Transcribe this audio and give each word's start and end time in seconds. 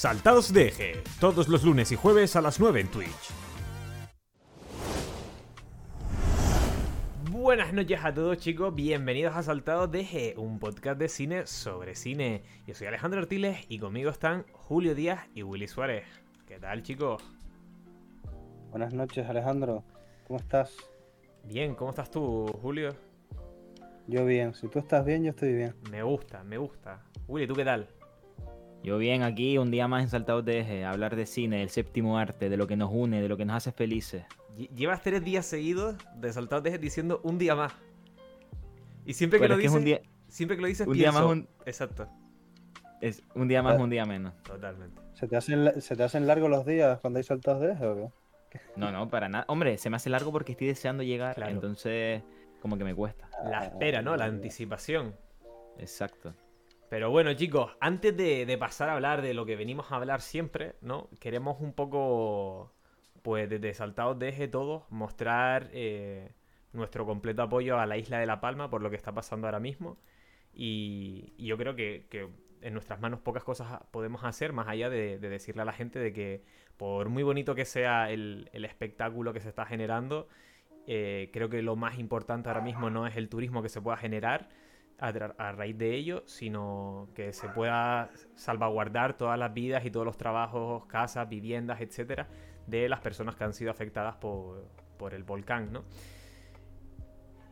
Saltados 0.00 0.50
de 0.54 0.68
Eje, 0.68 1.02
todos 1.20 1.46
los 1.48 1.62
lunes 1.62 1.92
y 1.92 1.94
jueves 1.94 2.34
a 2.34 2.40
las 2.40 2.58
9 2.58 2.80
en 2.80 2.88
Twitch. 2.88 3.30
Buenas 7.30 7.74
noches 7.74 8.02
a 8.02 8.14
todos 8.14 8.38
chicos, 8.38 8.74
bienvenidos 8.74 9.36
a 9.36 9.42
Saltados 9.42 9.90
de 9.90 10.00
Eje, 10.00 10.34
un 10.38 10.58
podcast 10.58 10.98
de 10.98 11.06
cine 11.10 11.46
sobre 11.46 11.94
cine. 11.94 12.44
Yo 12.66 12.74
soy 12.74 12.86
Alejandro 12.86 13.20
Artiles 13.20 13.66
y 13.68 13.78
conmigo 13.78 14.08
están 14.08 14.46
Julio 14.52 14.94
Díaz 14.94 15.28
y 15.34 15.42
Willy 15.42 15.68
Suárez. 15.68 16.06
¿Qué 16.46 16.58
tal 16.58 16.82
chicos? 16.82 17.22
Buenas 18.70 18.94
noches 18.94 19.28
Alejandro, 19.28 19.84
¿cómo 20.26 20.38
estás? 20.38 20.74
Bien, 21.44 21.74
¿cómo 21.74 21.90
estás 21.90 22.10
tú 22.10 22.46
Julio? 22.62 22.96
Yo 24.06 24.24
bien, 24.24 24.54
si 24.54 24.66
tú 24.68 24.78
estás 24.78 25.04
bien, 25.04 25.24
yo 25.24 25.30
estoy 25.32 25.52
bien. 25.52 25.74
Me 25.90 26.02
gusta, 26.02 26.42
me 26.42 26.56
gusta. 26.56 27.02
Willy, 27.28 27.46
¿tú 27.46 27.54
qué 27.54 27.66
tal? 27.66 27.99
Yo 28.82 28.96
bien, 28.96 29.22
aquí 29.22 29.58
un 29.58 29.70
día 29.70 29.88
más 29.88 30.02
en 30.02 30.08
Saltados 30.08 30.44
de 30.44 30.60
Eje, 30.60 30.84
hablar 30.86 31.14
de 31.14 31.26
cine, 31.26 31.58
del 31.58 31.68
séptimo 31.68 32.16
arte, 32.18 32.48
de 32.48 32.56
lo 32.56 32.66
que 32.66 32.76
nos 32.76 32.90
une, 32.92 33.20
de 33.20 33.28
lo 33.28 33.36
que 33.36 33.44
nos 33.44 33.56
hace 33.56 33.72
felices. 33.72 34.24
Llevas 34.74 35.02
tres 35.02 35.22
días 35.22 35.44
seguidos 35.44 35.96
de 36.16 36.32
Saltados 36.32 36.64
de 36.64 36.70
Eje 36.70 36.78
diciendo 36.78 37.20
un 37.22 37.36
día 37.38 37.54
más. 37.54 37.72
Y 39.04 39.12
siempre 39.14 39.38
que 39.38 39.44
Pero 39.44 39.54
lo 39.54 39.58
que 39.58 39.62
dices, 39.64 39.76
un 39.78 39.84
día- 39.84 40.00
siempre 40.28 40.56
que 40.56 40.62
lo 40.62 40.68
dices 40.68 40.86
un 40.86 40.94
día 40.94 41.12
más, 41.12 41.24
un- 41.24 41.48
Exacto, 41.66 42.08
Es 43.02 43.22
un 43.34 43.48
día 43.48 43.62
más, 43.62 43.78
Ah. 43.78 43.82
un 43.82 43.88
día 43.88 44.04
menos. 44.04 44.34
totalmente. 44.42 45.00
¿Se 45.14 45.26
te 45.26 45.34
hacen, 45.36 45.80
¿se 45.80 45.96
te 45.96 46.02
hacen 46.02 46.26
largos 46.26 46.50
los 46.50 46.66
días 46.66 47.00
cuando 47.00 47.16
hay 47.18 47.22
saltados 47.24 47.62
de 47.62 47.72
eje 47.72 47.86
o 47.86 48.12
qué? 48.50 48.60
No, 48.76 48.92
no, 48.92 49.08
para 49.08 49.28
nada. 49.30 49.44
Hombre, 49.48 49.78
se 49.78 49.88
me 49.88 49.96
hace 49.96 50.10
largo 50.10 50.30
porque 50.32 50.52
estoy 50.52 50.66
deseando 50.66 51.02
llegar, 51.02 51.34
Claro. 51.34 51.50
entonces 51.50 52.22
como 52.60 52.76
que 52.76 52.84
me 52.84 52.94
cuesta. 52.94 53.28
La 53.44 53.64
espera, 53.64 54.02
¿no? 54.02 54.16
La 54.16 54.26
anticipación. 54.26 55.14
Exacto. 55.78 56.34
Pero 56.90 57.08
bueno, 57.08 57.32
chicos, 57.34 57.76
antes 57.80 58.16
de, 58.16 58.56
pasar 58.58 58.88
a 58.88 58.94
hablar 58.94 59.22
de 59.22 59.32
lo 59.32 59.46
que 59.46 59.54
venimos 59.54 59.92
a 59.92 59.96
hablar 59.96 60.20
siempre, 60.20 60.74
¿no? 60.82 61.08
Queremos 61.20 61.60
un 61.60 61.72
poco, 61.72 62.74
pues 63.22 63.48
desde 63.48 63.72
Saltados 63.74 64.18
de 64.18 64.48
todos, 64.48 64.90
mostrar 64.90 65.70
eh, 65.72 66.32
nuestro 66.72 67.06
completo 67.06 67.42
apoyo 67.42 67.78
a 67.78 67.86
la 67.86 67.96
isla 67.96 68.18
de 68.18 68.26
La 68.26 68.40
Palma 68.40 68.70
por 68.70 68.82
lo 68.82 68.90
que 68.90 68.96
está 68.96 69.12
pasando 69.14 69.46
ahora 69.46 69.60
mismo. 69.60 69.98
Y, 70.52 71.32
yo 71.38 71.56
creo 71.56 71.76
que, 71.76 72.08
en 72.60 72.74
nuestras 72.74 73.00
manos 73.00 73.20
pocas 73.20 73.44
cosas 73.44 73.82
podemos 73.92 74.24
hacer, 74.24 74.52
más 74.52 74.66
allá 74.66 74.90
de, 74.90 75.20
de 75.20 75.28
decirle 75.28 75.62
a 75.62 75.66
la 75.66 75.72
gente 75.72 76.00
de 76.00 76.12
que 76.12 76.42
por 76.76 77.08
muy 77.08 77.22
bonito 77.22 77.54
que 77.54 77.66
sea 77.66 78.10
el, 78.10 78.50
el 78.52 78.64
espectáculo 78.64 79.32
que 79.32 79.40
se 79.40 79.48
está 79.50 79.64
generando, 79.64 80.26
eh, 80.86 81.30
creo 81.32 81.48
que 81.48 81.62
lo 81.62 81.76
más 81.76 81.98
importante 81.98 82.48
ahora 82.48 82.62
mismo 82.62 82.90
no 82.90 83.06
es 83.06 83.16
el 83.16 83.28
turismo 83.28 83.62
que 83.62 83.68
se 83.68 83.80
pueda 83.80 83.96
generar, 83.96 84.48
a, 85.00 85.12
tra- 85.12 85.34
a 85.38 85.52
raíz 85.52 85.76
de 85.78 85.94
ello, 85.94 86.22
sino 86.26 87.08
que 87.14 87.32
se 87.32 87.48
pueda 87.48 88.10
salvaguardar 88.36 89.16
todas 89.16 89.38
las 89.38 89.52
vidas 89.54 89.84
y 89.84 89.90
todos 89.90 90.06
los 90.06 90.16
trabajos, 90.16 90.86
casas, 90.86 91.28
viviendas, 91.28 91.80
etcétera, 91.80 92.28
de 92.66 92.88
las 92.88 93.00
personas 93.00 93.34
que 93.36 93.44
han 93.44 93.52
sido 93.54 93.70
afectadas 93.70 94.16
por, 94.16 94.64
por 94.98 95.14
el 95.14 95.24
volcán, 95.24 95.72
¿no? 95.72 95.84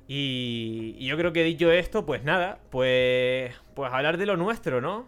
Y, 0.07 0.95
y 0.99 1.07
yo 1.07 1.17
creo 1.19 1.33
que 1.33 1.45
dicho 1.45 1.71
esto, 1.71 2.07
pues 2.07 2.25
nada, 2.25 2.61
pues, 2.71 3.55
pues 3.75 3.93
hablar 3.93 4.17
de 4.17 4.27
lo 4.27 4.37
nuestro, 4.37 4.81
¿no? 4.81 5.07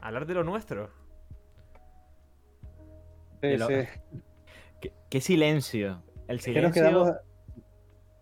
Hablar 0.00 0.26
de 0.26 0.34
lo 0.34 0.44
nuestro. 0.44 0.90
Sí, 3.42 3.56
lo- 3.56 3.66
sí. 3.66 3.74
¿Qué, 4.80 4.92
qué 5.10 5.20
silencio. 5.20 6.02
El 6.28 6.36
Es 6.38 6.44
que 6.44 6.60
nos 6.60 6.72
silencio, 6.72 6.82
quedamos... 6.82 7.10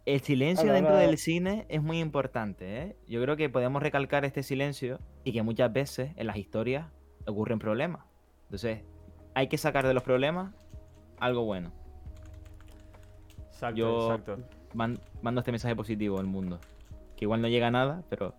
el 0.06 0.20
silencio 0.20 0.72
dentro 0.72 0.96
del 0.96 1.18
cine 1.18 1.66
es 1.68 1.82
muy 1.82 1.98
importante, 2.00 2.82
¿eh? 2.82 2.96
Yo 3.08 3.20
creo 3.22 3.36
que 3.36 3.48
podemos 3.50 3.82
recalcar 3.82 4.24
este 4.24 4.42
silencio 4.42 4.98
y 5.24 5.32
que 5.32 5.42
muchas 5.42 5.72
veces 5.72 6.12
en 6.16 6.26
las 6.28 6.36
historias 6.36 6.86
ocurren 7.26 7.58
problemas. 7.58 8.04
Entonces, 8.44 8.82
hay 9.34 9.48
que 9.48 9.58
sacar 9.58 9.86
de 9.86 9.92
los 9.94 10.02
problemas 10.04 10.54
algo 11.18 11.44
bueno. 11.44 11.72
Exacto, 13.48 13.76
Yo- 13.76 14.12
exacto. 14.14 14.38
Man- 14.74 14.98
mando 15.22 15.40
este 15.40 15.50
mensaje 15.50 15.74
positivo 15.74 16.18
al 16.18 16.26
mundo. 16.26 16.58
Que 17.16 17.24
igual 17.24 17.40
no 17.40 17.48
llega 17.48 17.68
a 17.68 17.70
nada, 17.70 18.02
pero 18.10 18.34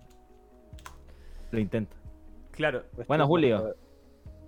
lo 1.51 1.59
intento. 1.59 1.95
Claro, 2.51 2.83
pues, 2.95 3.07
Bueno, 3.07 3.25
Julio. 3.27 3.75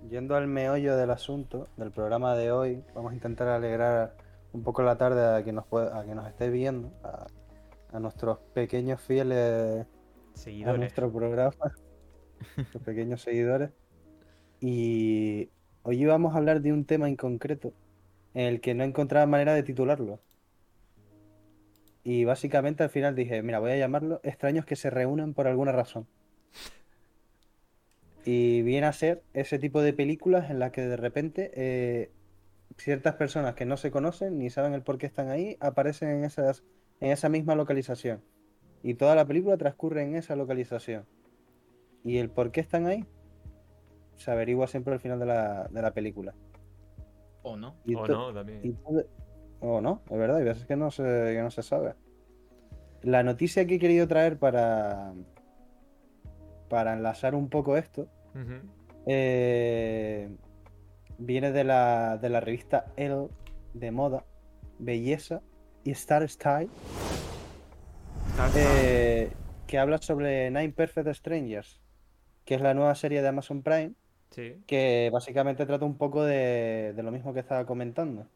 Yendo 0.10 0.36
al 0.36 0.48
meollo 0.48 0.96
del 0.96 1.10
asunto, 1.12 1.68
del 1.76 1.92
programa 1.92 2.36
de 2.36 2.52
hoy, 2.52 2.84
vamos 2.96 3.12
a 3.12 3.16
intentar 3.16 3.48
alegrar 3.50 4.16
un 4.54 4.64
poco 4.64 4.82
la 4.84 4.98
tarde 4.98 5.38
a 5.38 5.44
quien 5.44 5.56
nos, 5.56 5.66
puede- 5.68 5.92
a 5.94 6.04
quien 6.04 6.16
nos 6.18 6.28
esté 6.28 6.50
viendo, 6.50 6.92
a, 7.04 7.28
a 7.94 8.00
nuestros 8.00 8.40
pequeños 8.54 9.02
fieles 9.02 9.86
a 10.70 10.74
nuestro 10.80 11.12
programa, 11.12 11.56
los 12.74 12.84
pequeños 12.84 13.22
seguidores. 13.22 13.72
Y 14.62 15.50
hoy 15.84 16.06
vamos 16.06 16.34
a 16.34 16.38
hablar 16.38 16.62
de 16.62 16.74
un 16.74 16.86
tema 16.86 17.08
en 17.08 17.16
concreto 17.16 17.74
en 18.34 18.46
el 18.48 18.62
que 18.62 18.74
no 18.74 18.84
encontraba 18.84 19.26
manera 19.26 19.54
de 19.54 19.64
titularlo. 19.64 20.20
Y 22.04 22.26
básicamente 22.26 22.84
al 22.84 22.90
final 22.90 23.16
dije, 23.16 23.42
mira, 23.44 23.60
voy 23.60 23.72
a 23.72 23.78
llamarlo 23.78 24.20
Extraños 24.24 24.66
que 24.66 24.76
se 24.76 24.90
reúnen 24.90 25.34
por 25.34 25.48
alguna 25.48 25.72
razón. 25.72 26.08
Y 28.26 28.62
viene 28.64 28.88
a 28.88 28.94
ser 28.94 29.24
ese 29.34 29.60
tipo 29.60 29.82
de 29.82 29.94
películas 29.94 30.50
en 30.50 30.60
las 30.60 30.72
que 30.72 30.82
de 30.82 30.98
repente 30.98 31.52
eh, 31.56 32.12
ciertas 32.78 33.16
personas 33.16 33.56
que 33.56 33.66
no 33.66 33.78
se 33.78 33.92
conocen 33.92 34.38
ni 34.38 34.50
saben 34.50 34.74
el 34.74 34.84
por 34.84 34.98
qué 34.98 35.06
están 35.06 35.30
ahí 35.30 35.58
aparecen 35.60 36.10
en 36.10 36.24
esas, 36.24 36.64
en 37.00 37.12
esa 37.12 37.30
misma 37.30 37.56
localización. 37.56 38.22
Y 38.84 38.94
toda 38.94 39.16
la 39.16 39.26
película 39.26 39.58
transcurre 39.58 40.04
en 40.04 40.16
esa 40.16 40.36
localización. 40.36 41.06
Y 42.04 42.18
el 42.18 42.30
por 42.30 42.52
qué 42.52 42.62
están 42.62 42.88
ahí 42.88 43.06
se 44.16 44.32
averigua 44.32 44.68
siempre 44.68 44.94
al 44.94 45.00
final 45.00 45.20
de 45.20 45.26
la, 45.26 45.68
de 45.70 45.82
la 45.82 45.94
película. 45.94 46.34
¿O 47.42 47.58
no? 47.58 47.76
Y 47.86 47.96
O 47.96 48.08
no, 48.08 48.34
también. 48.34 48.78
O 49.60 49.82
no, 49.82 50.02
es 50.10 50.18
verdad, 50.18 50.38
hay 50.38 50.46
veces 50.46 50.66
que 50.66 50.76
no 50.76 50.92
se, 50.92 51.04
que 51.04 51.42
no 51.42 51.52
se 51.52 51.64
sabe. 51.64 51.96
La 53.02 53.24
noticia 53.24 53.66
que 53.66 53.76
he 53.76 53.80
querido 53.80 54.08
traer 54.08 54.38
para, 54.38 55.14
para 56.70 56.94
enlazar 56.94 57.36
un 57.36 57.50
poco 57.50 57.78
esto 57.78 58.08
eh, 59.06 60.30
viene 61.20 61.52
de 61.52 61.64
la, 61.64 62.18
de 62.18 62.30
la 62.30 62.40
revista 62.40 62.86
Elle 62.96 63.28
de 63.74 63.92
moda, 63.92 64.26
belleza 64.80 65.42
y 65.84 65.92
Star 65.92 66.28
Style, 66.28 66.70
eh, 68.56 69.30
que 69.68 69.78
habla 69.78 69.98
sobre 70.00 70.50
Nine 70.50 70.72
Perfect 70.72 71.10
Strangers, 71.14 71.80
que 72.46 72.56
es 72.56 72.62
la 72.62 72.74
nueva 72.74 72.96
serie 72.96 73.22
de 73.22 73.28
Amazon 73.28 73.62
Prime, 73.62 73.94
Sí. 74.32 74.62
que 74.68 75.10
básicamente 75.12 75.66
trata 75.66 75.86
un 75.86 75.98
poco 75.98 76.24
de, 76.24 76.94
de 76.96 77.04
lo 77.04 77.12
mismo 77.12 77.34
que 77.34 77.40
estaba 77.40 77.66
comentando. 77.66 78.28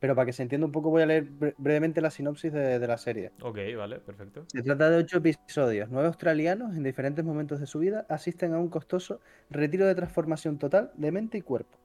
Pero 0.00 0.16
para 0.16 0.26
que 0.26 0.32
se 0.32 0.42
entienda 0.42 0.66
un 0.66 0.72
poco 0.72 0.90
voy 0.90 1.02
a 1.02 1.06
leer 1.06 1.24
bre- 1.30 1.54
brevemente 1.56 2.00
la 2.00 2.10
sinopsis 2.10 2.52
de, 2.52 2.78
de 2.80 2.86
la 2.88 2.98
serie. 2.98 3.30
Ok, 3.40 3.58
vale, 3.76 4.00
perfecto. 4.00 4.44
Se 4.48 4.62
trata 4.62 4.90
de 4.90 4.96
ocho 4.98 5.18
episodios. 5.18 5.88
Nueve 5.88 6.08
australianos 6.08 6.76
en 6.76 6.82
diferentes 6.82 7.24
momentos 7.24 7.60
de 7.60 7.66
su 7.66 7.78
vida 7.78 8.04
asisten 8.08 8.54
a 8.54 8.58
un 8.58 8.68
costoso 8.68 9.20
retiro 9.50 9.86
de 9.86 9.94
transformación 9.94 10.58
total 10.58 10.90
de 10.96 11.12
mente 11.12 11.38
y 11.38 11.42
cuerpo. 11.42 11.78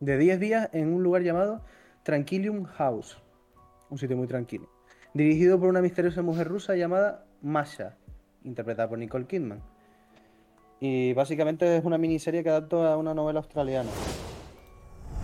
De 0.00 0.16
10 0.16 0.38
días 0.38 0.70
en 0.72 0.94
un 0.94 1.02
lugar 1.02 1.22
llamado 1.22 1.60
Tranquilium 2.04 2.64
House. 2.64 3.18
Un 3.90 3.98
sitio 3.98 4.16
muy 4.16 4.28
tranquilo. 4.28 4.70
Dirigido 5.12 5.58
por 5.58 5.68
una 5.68 5.82
misteriosa 5.82 6.22
mujer 6.22 6.46
rusa 6.46 6.76
llamada 6.76 7.24
Masha, 7.42 7.96
interpretada 8.44 8.88
por 8.88 8.98
Nicole 8.98 9.26
Kidman. 9.26 9.60
Y 10.78 11.14
básicamente 11.14 11.76
es 11.76 11.84
una 11.84 11.98
miniserie 11.98 12.44
que 12.44 12.50
adapta 12.50 12.92
a 12.92 12.96
una 12.96 13.12
novela 13.12 13.40
australiana. 13.40 13.90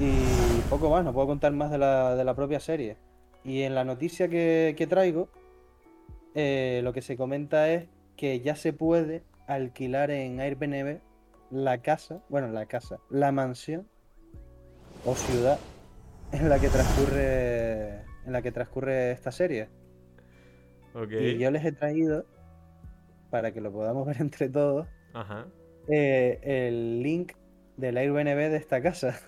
Y 0.01 0.61
poco 0.69 0.91
más, 0.91 1.05
no 1.05 1.13
puedo 1.13 1.29
contar 1.29 1.53
más 1.53 1.71
de 1.71 1.79
la, 1.79 2.17
de 2.17 2.25
la 2.25 2.35
propia 2.35 2.59
serie. 2.59 2.97
Y 3.45 3.63
en 3.63 3.77
la 3.77 3.85
noticia 3.85 4.29
que, 4.29 4.75
que 4.77 4.89
traigo, 4.89 5.29
eh, 6.35 6.81
lo 6.83 6.93
que 6.93 7.01
se 7.01 7.17
comenta 7.17 7.71
es 7.71 7.87
que 8.17 8.41
ya 8.41 8.57
se 8.57 8.73
puede 8.73 9.23
alquilar 9.47 10.11
en 10.11 10.41
Airbnb 10.41 10.99
la 11.53 11.81
casa, 11.81 12.25
bueno, 12.29 12.49
la 12.49 12.67
casa, 12.67 12.99
la 13.09 13.31
mansión 13.31 13.87
o 15.05 15.15
ciudad 15.15 15.59
en 16.33 16.49
la 16.49 16.59
que 16.59 16.69
transcurre 16.69 18.01
en 18.27 18.33
la 18.33 18.41
que 18.43 18.53
transcurre 18.53 19.11
esta 19.13 19.31
serie. 19.31 19.69
Ok. 20.95 21.11
Y 21.13 21.39
yo 21.39 21.51
les 21.51 21.65
he 21.65 21.73
traído 21.73 22.25
para 23.31 23.53
que 23.53 23.61
lo 23.61 23.71
podamos 23.73 24.07
ver 24.07 24.17
entre 24.21 24.49
todos 24.49 24.87
Ajá. 25.13 25.47
eh, 25.89 26.39
el 26.43 27.03
link 27.03 27.33
del 27.77 27.97
Airbnb 27.99 28.51
de 28.51 28.57
esta 28.57 28.81
casa 28.81 29.21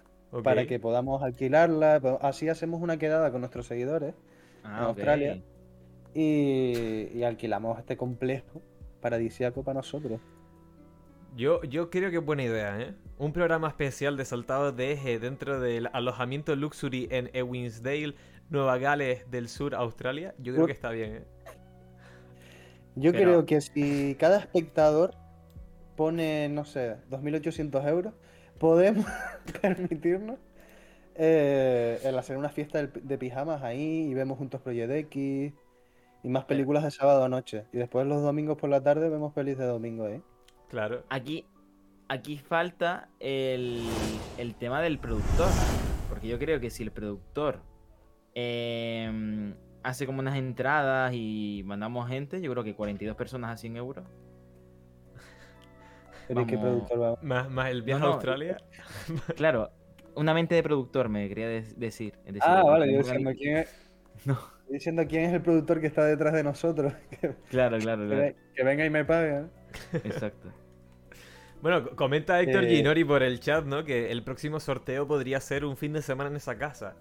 para 0.43 0.67
que 0.67 0.78
podamos 0.78 1.23
alquilarla. 1.23 2.00
po- 2.00 2.19
Así 2.22 2.49
hacemos 2.49 2.81
una 2.81 2.96
quedada 2.99 3.31
con 3.31 3.40
nuestros 3.40 3.67
seguidores 3.67 4.14
Ah, 4.64 4.79
En. 4.79 4.84
Australia. 4.87 5.43
y, 6.14 7.08
y 7.14 7.22
alquilamos 7.22 7.79
este 7.79 7.96
complejo 7.96 8.62
paradisíaco 9.00 9.62
para 9.62 9.79
nosotros. 9.79 10.20
Yo, 11.36 11.62
yo 11.64 11.90
creo 11.90 12.10
que 12.10 12.16
es 12.16 12.24
buena 12.24 12.44
idea, 12.44 12.80
¿eh? 12.80 12.94
Un 13.18 13.34
programa 13.34 13.68
especial 13.68 14.16
de 14.16 14.24
saltados 14.24 14.74
de 14.74 14.92
eje 14.92 15.18
dentro 15.18 15.60
del 15.60 15.90
alojamiento 15.92 16.56
Luxury 16.56 17.08
en 17.10 17.28
Ewinsdale, 17.34 18.14
Nueva 18.48 18.78
Gales 18.78 19.30
del 19.30 19.48
Sur, 19.50 19.74
Australia. 19.74 20.34
Yo 20.38 20.54
creo 20.54 20.66
que 20.66 20.72
está 20.72 20.90
bien, 20.90 21.16
¿eh? 21.16 21.24
Yo 22.94 23.12
Pero- 23.12 23.24
creo 23.24 23.46
que 23.46 23.60
si 23.60 24.16
cada 24.18 24.38
espectador 24.38 25.14
pone, 25.94 26.48
no 26.48 26.64
sé, 26.64 26.96
2.800 27.10 27.86
euros, 27.86 28.14
podemos 28.58 29.04
permitirnos 29.60 30.38
eh, 31.16 32.00
el 32.02 32.18
hacer 32.18 32.38
una 32.38 32.48
fiesta 32.48 32.86
de 32.86 33.18
pijamas 33.18 33.62
ahí 33.62 34.08
y 34.10 34.14
vemos 34.14 34.38
juntos 34.38 34.62
Project 34.62 34.90
X 34.90 35.52
y 36.22 36.28
más 36.30 36.46
películas 36.46 36.82
de 36.82 36.90
sábado 36.90 37.24
a 37.24 37.28
noche. 37.28 37.66
Y 37.74 37.76
después 37.76 38.06
los 38.06 38.22
domingos 38.22 38.56
por 38.56 38.70
la 38.70 38.82
tarde 38.82 39.10
vemos 39.10 39.34
pelis 39.34 39.58
de 39.58 39.66
domingo, 39.66 40.08
¿eh? 40.08 40.22
Claro. 40.68 41.04
Aquí, 41.08 41.44
aquí 42.08 42.38
falta 42.38 43.08
el, 43.20 43.82
el 44.38 44.54
tema 44.54 44.80
del 44.82 44.98
productor. 44.98 45.48
Porque 46.08 46.28
yo 46.28 46.38
creo 46.38 46.60
que 46.60 46.70
si 46.70 46.82
el 46.82 46.90
productor 46.92 47.60
em, 48.34 49.54
hace 49.82 50.06
como 50.06 50.20
unas 50.20 50.36
entradas 50.36 51.12
y 51.14 51.62
mandamos 51.64 52.08
gente, 52.08 52.40
yo 52.40 52.50
creo 52.52 52.64
que 52.64 52.74
42 52.74 53.16
personas 53.16 53.50
a 53.50 53.56
100 53.56 53.76
euros. 53.76 54.04
Pero 56.28 56.40
¿y 56.40 56.46
qué 56.46 56.56
Vamos. 56.56 56.70
productor 56.88 57.02
va? 57.02 57.19
Más, 57.22 57.50
más 57.50 57.70
el 57.70 57.82
viaje 57.82 58.00
No, 58.02 58.08
a 58.08 58.12
Australia. 58.14 58.56
Claro, 59.36 59.70
una 60.14 60.34
mente 60.34 60.54
de 60.56 60.62
productor 60.62 61.08
me 61.08 61.28
quería 61.28 61.48
de- 61.48 61.62
decir. 61.76 62.14
Es 62.24 62.34
decir, 62.34 62.42
Ah, 62.44 62.62
vale, 62.64 62.90
yo 62.92 62.98
diciendo 62.98 63.30
quién 63.36 63.58
es. 63.58 63.90
No. 64.24 64.36
Estoy 64.66 64.74
diciendo 64.78 65.04
quién 65.08 65.24
es 65.24 65.32
el 65.34 65.42
productor 65.42 65.80
que 65.80 65.86
está 65.86 66.04
detrás 66.04 66.34
de 66.34 66.42
nosotros. 66.42 66.92
Claro, 67.50 67.78
claro, 67.78 68.02
que 68.08 68.14
claro. 68.14 68.34
que 68.54 68.64
venga 68.64 68.84
y 68.84 68.90
me 68.90 69.04
pague. 69.04 69.44
Exacto. 70.04 70.52
Bueno, 71.62 71.84
co- 71.84 71.96
comenta 71.96 72.40
Héctor 72.40 72.64
Eh. 72.64 72.76
Ginori 72.76 73.04
por 73.04 73.22
el 73.22 73.40
chat, 73.40 73.64
¿no? 73.64 73.84
Que 73.84 74.10
el 74.12 74.22
próximo 74.22 74.60
sorteo 74.60 75.06
podría 75.06 75.40
ser 75.40 75.64
un 75.64 75.76
fin 75.76 75.92
de 75.92 76.02
semana 76.02 76.30
en 76.30 76.36
esa 76.36 76.58
casa. 76.58 76.96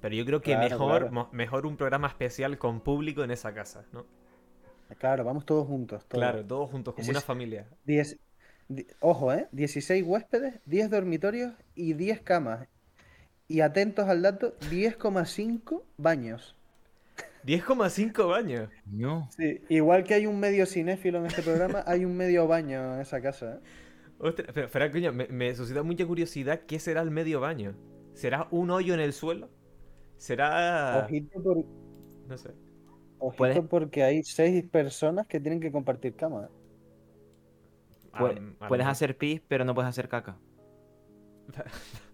Pero 0.00 0.14
yo 0.14 0.24
creo 0.24 0.40
que 0.40 0.52
Claro, 0.52 0.68
mejor, 0.70 1.10
claro. 1.10 1.28
mejor 1.32 1.66
un 1.66 1.76
programa 1.76 2.08
especial 2.08 2.56
con 2.58 2.80
público 2.80 3.22
en 3.22 3.30
esa 3.30 3.52
casa, 3.52 3.84
¿no? 3.92 4.06
Claro, 4.98 5.24
vamos 5.24 5.44
todos 5.44 5.66
juntos. 5.66 6.04
todos. 6.08 6.20
Claro, 6.22 6.44
todos 6.44 6.70
juntos, 6.70 6.94
como 6.94 7.10
una 7.10 7.20
familia. 7.20 7.66
Diez- 7.86 8.18
di- 8.68 8.86
ojo, 9.00 9.32
¿eh? 9.32 9.46
16 9.52 10.02
huéspedes, 10.06 10.60
10 10.64 10.90
dormitorios 10.90 11.52
y 11.74 11.92
10 11.92 12.20
camas. 12.22 12.66
Y 13.46 13.60
atentos 13.60 14.08
al 14.08 14.22
dato, 14.22 14.56
10,5 14.70 15.82
baños. 15.96 16.56
10,5 17.44 18.28
baños. 18.28 18.68
No. 18.84 19.28
Sí, 19.36 19.60
igual 19.68 20.04
que 20.04 20.14
hay 20.14 20.26
un 20.26 20.38
medio 20.40 20.66
cinéfilo 20.66 21.18
en 21.18 21.26
este 21.26 21.42
programa, 21.42 21.82
hay 21.86 22.04
un 22.04 22.16
medio 22.16 22.46
baño 22.46 22.94
en 22.94 23.00
esa 23.00 23.20
casa. 23.20 23.54
¿eh? 23.56 23.60
Ostras, 24.18 24.48
pero, 24.52 24.68
pero, 24.70 24.90
coño, 24.92 25.12
me, 25.12 25.26
me 25.28 25.54
suscita 25.54 25.82
mucha 25.82 26.06
curiosidad. 26.06 26.60
¿Qué 26.66 26.78
será 26.78 27.00
el 27.02 27.10
medio 27.10 27.40
baño? 27.40 27.74
¿Será 28.12 28.48
un 28.50 28.70
hoyo 28.70 28.94
en 28.94 29.00
el 29.00 29.12
suelo? 29.12 29.48
¿Será...? 30.18 31.02
Ojito, 31.06 31.42
por- 31.42 31.64
No 32.26 32.36
sé. 32.36 32.50
ojito 33.18 33.66
porque 33.68 34.02
hay 34.02 34.22
6 34.22 34.68
personas 34.70 35.26
que 35.26 35.40
tienen 35.40 35.60
que 35.60 35.72
compartir 35.72 36.14
cama. 36.16 36.44
¿eh? 36.44 36.48
Ah, 38.12 38.18
puedes 38.18 38.40
mejor. 38.42 38.82
hacer 38.82 39.16
pis, 39.16 39.40
pero 39.48 39.64
no 39.64 39.74
puedes 39.74 39.88
hacer 39.88 40.08
caca. 40.08 40.36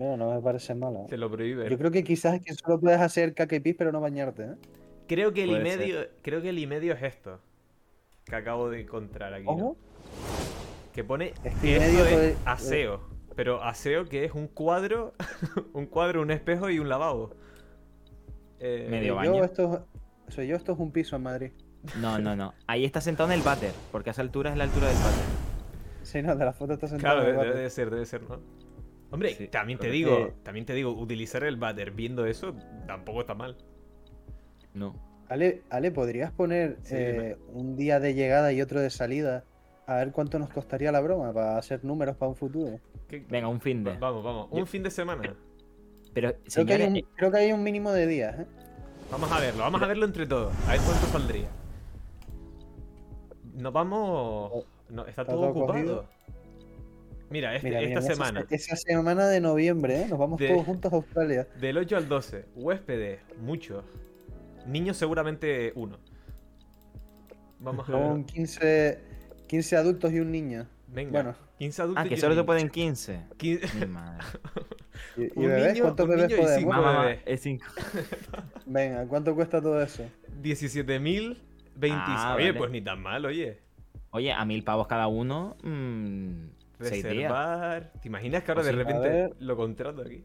Bueno, 0.00 0.16
no 0.16 0.34
me 0.34 0.40
parece 0.40 0.74
malo. 0.74 1.00
¿eh? 1.00 1.06
Te 1.10 1.18
lo 1.18 1.30
prohíbe. 1.30 1.68
Yo 1.68 1.76
creo 1.76 1.90
que 1.90 2.02
quizás 2.02 2.32
es 2.36 2.40
que 2.40 2.54
solo 2.54 2.80
puedes 2.80 2.98
hacer 3.00 3.34
caca 3.34 3.54
y 3.54 3.60
pis, 3.60 3.74
pero 3.76 3.92
no 3.92 4.00
bañarte. 4.00 4.44
¿eh? 4.44 4.54
Creo 5.06 5.34
que 5.34 5.42
el 5.44 5.50
Puede 5.50 5.62
medio, 5.62 5.98
creo 6.22 6.40
que 6.40 6.48
el 6.48 6.66
medio 6.66 6.94
es 6.94 7.02
esto. 7.02 7.38
Que 8.24 8.34
acabo 8.34 8.70
de 8.70 8.80
encontrar 8.80 9.34
aquí. 9.34 9.44
¿no? 9.44 9.50
Ojo, 9.52 9.76
Que 10.94 11.04
pone 11.04 11.34
Este 11.44 11.50
que 11.60 11.76
esto 11.76 11.86
medio 11.86 12.04
es 12.06 12.12
puede- 12.14 12.36
aseo. 12.46 13.00
Pero 13.36 13.62
aseo 13.62 14.06
que 14.06 14.24
es 14.24 14.32
un 14.32 14.48
cuadro, 14.48 15.12
un 15.74 15.84
cuadro, 15.84 16.22
un 16.22 16.30
espejo 16.30 16.70
y 16.70 16.78
un 16.78 16.88
lavabo. 16.88 17.34
Eh, 18.58 18.88
Medio 18.90 19.16
soy 19.16 19.24
yo, 19.26 19.32
baño. 19.32 19.44
esto, 19.44 19.86
soy 20.28 20.46
yo, 20.46 20.56
esto 20.56 20.72
es 20.72 20.78
un 20.78 20.92
piso 20.92 21.16
en 21.16 21.22
Madrid. 21.24 21.50
No, 22.00 22.18
no, 22.18 22.34
no. 22.36 22.54
Ahí 22.66 22.86
está 22.86 23.02
sentado 23.02 23.30
en 23.30 23.38
el 23.38 23.42
váter, 23.44 23.72
porque 23.92 24.08
a 24.10 24.12
esa 24.12 24.22
altura 24.22 24.50
es 24.50 24.56
la 24.56 24.64
altura 24.64 24.88
del 24.88 24.96
váter. 24.96 25.24
Sí, 26.04 26.22
no, 26.22 26.34
de 26.36 26.44
la 26.44 26.52
foto 26.54 26.72
está 26.72 26.86
sentado. 26.88 27.16
Claro, 27.20 27.28
en 27.30 27.34
el 27.38 27.40
debe, 27.46 27.56
debe 27.58 27.70
ser, 27.70 27.90
debe 27.90 28.06
ser, 28.06 28.22
¿no? 28.22 28.40
Hombre, 29.10 29.34
Sí, 29.34 29.48
también 29.48 29.78
te 29.78 29.90
digo, 29.90 30.16
que- 30.26 30.32
también 30.44 30.66
te 30.66 30.72
digo, 30.74 30.92
utilizar 30.92 31.42
el 31.44 31.56
váter 31.56 31.90
viendo 31.90 32.26
eso 32.26 32.54
tampoco 32.86 33.20
está 33.22 33.34
mal. 33.34 33.56
No. 34.74 34.94
Ale, 35.28 35.62
Ale, 35.70 35.90
¿podrías 35.90 36.30
poner 36.32 36.78
Sí, 36.82 36.94
eh, 36.96 37.36
un 37.52 37.76
día 37.76 37.98
de 38.00 38.14
llegada 38.14 38.52
y 38.52 38.60
otro 38.62 38.80
de 38.80 38.90
salida? 38.90 39.44
A 39.86 39.96
ver 39.96 40.12
cuánto 40.12 40.38
nos 40.38 40.50
costaría 40.50 40.92
la 40.92 41.00
broma 41.00 41.32
para 41.32 41.58
hacer 41.58 41.84
números 41.84 42.16
para 42.16 42.28
un 42.30 42.36
futuro. 42.36 42.78
¿Qué- 43.08 43.24
Venga, 43.28 43.48
un 43.48 43.60
fin 43.60 43.82
de. 43.82 43.92
Va- 43.92 43.98
Vamos, 43.98 44.22
vamos. 44.24 44.48
Un 44.52 44.58
Yo- 44.60 44.66
fin 44.66 44.82
de 44.84 44.90
semana. 44.90 45.22
Pero, 46.14 46.30
Creo 46.32 46.32
que, 46.32 46.38
hay 46.44 46.50
señores, 46.50 46.88
un, 46.88 47.00
creo 47.16 47.30
que 47.32 47.38
hay 47.38 47.52
un 47.52 47.62
mínimo 47.62 47.90
de 47.92 48.06
días. 48.06 48.38
¿eh? 48.40 48.46
Vamos 49.10 49.30
a 49.32 49.40
verlo, 49.40 49.62
vamos 49.62 49.82
a 49.82 49.86
verlo 49.88 50.06
entre 50.06 50.26
todos. 50.26 50.52
A 50.68 50.72
ver 50.72 50.80
cuánto 50.82 51.06
saldría. 51.06 51.48
Nos 53.54 53.72
vamos. 53.72 54.64
No, 54.88 55.06
está 55.06 55.22
Está 55.22 55.24
todo 55.32 55.40
todo 55.40 55.50
ocupado. 55.50 55.72
cogido. 55.72 56.04
Mira, 57.30 57.54
este- 57.54 57.68
Mira, 57.68 57.80
esta 57.80 57.88
mira, 57.88 58.00
esa- 58.00 58.12
semana, 58.14 58.46
Esa, 58.50 58.76
semana 58.76 59.28
de 59.28 59.40
noviembre, 59.40 60.02
¿eh? 60.02 60.06
Nos 60.08 60.18
vamos 60.18 60.38
De- 60.40 60.48
todos 60.48 60.66
juntos 60.66 60.92
a 60.92 60.96
Australia. 60.96 61.46
del 61.60 61.78
8 61.78 61.96
al 61.96 62.08
12, 62.08 62.44
huéspedes, 62.56 63.20
muchos. 63.40 63.84
Niños, 64.66 64.96
seguramente 64.96 65.72
uno. 65.76 65.98
Vamos 67.60 67.88
a 67.88 67.92
Con 67.92 68.16
ver. 68.18 68.26
15, 68.26 68.98
15 69.46 69.76
adultos 69.76 70.12
y 70.12 70.18
un 70.20 70.30
niño. 70.32 70.66
Venga, 70.88 71.10
Bueno, 71.12 71.34
15 71.58 71.82
adultos. 71.82 72.04
Ah, 72.04 72.08
que 72.08 72.14
y 72.14 72.18
solo 72.18 72.34
se 72.34 72.42
pueden 72.44 72.68
15. 72.68 73.20
15 73.36 73.78
Mi 73.78 73.86
madre. 73.86 74.24
¿y, 75.16 75.22
y 75.22 75.30
Un 75.36 75.46
bebés? 75.46 75.72
niño- 75.74 75.82
¿Cuántos 75.84 76.04
un 76.08 76.10
bebés 76.10 76.32
podemos? 76.34 76.56
cinco 76.56 76.70
Mamá, 76.72 77.02
bebés. 77.02 77.20
es 77.26 77.40
cinco. 77.42 77.64
Venga, 78.66 79.06
¿cuánto 79.06 79.34
cuesta 79.36 79.60
todo 79.62 79.80
eso? 79.80 80.04
17.026. 80.42 81.92
Ah, 81.92 82.34
oye, 82.36 82.46
vale. 82.48 82.54
pues 82.58 82.70
ni 82.72 82.80
tan 82.82 83.00
mal, 83.00 83.24
oye. 83.24 83.58
Oye, 84.10 84.32
a 84.32 84.44
mil 84.44 84.64
pavos 84.64 84.88
cada 84.88 85.06
uno. 85.06 85.56
mm, 85.62 86.32
días. 86.34 86.59
Reservar. 86.80 87.92
¿Te 88.00 88.08
imaginas 88.08 88.42
que 88.42 88.50
ahora 88.50 88.62
Pues 88.62 88.74
de. 88.74 88.80
A 88.80 88.84
repente 88.84 89.08
ver. 89.08 89.36
lo 89.38 89.56
contrato 89.56 90.02
aquí? 90.02 90.24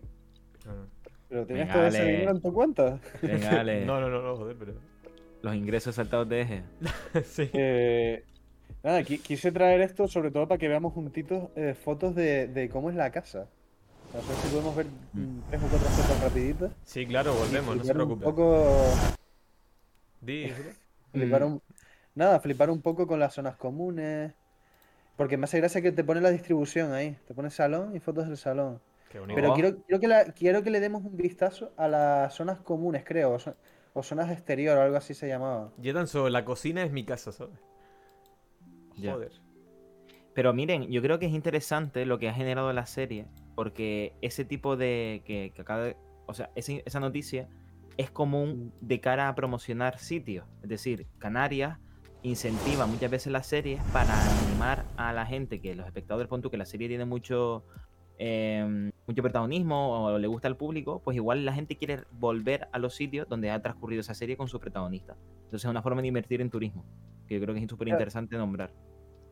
¿Pero 1.30 1.46
tienes 1.46 1.68
Venga, 1.68 1.74
todo 1.74 1.86
ese 1.88 2.06
dinero 2.06 2.32
en 2.32 2.42
tu 2.42 2.54
cuenta? 2.54 3.00
Venga, 3.22 3.50
dale. 3.56 3.86
No, 3.86 4.00
no, 4.00 4.10
no, 4.10 4.22
no, 4.22 4.36
joder, 4.38 4.56
pero. 4.58 4.74
Los 5.42 5.56
ingresos 5.56 5.96
saltados 5.96 6.28
de 6.30 6.42
eje. 6.42 6.64
sí. 7.24 7.50
Eh, 7.54 8.24
nada, 8.84 9.02
qui- 9.02 9.20
quise 9.22 9.52
traer 9.52 9.82
esto 9.82 10.08
sobre 10.08 10.32
todo 10.32 10.48
para 10.48 10.58
que 10.58 10.68
veamos 10.68 10.94
juntitos 10.94 11.50
eh, 11.56 11.74
fotos 11.76 12.16
de, 12.16 12.48
de 12.48 12.70
cómo 12.70 12.90
es 12.90 12.96
la 12.96 13.12
casa. 13.12 13.48
No 14.14 14.22
sé 14.22 14.34
si 14.42 14.48
podemos 14.50 14.76
ver 14.76 14.86
mm, 15.14 15.40
tres 15.50 15.62
o 15.64 15.68
cuatro 15.68 15.88
fotos 15.90 16.24
rapiditas. 16.24 16.72
Sí, 16.84 17.06
claro, 17.06 17.34
y 17.36 17.38
volvemos, 17.40 17.76
no 17.78 17.84
se 17.84 17.94
flipar 17.94 18.08
un 18.08 18.20
poco, 18.20 18.94
Di, 20.22 20.52
flipar 21.12 21.42
Mm. 21.44 21.46
un- 21.46 21.62
nada, 22.16 22.40
flipar 22.40 22.70
un 22.70 22.82
poco 22.82 23.06
con 23.06 23.20
las 23.20 23.34
zonas 23.34 23.56
comunes. 23.58 24.34
Porque 25.18 25.38
me 25.38 25.46
hace 25.46 25.60
gracia 25.60 25.82
que 25.82 25.92
te 25.92 26.04
pone 26.04 26.22
la 26.22 26.32
distribución 26.32 26.92
ahí. 26.94 27.18
Te 27.28 27.34
pone 27.34 27.50
salón 27.50 27.96
y 27.96 28.00
fotos 28.00 28.28
del 28.28 28.38
salón. 28.38 28.82
Qué 29.10 29.20
bonito. 29.20 29.36
Pero 29.40 29.54
quiero, 29.54 29.78
quiero, 29.84 30.00
que 30.02 30.08
la- 30.08 30.26
quiero 30.34 30.64
que 30.64 30.70
le 30.72 30.80
demos 30.82 31.04
un 31.06 31.16
vistazo 31.16 31.72
a 31.78 31.88
las 31.88 32.34
zonas 32.34 32.60
comunes, 32.60 33.04
creo. 33.06 33.32
O, 33.34 33.40
zo- 33.40 33.56
o 33.94 34.04
zonas 34.04 34.30
exterior 34.32 34.78
o 34.78 34.82
algo 34.82 34.98
así 34.98 35.14
se 35.14 35.28
llamaba. 35.28 35.72
Yo 35.78 35.94
tan 35.94 36.08
solo, 36.08 36.30
la 36.30 36.44
cocina 36.44 36.84
es 36.84 36.92
mi 36.92 37.06
casa, 37.06 37.32
¿sabes? 37.32 37.58
Ya. 38.98 39.14
Joder. 39.14 39.32
Pero 40.34 40.54
miren, 40.54 40.90
yo 40.92 41.02
creo 41.02 41.18
que 41.18 41.28
es 41.28 41.34
interesante 41.34 42.06
lo 42.06 42.20
que 42.20 42.28
ha 42.28 42.34
generado 42.34 42.72
la 42.74 42.86
serie, 42.86 43.26
porque 43.56 44.14
ese 44.22 44.44
tipo 44.44 44.76
de. 44.76 45.24
que, 45.26 45.52
que 45.56 45.62
acaba 45.62 45.84
de- 45.84 45.98
O 46.26 46.34
sea, 46.34 46.50
ese- 46.56 46.84
esa 46.86 47.00
noticia 47.00 47.48
es 47.98 48.12
común 48.12 48.74
de 48.82 49.00
cara 49.00 49.30
a 49.30 49.36
promocionar 49.36 49.98
sitios. 50.00 50.46
Es 50.62 50.68
decir, 50.70 51.08
Canarias 51.20 51.80
incentiva 52.26 52.86
muchas 52.86 53.10
veces 53.10 53.32
las 53.32 53.48
series 53.48 53.82
para 53.94 54.14
animar 54.44 54.86
a 54.98 55.14
la 55.14 55.26
gente, 55.26 55.62
que 55.62 55.76
los 55.76 55.86
espectadores, 55.86 56.28
pon 56.28 56.42
tú 56.42 56.50
que 56.50 56.58
la 56.58 56.66
serie 56.66 56.88
tiene 56.88 57.06
mucho. 57.06 57.64
eh, 58.18 58.92
mucho 59.08 59.22
protagonismo 59.22 60.06
o 60.06 60.18
le 60.18 60.28
gusta 60.28 60.48
al 60.48 60.58
público, 60.58 61.02
pues 61.04 61.16
igual 61.16 61.46
la 61.46 61.54
gente 61.54 61.76
quiere 61.78 62.04
volver 62.12 62.68
a 62.72 62.80
los 62.80 62.96
sitios 62.96 63.28
donde 63.28 63.52
ha 63.52 63.62
transcurrido 63.62 64.02
esa 64.02 64.14
serie 64.14 64.38
con 64.38 64.48
su 64.48 64.60
protagonista. 64.60 65.16
Entonces 65.44 65.66
es 65.66 65.70
una 65.70 65.82
forma 65.82 66.02
de 66.02 66.08
invertir 66.08 66.42
en 66.42 66.50
turismo, 66.50 66.86
que 67.28 67.36
yo 67.36 67.42
creo 67.42 67.54
que 67.54 67.62
es 67.62 67.70
súper 67.70 67.90
interesante 67.90 68.38
nombrar. 68.38 68.72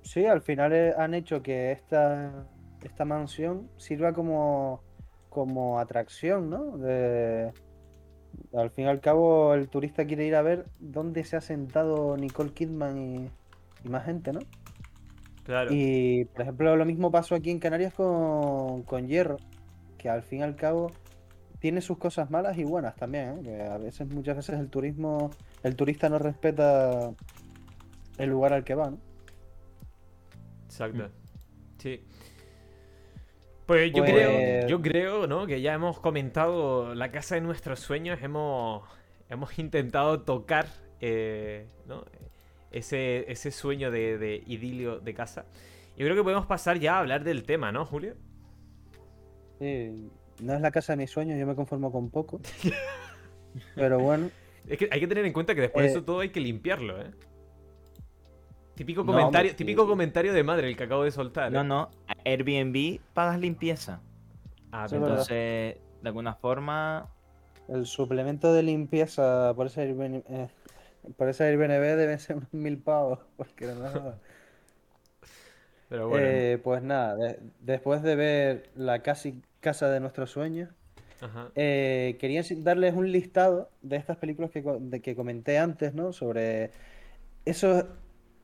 Sí, 0.03 0.25
al 0.25 0.41
final 0.41 0.73
eh, 0.73 0.93
han 0.97 1.13
hecho 1.13 1.41
que 1.41 1.71
esta, 1.71 2.45
esta 2.83 3.05
mansión 3.05 3.69
sirva 3.77 4.13
como, 4.13 4.83
como 5.29 5.79
atracción, 5.79 6.50
¿no? 6.50 6.77
De, 6.77 7.51
al 8.53 8.69
fin 8.71 8.85
y 8.85 8.87
al 8.87 8.99
cabo, 9.01 9.53
el 9.53 9.67
turista 9.69 10.05
quiere 10.05 10.25
ir 10.25 10.35
a 10.35 10.41
ver 10.41 10.65
dónde 10.79 11.23
se 11.23 11.35
ha 11.35 11.41
sentado 11.41 12.17
Nicole 12.17 12.51
Kidman 12.51 12.97
y, 12.97 13.29
y 13.83 13.89
más 13.89 14.05
gente, 14.05 14.31
¿no? 14.33 14.39
Claro. 15.43 15.71
Y, 15.73 16.25
por 16.25 16.41
ejemplo, 16.41 16.75
lo 16.75 16.85
mismo 16.85 17.11
pasó 17.11 17.35
aquí 17.35 17.51
en 17.51 17.59
Canarias 17.59 17.93
con, 17.93 18.83
con 18.83 19.07
Hierro, 19.07 19.37
que 19.97 20.09
al 20.09 20.23
fin 20.23 20.39
y 20.39 20.43
al 20.43 20.55
cabo 20.55 20.91
tiene 21.59 21.81
sus 21.81 21.97
cosas 21.97 22.29
malas 22.29 22.57
y 22.57 22.63
buenas 22.63 22.95
también, 22.95 23.29
¿eh? 23.29 23.41
Que 23.43 23.61
a 23.61 23.77
veces, 23.77 24.07
muchas 24.07 24.35
veces 24.37 24.59
el 24.59 24.69
turismo, 24.69 25.31
el 25.63 25.75
turista 25.75 26.09
no 26.09 26.19
respeta 26.19 27.11
el 28.17 28.29
lugar 28.29 28.53
al 28.53 28.63
que 28.63 28.75
va, 28.75 28.91
¿no? 28.91 28.97
Exacto. 30.65 31.09
Sí. 31.77 32.01
Pues 33.74 33.92
yo 33.92 34.03
Pues- 34.03 34.12
creo, 34.13 34.68
yo 34.68 34.82
creo, 34.84 35.25
¿no? 35.27 35.48
Que 35.48 35.60
ya 35.62 35.74
hemos 35.74 36.00
comentado 36.00 36.94
la 36.94 37.12
casa 37.12 37.34
de 37.36 37.42
nuestros 37.42 37.80
sueños, 37.80 38.20
hemos, 38.22 38.84
hemos 39.30 39.58
intentado 39.58 40.22
tocar, 40.22 40.68
eh, 41.01 41.65
¿no? 41.88 42.06
Ese, 42.72 43.32
ese 43.32 43.50
sueño 43.50 43.89
de, 43.89 44.20
de 44.20 44.44
idilio 44.46 45.00
de 45.00 45.13
casa. 45.15 45.46
Yo 45.98 46.06
creo 46.06 46.15
que 46.15 46.22
podemos 46.22 46.46
pasar 46.46 46.77
ya 46.77 46.98
a 46.98 47.00
hablar 47.00 47.24
del 47.24 47.46
tema, 47.46 47.72
¿no, 47.72 47.84
Julio? 47.86 48.13
Sí, 49.60 50.08
no 50.42 50.53
es 50.53 50.62
la 50.62 50.70
casa 50.70 50.94
de 50.94 50.98
mis 50.98 51.10
sueños, 51.10 51.39
yo 51.39 51.48
me 51.48 51.56
conformo 51.56 51.92
con 51.92 52.12
poco. 52.12 52.39
Pero 53.75 53.98
bueno, 54.00 54.30
Es 54.68 54.77
que 54.77 54.88
hay 54.92 55.00
que 55.00 55.08
tener 55.08 55.25
en 55.25 55.34
cuenta 55.34 55.56
que 55.56 55.62
después 55.62 55.84
de 55.84 55.89
Eh, 55.89 55.92
eso 55.94 56.03
todo 56.03 56.20
hay 56.20 56.30
que 56.30 56.39
limpiarlo, 56.39 57.01
¿eh? 57.01 57.10
Típico 58.75 59.06
comentario, 59.06 59.56
típico 59.56 59.84
sí. 59.84 59.88
comentario 59.88 60.34
de 60.34 60.44
madre 60.44 60.68
el 60.70 60.75
que 60.77 60.84
acabo 60.84 61.03
de 61.03 61.12
soltar. 61.12 61.50
¿eh? 61.51 61.56
No, 61.56 61.63
no. 61.63 61.89
Airbnb 62.25 63.00
pagas 63.13 63.39
limpieza. 63.39 64.01
Ah, 64.72 64.88
Sí, 64.88 64.96
verdad. 64.96 65.10
Entonces, 65.12 65.36
de 66.01 66.08
alguna 66.10 66.34
forma. 66.36 67.10
el 67.68 67.86
suplemento 67.86 68.53
de 68.53 68.63
limpieza 68.63 69.53
por 69.56 69.68
ese 69.68 69.82
Airbnb, 69.82 70.24
eh, 70.27 70.48
por 71.18 71.30
ese 71.30 71.44
Airbnb 71.44 71.96
deben 71.98 72.20
ser 72.20 72.38
unos 72.38 72.51
mil 72.53 72.77
pavos. 72.80 73.20
Porque 73.38 73.68
no, 73.68 74.15
pero 75.89 76.10
bueno. 76.10 76.25
Eh, 76.25 76.60
pues 76.63 76.82
nada, 76.82 77.15
de- 77.15 77.39
después 77.62 78.01
de 78.01 78.15
ver 78.15 78.70
la 78.75 79.03
casi 79.03 79.42
casa 79.60 79.89
de 79.89 80.00
nuestros 80.00 80.32
sueños, 80.32 80.70
Ajá. 81.22 81.50
eh, 81.56 82.18
quería 82.20 82.42
darles 82.58 82.96
un 82.96 83.12
listado 83.12 83.70
de 83.82 83.98
estas 83.98 84.18
películas 84.18 84.50
que, 84.51 84.62
de 84.63 85.01
que 85.01 85.15
comenté 85.15 85.58
antes, 85.60 85.94
¿no? 85.94 86.12
Sobre 86.12 86.72
esos, 87.46 87.86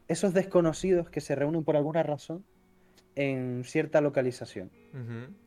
esos 0.10 0.34
desconocidos 0.34 1.10
que 1.10 1.22
se 1.22 1.36
reúnen 1.36 1.64
por 1.64 1.78
alguna 1.78 2.04
razón 2.04 2.44
en 3.16 3.64
cierta 3.64 4.02
localización. 4.02 4.72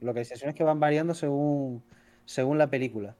Localizaciones 0.00 0.54
que 0.54 0.64
van 0.64 0.80
variando 0.80 1.14
según, 1.14 1.84
según 2.24 2.58
la 2.58 2.70
película. 2.70 3.16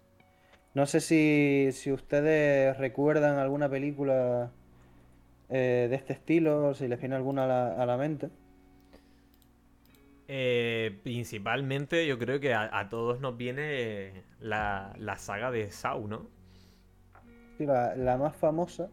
No 0.74 0.86
sé 0.86 1.00
si, 1.00 1.68
si 1.72 1.92
ustedes 1.92 2.78
recuerdan 2.78 3.38
alguna 3.38 3.68
película 3.68 4.50
eh, 5.50 5.88
de 5.90 5.96
este 5.96 6.14
estilo, 6.14 6.74
si 6.74 6.88
les 6.88 6.98
viene 6.98 7.16
alguna 7.16 7.44
a 7.44 7.46
la, 7.46 7.82
a 7.82 7.86
la 7.86 7.96
mente. 7.98 8.30
Eh, 10.28 10.98
principalmente 11.02 12.06
yo 12.06 12.18
creo 12.18 12.40
que 12.40 12.54
a, 12.54 12.78
a 12.78 12.88
todos 12.88 13.20
nos 13.20 13.36
viene 13.36 14.24
la, 14.40 14.94
la 14.96 15.18
saga 15.18 15.50
de 15.50 15.70
Saw, 15.70 16.06
¿no? 16.06 16.30
Sí, 17.58 17.66
la, 17.66 17.94
la 17.96 18.16
más 18.16 18.34
famosa, 18.36 18.88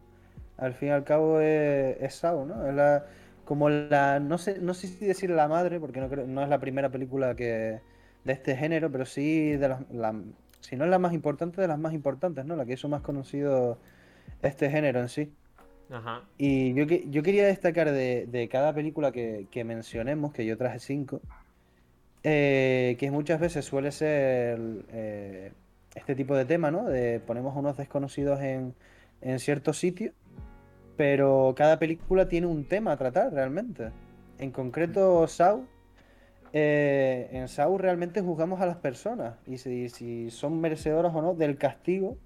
al 0.60 0.74
fin 0.74 0.88
y 0.88 0.92
al 0.92 1.04
cabo, 1.04 1.40
es, 1.40 1.96
es 2.00 2.14
Saw, 2.14 2.46
¿no? 2.46 2.66
Es 2.68 2.74
la, 2.74 3.06
como 3.44 3.68
la, 3.68 4.20
no 4.20 4.38
sé, 4.38 4.60
no 4.60 4.74
sé 4.74 4.86
si 4.88 5.06
decir 5.06 5.30
la 5.30 5.48
madre, 5.48 5.80
porque 5.80 6.00
no, 6.00 6.08
creo, 6.08 6.26
no 6.26 6.42
es 6.42 6.48
la 6.48 6.60
primera 6.60 6.90
película 6.90 7.34
que, 7.34 7.80
de 8.24 8.32
este 8.32 8.56
género, 8.56 8.90
pero 8.92 9.06
sí 9.06 9.56
de 9.56 9.68
las, 9.68 9.90
la, 9.90 10.14
si 10.60 10.76
no 10.76 10.84
es 10.84 10.90
la 10.90 10.98
más 10.98 11.12
importante, 11.12 11.60
de 11.60 11.68
las 11.68 11.78
más 11.78 11.92
importantes, 11.94 12.44
¿no? 12.44 12.56
La 12.56 12.66
que 12.66 12.74
hizo 12.74 12.88
más 12.88 13.02
conocido 13.02 13.78
este 14.42 14.70
género 14.70 15.00
en 15.00 15.08
sí. 15.08 15.32
Ajá. 15.90 16.22
Y 16.38 16.72
yo, 16.74 16.84
yo 16.84 17.22
quería 17.22 17.46
destacar 17.46 17.90
de, 17.90 18.26
de 18.26 18.48
cada 18.48 18.72
película 18.72 19.10
que, 19.10 19.46
que 19.50 19.64
mencionemos, 19.64 20.32
que 20.32 20.46
yo 20.46 20.56
traje 20.56 20.78
cinco, 20.78 21.20
eh, 22.22 22.96
que 22.98 23.10
muchas 23.10 23.40
veces 23.40 23.64
suele 23.64 23.92
ser 23.92 24.60
eh, 24.92 25.52
este 25.94 26.14
tipo 26.14 26.36
de 26.36 26.44
tema, 26.44 26.70
¿no? 26.70 26.84
De 26.84 27.18
ponemos 27.20 27.56
unos 27.56 27.76
desconocidos 27.76 28.40
en, 28.40 28.74
en 29.22 29.38
cierto 29.38 29.72
sitio, 29.72 30.12
pero 31.00 31.54
cada 31.56 31.78
película 31.78 32.28
tiene 32.28 32.46
un 32.46 32.66
tema 32.66 32.92
a 32.92 32.96
tratar 32.98 33.32
realmente. 33.32 33.88
En 34.38 34.50
concreto, 34.50 35.26
Saw, 35.26 35.64
eh, 36.52 37.30
en 37.32 37.48
Saw 37.48 37.78
realmente 37.78 38.20
juzgamos 38.20 38.60
a 38.60 38.66
las 38.66 38.76
personas 38.76 39.36
y 39.46 39.56
si, 39.56 39.88
si 39.88 40.28
son 40.30 40.60
merecedoras 40.60 41.14
o 41.14 41.22
no 41.22 41.32
del 41.32 41.56
castigo 41.56 42.18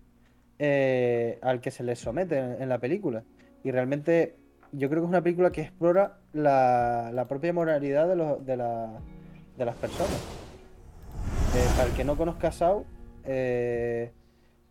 eh, 0.58 1.38
al 1.40 1.60
que 1.60 1.70
se 1.70 1.84
les 1.84 2.00
somete 2.00 2.36
en- 2.36 2.60
en 2.62 2.68
la 2.68 2.78
película. 2.80 3.22
Y 3.62 3.70
realmente 3.70 4.34
yo 4.72 4.88
creo 4.90 5.02
que 5.02 5.06
es 5.06 5.10
una 5.10 5.22
película 5.22 5.52
que 5.52 5.60
explora 5.60 6.18
la, 6.32 7.12
la 7.14 7.28
propia 7.28 7.52
moralidad 7.52 8.08
de, 8.08 8.16
los, 8.16 8.44
de, 8.44 8.56
la- 8.56 8.98
de 9.56 9.64
las 9.66 9.76
personas. 9.76 10.20
Eh, 11.54 11.64
para 11.76 11.90
el 11.90 11.94
que 11.94 12.02
no 12.02 12.16
conozca 12.16 12.48
a 12.48 12.52
Saw, 12.52 12.84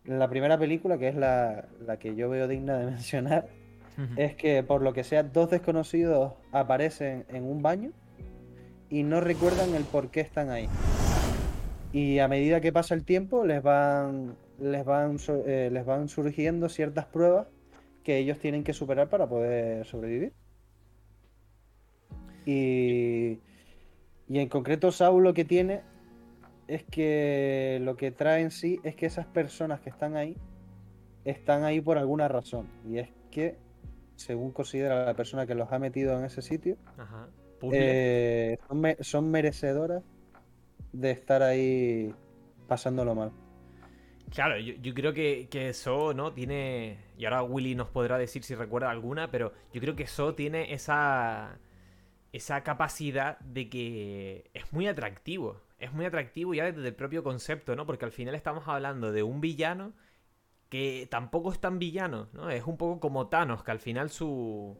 la 0.04 0.28
primera 0.28 0.58
película, 0.58 0.98
que 0.98 1.08
es 1.08 1.14
la, 1.14 1.64
la 1.86 1.98
que 1.98 2.14
yo 2.14 2.28
veo 2.28 2.46
digna 2.48 2.76
de 2.76 2.84
mencionar, 2.90 3.48
es 4.16 4.34
que 4.34 4.62
por 4.62 4.82
lo 4.82 4.92
que 4.92 5.04
sea, 5.04 5.22
dos 5.22 5.50
desconocidos 5.50 6.32
aparecen 6.52 7.24
en 7.28 7.44
un 7.44 7.62
baño 7.62 7.92
y 8.90 9.02
no 9.02 9.20
recuerdan 9.20 9.74
el 9.74 9.84
por 9.84 10.10
qué 10.10 10.20
están 10.20 10.50
ahí. 10.50 10.68
Y 11.92 12.18
a 12.18 12.28
medida 12.28 12.60
que 12.60 12.72
pasa 12.72 12.94
el 12.94 13.04
tiempo, 13.04 13.44
les 13.44 13.62
van, 13.62 14.36
les 14.58 14.84
van, 14.84 15.16
eh, 15.46 15.70
les 15.72 15.86
van 15.86 16.08
surgiendo 16.08 16.68
ciertas 16.68 17.06
pruebas 17.06 17.46
que 18.02 18.18
ellos 18.18 18.38
tienen 18.38 18.64
que 18.64 18.72
superar 18.72 19.08
para 19.08 19.28
poder 19.28 19.86
sobrevivir. 19.86 20.32
Y, 22.44 23.38
y 24.28 24.38
en 24.38 24.48
concreto, 24.48 24.90
Saul 24.92 25.22
lo 25.22 25.34
que 25.34 25.44
tiene 25.44 25.82
es 26.68 26.82
que 26.84 27.78
lo 27.82 27.96
que 27.96 28.10
trae 28.10 28.42
en 28.42 28.50
sí 28.50 28.80
es 28.82 28.96
que 28.96 29.06
esas 29.06 29.26
personas 29.26 29.80
que 29.80 29.90
están 29.90 30.16
ahí 30.16 30.36
están 31.24 31.64
ahí 31.64 31.80
por 31.80 31.98
alguna 31.98 32.28
razón. 32.28 32.68
Y 32.88 32.98
es 32.98 33.08
que, 33.30 33.56
según 34.16 34.52
considera 34.52 35.04
la 35.06 35.14
persona 35.14 35.46
que 35.46 35.54
los 35.54 35.70
ha 35.72 35.78
metido 35.78 36.18
en 36.18 36.24
ese 36.24 36.42
sitio, 36.42 36.76
Ajá. 36.96 37.28
Eh, 37.72 38.58
son, 38.68 38.80
me- 38.80 38.96
son 39.00 39.30
merecedoras 39.30 40.02
de 40.92 41.10
estar 41.10 41.42
ahí 41.42 42.14
pasándolo 42.68 43.14
mal. 43.14 43.32
Claro, 44.30 44.58
yo, 44.58 44.74
yo 44.82 44.94
creo 44.94 45.12
que, 45.12 45.48
que 45.50 45.68
eso, 45.68 46.12
¿no? 46.14 46.32
Tiene. 46.32 46.98
Y 47.16 47.24
ahora 47.24 47.42
Willy 47.42 47.74
nos 47.74 47.88
podrá 47.90 48.18
decir 48.18 48.42
si 48.42 48.54
recuerda 48.54 48.90
alguna, 48.90 49.30
pero 49.30 49.52
yo 49.72 49.80
creo 49.80 49.94
que 49.96 50.04
eso 50.04 50.34
tiene 50.34 50.72
esa. 50.74 51.58
Esa 52.32 52.64
capacidad 52.64 53.38
de 53.40 53.68
que 53.70 54.50
es 54.54 54.72
muy 54.72 54.88
atractivo. 54.88 55.60
Es 55.78 55.92
muy 55.92 56.04
atractivo 56.04 56.52
ya 56.54 56.64
desde 56.72 56.88
el 56.88 56.94
propio 56.94 57.22
concepto, 57.22 57.76
¿no? 57.76 57.86
Porque 57.86 58.04
al 58.06 58.12
final 58.12 58.34
estamos 58.34 58.66
hablando 58.66 59.12
de 59.12 59.22
un 59.22 59.40
villano 59.40 59.92
que 60.74 61.06
tampoco 61.08 61.52
es 61.52 61.60
tan 61.60 61.78
villano, 61.78 62.26
¿no? 62.32 62.50
Es 62.50 62.64
un 62.66 62.76
poco 62.76 62.98
como 62.98 63.28
Thanos, 63.28 63.62
que 63.62 63.70
al 63.70 63.78
final 63.78 64.10
su. 64.10 64.76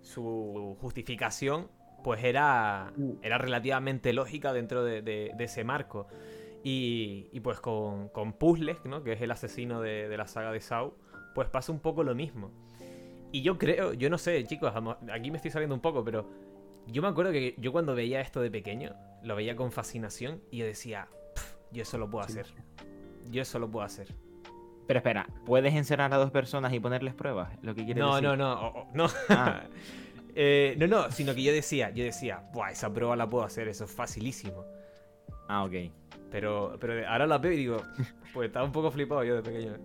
su 0.00 0.76
justificación, 0.80 1.68
pues 2.02 2.24
era. 2.24 2.92
era 3.22 3.38
relativamente 3.38 4.12
lógica 4.12 4.52
dentro 4.52 4.82
de, 4.82 5.02
de- 5.02 5.30
de 5.36 5.44
ese 5.44 5.62
marco. 5.62 6.08
Y, 6.64 7.28
y 7.32 7.38
pues 7.38 7.60
con, 7.60 8.08
con 8.08 8.32
Puzzles, 8.32 8.84
¿no? 8.86 9.04
que 9.04 9.12
es 9.12 9.20
el 9.20 9.30
asesino 9.30 9.80
de, 9.80 10.08
de 10.08 10.16
la 10.16 10.26
saga 10.26 10.50
de 10.50 10.60
Saw, 10.60 10.94
pues 11.32 11.48
pasa 11.48 11.70
un 11.70 11.78
poco 11.78 12.02
lo 12.02 12.12
mismo. 12.16 12.50
Y 13.30 13.42
yo 13.42 13.56
creo, 13.56 13.92
yo 13.92 14.10
no 14.10 14.18
sé, 14.18 14.42
chicos, 14.44 14.72
aquí 15.12 15.30
me 15.30 15.36
estoy 15.36 15.52
saliendo 15.52 15.76
un 15.76 15.80
poco, 15.80 16.02
pero 16.02 16.28
yo 16.88 17.02
me 17.02 17.08
acuerdo 17.08 17.30
que 17.30 17.54
yo 17.58 17.70
cuando 17.70 17.94
veía 17.94 18.20
esto 18.20 18.40
de 18.40 18.50
pequeño, 18.50 18.96
lo 19.22 19.36
veía 19.36 19.54
con 19.54 19.70
fascinación 19.70 20.42
y 20.50 20.56
yo 20.58 20.66
decía, 20.66 21.06
"Pf, 21.36 21.56
yo 21.70 21.82
eso 21.82 21.98
lo 21.98 22.10
puedo 22.10 22.24
hacer. 22.24 22.46
Yo 23.30 23.42
eso 23.42 23.60
lo 23.60 23.70
puedo 23.70 23.84
hacer. 23.86 24.08
Pero 24.86 24.98
espera, 24.98 25.26
¿puedes 25.44 25.74
encerrar 25.74 26.12
a 26.14 26.16
dos 26.16 26.30
personas 26.30 26.72
y 26.72 26.80
ponerles 26.80 27.14
pruebas? 27.14 27.50
Lo 27.62 27.74
que 27.74 27.84
quieres 27.84 28.02
No, 28.02 28.14
decir. 28.14 28.28
no, 28.28 28.36
no, 28.36 28.52
o- 28.54 28.80
o- 28.82 28.88
no. 28.94 29.06
Ah. 29.28 29.62
Eh, 30.38 30.76
no, 30.78 30.86
no, 30.86 31.10
sino 31.10 31.34
que 31.34 31.42
yo 31.42 31.50
decía, 31.50 31.88
yo 31.92 32.04
decía, 32.04 32.42
Buah, 32.52 32.70
esa 32.70 32.92
prueba 32.92 33.16
la 33.16 33.26
puedo 33.26 33.42
hacer, 33.42 33.68
eso 33.68 33.84
es 33.84 33.90
facilísimo. 33.90 34.66
Ah, 35.48 35.64
ok. 35.64 35.72
Pero, 36.30 36.76
pero 36.78 37.08
ahora 37.08 37.26
la 37.26 37.38
veo 37.38 37.52
y 37.52 37.56
digo, 37.56 37.78
pues 38.34 38.48
estaba 38.48 38.66
un 38.66 38.70
poco 38.72 38.90
flipado 38.90 39.24
yo 39.24 39.34
de 39.34 39.42
pequeño. 39.42 39.78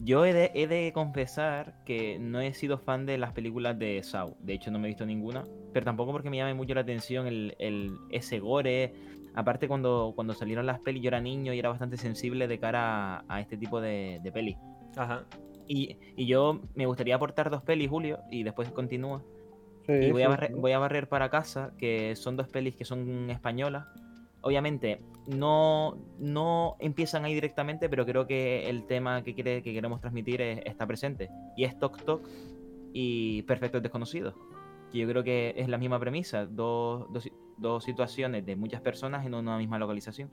Yo 0.00 0.26
he 0.26 0.34
de, 0.34 0.50
he 0.54 0.66
de 0.66 0.92
confesar 0.92 1.82
que 1.86 2.18
no 2.18 2.42
he 2.42 2.52
sido 2.52 2.76
fan 2.76 3.06
de 3.06 3.16
las 3.16 3.32
películas 3.32 3.78
de 3.78 4.02
Saw. 4.02 4.36
De 4.40 4.52
hecho, 4.52 4.70
no 4.70 4.78
me 4.78 4.88
he 4.88 4.90
visto 4.90 5.06
ninguna. 5.06 5.44
Pero 5.72 5.84
tampoco 5.86 6.12
porque 6.12 6.28
me 6.28 6.36
llame 6.36 6.52
mucho 6.52 6.74
la 6.74 6.82
atención 6.82 7.26
el, 7.26 7.56
el- 7.58 7.96
ese 8.10 8.40
gore. 8.40 8.92
Aparte, 9.36 9.68
cuando, 9.68 10.12
cuando 10.16 10.34
salieron 10.34 10.66
las 10.66 10.80
pelis, 10.80 11.02
yo 11.02 11.08
era 11.08 11.20
niño 11.20 11.52
y 11.54 11.58
era 11.58 11.68
bastante 11.68 11.96
sensible 11.96 12.48
de 12.48 12.58
cara 12.58 13.18
a, 13.18 13.24
a 13.28 13.40
este 13.40 13.56
tipo 13.56 13.80
de, 13.80 14.18
de 14.22 14.32
pelis. 14.32 14.56
Ajá. 14.96 15.24
Y, 15.68 15.96
y 16.16 16.26
yo 16.26 16.60
me 16.74 16.86
gustaría 16.86 17.14
aportar 17.16 17.50
dos 17.50 17.62
pelis, 17.62 17.88
Julio, 17.90 18.20
y 18.30 18.42
después 18.42 18.70
continúa. 18.70 19.22
Sí, 19.86 19.92
Y 19.92 20.10
voy 20.10 20.22
a, 20.22 20.28
barrer, 20.28 20.50
sí. 20.52 20.58
voy 20.58 20.72
a 20.72 20.78
barrer 20.78 21.08
para 21.08 21.28
casa, 21.28 21.72
que 21.78 22.16
son 22.16 22.36
dos 22.36 22.48
pelis 22.48 22.74
que 22.74 22.84
son 22.84 23.30
españolas. 23.30 23.86
Obviamente, 24.40 25.00
no, 25.26 25.98
no 26.18 26.76
empiezan 26.78 27.24
ahí 27.24 27.34
directamente, 27.34 27.88
pero 27.88 28.06
creo 28.06 28.26
que 28.26 28.68
el 28.70 28.86
tema 28.86 29.22
que, 29.22 29.34
quiere, 29.34 29.62
que 29.62 29.72
queremos 29.72 30.00
transmitir 30.00 30.40
es- 30.40 30.60
está 30.64 30.86
presente. 30.86 31.28
Y 31.56 31.64
es 31.64 31.78
Tok 31.78 32.02
Tok 32.04 32.22
y 32.92 33.42
Perfectos 33.42 33.82
Desconocidos. 33.82 34.34
Que 34.92 34.98
yo 34.98 35.08
creo 35.08 35.22
que 35.24 35.54
es 35.56 35.68
la 35.68 35.78
misma 35.78 35.98
premisa, 35.98 36.46
dos, 36.46 37.06
dos, 37.12 37.28
dos 37.58 37.84
situaciones 37.84 38.44
de 38.46 38.56
muchas 38.56 38.80
personas 38.80 39.26
en 39.26 39.34
una 39.34 39.58
misma 39.58 39.78
localización. 39.78 40.30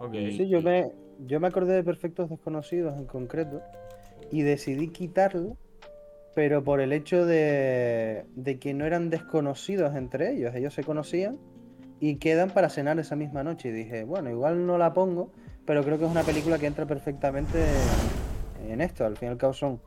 Ok. 0.00 0.14
Y- 0.14 0.36
Sí, 0.36 0.48
yo 0.48 0.60
me, 0.62 0.92
yo 1.26 1.40
me 1.40 1.48
acordé 1.48 1.74
de 1.74 1.84
Perfectos 1.84 2.30
Desconocidos 2.30 2.96
en 2.96 3.06
concreto 3.06 3.60
y 4.32 4.42
decidí 4.42 4.88
quitarlo, 4.88 5.56
pero 6.34 6.62
por 6.64 6.80
el 6.80 6.92
hecho 6.92 7.26
de, 7.26 8.24
de 8.34 8.58
que 8.58 8.72
no 8.74 8.86
eran 8.86 9.10
desconocidos 9.10 9.94
entre 9.96 10.32
ellos, 10.32 10.54
ellos 10.54 10.72
se 10.74 10.84
conocían 10.84 11.38
y 11.98 12.16
quedan 12.16 12.50
para 12.50 12.70
cenar 12.70 12.98
esa 12.98 13.16
misma 13.16 13.42
noche. 13.44 13.68
Y 13.68 13.72
dije, 13.72 14.04
bueno, 14.04 14.30
igual 14.30 14.66
no 14.66 14.78
la 14.78 14.92
pongo, 14.94 15.32
pero 15.66 15.84
creo 15.84 15.98
que 15.98 16.04
es 16.06 16.10
una 16.10 16.22
película 16.22 16.58
que 16.58 16.66
entra 16.66 16.86
perfectamente 16.86 17.58
en, 18.64 18.70
en 18.72 18.80
esto. 18.80 19.04
Al 19.04 19.16
fin 19.16 19.28
y 19.28 19.32
al 19.32 19.36
cabo 19.38 19.52
son 19.52 19.80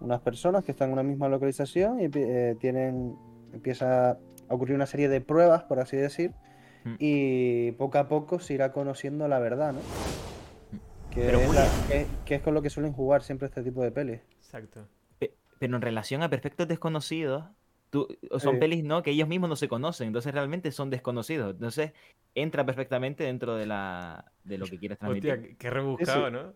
unas 0.00 0.20
personas 0.20 0.64
que 0.64 0.72
están 0.72 0.88
en 0.88 0.92
una 0.94 1.02
misma 1.02 1.28
localización 1.28 2.00
y 2.00 2.10
eh, 2.14 2.56
tienen, 2.60 3.16
empieza 3.52 4.18
ocurrir 4.48 4.74
una 4.76 4.86
serie 4.86 5.08
de 5.08 5.20
pruebas, 5.20 5.62
por 5.64 5.80
así 5.80 5.96
decir, 5.96 6.32
Mm. 6.84 6.94
y 6.98 7.72
poco 7.72 7.96
a 7.98 8.08
poco 8.08 8.38
se 8.40 8.52
irá 8.54 8.72
conociendo 8.72 9.26
la 9.26 9.38
verdad, 9.38 9.72
¿no? 9.72 9.80
Que, 11.10 11.22
Pero 11.22 11.38
es, 11.40 11.46
muy 11.46 11.56
la- 11.56 11.62
bien. 11.88 12.06
que- 12.06 12.24
que 12.26 12.34
es 12.34 12.42
con 12.42 12.52
lo 12.54 12.60
que 12.60 12.68
suelen 12.70 12.92
jugar 12.92 13.22
siempre 13.22 13.46
este 13.46 13.62
tipo 13.62 13.82
de 13.82 13.90
pelis. 13.90 14.20
Exacto. 14.38 14.86
Pe- 15.18 15.32
Pero 15.58 15.76
en 15.76 15.82
relación 15.82 16.22
a 16.22 16.28
perfectos 16.28 16.68
desconocidos, 16.68 17.44
tú, 17.90 18.06
son 18.38 18.54
Sí. 18.54 18.60
pelis 18.60 18.84
no 18.84 19.02
que 19.02 19.12
ellos 19.12 19.28
mismos 19.28 19.48
no 19.48 19.56
se 19.56 19.68
conocen, 19.68 20.08
entonces 20.08 20.34
realmente 20.34 20.72
son 20.72 20.90
desconocidos. 20.90 21.52
Entonces 21.54 21.92
entra 22.34 22.66
perfectamente 22.66 23.24
dentro 23.24 23.54
de 23.56 23.64
la 23.66 24.32
de 24.42 24.58
lo 24.58 24.66
que 24.66 24.76
quieres 24.78 24.98
transmitir. 24.98 25.32
Hostia, 25.32 25.48
qué- 25.48 25.56
qué 25.56 25.70
rebuscado, 25.70 26.18
Sí, 26.20 26.26
sí. 26.26 26.32
¿no? 26.32 26.52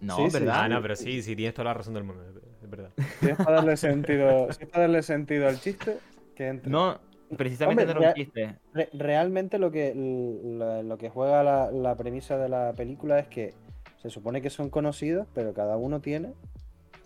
No, 0.00 0.16
sí, 0.16 0.30
sí, 0.30 0.38
¿verdad? 0.38 0.54
Ah, 0.64 0.68
no, 0.68 0.82
pero 0.82 0.96
sí, 0.96 1.22
sí, 1.22 1.34
tienes 1.36 1.54
toda 1.54 1.66
la 1.66 1.74
razón 1.74 1.94
del 1.94 2.04
mundo, 2.04 2.22
es 2.62 2.70
verdad. 2.70 2.90
Si 3.20 3.28
es 3.30 3.36
para 3.36 3.52
darle 3.56 3.76
sentido, 3.76 4.52
si 4.52 4.62
es 4.64 4.68
para 4.68 4.82
darle 4.82 5.02
sentido 5.02 5.48
al 5.48 5.58
chiste, 5.60 5.98
que 6.36 6.48
entre. 6.48 6.70
No, 6.70 7.00
precisamente 7.36 7.82
Hombre, 7.82 8.00
no 8.00 8.08
un 8.08 8.14
chiste. 8.14 8.56
Re- 8.72 8.88
realmente 8.92 9.58
lo 9.58 9.70
que, 9.70 9.92
lo, 9.94 10.82
lo 10.82 10.98
que 10.98 11.08
juega 11.08 11.42
la, 11.42 11.70
la 11.70 11.96
premisa 11.96 12.36
de 12.38 12.48
la 12.48 12.72
película 12.74 13.18
es 13.18 13.26
que 13.28 13.54
se 14.02 14.10
supone 14.10 14.40
que 14.42 14.50
son 14.50 14.70
conocidos, 14.70 15.26
pero 15.34 15.52
cada 15.54 15.76
uno 15.76 16.00
tiene 16.00 16.32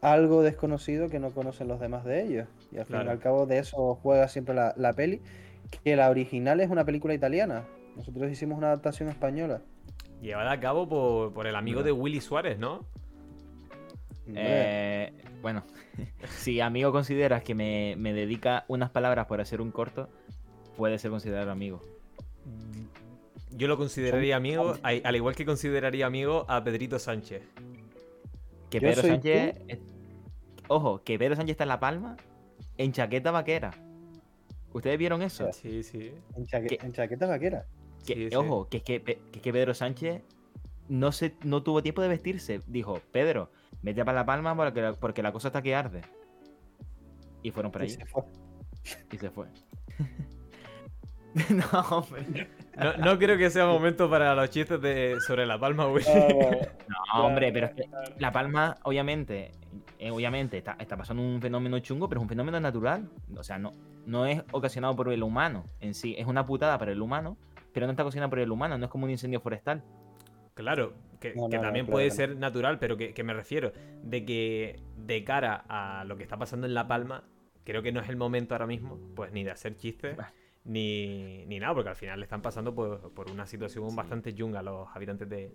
algo 0.02 0.42
desconocido 0.42 1.08
que 1.08 1.18
no 1.20 1.30
conocen 1.30 1.68
los 1.68 1.80
demás 1.80 2.04
de 2.04 2.22
ellos. 2.22 2.48
Y 2.72 2.78
al 2.78 2.86
fin 2.86 2.96
y 2.96 2.98
Claro. 2.98 3.10
al 3.12 3.18
cabo 3.20 3.46
de 3.46 3.58
eso 3.58 3.94
juega 4.02 4.28
siempre 4.28 4.54
la, 4.54 4.74
la 4.76 4.92
peli, 4.92 5.20
que 5.84 5.96
la 5.96 6.10
original 6.10 6.60
es 6.60 6.68
una 6.70 6.84
película 6.84 7.14
italiana. 7.14 7.64
Nosotros 7.96 8.30
hicimos 8.30 8.58
una 8.58 8.68
adaptación 8.68 9.08
española. 9.08 9.60
Llevada 10.22 10.52
a 10.52 10.60
cabo 10.60 10.88
por, 10.88 11.34
por 11.34 11.46
el 11.46 11.56
amigo 11.56 11.82
de 11.82 11.92
Willy 11.92 12.20
Suárez, 12.22 12.58
¿no? 12.58 12.86
Eh, 14.34 15.12
bueno, 15.42 15.64
si 16.38 16.60
amigo 16.60 16.92
consideras 16.92 17.42
que 17.42 17.54
me, 17.54 17.96
me 17.98 18.12
dedica 18.12 18.64
unas 18.68 18.90
palabras 18.90 19.26
por 19.26 19.40
hacer 19.40 19.60
un 19.60 19.70
corto, 19.72 20.08
puede 20.76 20.98
ser 20.98 21.10
considerado 21.10 21.50
amigo. 21.50 21.80
Yo 23.50 23.68
lo 23.68 23.76
consideraría 23.76 24.36
amigo, 24.36 24.76
al 24.82 25.02
al 25.04 25.16
igual 25.16 25.34
que 25.34 25.44
consideraría 25.44 26.06
amigo 26.06 26.46
a 26.48 26.62
Pedrito 26.64 26.98
Sánchez. 26.98 27.42
Que 28.70 28.80
Pedro 28.80 29.02
Sánchez. 29.02 29.56
Ojo, 30.68 31.02
que 31.02 31.18
Pedro 31.18 31.36
Sánchez 31.36 31.54
está 31.54 31.64
en 31.64 31.68
La 31.68 31.80
Palma 31.80 32.16
en 32.78 32.92
chaqueta 32.92 33.30
vaquera. 33.30 33.72
¿Ustedes 34.72 34.96
vieron 34.98 35.20
eso? 35.20 35.52
Sí, 35.52 35.82
sí. 35.82 36.12
en, 36.34 36.46
chaque- 36.46 36.78
que- 36.78 36.86
en 36.86 36.92
chaqueta 36.92 37.26
vaquera. 37.26 37.66
Que, 38.06 38.14
Sí, 38.14 38.30
sí. 38.30 38.36
Ojo, 38.36 38.68
que 38.68 38.78
es 38.78 38.82
que, 38.82 39.02
que 39.02 39.20
es 39.32 39.40
que 39.40 39.52
Pedro 39.52 39.74
Sánchez 39.74 40.22
no, 40.88 41.12
se, 41.12 41.34
no 41.42 41.62
tuvo 41.62 41.82
tiempo 41.82 42.02
de 42.02 42.08
vestirse. 42.08 42.60
Dijo, 42.66 43.00
Pedro, 43.12 43.50
vete 43.82 44.04
para 44.04 44.18
La 44.18 44.26
Palma 44.26 44.56
porque 44.56 44.82
la, 44.82 44.92
porque 44.94 45.22
la 45.22 45.32
cosa 45.32 45.48
está 45.48 45.62
que 45.62 45.74
arde. 45.74 46.02
Y 47.42 47.50
fueron 47.50 47.72
para 47.72 47.84
Y 47.84 47.88
allí 47.88 47.96
se 47.96 48.06
fue. 48.06 48.22
y 49.10 49.18
se 49.18 49.30
fue. 49.30 49.46
no, 51.50 51.80
hombre. 51.90 52.48
No, 52.76 52.96
no 52.96 53.18
creo 53.18 53.36
que 53.36 53.50
sea 53.50 53.66
momento 53.66 54.08
para 54.08 54.34
los 54.34 54.50
chistes 54.50 54.80
de, 54.80 55.18
sobre 55.26 55.46
la 55.46 55.58
palma, 55.58 55.86
güey. 55.86 56.04
No, 56.04 57.26
hombre, 57.26 57.52
pero 57.52 57.66
es 57.66 57.74
que 57.74 57.88
La 58.18 58.32
Palma, 58.32 58.76
obviamente, 58.84 59.52
eh, 59.98 60.10
obviamente 60.10 60.58
está, 60.58 60.76
está 60.78 60.96
pasando 60.96 61.22
un 61.22 61.40
fenómeno 61.40 61.78
chungo, 61.80 62.08
pero 62.08 62.20
es 62.20 62.22
un 62.22 62.28
fenómeno 62.28 62.60
natural. 62.60 63.08
O 63.36 63.42
sea, 63.42 63.58
no, 63.58 63.74
no 64.06 64.26
es 64.26 64.42
ocasionado 64.52 64.94
por 64.96 65.12
el 65.12 65.22
humano 65.22 65.64
en 65.80 65.94
sí. 65.94 66.14
Es 66.18 66.26
una 66.26 66.46
putada 66.46 66.78
para 66.78 66.92
el 66.92 67.00
humano, 67.00 67.36
pero 67.72 67.86
no 67.86 67.92
está 67.92 68.02
ocasionada 68.02 68.30
por 68.30 68.38
el 68.38 68.50
humano. 68.50 68.78
No 68.78 68.86
es 68.86 68.90
como 68.90 69.04
un 69.04 69.10
incendio 69.10 69.40
forestal. 69.40 69.82
Claro, 70.54 70.94
que, 71.20 71.34
No, 71.34 71.48
que 71.48 71.56
no, 71.56 71.62
no, 71.62 71.68
también 71.68 71.86
puede 71.86 72.10
ser 72.10 72.36
natural, 72.36 72.78
pero 72.78 72.96
que, 72.96 73.14
que 73.14 73.22
me 73.24 73.32
refiero 73.32 73.72
de 74.02 74.24
que 74.24 74.80
de 74.96 75.24
cara 75.24 75.64
a 75.68 76.04
lo 76.04 76.16
que 76.16 76.22
está 76.22 76.36
pasando 76.36 76.66
en 76.66 76.74
La 76.74 76.86
Palma, 76.86 77.24
creo 77.64 77.82
que 77.82 77.92
no 77.92 78.00
es 78.00 78.08
el 78.08 78.16
momento 78.16 78.54
ahora 78.54 78.66
mismo, 78.66 78.98
pues 79.14 79.32
ni 79.32 79.44
de 79.44 79.50
hacer 79.50 79.76
chistes, 79.76 80.16
Bah. 80.16 80.32
ni, 80.64 81.46
ni 81.46 81.58
nada, 81.58 81.74
porque 81.74 81.90
al 81.90 81.96
final 81.96 82.20
le 82.20 82.24
están 82.24 82.42
pasando 82.42 82.74
por, 82.74 83.12
por 83.14 83.30
una 83.30 83.46
situación 83.46 83.94
bastante 83.96 84.34
chunga 84.34 84.60
a 84.60 84.62
los 84.62 84.88
habitantes 84.94 85.28
de, 85.28 85.52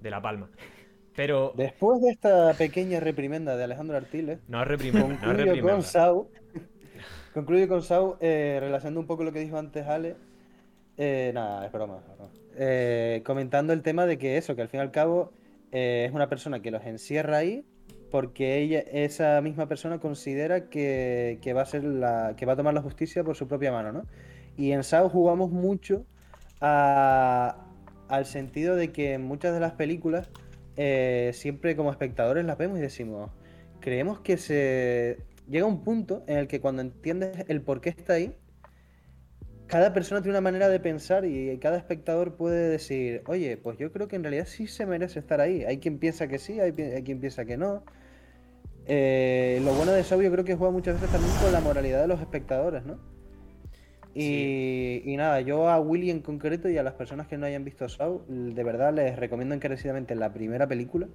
de 0.00 0.10
La 0.10 0.22
Palma. 0.22 0.48
Pero 1.14 1.52
Después 1.56 2.00
de 2.00 2.10
esta 2.10 2.54
pequeña 2.54 3.00
reprimenda 3.00 3.56
de 3.56 3.64
Alejandro 3.64 3.96
Artiles, 3.96 4.38
no 4.46 4.62
es 4.62 4.92
concluyo 4.92 5.60
con 5.60 5.82
Sau. 5.82 6.30
concluyo 7.34 7.66
con 7.68 7.82
Sau, 7.82 8.16
eh, 8.20 8.58
relacionando 8.60 9.00
un 9.00 9.06
poco 9.06 9.24
lo 9.24 9.32
que 9.32 9.40
dijo 9.40 9.58
antes 9.58 9.86
Ale. 9.86 10.16
Eh, 10.98 11.30
nada, 11.32 11.64
es 11.66 11.72
broma. 11.72 12.02
Eh, 12.56 13.22
comentando 13.24 13.72
el 13.72 13.82
tema 13.82 14.04
de 14.04 14.18
que 14.18 14.36
eso, 14.36 14.54
que 14.56 14.62
al 14.62 14.68
fin 14.68 14.78
y 14.78 14.82
al 14.82 14.90
cabo 14.90 15.32
eh, 15.72 16.04
es 16.08 16.12
una 16.12 16.28
persona 16.28 16.60
que 16.60 16.70
los 16.70 16.84
encierra 16.84 17.38
ahí 17.38 17.64
porque 18.10 18.58
ella, 18.58 18.80
esa 18.80 19.40
misma 19.40 19.66
persona 19.68 19.98
considera 19.98 20.68
que, 20.68 21.38
que 21.42 21.52
va 21.52 21.62
a 21.62 21.66
ser 21.66 21.84
la, 21.84 22.34
que 22.36 22.46
va 22.46 22.54
a 22.54 22.56
tomar 22.56 22.74
la 22.74 22.82
justicia 22.82 23.22
por 23.22 23.36
su 23.36 23.46
propia 23.46 23.70
mano, 23.70 23.92
¿no? 23.92 24.06
Y 24.56 24.72
en 24.72 24.82
Sau 24.82 25.08
jugamos 25.08 25.50
mucho 25.50 26.04
al 26.60 27.54
sentido 28.24 28.74
de 28.74 28.90
que 28.90 29.14
en 29.14 29.22
muchas 29.22 29.54
de 29.54 29.60
las 29.60 29.72
películas 29.74 30.30
eh, 30.76 31.30
siempre 31.34 31.76
como 31.76 31.90
espectadores 31.90 32.44
las 32.44 32.58
vemos 32.58 32.78
y 32.78 32.80
decimos, 32.80 33.30
creemos 33.80 34.20
que 34.20 34.36
se 34.36 35.18
llega 35.48 35.66
un 35.66 35.84
punto 35.84 36.24
en 36.26 36.38
el 36.38 36.48
que 36.48 36.60
cuando 36.60 36.82
entiendes 36.82 37.44
el 37.48 37.62
por 37.62 37.80
qué 37.80 37.90
está 37.90 38.14
ahí, 38.14 38.34
cada 39.68 39.92
persona 39.92 40.22
tiene 40.22 40.38
una 40.38 40.40
manera 40.40 40.68
de 40.68 40.80
pensar 40.80 41.26
y 41.26 41.56
cada 41.58 41.76
espectador 41.76 42.34
puede 42.34 42.70
decir, 42.70 43.22
oye, 43.26 43.58
pues 43.58 43.78
yo 43.78 43.92
creo 43.92 44.08
que 44.08 44.16
en 44.16 44.22
realidad 44.22 44.46
sí 44.46 44.66
se 44.66 44.86
merece 44.86 45.18
estar 45.18 45.40
ahí. 45.40 45.62
Hay 45.64 45.78
quien 45.78 45.98
piensa 45.98 46.26
que 46.26 46.38
sí, 46.38 46.58
hay, 46.58 46.72
quien 46.72 47.20
piensa 47.20 47.44
que 47.44 47.58
no. 47.58 47.82
Eh, 48.86 49.60
lo 49.62 49.74
bueno 49.74 49.92
de 49.92 50.02
Saw 50.02 50.22
yo 50.22 50.32
creo 50.32 50.44
que 50.44 50.56
juega 50.56 50.72
muchas 50.72 50.94
veces 50.94 51.10
también 51.10 51.32
con 51.42 51.52
la 51.52 51.60
moralidad 51.60 52.00
de 52.00 52.08
los 52.08 52.18
espectadores, 52.20 52.84
¿no? 52.86 52.98
Y, 54.14 55.02
y 55.04 55.16
nada, 55.18 55.42
yo 55.42 55.68
a 55.68 55.78
Willy 55.78 56.10
en 56.10 56.22
concreto 56.22 56.70
y 56.70 56.78
a 56.78 56.82
las 56.82 56.94
personas 56.94 57.28
que 57.28 57.36
no 57.36 57.44
hayan 57.44 57.64
visto 57.64 57.88
Saw, 57.88 58.24
de 58.26 58.64
verdad 58.64 58.94
les 58.94 59.16
recomiendo 59.16 59.54
encarecidamente 59.54 60.14
la 60.14 60.32
primera 60.32 60.66
película. 60.66 61.06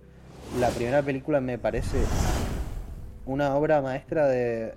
La 0.60 0.70
primera 0.70 1.02
película 1.02 1.42
me 1.42 1.58
parece 1.58 1.98
una 3.26 3.56
obra 3.56 3.82
maestra 3.82 4.28
de, 4.28 4.76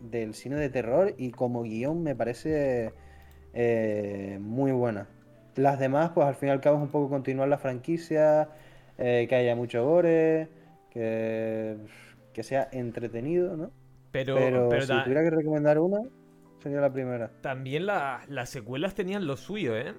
del 0.00 0.34
cine 0.34 0.56
de 0.56 0.68
terror 0.68 1.14
y 1.16 1.30
como 1.30 1.62
guion 1.62 2.02
me 2.02 2.16
parece 2.16 2.92
eh, 3.54 4.38
muy 4.40 4.72
buena. 4.72 5.08
Las 5.56 5.78
demás, 5.78 6.10
pues 6.14 6.26
al 6.26 6.34
fin 6.34 6.48
y 6.48 6.52
al 6.52 6.60
cabo 6.60 6.76
es 6.78 6.82
un 6.82 6.90
poco 6.90 7.08
continuar 7.10 7.48
la 7.48 7.58
franquicia, 7.58 8.50
eh, 8.98 9.26
que 9.28 9.34
haya 9.36 9.54
mucho 9.56 9.84
gore, 9.84 10.48
que, 10.90 11.76
que 12.32 12.42
sea 12.42 12.68
entretenido, 12.72 13.56
¿no? 13.56 13.70
Pero, 14.10 14.34
Pero, 14.34 14.68
pero 14.68 14.86
si 14.86 14.88
ta- 14.88 15.04
tuviera 15.04 15.22
que 15.22 15.30
recomendar 15.30 15.78
una, 15.78 15.98
sería 16.62 16.80
la 16.80 16.92
primera. 16.92 17.30
también 17.40 17.86
la- 17.86 18.24
las 18.28 18.50
secuelas 18.50 18.94
tenían 18.94 19.26
lo 19.26 19.36
suyo, 19.36 19.76
¿eh? 19.76 19.94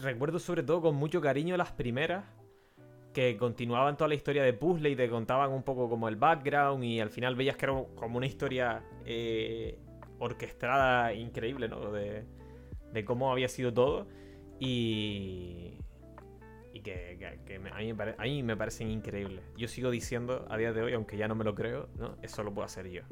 Recuerdo 0.00 0.38
sobre 0.38 0.62
todo 0.62 0.82
con 0.82 0.94
mucho 0.96 1.20
cariño 1.20 1.56
las 1.56 1.72
primeras, 1.72 2.24
que 3.14 3.36
continuaban 3.36 3.96
toda 3.96 4.08
la 4.08 4.14
historia 4.14 4.42
de 4.44 4.52
puzzle 4.52 4.90
y 4.90 4.96
te 4.96 5.08
contaban 5.08 5.50
un 5.52 5.62
poco 5.62 5.88
como 5.88 6.08
el 6.08 6.16
background 6.16 6.84
y 6.84 7.00
al 7.00 7.10
final 7.10 7.34
veías 7.34 7.56
que 7.56 7.66
era 7.66 7.74
como 7.96 8.18
una 8.18 8.26
historia 8.26 8.82
eh, 9.04 9.78
orquestada 10.18 11.12
increíble, 11.14 11.68
¿no? 11.68 11.90
De, 11.92 12.24
de 12.92 13.04
cómo 13.04 13.30
había 13.32 13.48
sido 13.48 13.72
todo 13.72 14.06
y... 14.58 15.78
Y 16.72 16.80
que, 16.82 17.16
que- 17.18 17.40
que 17.44 17.58
me- 17.58 17.70
a, 17.70 17.78
mí 17.78 17.88
me 17.88 17.94
pare- 17.96 18.14
a 18.16 18.22
mí 18.22 18.42
me 18.42 18.56
parecen 18.56 18.90
increíbles. 18.90 19.42
Yo 19.56 19.66
sigo 19.68 19.90
diciendo 19.90 20.46
a 20.48 20.56
día 20.56 20.72
de 20.72 20.82
hoy, 20.82 20.92
aunque 20.94 21.16
ya 21.16 21.26
no 21.28 21.34
me 21.34 21.44
lo 21.44 21.54
creo, 21.54 21.88
¿no? 21.96 22.16
Eso 22.22 22.42
lo 22.44 22.54
puedo 22.54 22.64
hacer 22.64 22.88
yo. 22.88 23.02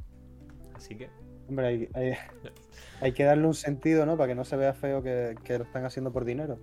Así 0.75 0.95
que... 0.97 1.11
Hombre, 1.49 1.67
hay, 1.67 1.89
hay- 1.95 2.15
hay 3.01 3.13
que 3.13 3.25
darle 3.25 3.47
un 3.47 3.55
sentido, 3.55 4.07
¿no? 4.07 4.17
Para 4.17 4.29
que 4.29 4.35
no 4.35 4.45
se 4.45 4.57
vea 4.57 4.75
feo 4.75 5.03
que, 5.03 5.35
que 5.45 5.59
lo 5.59 5.65
están 5.65 5.85
haciendo 5.85 6.13
por 6.13 6.25
dinero. 6.25 6.59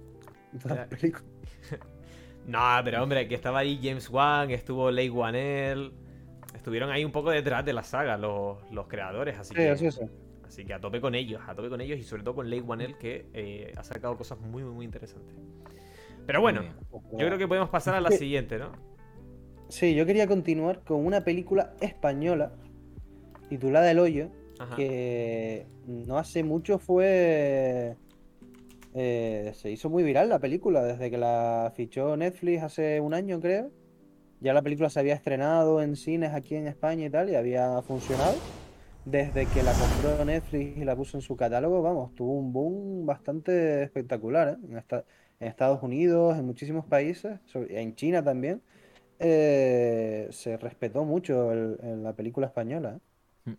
No, 2.47 2.59
pero 2.83 3.01
hombre, 3.01 3.27
que 3.27 3.33
estaba 3.33 3.59
ahí 3.59 3.79
James 3.81 4.07
Wan, 4.09 4.51
estuvo 4.51 4.91
Leigh 4.91 5.09
Whannell. 5.09 5.91
Estuvieron 6.53 6.91
ahí 6.91 7.03
un 7.03 7.11
poco 7.11 7.31
detrás 7.31 7.65
de 7.65 7.73
la 7.73 7.81
saga 7.83 8.17
los, 8.17 8.59
los 8.71 8.87
creadores, 8.87 9.35
así 9.39 9.49
Sí, 9.49 9.55
que, 9.55 9.71
eso 9.71 9.89
sí. 9.91 10.05
Así 10.47 10.65
que 10.65 10.73
a 10.73 10.79
tope 10.79 11.01
con 11.01 11.15
ellos, 11.15 11.41
a 11.47 11.55
tope 11.55 11.69
con 11.69 11.81
ellos 11.81 11.99
y 11.99 12.03
sobre 12.03 12.23
todo 12.23 12.35
con 12.35 12.49
Leigh 12.49 12.61
Whannell 12.61 12.97
que 12.97 13.25
eh, 13.33 13.73
ha 13.75 13.83
sacado 13.83 14.17
cosas 14.17 14.39
muy, 14.39 14.63
muy, 14.63 14.73
muy 14.73 14.85
interesantes. 14.85 15.35
Pero 16.25 16.41
bueno, 16.41 16.63
yo 16.91 17.25
creo 17.25 17.37
que 17.37 17.47
podemos 17.47 17.69
pasar 17.69 17.95
a 17.95 18.01
la 18.01 18.11
siguiente, 18.11 18.57
¿no? 18.57 18.71
Sí, 19.69 19.95
yo 19.95 20.05
quería 20.05 20.27
continuar 20.27 20.81
con 20.83 21.05
una 21.05 21.23
película 21.23 21.73
española 21.81 22.53
titulada 23.49 23.89
El 23.91 23.99
Hoyo, 23.99 24.29
Ajá. 24.59 24.75
que 24.75 25.67
no 25.85 26.17
hace 26.17 26.43
mucho 26.43 26.79
fue... 26.79 27.95
eh, 28.93 29.51
se 29.53 29.71
hizo 29.71 29.89
muy 29.89 30.03
viral 30.03 30.29
la 30.29 30.39
película, 30.39 30.83
desde 30.83 31.11
que 31.11 31.17
la 31.17 31.71
fichó 31.75 32.15
Netflix 32.17 32.63
hace 32.63 32.99
un 32.99 33.13
año, 33.13 33.39
creo. 33.39 33.71
Ya 34.41 34.53
la 34.53 34.61
película 34.61 34.89
se 34.89 34.99
había 34.99 35.13
estrenado 35.13 35.81
en 35.81 35.95
cines 35.95 36.33
aquí 36.33 36.55
en 36.55 36.67
España 36.67 37.05
y 37.05 37.09
tal, 37.09 37.29
y 37.29 37.35
había 37.35 37.81
funcionado. 37.83 38.35
Desde 39.05 39.45
que 39.45 39.61
la 39.61 39.71
compró 39.73 40.25
Netflix 40.25 40.77
y 40.77 40.83
la 40.83 40.95
puso 40.95 41.17
en 41.17 41.21
su 41.21 41.35
catálogo, 41.35 41.81
vamos, 41.83 42.15
tuvo 42.15 42.33
un 42.33 42.51
boom 42.51 43.05
bastante 43.05 43.83
espectacular, 43.83 44.49
¿eh? 44.59 44.65
En, 44.67 44.77
esta- 44.77 45.05
en 45.39 45.47
Estados 45.47 45.83
Unidos, 45.83 46.37
en 46.37 46.45
muchísimos 46.45 46.85
países, 46.85 47.39
sobre- 47.45 47.81
en 47.81 47.95
China 47.95 48.23
también. 48.23 48.61
eh, 49.17 50.27
se 50.31 50.57
respetó 50.57 51.05
mucho 51.05 51.53
el- 51.53 51.77
en 51.81 52.03
la 52.03 52.11
película 52.11 52.47
española. 52.47 52.99
¿eh? 53.47 53.55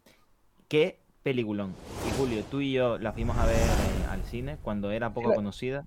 ¿Qué 0.69 0.99
peliculón? 1.23 1.73
Y 2.07 2.11
Julio, 2.19 2.43
tú 2.51 2.61
y 2.61 2.73
yo 2.75 2.99
la 2.99 3.15
fuimos 3.15 3.39
a 3.39 3.47
ver 3.47 3.57
eh, 3.57 4.07
al 4.11 4.23
cine 4.25 4.59
cuando 4.63 4.91
era 4.91 5.15
poco 5.15 5.31
la- 5.31 5.35
conocida. 5.35 5.87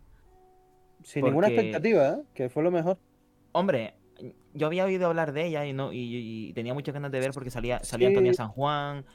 Sin 1.04 1.24
ninguna 1.24 1.50
expectativa, 1.50 2.10
¿eh? 2.14 2.24
Que 2.34 2.50
fue 2.50 2.64
lo 2.64 2.72
mejor. 2.72 2.98
Hombre, 3.52 3.94
yo 4.56 4.66
había 4.66 4.86
oído 4.86 5.06
hablar 5.06 5.34
de 5.34 5.46
ella 5.46 5.68
y 5.68 5.74
no 5.74 5.94
y, 5.94 6.48
y 6.50 6.54
tenía 6.54 6.74
muchas 6.74 6.96
ganas 6.96 7.12
de 7.12 7.20
ver 7.20 7.30
porque 7.32 7.52
salía, 7.52 7.84
salía 7.84 8.08
Sí. 8.08 8.14
Antonia 8.16 8.34
San 8.34 8.50
Juan, 8.50 9.06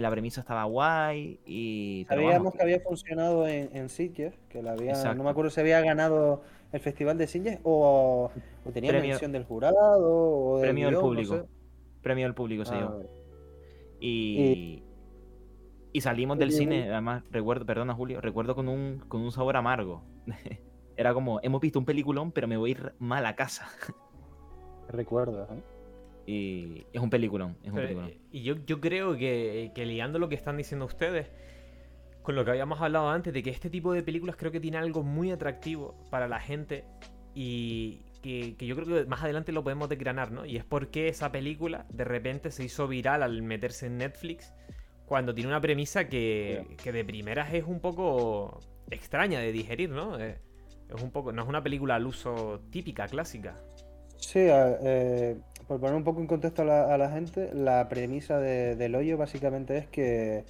la 0.00 0.10
premisa 0.10 0.40
estaba 0.40 0.64
guay 0.64 1.40
y... 1.44 2.06
Sabíamos 2.08 2.34
vamos, 2.38 2.54
que 2.54 2.62
había 2.62 2.80
funcionado 2.80 3.46
en, 3.46 3.68
en 3.76 3.88
Sitges, 3.88 4.34
que 4.48 4.62
la 4.62 4.72
había, 4.72 4.94
no 5.14 5.24
me 5.24 5.30
acuerdo 5.30 5.50
si 5.50 5.60
había 5.60 5.80
ganado 5.82 6.42
el 6.72 6.80
festival 6.80 7.18
de 7.18 7.26
Sitges 7.26 7.58
o, 7.64 8.30
o 8.64 8.70
tenía 8.70 8.90
Premio- 8.90 9.10
mención 9.10 9.32
del 9.32 9.44
jurado 9.44 9.76
o 10.02 10.56
del 10.58 10.62
Premio 10.68 10.86
del 10.86 10.94
no 10.94 11.00
público. 11.00 11.34
sé. 11.36 11.44
premio 12.00 12.24
del 12.24 12.34
público 12.34 12.64
se 12.64 12.74
Ah, 12.74 12.78
llevó. 12.78 12.90
vale. 12.96 13.08
Y, 14.00 14.82
y 15.92 16.00
salimos 16.00 16.38
del 16.38 16.52
cine, 16.52 16.90
además, 16.90 17.22
recuerdo, 17.30 17.66
perdona 17.66 17.94
Julio, 17.94 18.20
recuerdo 18.20 18.54
con 18.54 18.68
un, 18.68 19.00
con 19.08 19.20
un 19.20 19.30
sabor 19.32 19.56
amargo. 19.56 20.02
Era 20.96 21.14
como, 21.14 21.40
hemos 21.42 21.60
visto 21.60 21.78
un 21.78 21.84
peliculón, 21.84 22.32
pero 22.32 22.46
me 22.48 22.56
voy 22.56 22.70
a 22.70 22.72
ir 22.72 22.92
mal 22.98 23.24
a 23.26 23.34
casa. 23.36 23.66
Recuerdo, 24.88 25.44
¿eh? 25.52 25.62
Y 26.26 26.86
es 26.92 27.00
un 27.02 27.10
peliculón, 27.10 27.56
es 27.62 27.70
un 27.70 27.74
Pero, 27.76 27.88
peliculón. 27.88 28.12
y 28.30 28.42
yo, 28.42 28.54
yo 28.66 28.80
creo 28.80 29.16
que, 29.16 29.72
que 29.74 29.84
liando 29.86 30.18
lo 30.18 30.28
que 30.28 30.34
están 30.36 30.56
diciendo 30.56 30.84
ustedes, 30.86 31.28
con 32.22 32.36
lo 32.36 32.44
que 32.44 32.52
habíamos 32.52 32.80
hablado 32.80 33.08
antes, 33.10 33.32
de 33.32 33.42
que 33.42 33.50
este 33.50 33.68
tipo 33.70 33.92
de 33.92 34.02
películas 34.02 34.36
creo 34.36 34.52
que 34.52 34.60
tiene 34.60 34.78
algo 34.78 35.02
muy 35.02 35.32
atractivo 35.32 35.96
para 36.10 36.28
la 36.28 36.38
gente 36.38 36.84
y 37.34 38.02
que, 38.22 38.54
que 38.56 38.66
yo 38.66 38.76
creo 38.76 38.86
que 38.86 39.04
más 39.06 39.22
adelante 39.24 39.50
lo 39.50 39.64
podemos 39.64 39.88
desgranar, 39.88 40.30
¿no? 40.30 40.46
Y 40.46 40.56
es 40.56 40.64
porque 40.64 41.08
esa 41.08 41.32
película 41.32 41.86
de 41.90 42.04
repente 42.04 42.50
se 42.52 42.62
hizo 42.64 42.86
viral 42.86 43.22
al 43.24 43.42
meterse 43.42 43.86
en 43.86 43.98
Netflix 43.98 44.52
cuando 45.06 45.34
tiene 45.34 45.48
una 45.50 45.60
premisa 45.60 46.08
que, 46.08 46.76
que 46.82 46.92
de 46.92 47.04
primeras 47.04 47.52
es 47.52 47.64
un 47.64 47.80
poco 47.80 48.60
extraña 48.90 49.40
de 49.40 49.50
digerir, 49.50 49.90
¿no? 49.90 50.18
Eh, 50.20 50.38
Es 50.94 51.02
un 51.02 51.10
poco, 51.10 51.32
no 51.32 51.42
es 51.42 51.48
una 51.48 51.62
película 51.62 51.96
al 51.96 52.06
uso 52.06 52.60
típica, 52.70 53.08
clásica. 53.08 53.56
Sí, 54.18 54.40
a- 54.48 54.78
eh, 54.82 55.36
por 55.72 55.80
poner 55.80 55.96
un 55.96 56.04
poco 56.04 56.20
en 56.20 56.26
contexto 56.26 56.62
a 56.62 56.98
la, 56.98 57.10
gente, 57.10 57.50
la 57.54 57.88
premisa 57.88 58.38
de- 58.38 58.76
del 58.76 58.94
hoyo 58.94 59.16
básicamente 59.16 59.78
es 59.78 59.86
que 59.86 60.44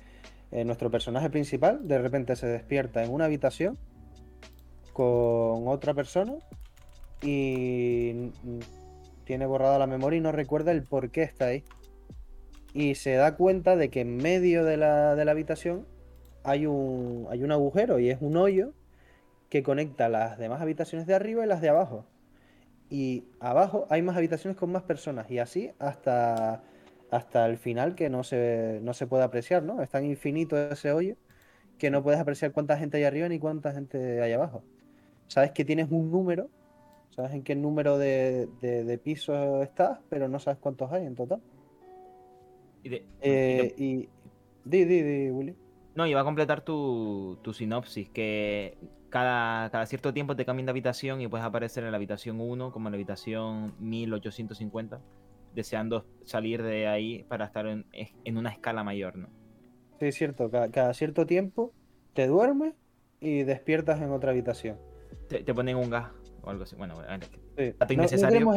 eh, 0.51 0.65
nuestro 0.65 0.91
personaje 0.91 1.31
principal 1.31 1.87
de 1.87 1.99
repente 1.99 2.35
se 2.35 2.49
despierta 2.49 3.05
en 3.05 3.13
una 3.13 3.27
habitación 3.27 3.79
con 4.93 5.69
otra 5.69 5.95
persona 5.95 6.35
y 7.23 8.33
mm, 8.43 8.59
tiene 9.25 9.47
borrada 9.47 9.79
la 9.79 9.87
memoria 9.87 10.17
y 10.19 10.21
no 10.21 10.33
recuerda 10.33 10.73
el 10.73 10.83
por 10.83 11.11
qué 11.11 11.23
está 11.23 11.47
ahí. 11.47 11.63
Y 12.75 12.97
se 12.97 13.13
da 13.15 13.37
cuenta 13.37 13.77
de 13.77 13.91
que 13.91 14.01
en 14.01 14.17
medio 14.17 14.65
de 14.65 14.77
la, 14.77 15.15
de 15.15 15.25
la 15.25 15.31
habitación 15.31 15.87
hay 16.43 16.67
un, 16.67 17.29
hay 17.31 17.45
un 17.45 17.53
agujero 17.53 18.01
y 18.01 18.11
es 18.11 18.19
un 18.21 18.37
hoyo 18.37 18.73
que 19.51 19.63
conecta 19.63 20.09
las 20.09 20.37
demás 20.37 20.61
habitaciones 20.61 21.07
de 21.07 21.15
arriba 21.15 21.45
y 21.45 21.49
las 21.49 21.61
de 21.61 21.69
abajo 21.69 22.07
y 22.93 23.25
abajo 23.41 23.87
hay 23.91 24.03
más 24.03 24.17
habitaciones 24.17 24.59
con 24.59 24.73
más 24.73 24.83
personas 24.85 25.31
y 25.31 25.39
así 25.41 25.73
hasta, 25.79 26.63
hasta 27.11 27.47
el 27.47 27.59
final 27.59 27.95
que 27.97 28.11
no 28.11 28.25
se, 28.25 28.81
no 28.83 28.95
se 28.95 29.07
puede 29.07 29.25
apreciar, 29.25 29.63
¿no? 29.65 29.83
Es 29.83 29.91
tan 29.91 30.05
infinito 30.05 30.57
ese 30.59 30.93
hoyo 30.93 31.17
que 31.79 31.91
no 31.91 32.03
puedes 32.03 32.21
apreciar 32.21 32.53
cuánta 32.53 32.79
gente 32.79 32.99
hay 32.99 33.05
arriba 33.05 33.29
ni 33.29 33.39
cuánta 33.41 33.73
gente 33.73 34.23
hay 34.23 34.33
abajo. 34.33 34.65
Sabes 35.29 35.53
que 35.53 35.65
tienes 35.65 35.91
un 35.91 36.11
número, 36.13 36.51
sabes 37.11 37.33
en 37.35 37.45
qué 37.45 37.57
número 37.57 37.99
de, 37.99 38.49
de- 38.63 38.85
de 38.85 38.99
pisos 38.99 39.63
estás, 39.65 40.01
pero 40.11 40.29
no 40.29 40.39
sabes 40.41 40.61
cuántos 40.61 40.93
hay 40.93 41.07
en 41.07 41.17
total. 41.17 41.43
Y 42.83 42.89
de- 42.89 43.07
Eh, 43.21 43.75
y... 43.79 44.09
Di, 44.65 44.85
di, 44.85 45.03
di, 45.03 45.31
Willy. 45.31 45.57
No, 45.95 46.07
iba 46.07 46.21
a 46.21 46.25
completar 46.25 46.65
tu, 46.65 47.39
tu 47.43 47.53
sinopsis, 47.53 48.09
que 48.11 48.79
cada, 49.13 49.69
cada 49.71 49.85
cierto 49.87 50.13
tiempo 50.15 50.35
te 50.35 50.45
cambian 50.47 50.65
de 50.67 50.71
habitación 50.71 51.21
y 51.21 51.29
puedes 51.29 51.45
aparecer 51.47 51.85
en 51.85 51.91
la 51.91 51.97
habitación 51.97 52.41
1 52.41 52.73
como 52.73 52.89
en 52.89 52.93
la 52.93 52.97
habitación 52.97 53.75
1850, 53.79 55.01
deseando 55.55 56.07
salir 56.25 56.63
de 56.63 56.89
ahí 56.89 57.25
para 57.29 57.45
estar 57.45 57.67
en, 57.67 57.85
en 57.93 58.37
una 58.39 58.49
escala 58.51 58.83
mayor, 58.83 59.17
¿no? 59.19 59.29
Sí, 60.01 60.07
es 60.07 60.15
cierto, 60.17 60.51
cada, 60.51 60.71
cada 60.71 60.95
cierto 60.95 61.27
tiempo 61.27 61.73
te 62.15 62.27
duermes 62.27 62.73
y 63.21 63.43
despiertas 63.45 64.01
en 64.01 64.11
otra 64.11 64.31
habitación. 64.31 64.79
Te, 65.29 65.45
te 65.45 65.55
ponen 65.55 65.77
un 65.77 65.91
gas 65.91 66.11
o 66.43 66.49
algo 66.51 66.65
así. 66.65 66.75
Bueno, 66.77 66.95
a 67.07 67.17
ver, 67.19 67.21
Sí. 67.57 67.75
No, 67.97 68.29
queremos, 68.29 68.57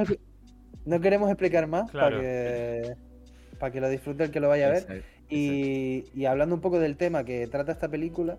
no 0.85 1.01
queremos 1.01 1.29
explicar 1.29 1.67
más 1.67 1.91
Claro. 1.91 2.15
para 2.17 2.21
que, 2.21 2.95
para 3.59 3.71
que 3.73 3.81
lo 3.81 3.89
disfrute 3.89 4.23
el 4.23 4.31
que 4.31 4.39
lo 4.39 4.47
vaya 4.47 4.67
a 4.67 4.69
ver. 4.69 4.77
exacto, 4.83 4.93
exacto. 4.95 5.15
Y, 5.29 6.05
y 6.15 6.25
hablando 6.25 6.55
un 6.55 6.61
poco 6.61 6.79
del 6.79 6.95
tema 6.95 7.25
que 7.25 7.45
trata 7.47 7.73
esta 7.73 7.89
película, 7.89 8.37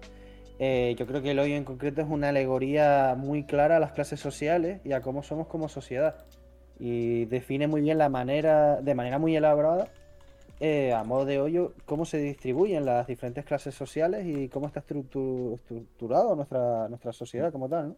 eh, 0.58 0.94
yo 0.98 1.06
creo 1.06 1.22
que 1.22 1.32
el 1.32 1.38
hoyo 1.38 1.54
en 1.56 1.64
concreto 1.64 2.00
es 2.02 2.08
una 2.08 2.30
alegoría 2.30 3.14
muy 3.18 3.44
clara 3.44 3.76
a 3.76 3.80
las 3.80 3.92
clases 3.92 4.20
sociales 4.20 4.80
y 4.84 4.92
a 4.92 5.02
cómo 5.02 5.22
somos 5.22 5.46
como 5.48 5.68
sociedad. 5.68 6.16
Y 6.78 7.26
define 7.26 7.68
muy 7.68 7.80
bien 7.82 7.98
la 7.98 8.08
manera, 8.08 8.80
de 8.82 8.94
manera 8.94 9.18
muy 9.18 9.36
elaborada, 9.36 9.88
eh, 10.60 10.92
a 10.92 11.04
modo 11.04 11.24
de 11.26 11.40
hoyo, 11.40 11.74
cómo 11.86 12.04
se 12.06 12.18
distribuyen 12.18 12.84
las 12.86 13.06
diferentes 13.06 13.44
clases 13.44 13.74
sociales 13.74 14.26
y 14.26 14.48
cómo 14.48 14.66
está 14.66 14.84
estructu- 14.86 15.54
estructurado 15.56 16.36
nuestra, 16.36 16.88
nuestra 16.88 17.12
sociedad 17.12 17.52
como 17.52 17.68
tal, 17.68 17.88
¿no? 17.90 17.96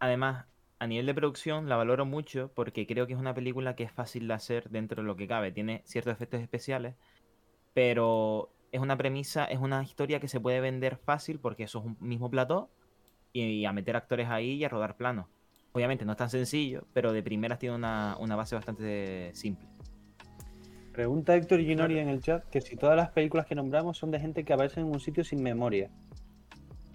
Además, 0.00 0.46
a 0.78 0.86
nivel 0.86 1.06
de 1.06 1.14
producción 1.14 1.68
la 1.68 1.76
valoro 1.76 2.04
mucho 2.06 2.52
porque 2.54 2.86
creo 2.86 3.06
que 3.06 3.14
es 3.14 3.18
una 3.18 3.34
película 3.34 3.74
que 3.74 3.84
es 3.84 3.92
fácil 3.92 4.28
de 4.28 4.34
hacer 4.34 4.70
dentro 4.70 5.02
de 5.02 5.06
lo 5.06 5.16
que 5.16 5.28
cabe. 5.28 5.52
Tiene 5.52 5.82
ciertos 5.84 6.12
efectos 6.12 6.40
especiales, 6.40 6.94
pero 7.74 8.50
es 8.72 8.80
una 8.80 8.96
premisa, 8.96 9.44
es 9.44 9.58
una 9.58 9.82
historia 9.82 10.20
que 10.20 10.28
se 10.28 10.40
puede 10.40 10.60
vender 10.60 10.96
fácil 10.96 11.38
porque 11.38 11.64
eso 11.64 11.78
es 11.78 11.84
un 11.86 11.96
mismo 12.00 12.30
plató 12.30 12.70
y, 13.32 13.64
a 13.64 13.72
meter 13.72 13.96
actores 13.96 14.28
ahí 14.28 14.52
y 14.52 14.64
a 14.64 14.68
rodar 14.68 14.96
planos. 14.96 15.26
Obviamente 15.72 16.04
no 16.04 16.12
es 16.12 16.18
tan 16.18 16.30
sencillo, 16.30 16.84
pero 16.92 17.12
de 17.12 17.22
primeras 17.22 17.58
tiene 17.58 17.74
una, 17.74 18.16
una 18.18 18.36
base 18.36 18.54
bastante 18.54 19.30
simple. 19.34 19.68
Pregunta 20.92 21.36
Héctor 21.36 21.60
Ginori 21.60 21.98
en 21.98 22.08
el 22.08 22.20
chat 22.20 22.44
que 22.48 22.60
si 22.60 22.76
todas 22.76 22.96
las 22.96 23.10
películas 23.10 23.46
que 23.46 23.54
nombramos 23.54 23.96
son 23.96 24.10
de 24.10 24.18
gente 24.18 24.44
que 24.44 24.52
aparece 24.52 24.80
en 24.80 24.86
un 24.86 24.98
sitio 24.98 25.22
sin 25.22 25.42
memoria. 25.42 25.90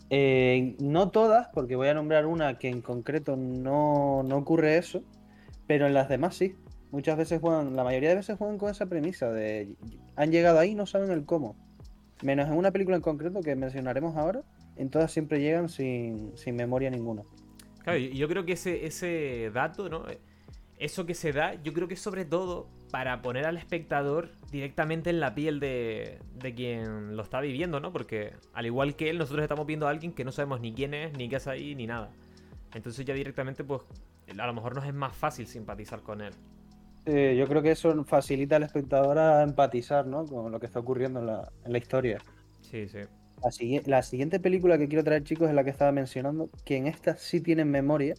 Eh, 0.09 0.75
no 0.79 1.09
todas, 1.09 1.47
porque 1.53 1.75
voy 1.75 1.88
a 1.88 1.93
nombrar 1.93 2.25
una 2.25 2.57
que 2.59 2.67
en 2.67 2.81
concreto 2.81 3.38
no, 3.38 4.21
no 4.23 4.38
ocurre 4.38 4.77
eso, 4.77 5.03
pero 5.67 5.88
en 5.88 5.93
las 5.93 6.09
demás 6.09 6.36
sí. 6.36 6.55
Muchas 6.91 7.17
veces 7.17 7.39
juegan, 7.39 7.75
la 7.75 7.83
mayoría 7.83 8.09
de 8.09 8.15
veces 8.15 8.38
juegan 8.38 8.57
con 8.57 8.69
esa 8.69 8.86
premisa 8.86 9.31
de 9.31 9.75
han 10.15 10.31
llegado 10.31 10.59
ahí 10.59 10.71
y 10.71 10.75
no 10.75 10.86
saben 10.86 11.12
el 11.12 11.25
cómo. 11.25 11.55
Menos 12.23 12.47
en 12.47 12.53
una 12.53 12.71
película 12.71 12.95
en 12.95 13.01
concreto 13.01 13.41
que 13.41 13.55
mencionaremos 13.55 14.15
ahora, 14.15 14.43
en 14.77 14.89
todas 14.89 15.12
siempre 15.12 15.41
llegan 15.41 15.67
sin, 15.67 16.36
sin 16.38 16.55
memoria 16.55 16.89
ninguna. 16.89 17.23
Claro, 17.83 17.99
y 17.99 18.15
yo 18.15 18.29
creo 18.29 18.45
que 18.45 18.53
ese, 18.53 18.86
ese 18.86 19.51
dato, 19.53 19.89
¿no? 19.89 20.05
Eso 20.77 21.05
que 21.05 21.13
se 21.13 21.33
da, 21.33 21.62
yo 21.62 21.73
creo 21.73 21.88
que 21.88 21.95
es 21.95 21.99
sobre 21.99 22.23
todo 22.23 22.69
para 22.91 23.21
poner 23.21 23.45
al 23.45 23.57
espectador 23.57 24.29
directamente 24.51 25.09
en 25.09 25.19
la 25.19 25.36
piel 25.36 25.59
de, 25.59 26.19
de 26.36 26.53
quien 26.55 27.17
lo 27.17 27.23
está 27.23 27.41
viviendo, 27.41 27.79
¿no? 27.79 27.91
Porque 27.91 28.33
al 28.53 28.65
igual 28.65 28.95
que 28.95 29.09
él, 29.09 29.17
nosotros 29.17 29.43
estamos 29.43 29.65
viendo 29.65 29.88
a 29.88 29.89
alguien 29.89 30.13
que 30.13 30.23
no 30.23 30.31
sabemos 30.31 30.62
ni 30.62 30.73
quién 30.73 30.93
es, 30.93 31.17
ni 31.17 31.27
qué 31.27 31.36
hace 31.36 31.49
ahí, 31.49 31.75
ni 31.75 31.88
nada. 31.88 32.12
Entonces 32.73 33.05
ya 33.05 33.13
directamente, 33.13 33.63
pues, 33.63 33.81
a 34.38 34.47
lo 34.47 34.53
mejor 34.53 34.75
nos 34.75 34.86
es 34.86 34.93
más 34.93 35.15
fácil 35.15 35.45
simpatizar 35.45 36.01
con 36.01 36.21
él. 36.21 36.33
Eh, 37.06 37.36
yo 37.38 37.48
creo 37.48 37.62
que 37.62 37.72
eso 37.72 38.04
facilita 38.06 38.56
al 38.56 38.63
espectador 38.63 39.18
a 39.18 39.44
empatizar 39.44 40.08
¿no? 40.08 40.26
con 40.26 40.52
lo 40.52 40.60
que 40.60 40.66
está 40.68 40.80
ocurriendo 40.80 41.20
en 41.20 41.28
la, 41.28 41.52
en 41.66 41.72
la 41.72 41.78
historia. 41.78 42.20
Sí, 42.62 42.88
sí. 42.88 43.00
La, 43.44 43.50
sigui- 43.50 43.86
la 43.86 44.02
siguiente 44.04 44.39
película 44.39 44.78
que 44.78 44.88
quiero 44.88 45.04
traer, 45.04 45.24
chicos, 45.24 45.50
es 45.50 45.54
la 45.56 45.63
que 45.66 45.70
estaba 45.70 45.92
mencionando, 45.92 46.50
que 46.63 46.78
en 46.78 46.88
esta 46.88 47.18
sí 47.18 47.42
tienen 47.42 47.70
memoria. 47.70 48.16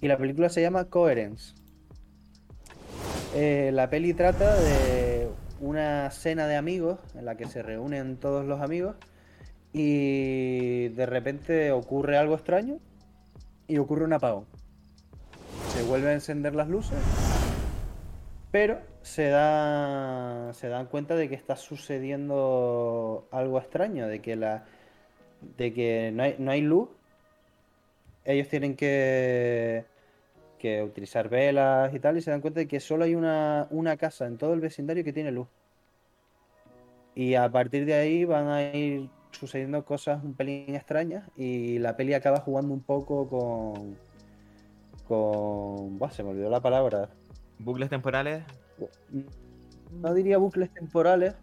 Y 0.00 0.08
la 0.08 0.16
película 0.18 0.48
se 0.50 0.60
llama 0.62 0.84
Coherence. 0.84 1.54
Eh, 3.34 3.70
la 3.72 3.90
peli 3.90 4.14
trata 4.14 4.54
de 4.54 5.28
una 5.60 6.10
cena 6.10 6.46
de 6.46 6.56
amigos 6.56 7.00
en 7.14 7.24
la 7.24 7.36
que 7.36 7.46
se 7.46 7.62
reúnen 7.62 8.18
todos 8.18 8.44
los 8.44 8.60
amigos 8.60 8.96
y 9.72 10.88
de 10.88 11.06
repente 11.06 11.72
ocurre 11.72 12.16
algo 12.18 12.34
extraño 12.34 12.78
y 13.66 13.78
ocurre 13.78 14.04
un 14.04 14.12
apagón. 14.12 14.44
Se 15.74 15.82
vuelven 15.82 16.10
a 16.10 16.14
encender 16.14 16.54
las 16.54 16.68
luces, 16.68 16.98
pero 18.56 18.80
se, 19.02 19.28
da, 19.28 20.50
se 20.54 20.68
dan 20.68 20.86
cuenta 20.86 21.14
de 21.14 21.28
que 21.28 21.34
está 21.34 21.56
sucediendo 21.56 23.28
algo 23.30 23.58
extraño, 23.58 24.08
de 24.08 24.20
que, 24.20 24.34
la, 24.34 24.64
de 25.58 25.74
que 25.74 26.10
no, 26.10 26.22
hay, 26.22 26.36
no 26.38 26.52
hay 26.52 26.62
luz. 26.62 26.88
Ellos 28.24 28.48
tienen 28.48 28.74
que, 28.74 29.84
que 30.58 30.82
utilizar 30.82 31.28
velas 31.28 31.92
y 31.92 32.00
tal, 32.00 32.16
y 32.16 32.22
se 32.22 32.30
dan 32.30 32.40
cuenta 32.40 32.60
de 32.60 32.66
que 32.66 32.80
solo 32.80 33.04
hay 33.04 33.14
una, 33.14 33.66
una 33.68 33.98
casa 33.98 34.26
en 34.26 34.38
todo 34.38 34.54
el 34.54 34.60
vecindario 34.60 35.04
que 35.04 35.12
tiene 35.12 35.32
luz. 35.32 35.48
Y 37.14 37.34
a 37.34 37.50
partir 37.50 37.84
de 37.84 37.92
ahí 37.92 38.24
van 38.24 38.48
a 38.48 38.74
ir 38.74 39.10
sucediendo 39.32 39.84
cosas 39.84 40.24
un 40.24 40.32
pelín 40.32 40.74
extrañas 40.74 41.28
y 41.36 41.78
la 41.78 41.94
peli 41.94 42.14
acaba 42.14 42.40
jugando 42.40 42.72
un 42.72 42.82
poco 42.82 43.28
con... 43.28 43.98
con... 45.06 45.98
Buah, 45.98 46.10
se 46.10 46.22
me 46.22 46.30
olvidó 46.30 46.48
la 46.48 46.62
palabra. 46.62 47.10
Bucles 47.58 47.88
temporales, 47.90 48.44
No 49.90 50.12
diría 50.14 50.38
bucles 50.38 50.72
temporales, 50.72 51.34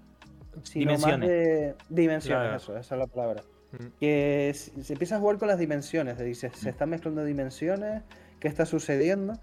sino 0.63 0.91
más 0.91 0.99
Dimensiones. 1.01 1.29
de 1.29 1.75
dimensiones, 1.89 2.41
Claro. 2.43 2.57
eso, 2.57 2.77
esa 2.77 2.95
es 2.95 2.99
la 2.99 3.07
palabra. 3.07 3.41
Mm. 3.71 3.85
Que 3.99 4.51
se, 4.53 4.83
se 4.83 4.93
empieza 4.93 5.15
a 5.15 5.19
jugar 5.19 5.37
con 5.39 5.47
las 5.47 5.57
dimensiones, 5.57 6.17
se 6.17 6.23
dice, 6.23 6.51
se 6.53 6.69
están 6.69 6.89
mezclando 6.91 7.23
dimensiones, 7.25 8.03
¿qué 8.39 8.47
está 8.47 8.65
sucediendo? 8.65 9.33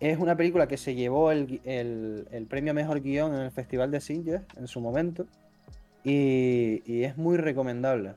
Es 0.00 0.18
una 0.18 0.36
película 0.36 0.66
que 0.66 0.76
se 0.76 0.94
llevó 0.94 1.30
el, 1.32 1.60
el- 1.64 2.26
el 2.30 2.46
premio 2.46 2.74
mejor 2.74 3.00
guion 3.00 3.34
en 3.34 3.40
el 3.40 3.50
Festival 3.50 3.90
de 3.90 4.00
Sitges 4.00 4.42
en 4.56 4.66
su 4.66 4.80
momento 4.80 5.26
y, 6.04 6.82
y 6.84 7.04
es 7.04 7.16
muy 7.16 7.36
recomendable. 7.36 8.16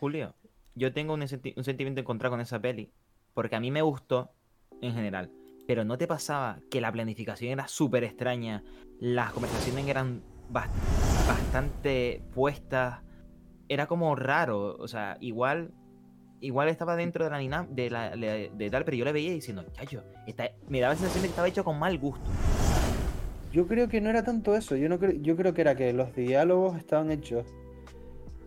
Julio, 0.00 0.34
yo 0.74 0.92
tengo 0.92 1.14
un, 1.14 1.20
senti- 1.22 1.54
un 1.56 1.64
sentimiento 1.64 2.00
encontrado 2.00 2.32
con 2.32 2.40
esa 2.40 2.58
peli, 2.60 2.90
porque 3.34 3.56
a 3.56 3.60
mí 3.60 3.70
me 3.70 3.82
gustó 3.82 4.30
en 4.80 4.92
general, 4.94 5.30
pero 5.66 5.84
¿no 5.84 5.96
te 5.98 6.06
pasaba 6.06 6.58
que 6.70 6.80
la 6.80 6.92
planificación 6.92 7.52
era 7.52 7.68
súper 7.68 8.04
extraña? 8.04 8.62
Las 9.00 9.32
conversaciones 9.32 9.86
eran 9.86 10.22
bas- 10.50 10.68
bastante 11.26 12.22
puestas, 12.34 13.00
era 13.68 13.86
como 13.86 14.14
raro, 14.14 14.76
o 14.76 14.88
sea, 14.88 15.16
igual 15.20 15.72
igual 16.40 16.68
estaba 16.68 16.94
dentro 16.94 17.24
de 17.24 17.30
la 17.30 17.40
dinam- 17.40 17.68
de, 17.70 17.88
la, 17.88 18.14
de, 18.14 18.50
de 18.54 18.70
tal, 18.70 18.84
pero 18.84 18.98
yo 18.98 19.04
le 19.06 19.12
veía 19.12 19.32
diciendo, 19.32 19.64
chacho, 19.72 20.02
me 20.68 20.80
daba 20.80 20.92
la 20.92 20.98
sensación 20.98 21.22
de 21.22 21.28
que 21.28 21.30
estaba 21.32 21.48
hecho 21.48 21.64
con 21.64 21.78
mal 21.78 21.96
gusto. 21.98 22.28
Yo 23.50 23.66
creo 23.66 23.88
que 23.88 24.02
no 24.02 24.10
era 24.10 24.24
tanto 24.24 24.54
eso, 24.54 24.76
yo, 24.76 24.90
no 24.90 24.98
creo, 24.98 25.12
yo 25.22 25.36
creo 25.36 25.54
que 25.54 25.62
era 25.62 25.74
que 25.74 25.92
los 25.94 26.14
diálogos 26.14 26.76
estaban 26.76 27.10
hechos, 27.10 27.46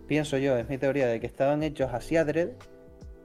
pienso 0.06 0.38
yo, 0.38 0.56
es 0.58 0.69
mi 0.69 0.77
teoría, 0.77 1.08
de 1.08 1.19
que 1.19 1.25
estaban 1.25 1.63
hechos 1.63 1.91
así 1.91 2.17
adrede 2.17 2.56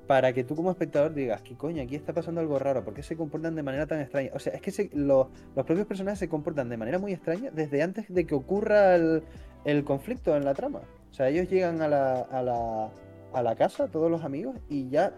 para 0.07 0.33
que 0.33 0.45
tú 0.45 0.57
como 0.57 0.71
espectador 0.71 1.15
digas, 1.15 1.43
¿qué 1.43 1.55
coño? 1.57 1.83
Aquí 1.83 1.95
está 1.95 2.13
pasando 2.13 2.41
algo 2.41 2.59
raro, 2.59 2.85
¿por 2.85 2.93
qué 2.95 3.03
se 3.03 3.17
comportan 3.17 3.55
de 3.55 3.63
manera 3.63 3.87
tan 3.87 4.01
extraña? 4.01 4.31
O 4.35 4.39
sea, 4.39 4.53
es 4.53 4.61
que 4.61 4.71
se- 4.71 4.91
lo- 4.95 5.31
los 5.55 5.65
propios 5.65 5.87
personajes 5.87 6.19
se 6.19 6.29
comportan 6.29 6.69
de 6.69 6.77
manera 6.77 6.99
muy 6.99 7.13
extraña 7.13 7.51
desde 7.53 7.83
antes 7.83 8.13
de 8.13 8.27
que 8.27 8.35
ocurra 8.35 8.95
el, 8.97 9.23
el 9.65 9.85
conflicto 9.85 10.37
en 10.37 10.45
la 10.45 10.55
trama. 10.55 10.81
O 11.11 11.15
sea, 11.15 11.29
ellos 11.29 11.49
llegan 11.49 11.81
a 11.83 11.89
la, 11.89 12.21
a 12.21 12.43
la, 12.43 12.91
a 13.33 13.43
la 13.43 13.55
casa, 13.57 13.89
todos 13.89 14.11
los 14.11 14.25
amigos, 14.25 14.57
y 14.69 14.89
ya 14.89 15.13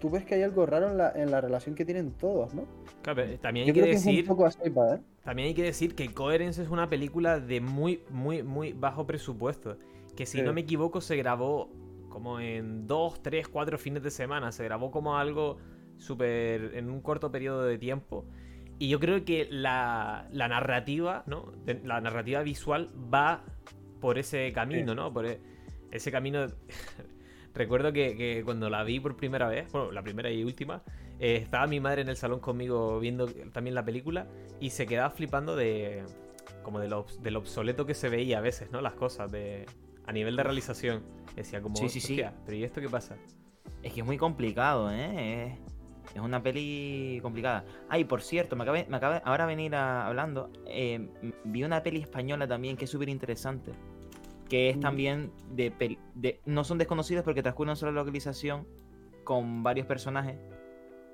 tú 0.00 0.10
ves 0.10 0.24
que 0.24 0.34
hay 0.34 0.42
algo 0.42 0.66
raro 0.66 0.90
en 0.90 0.98
la, 0.98 1.12
en 1.14 1.30
la 1.30 1.40
relación 1.40 1.74
que 1.74 1.84
tienen 1.84 2.10
todos, 2.12 2.54
¿no? 2.54 2.64
Claro, 3.02 3.22
pero 3.24 3.38
también 3.38 3.64
hay 3.64 3.68
Yo 3.68 3.74
que 3.74 3.80
creo 3.80 3.92
que 3.92 3.96
es 3.98 4.04
decir. 4.04 4.22
un 4.22 4.28
poco 4.28 4.46
así, 4.46 4.58
¿eh? 4.64 4.98
También 5.22 5.48
hay 5.48 5.54
que 5.54 5.62
decir 5.62 5.94
que 5.94 6.12
Coherence 6.12 6.60
es 6.60 6.68
una 6.68 6.90
película 6.90 7.40
de 7.40 7.60
muy, 7.60 8.02
muy, 8.10 8.42
muy 8.42 8.72
bajo 8.72 9.06
presupuesto. 9.06 9.76
Que 10.16 10.26
si 10.26 10.38
Sí. 10.38 10.44
no 10.44 10.52
me 10.52 10.60
equivoco 10.62 11.00
se 11.00 11.16
grabó 11.16 11.70
como 12.14 12.38
en 12.40 12.86
dos, 12.86 13.20
tres, 13.22 13.48
cuatro 13.48 13.76
fines 13.76 14.02
de 14.02 14.10
semana. 14.10 14.52
Se 14.52 14.62
grabó 14.64 14.90
como 14.90 15.18
algo 15.18 15.58
súper 15.98 16.72
en 16.76 16.88
un 16.88 17.00
corto 17.02 17.30
periodo 17.30 17.64
de 17.64 17.76
tiempo. 17.76 18.24
Y 18.78 18.88
yo 18.88 18.98
creo 19.00 19.24
que 19.24 19.48
la, 19.50 20.26
la 20.32 20.48
narrativa, 20.48 21.24
¿no? 21.26 21.52
De- 21.64 21.80
la 21.84 22.00
narrativa 22.00 22.42
visual 22.42 22.90
va 23.12 23.42
por 24.00 24.18
ese 24.18 24.52
camino, 24.52 24.94
¿no? 24.94 25.12
Por 25.12 25.26
e- 25.26 25.40
ese 25.90 26.10
camino. 26.12 26.46
Recuerdo 27.54 27.92
que, 27.92 28.16
que 28.16 28.42
cuando 28.44 28.68
la 28.70 28.82
vi 28.82 28.98
por 29.00 29.16
primera 29.16 29.48
vez, 29.48 29.70
bueno, 29.72 29.92
la 29.92 30.02
primera 30.02 30.30
y 30.30 30.42
última, 30.42 30.82
eh, 31.20 31.36
estaba 31.36 31.66
mi 31.68 31.78
madre 31.78 32.02
en 32.02 32.08
el 32.08 32.16
salón 32.16 32.40
conmigo 32.40 32.98
viendo 32.98 33.26
también 33.52 33.74
la 33.76 33.84
película 33.84 34.26
y 34.60 34.70
se 34.70 34.86
quedaba 34.86 35.10
flipando 35.10 35.54
de 35.54 36.02
como 36.64 36.80
de 36.80 36.88
lo, 36.88 37.04
obs- 37.06 37.18
de 37.20 37.30
lo 37.30 37.38
obsoleto 37.40 37.86
que 37.86 37.94
se 37.94 38.08
veía 38.08 38.38
a 38.38 38.40
veces, 38.40 38.72
¿no? 38.72 38.80
Las 38.80 38.94
cosas 38.94 39.30
de 39.30 39.66
a 40.06 40.12
nivel 40.12 40.34
de 40.36 40.42
realización. 40.42 41.02
Decía 41.36 41.60
como, 41.60 41.76
Sí, 41.76 41.88
sí, 41.88 42.00
sí. 42.00 42.12
"Hostia, 42.14 42.34
pero 42.44 42.56
¿y 42.56 42.64
esto 42.64 42.80
qué 42.80 42.88
pasa? 42.88 43.16
Es 43.82 43.92
que 43.92 44.00
es 44.00 44.06
muy 44.06 44.16
complicado, 44.18 44.90
¿eh? 44.90 45.58
Es, 46.06 46.14
es 46.14 46.20
una 46.20 46.42
peli 46.42 47.18
complicada. 47.22 47.64
Ay, 47.88 48.04
por 48.04 48.22
cierto, 48.22 48.56
me 48.56 48.62
acabé, 48.62 48.86
me 48.88 48.96
acabé 48.96 49.20
ahora 49.24 49.46
venir 49.46 49.74
a- 49.74 50.06
hablando. 50.06 50.50
eh, 50.66 51.08
vi 51.44 51.64
una 51.64 51.82
peli 51.82 52.00
española 52.00 52.46
también 52.46 52.76
que 52.76 52.84
es 52.84 52.90
súper 52.90 53.08
interesante. 53.08 53.72
Que 54.48 54.68
es 54.70 54.76
Mm. 54.76 54.80
también 54.80 55.32
de, 55.50 55.72
pel- 55.72 55.98
de. 56.14 56.40
No 56.44 56.64
son 56.64 56.78
desconocidos 56.78 57.24
porque 57.24 57.42
transcurre 57.42 57.68
en 57.68 57.70
una 57.70 57.76
sola 57.76 57.92
localización 57.92 58.66
con 59.24 59.62
varios 59.62 59.86
personajes. 59.86 60.36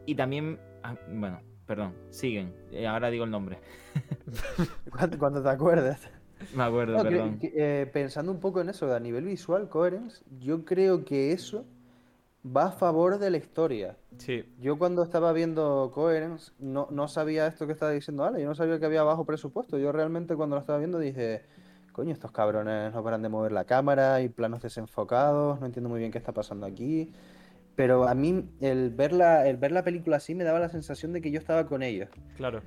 Y 0.06 0.14
también. 0.16 0.58
ah, 0.82 0.96
bueno, 1.08 1.40
perdón, 1.66 1.94
siguen. 2.10 2.52
eh, 2.72 2.86
ahora 2.88 3.08
digo 3.10 3.24
el 3.24 3.30
nombre. 3.30 3.58
Cuando, 4.90 5.18
cuando 5.18 5.42
te 5.42 5.48
acuerdes. 5.48 6.10
Me 6.54 6.62
acuerdo, 6.62 6.96
No, 6.96 7.02
que- 7.04 7.08
perdón. 7.10 7.38
que, 7.38 7.52
eh, 7.54 7.86
pensando 7.86 8.32
un 8.32 8.40
poco 8.40 8.60
en 8.60 8.68
eso, 8.70 8.92
a 8.94 9.00
nivel 9.00 9.24
visual, 9.24 9.68
Coherence, 9.68 10.22
yo 10.40 10.64
creo 10.64 11.04
que 11.04 11.32
eso 11.32 11.64
va 12.44 12.66
a 12.66 12.72
favor 12.72 13.18
de 13.18 13.30
la 13.30 13.36
historia. 13.36 13.96
Sí, 14.16 14.44
Yo 14.58 14.78
cuando 14.78 15.02
estaba 15.02 15.32
viendo 15.32 15.90
Coherence 15.94 16.52
no, 16.58 16.88
no 16.90 17.06
sabía 17.08 17.46
esto 17.46 17.66
que 17.66 17.72
estaba 17.74 17.92
diciendo 17.92 18.24
Ale, 18.24 18.40
yo 18.40 18.48
no 18.48 18.54
sabía 18.54 18.78
que 18.78 18.86
había 18.86 19.02
bajo 19.02 19.24
presupuesto. 19.24 19.78
Yo 19.78 19.92
realmente 19.92 20.34
cuando 20.36 20.56
lo 20.56 20.60
estaba 20.60 20.78
viendo 20.78 20.98
dije, 20.98 21.42
coño, 21.92 22.12
estos 22.12 22.32
cabrones 22.32 22.94
no 22.94 23.04
paran 23.04 23.20
de 23.22 23.28
mover 23.28 23.52
la 23.52 23.64
cámara, 23.64 24.14
hay 24.14 24.28
planos 24.30 24.62
desenfocados, 24.62 25.60
no 25.60 25.66
entiendo 25.66 25.90
muy 25.90 25.98
bien 26.00 26.10
qué 26.12 26.18
está 26.18 26.32
pasando 26.32 26.64
aquí. 26.66 27.12
Pero 27.76 28.08
a 28.08 28.14
mí 28.14 28.48
el 28.60 28.90
ver 28.90 29.12
la, 29.12 29.46
el 29.46 29.56
ver 29.58 29.72
la 29.72 29.84
película 29.84 30.16
así 30.16 30.34
me 30.34 30.44
daba 30.44 30.58
la 30.58 30.68
sensación 30.70 31.12
de 31.12 31.20
que 31.20 31.30
yo 31.30 31.38
estaba 31.38 31.66
con 31.66 31.82
ellos. 31.82 32.08
claro. 32.36 32.62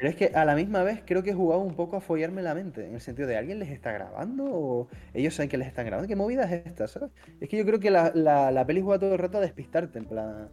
Pero 0.00 0.08
es 0.08 0.16
que 0.16 0.30
a 0.34 0.46
la 0.46 0.54
misma 0.56 0.82
vez 0.82 1.02
creo 1.04 1.22
que 1.22 1.34
jugaba 1.34 1.62
un 1.62 1.74
poco 1.74 1.96
a 1.96 2.00
follarme 2.00 2.40
la 2.40 2.54
mente, 2.54 2.86
en 2.86 2.94
el 2.94 3.02
sentido 3.02 3.28
de 3.28 3.36
¿alguien 3.36 3.58
les 3.58 3.68
está 3.68 3.92
grabando? 3.92 4.44
¿O 4.46 4.88
ellos 5.12 5.34
saben 5.34 5.50
que 5.50 5.58
les 5.58 5.68
están 5.68 5.84
grabando? 5.84 6.08
¿Qué 6.08 6.16
movida 6.16 6.44
es 6.44 6.64
esta? 6.66 6.88
¿sabes? 6.88 7.10
Es 7.38 7.50
que 7.50 7.58
yo 7.58 7.66
creo 7.66 7.80
que 7.80 7.90
la, 7.90 8.10
la, 8.14 8.50
la 8.50 8.66
peli 8.66 8.80
juega 8.80 8.98
todo 8.98 9.12
el 9.12 9.18
rato 9.18 9.36
a 9.36 9.42
despistarte, 9.42 9.98
en 9.98 10.06
plan, 10.06 10.48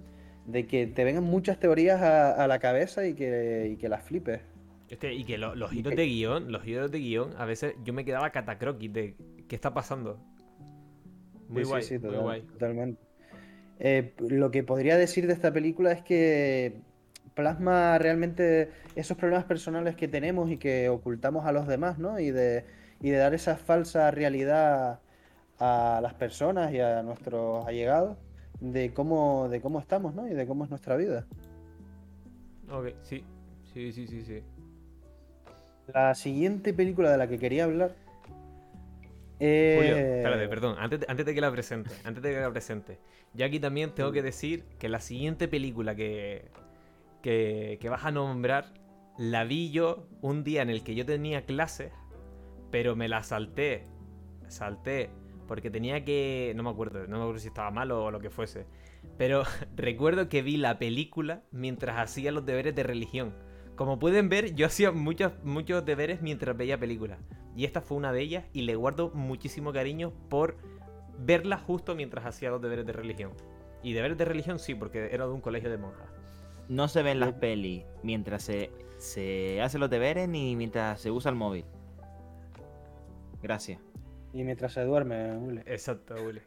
de 0.47 0.67
que 0.67 0.87
te 0.87 1.05
vengan 1.05 1.23
muchas 1.23 1.59
teorías 1.61 2.01
a, 2.01 2.33
a 2.33 2.47
la 2.47 2.59
cabeza 2.59 3.05
y 3.07 3.13
que, 3.13 3.69
y 3.71 3.77
que 3.77 3.87
las 3.87 4.03
flipes. 4.03 4.41
Este, 4.89 5.13
y 5.13 5.23
que 5.23 5.37
lo- 5.37 5.55
los 5.55 5.71
giros 5.71 5.95
de 5.95 6.05
guion, 6.07 6.51
los 6.51 6.63
giros 6.63 6.91
de 6.91 6.99
guion, 6.99 7.29
a 7.37 7.45
veces 7.45 7.73
yo 7.85 7.93
me 7.93 8.03
quedaba 8.03 8.29
catacroquis 8.31 8.91
de 8.91 9.15
qué 9.47 9.55
está 9.55 9.73
pasando. 9.73 10.19
Muy 11.49 11.63
Sí, 11.63 11.69
guay, 11.69 11.83
sí, 11.83 11.87
sí, 11.89 11.93
muy 11.95 12.01
total- 12.01 12.21
guay. 12.23 12.41
totalmente. 12.41 13.01
Eh, 13.79 14.13
lo 14.19 14.51
que 14.51 14.63
podría 14.63 14.97
decir 14.97 15.27
de 15.27 15.33
esta 15.33 15.53
película 15.53 15.91
es 15.91 16.01
que 16.01 16.81
plasma 17.37 17.99
realmente 17.99 18.71
esos 18.95 19.15
problemas 19.15 19.45
personales 19.45 19.95
que 19.95 20.07
tenemos 20.07 20.49
y 20.49 20.57
que 20.57 20.89
ocultamos 20.89 21.45
a 21.45 21.51
los 21.51 21.67
demás, 21.67 21.99
¿no? 21.99 22.19
Y 22.19 22.31
de, 22.31 22.65
y 22.99 23.11
de 23.11 23.17
dar 23.17 23.35
esa 23.35 23.55
falsa 23.55 24.09
realidad 24.09 24.99
a 25.59 25.99
las 26.01 26.15
personas 26.15 26.73
y 26.73 26.79
a 26.79 27.03
nuestros 27.03 27.65
allegados 27.67 28.17
de 28.59 28.91
cómo, 28.91 29.49
de 29.49 29.61
cómo 29.61 29.79
estamos, 29.79 30.15
¿no? 30.15 30.27
Y 30.27 30.33
de 30.33 30.47
cómo 30.47 30.63
es 30.63 30.71
nuestra 30.71 30.97
vida. 30.97 31.25
Ok, 32.71 32.87
sí. 33.03 33.23
Sí, 33.71 33.91
sí, 33.91 34.07
sí, 34.07 34.23
sí. 34.23 34.41
La 35.93 36.15
siguiente 36.15 36.73
película 36.73 37.11
de 37.11 37.17
la 37.19 37.27
que 37.27 37.37
quería 37.37 37.65
hablar 37.65 37.91
Julio, 39.39 39.95
eh, 39.95 40.17
espérate, 40.17 40.47
perdón, 40.47 40.75
antes 40.79 40.99
de, 41.01 41.05
antes 41.07 41.23
de 41.23 41.35
que 41.35 41.41
la 41.41 41.51
presente, 41.51 41.91
antes 42.03 42.23
de 42.23 42.33
que 42.33 42.39
la 42.39 42.49
presente. 42.49 42.97
Yo 43.35 43.45
aquí 43.45 43.59
también 43.59 43.91
tengo 43.93 44.11
que 44.11 44.23
decir 44.23 44.63
que 44.79 44.89
la 44.89 44.99
siguiente 44.99 45.47
película 45.47 45.95
que, 45.95 46.45
que, 47.27 47.89
vas 47.89 48.05
a 48.05 48.11
nombrar, 48.11 48.73
la 49.17 49.43
vi 49.43 49.69
yo 49.69 50.07
un 50.21 50.45
día 50.45 50.61
en 50.61 50.69
el 50.69 50.83
que 50.83 50.95
yo 50.95 51.05
tenía 51.05 51.45
clases, 51.45 51.91
pero 52.71 52.95
me 52.95 53.09
la 53.09 53.21
salté. 53.23 53.83
Salté, 54.47 55.09
porque 55.45 55.69
tenía 55.69 56.05
que... 56.05 56.53
No 56.55 56.63
me 56.63 56.69
acuerdo, 56.69 57.05
no 57.07 57.17
me 57.17 57.23
acuerdo 57.23 57.39
si 57.39 57.49
estaba 57.49 57.69
malo 57.69 58.05
o 58.05 58.11
lo 58.11 58.21
que 58.21 58.29
fuese. 58.29 58.65
Pero 59.17 59.43
recuerdo 59.75 60.29
que 60.29 60.41
vi 60.41 60.55
la 60.55 60.79
película 60.79 61.43
mientras 61.51 61.97
hacía 61.97 62.31
los 62.31 62.45
deberes 62.45 62.75
de 62.75 62.83
religión. 62.83 63.33
Como 63.75 63.99
pueden 63.99 64.29
ver, 64.29 64.55
yo 64.55 64.65
hacía 64.65 64.91
muchos, 64.91 65.33
muchos 65.43 65.85
deberes 65.85 66.21
mientras 66.21 66.55
veía 66.55 66.79
películas. 66.79 67.19
Y 67.57 67.65
esta 67.65 67.81
fue 67.81 67.97
una 67.97 68.13
de 68.13 68.21
ellas 68.21 68.45
y 68.53 68.61
le 68.61 68.75
guardo 68.75 69.11
muchísimo 69.13 69.73
cariño 69.73 70.13
por 70.29 70.57
verla 71.19 71.57
justo 71.57 71.93
mientras 71.93 72.25
hacía 72.25 72.51
los 72.51 72.61
deberes 72.61 72.85
de 72.85 72.93
religión. 72.93 73.33
Y 73.83 73.93
deberes 73.93 74.17
de 74.17 74.25
religión 74.25 74.59
sí, 74.59 74.75
porque 74.75 75.09
era 75.11 75.25
de 75.25 75.33
un 75.33 75.41
colegio 75.41 75.69
de 75.69 75.77
monjas. 75.77 76.16
No 76.69 76.87
se 76.87 77.01
ven 77.03 77.19
las 77.19 77.33
pelis 77.33 77.83
mientras 78.03 78.43
se, 78.43 78.71
se 78.97 79.61
hace 79.61 79.77
los 79.79 79.89
deberes 79.89 80.27
ni 80.27 80.55
mientras 80.55 80.99
se 80.99 81.11
usa 81.11 81.29
el 81.29 81.35
móvil. 81.37 81.65
Gracias. 83.41 83.79
y 84.33 84.43
mientras 84.43 84.73
se 84.73 84.83
duerme, 84.83 85.35
Ule. 85.37 85.63
Exacto, 85.65 86.15
Uli. 86.23 86.41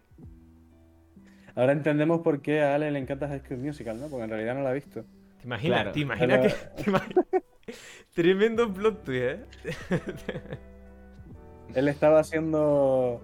Ahora 1.54 1.72
entendemos 1.72 2.20
por 2.20 2.42
qué 2.42 2.62
a 2.62 2.74
Ale 2.74 2.90
le 2.90 2.98
encanta 2.98 3.28
High 3.28 3.40
School 3.40 3.58
Musical, 3.58 3.98
¿no? 4.00 4.08
Porque 4.08 4.24
en 4.24 4.30
realidad 4.30 4.54
no 4.54 4.62
la 4.62 4.70
ha 4.70 4.74
visto. 4.74 5.04
¿Te 5.38 5.46
imaginas? 5.46 5.76
Claro. 5.78 5.92
¿Te 5.92 6.00
imaginas 6.00 6.38
Pero- 6.40 6.54
que.? 6.76 6.82
te 6.84 6.90
imaginas- 6.90 7.26
Tremendo 8.14 8.72
plot 8.72 9.04
twist, 9.04 9.22
¿eh? 9.22 9.44
Él 11.74 11.88
estaba 11.88 12.18
haciendo 12.20 13.22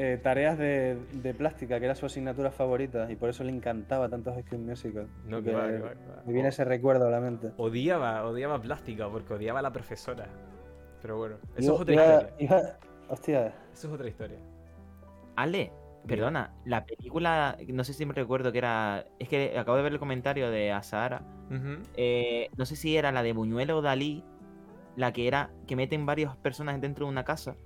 eh, 0.00 0.18
tareas 0.22 0.56
de, 0.56 0.96
de 1.12 1.34
plástica, 1.34 1.78
que 1.80 1.84
era 1.86 1.94
su 1.96 2.06
asignatura 2.06 2.50
favorita, 2.52 3.10
y 3.10 3.16
por 3.16 3.28
eso 3.28 3.42
le 3.44 3.50
encantaba 3.50 4.08
tanto 4.08 4.32
High 4.32 4.44
School 4.44 4.60
Musical. 4.62 5.08
No, 5.26 5.42
que 5.42 5.52
va, 5.52 5.66
que 5.66 5.78
va, 5.80 5.90
que 5.90 6.06
va. 6.06 6.22
Me 6.24 6.32
viene 6.32 6.48
ese 6.50 6.64
recuerdo 6.64 7.08
a 7.08 7.10
la 7.10 7.20
mente. 7.20 7.50
Odiaba, 7.56 8.24
odiaba 8.24 8.60
plástica 8.60 9.08
porque 9.10 9.34
odiaba 9.34 9.58
a 9.58 9.62
la 9.62 9.72
profesora. 9.72 10.26
Pero 11.02 11.16
bueno, 11.18 11.36
eso 11.56 11.74
es 11.74 11.80
otra 11.80 11.94
iba- 11.94 12.04
historia. 12.04 12.34
iba- 12.38 12.78
hostia, 13.08 13.46
Eso 13.72 13.88
es 13.88 13.92
otra 13.92 14.08
historia. 14.08 14.38
Ale, 15.36 15.72
perdona, 16.06 16.52
la 16.64 16.84
película, 16.84 17.56
no 17.68 17.84
sé 17.84 17.92
si 17.92 18.06
me 18.06 18.14
recuerdo 18.14 18.52
que 18.52 18.58
era. 18.58 19.04
Es 19.18 19.28
que 19.28 19.58
acabo 19.58 19.76
de 19.76 19.82
ver 19.82 19.92
el 19.92 19.98
comentario 19.98 20.50
de 20.50 20.72
Asahara. 20.72 21.22
Eh, 21.96 22.50
no 22.56 22.66
sé 22.66 22.76
si 22.76 22.96
era 22.96 23.10
la 23.12 23.22
de 23.22 23.32
Buñuelo 23.32 23.78
o 23.78 23.82
Dalí, 23.82 24.22
la 24.96 25.12
que 25.12 25.26
era 25.28 25.50
que 25.66 25.76
meten 25.76 26.06
varias 26.06 26.36
personas 26.36 26.80
dentro 26.80 27.06
de 27.06 27.10
una 27.12 27.24
casa. 27.24 27.56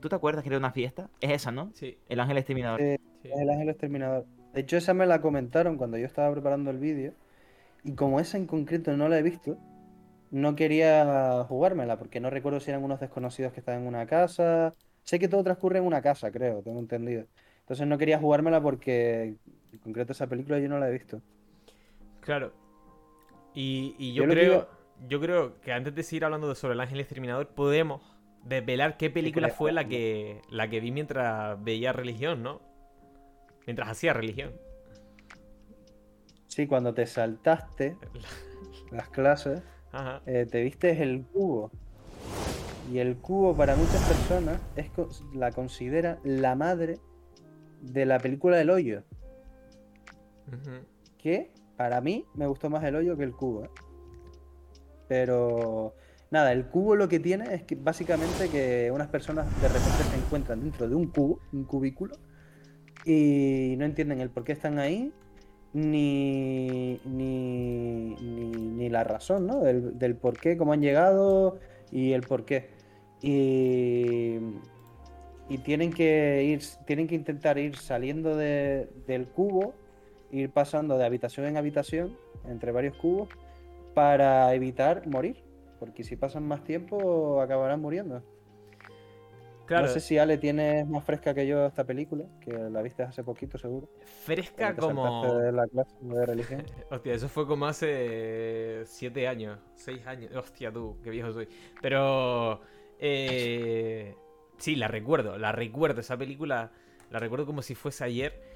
¿Tú 0.00 0.08
te 0.08 0.14
acuerdas 0.16 0.42
que 0.42 0.48
era 0.50 0.58
una 0.58 0.72
fiesta? 0.72 1.10
Es 1.20 1.30
esa, 1.32 1.50
¿no? 1.50 1.72
Sí, 1.72 1.98
El 2.08 2.20
ángel 2.20 2.38
exterminador. 2.38 2.80
Eh, 2.80 2.98
sí. 3.22 3.28
Es 3.30 3.40
el 3.40 3.50
ángel 3.50 3.68
exterminador. 3.70 4.26
De 4.52 4.60
hecho, 4.60 4.76
esa 4.76 4.94
me 4.94 5.06
la 5.06 5.20
comentaron 5.20 5.76
cuando 5.76 5.98
yo 5.98 6.06
estaba 6.06 6.32
preparando 6.32 6.70
el 6.70 6.78
vídeo. 6.78 7.14
Y 7.84 7.94
como 7.94 8.20
esa 8.20 8.38
en 8.38 8.46
concreto 8.46 8.96
no 8.96 9.08
la 9.08 9.18
he 9.18 9.22
visto, 9.22 9.58
no 10.30 10.56
quería 10.56 11.44
jugármela, 11.48 11.98
porque 11.98 12.20
no 12.20 12.30
recuerdo 12.30 12.60
si 12.60 12.70
eran 12.70 12.84
unos 12.84 13.00
desconocidos 13.00 13.52
que 13.52 13.60
estaban 13.60 13.82
en 13.82 13.88
una 13.88 14.06
casa. 14.06 14.74
Sé 15.04 15.18
que 15.18 15.28
todo 15.28 15.44
transcurre 15.44 15.78
en 15.80 15.86
una 15.86 16.02
casa, 16.02 16.30
creo, 16.32 16.62
tengo 16.62 16.80
entendido. 16.80 17.26
Entonces 17.60 17.86
no 17.86 17.98
quería 17.98 18.18
jugármela 18.20 18.62
porque 18.62 19.38
en 19.72 19.78
concreto 19.80 20.12
esa 20.12 20.28
película 20.28 20.58
yo 20.60 20.68
no 20.68 20.78
la 20.80 20.88
he 20.90 20.92
visto. 20.92 21.22
Claro. 22.20 22.52
Y, 23.54 23.94
y 23.98 24.14
yo, 24.14 24.22
Yo 24.22 24.26
lo 24.26 24.36
que 24.36 24.46
creo, 24.46 24.68
yo 25.08 25.20
creo 25.20 25.60
que 25.60 25.72
antes 25.72 25.94
de 25.94 26.02
seguir 26.02 26.24
hablando 26.24 26.48
de- 26.48 26.54
sobre 26.54 26.74
el 26.74 26.80
ángel 26.80 27.00
exterminador, 27.00 27.48
podemos 27.48 28.02
desvelar 28.48 28.96
qué 28.96 29.10
película 29.10 29.50
fue 29.50 29.72
la 29.72 29.86
que, 29.86 30.40
la 30.50 30.68
que 30.68 30.80
vi 30.80 30.90
mientras 30.90 31.62
veía 31.62 31.92
religión, 31.92 32.42
¿no? 32.42 32.60
Mientras 33.66 33.88
hacía 33.90 34.14
religión. 34.14 34.52
Sí, 36.46 36.66
cuando 36.66 36.94
te 36.94 37.06
saltaste 37.06 37.96
las 38.90 39.08
clases, 39.10 39.62
eh, 40.26 40.46
te 40.50 40.62
viste 40.62 41.02
el 41.02 41.24
cubo. 41.26 41.70
Y 42.90 42.98
el 42.98 43.18
cubo 43.18 43.54
para 43.54 43.76
muchas 43.76 44.02
personas 44.08 44.60
es, 44.76 44.90
la 45.34 45.52
considera 45.52 46.18
la 46.24 46.54
madre 46.54 46.98
de 47.82 48.06
la 48.06 48.18
película 48.18 48.56
del 48.56 48.70
hoyo. 48.70 49.02
Que 51.18 51.50
para 51.76 52.00
mí 52.00 52.24
me 52.34 52.46
gustó 52.46 52.70
más 52.70 52.82
el 52.84 52.96
hoyo 52.96 53.16
que 53.18 53.24
el 53.24 53.32
cubo. 53.32 53.64
¿eh? 53.64 53.70
Pero 55.06 55.94
nada, 56.30 56.52
el 56.52 56.66
cubo 56.66 56.96
lo 56.96 57.08
que 57.08 57.20
tiene 57.20 57.54
es 57.54 57.62
que 57.62 57.74
básicamente 57.74 58.48
que 58.48 58.90
unas 58.92 59.08
personas 59.08 59.46
de 59.60 59.68
repente 59.68 60.02
se 60.10 60.16
encuentran 60.16 60.60
dentro 60.60 60.88
de 60.88 60.94
un 60.94 61.08
cubo, 61.10 61.40
un 61.52 61.64
cubículo, 61.64 62.16
y 63.04 63.74
no 63.78 63.84
entienden 63.84 64.20
el 64.20 64.30
por 64.30 64.44
qué 64.44 64.52
están 64.52 64.78
ahí, 64.78 65.12
ni, 65.72 67.00
ni, 67.04 68.14
ni, 68.16 68.88
la 68.88 69.04
razón, 69.04 69.46
¿no? 69.46 69.60
Del, 69.60 69.98
del 69.98 70.16
por 70.16 70.38
qué, 70.38 70.56
cómo 70.56 70.72
han 70.72 70.80
llegado 70.80 71.58
y 71.92 72.12
el 72.12 72.22
por 72.22 72.44
qué. 72.44 72.70
Y, 73.22 74.38
y 75.48 75.58
tienen 75.58 75.92
que 75.92 76.44
ir, 76.44 76.62
tienen 76.86 77.06
que 77.06 77.14
intentar 77.14 77.58
ir 77.58 77.76
saliendo 77.76 78.36
de- 78.36 78.88
del 79.06 79.26
cubo 79.28 79.74
ir 80.30 80.50
pasando 80.50 80.98
de 80.98 81.04
habitación 81.06 81.46
en 81.46 81.56
habitación 81.56 82.16
entre 82.46 82.72
varios 82.72 82.96
cubos 82.96 83.28
para 83.94 84.52
evitar 84.54 85.06
morir. 85.06 85.36
Porque 85.78 86.04
si 86.04 86.16
pasan 86.16 86.46
más 86.46 86.64
tiempo 86.64 87.40
acabarán 87.40 87.80
muriendo. 87.80 88.22
Claro, 89.68 89.86
No 89.86 89.92
sé 89.92 90.00
si 90.00 90.16
Ale 90.16 90.38
tienes 90.38 90.88
más 90.88 91.04
fresca 91.04 91.34
que 91.34 91.46
yo 91.46 91.66
esta 91.66 91.84
película, 91.84 92.24
que 92.40 92.52
la 92.52 92.80
viste 92.80 93.02
hace 93.02 93.22
poquito 93.22 93.58
seguro. 93.58 93.86
fresca 94.24 94.74
como... 94.74 95.34
de 95.34 95.52
la 95.52 95.66
clase 95.66 95.94
de 96.00 96.24
religión. 96.24 96.64
Hostia, 96.90 97.12
eso 97.12 97.28
fue 97.28 97.46
como 97.46 97.66
hace 97.66 98.82
siete 98.86 99.28
años, 99.28 99.58
seis 99.74 100.06
años. 100.06 100.34
Hostia, 100.34 100.72
tú, 100.72 100.96
qué 101.04 101.10
viejo 101.10 101.32
soy. 101.32 101.48
Pero 101.82 102.62
eh, 102.98 104.16
sí, 104.56 104.74
la 104.74 104.88
recuerdo, 104.88 105.36
la 105.36 105.52
recuerdo. 105.52 106.00
Esa 106.00 106.16
película 106.16 106.72
la 107.10 107.18
recuerdo 107.18 107.44
como 107.44 107.60
si 107.60 107.74
fuese 107.74 108.04
ayer. 108.04 108.47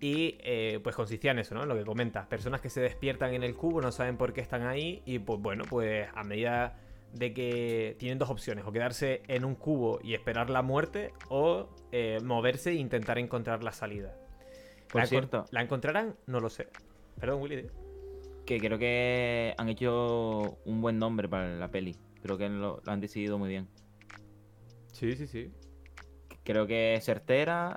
Y 0.00 0.36
eh, 0.40 0.80
pues 0.82 0.94
consistía 0.94 1.30
en 1.30 1.38
eso, 1.38 1.54
¿no? 1.54 1.64
Lo 1.64 1.74
que 1.74 1.84
comentas. 1.84 2.26
Personas 2.26 2.60
que 2.60 2.68
se 2.68 2.80
despiertan 2.80 3.34
en 3.34 3.42
el 3.42 3.54
cubo, 3.54 3.80
no 3.80 3.92
saben 3.92 4.16
por 4.16 4.32
qué 4.32 4.40
están 4.40 4.66
ahí. 4.66 5.02
Y 5.06 5.18
pues 5.18 5.40
bueno, 5.40 5.64
pues 5.68 6.08
a 6.14 6.22
medida 6.22 6.78
de 7.12 7.32
que 7.32 7.96
tienen 7.98 8.18
dos 8.18 8.28
opciones. 8.28 8.64
O 8.66 8.72
quedarse 8.72 9.22
en 9.28 9.44
un 9.44 9.54
cubo 9.54 9.98
y 10.02 10.14
esperar 10.14 10.50
la 10.50 10.62
muerte. 10.62 11.12
O 11.30 11.70
eh, 11.92 12.18
moverse 12.22 12.70
e 12.70 12.74
intentar 12.74 13.18
encontrar 13.18 13.62
la 13.62 13.72
salida. 13.72 14.14
Por 14.90 15.00
la, 15.00 15.06
cierto. 15.06 15.44
¿La 15.50 15.62
encontrarán? 15.62 16.16
No 16.26 16.40
lo 16.40 16.50
sé. 16.50 16.68
Perdón, 17.18 17.40
Willy. 17.40 17.66
Que 18.44 18.58
creo 18.58 18.78
que 18.78 19.54
han 19.56 19.68
hecho 19.70 20.58
un 20.64 20.82
buen 20.82 20.98
nombre 20.98 21.28
para 21.28 21.56
la 21.56 21.70
peli. 21.70 21.96
Creo 22.22 22.36
que 22.36 22.48
lo, 22.48 22.82
lo 22.84 22.92
han 22.92 23.00
decidido 23.00 23.38
muy 23.38 23.48
bien. 23.48 23.68
Sí, 24.92 25.16
sí, 25.16 25.26
sí. 25.26 25.52
Creo 26.44 26.66
que 26.66 26.94
es 26.94 27.04
certera, 27.04 27.76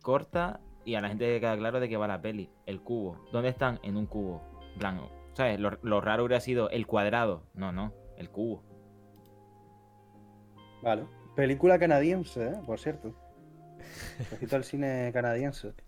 corta 0.00 0.60
y 0.88 0.94
a 0.94 1.00
la 1.02 1.08
gente 1.08 1.26
le 1.26 1.40
queda 1.40 1.56
claro 1.56 1.80
de 1.80 1.88
qué 1.88 1.96
va 1.96 2.08
la 2.08 2.22
peli. 2.22 2.48
El 2.66 2.80
cubo. 2.80 3.18
¿Dónde 3.30 3.50
están? 3.50 3.78
En 3.82 3.96
un 3.96 4.06
cubo. 4.06 4.42
Plan, 4.78 5.00
¿sabes? 5.34 5.60
Lo, 5.60 5.72
lo 5.82 6.00
raro 6.00 6.24
hubiera 6.24 6.40
sido 6.40 6.70
el 6.70 6.86
cuadrado. 6.86 7.42
No, 7.54 7.72
no, 7.72 7.92
el 8.16 8.30
cubo. 8.30 8.62
Vale. 10.82 11.04
Película 11.36 11.78
canadiense, 11.78 12.48
¿eh? 12.48 12.54
por 12.66 12.78
cierto. 12.80 13.14
Ojito 14.32 14.56
al 14.56 14.64
cine 14.64 15.10
canadiense. 15.12 15.72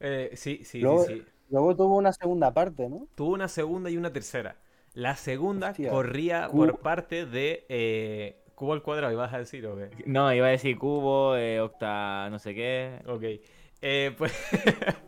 Eh, 0.00 0.32
sí, 0.34 0.64
sí, 0.64 0.80
Luego- 0.80 1.04
sí, 1.04 1.14
sí. 1.20 1.24
Luego 1.50 1.76
tuvo 1.76 1.96
una 1.96 2.12
segunda 2.12 2.52
parte, 2.52 2.88
¿no? 2.90 3.06
Tuvo 3.14 3.32
una 3.32 3.48
segunda 3.48 3.88
y 3.88 3.96
una 3.96 4.12
tercera. 4.12 4.56
La 4.92 5.14
segunda 5.14 5.70
Hostia, 5.70 5.88
corría 5.88 6.48
cubo. 6.48 6.66
por 6.66 6.80
parte 6.80 7.24
de 7.26 7.64
eh, 7.68 8.42
Cubo 8.54 8.72
al 8.72 8.82
cuadrado, 8.82 9.12
¿ibas 9.12 9.32
a 9.32 9.38
decir 9.38 9.64
o 9.66 9.76
qué? 9.76 9.90
No, 10.06 10.32
iba 10.34 10.46
a 10.48 10.50
decir 10.50 10.76
cubo, 10.78 11.36
eh, 11.36 11.60
octa, 11.60 12.28
no 12.30 12.38
sé 12.38 12.54
qué. 12.54 13.00
Ok. 13.06 13.22
Eh, 13.86 14.14
pues 14.16 14.32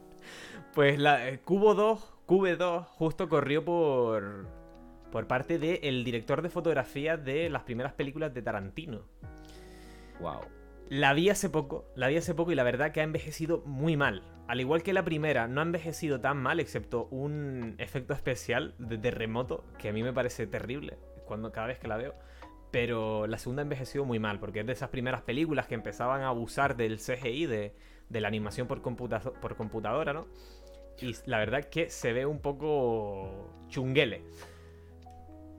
pues 0.74 0.98
la 0.98 1.30
eh, 1.30 1.38
Cubo 1.38 1.74
2, 1.74 1.98
Cube 2.26 2.56
2, 2.56 2.86
justo 2.86 3.26
corrió 3.26 3.64
por, 3.64 4.46
por 5.10 5.26
parte 5.26 5.58
del 5.58 6.04
director 6.04 6.42
de 6.42 6.50
fotografía 6.50 7.16
de 7.16 7.48
las 7.48 7.62
primeras 7.62 7.94
películas 7.94 8.34
de 8.34 8.42
Tarantino. 8.42 9.00
Wow. 10.20 10.40
La 10.90 11.14
vi 11.14 11.30
hace 11.30 11.48
poco, 11.48 11.86
la 11.96 12.08
vi 12.08 12.18
hace 12.18 12.34
poco 12.34 12.52
y 12.52 12.54
la 12.54 12.64
verdad 12.64 12.92
que 12.92 13.00
ha 13.00 13.04
envejecido 13.04 13.62
muy 13.64 13.96
mal. 13.96 14.22
Al 14.46 14.60
igual 14.60 14.82
que 14.82 14.92
la 14.92 15.04
primera, 15.04 15.48
no 15.48 15.62
ha 15.62 15.64
envejecido 15.64 16.20
tan 16.20 16.36
mal, 16.36 16.60
excepto 16.60 17.06
un 17.06 17.76
efecto 17.78 18.12
especial 18.12 18.74
de 18.78 18.98
terremoto 18.98 19.64
que 19.78 19.88
a 19.88 19.92
mí 19.94 20.02
me 20.02 20.12
parece 20.12 20.46
terrible 20.46 20.98
cuando 21.24 21.50
cada 21.50 21.68
vez 21.68 21.78
que 21.78 21.88
la 21.88 21.96
veo. 21.96 22.14
Pero 22.72 23.26
la 23.26 23.38
segunda 23.38 23.62
ha 23.62 23.64
envejecido 23.64 24.04
muy 24.04 24.18
mal, 24.18 24.38
porque 24.38 24.60
es 24.60 24.66
de 24.66 24.74
esas 24.74 24.90
primeras 24.90 25.22
películas 25.22 25.66
que 25.66 25.74
empezaban 25.74 26.20
a 26.20 26.28
abusar 26.28 26.76
del 26.76 26.98
CGI, 26.98 27.46
de, 27.46 27.74
de 28.08 28.20
la 28.20 28.28
animación 28.28 28.66
por, 28.68 28.82
computa- 28.82 29.20
por 29.20 29.56
computadora, 29.56 30.12
¿no? 30.12 30.26
Y 31.00 31.14
la 31.26 31.38
verdad 31.38 31.64
que 31.64 31.90
se 31.90 32.12
ve 32.12 32.24
un 32.26 32.38
poco 32.40 33.50
chunguele. 33.68 34.22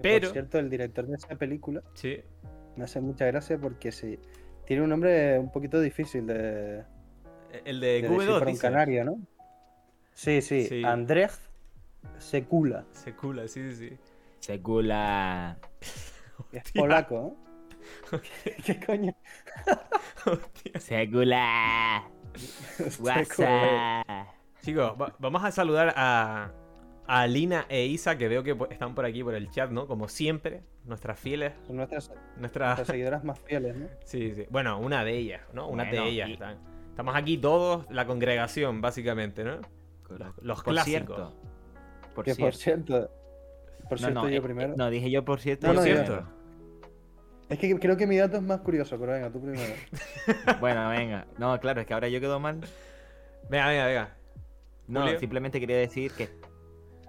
Pero- 0.01 0.27
Por 0.27 0.33
cierto, 0.33 0.59
el 0.59 0.69
director 0.69 1.05
de 1.07 1.15
esa 1.15 1.35
película 1.35 1.81
Sí, 1.93 2.19
me 2.75 2.83
hace 2.85 3.01
mucha 3.01 3.25
gracia 3.25 3.57
porque 3.57 3.91
sí, 3.91 4.19
tiene 4.65 4.83
un 4.83 4.89
nombre 4.89 5.37
un 5.39 5.51
poquito 5.51 5.79
difícil 5.81 6.27
de, 6.27 6.83
el 7.65 7.79
de 7.79 8.01
de 8.01 8.07
Cube 8.07 8.25
2, 8.25 8.41
descifrar 8.41 8.47
en 8.47 8.53
dice. 8.53 8.61
canario, 8.61 9.03
¿no? 9.05 9.19
Sí, 10.13 10.41
sí, 10.41 10.65
Sí. 10.67 10.83
Andrzej 10.83 11.31
Sekula. 12.19 12.85
Se 12.91 13.13
cula, 13.15 13.47
sí, 13.47 13.71
sí, 13.71 13.89
sí. 13.89 13.97
Secula. 14.39 15.57
Es 15.81 16.63
Hostia. 16.63 16.81
polaco, 16.81 17.35
¿eh? 18.11 18.19
¿Qué 18.65 18.79
coño? 18.85 19.15
Hostia. 20.25 20.79
Secula. 20.79 22.09
WhatsApp. 22.99 24.27
Chicos, 24.61 24.93
va- 25.01 25.15
vamos 25.19 25.43
a 25.43 25.51
saludar 25.51 25.93
a, 25.95 26.51
a 27.07 27.27
Lina 27.27 27.65
e 27.69 27.85
Isa, 27.85 28.17
que 28.17 28.27
veo 28.27 28.43
que 28.43 28.55
están 28.69 28.95
por 28.95 29.05
aquí 29.05 29.23
por 29.23 29.33
el 29.35 29.49
chat, 29.49 29.69
¿no? 29.71 29.87
Como 29.87 30.07
siempre, 30.07 30.63
nuestras 30.85 31.19
fieles, 31.19 31.53
Son 31.65 31.77
nuestras, 31.77 32.11
nuestras... 32.37 32.67
nuestras 32.69 32.87
seguidoras 32.87 33.23
más 33.23 33.39
fieles, 33.39 33.75
¿no? 33.75 33.87
Sí, 34.05 34.33
sí. 34.33 34.45
Bueno, 34.49 34.79
una 34.79 35.03
de 35.03 35.17
ellas, 35.17 35.41
¿no? 35.53 35.67
Una 35.67 35.83
Bueno, 35.85 36.03
de 36.03 36.09
ellas. 36.09 36.29
y- 36.29 36.33
están. 36.33 36.57
Estamos 36.89 37.15
aquí 37.15 37.37
todos, 37.37 37.85
la 37.91 38.07
congregación, 38.07 38.81
básicamente, 38.81 39.43
¿no? 39.43 39.57
Los, 40.09 40.31
los 40.41 40.63
Por 40.63 40.73
clásicos. 40.73 41.15
cierto. 41.15 41.33
Por 42.15 42.25
que 42.25 42.33
por 42.35 42.53
cierto. 42.55 42.87
cierto, 42.95 43.11
por 43.87 43.91
No, 43.91 43.97
cierto 43.97 44.21
no, 44.23 44.29
yo 44.29 44.37
eh, 44.37 44.41
primero. 44.41 44.73
No, 44.75 44.89
dije 44.89 45.11
yo 45.11 45.23
por 45.23 45.39
cierto. 45.39 45.67
No, 45.67 45.73
Por 45.75 45.83
cierto. 45.83 46.27
Es 47.49 47.59
que 47.59 47.79
creo 47.79 47.95
que 47.95 48.05
mi 48.07 48.17
dato 48.17 48.37
es 48.37 48.43
más 48.43 48.59
curioso, 48.61 48.99
pero 48.99 49.13
venga, 49.13 49.29
tú 49.29 49.41
primero. 49.41 49.73
Bueno, 50.59 50.89
venga. 50.89 51.25
No, 51.37 51.57
claro, 51.59 51.81
es 51.81 51.87
que 51.87 51.93
ahora 51.93 52.09
yo 52.09 52.19
quedo 52.19 52.39
mal. 52.39 52.59
Venga, 53.49 53.67
venga, 53.69 53.85
venga. 53.87 54.15
No, 54.87 55.01
Julio. 55.03 55.19
simplemente 55.19 55.59
quería 55.59 55.77
decir 55.77 56.11
que. 56.11 56.29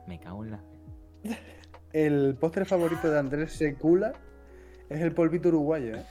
Me 0.07 0.19
cago 0.21 0.45
en 0.45 0.51
la. 0.53 0.61
El 1.93 2.37
postre 2.39 2.65
favorito 2.65 3.11
de 3.11 3.19
Andrés 3.19 3.53
Sekula 3.53 4.13
es 4.89 5.01
el 5.01 5.13
polvito 5.13 5.49
uruguayo, 5.49 5.97
¿eh? 5.97 6.05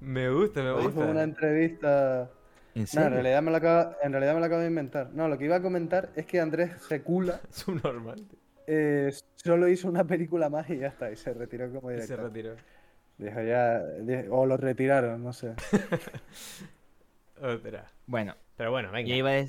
Me 0.00 0.30
gusta, 0.30 0.60
me 0.62 0.70
Lo 0.70 0.78
dijo 0.78 0.90
en 0.90 0.96
una 0.96 1.06
gusta. 1.08 1.22
entrevista. 1.22 2.30
¿En 2.74 2.86
No, 2.94 3.02
en 3.02 3.12
realidad, 3.12 3.42
me 3.42 3.50
lo 3.50 3.56
acabo, 3.56 3.94
en 4.02 4.12
realidad 4.12 4.34
me 4.34 4.40
lo 4.40 4.46
acabo 4.46 4.60
de 4.62 4.68
inventar. 4.68 5.10
No, 5.12 5.28
lo 5.28 5.38
que 5.38 5.44
iba 5.44 5.56
a 5.56 5.62
comentar 5.62 6.10
es 6.16 6.26
que 6.26 6.40
Andrés 6.40 6.72
Es 6.90 7.68
un 7.68 7.80
normal. 7.82 8.24
eh, 8.66 9.12
solo 9.36 9.68
hizo 9.68 9.88
una 9.88 10.04
película 10.04 10.48
más 10.48 10.68
y 10.70 10.78
ya 10.78 10.88
está, 10.88 11.10
y 11.10 11.16
se 11.16 11.32
retiró 11.34 11.70
como 11.72 11.90
Y 11.90 11.94
se 11.96 12.02
director. 12.02 12.24
retiró. 12.26 12.56
Dijo 13.18 13.42
ya, 13.42 13.82
o 14.30 14.46
lo 14.46 14.56
retiraron, 14.56 15.22
no 15.24 15.32
sé. 15.32 15.54
Ostras. 17.42 17.92
Bueno, 18.06 18.34
Pero 18.56 18.70
bueno, 18.70 18.90
venga. 18.90 19.08
yo 19.08 19.14
iba, 19.14 19.30
yo 19.40 19.46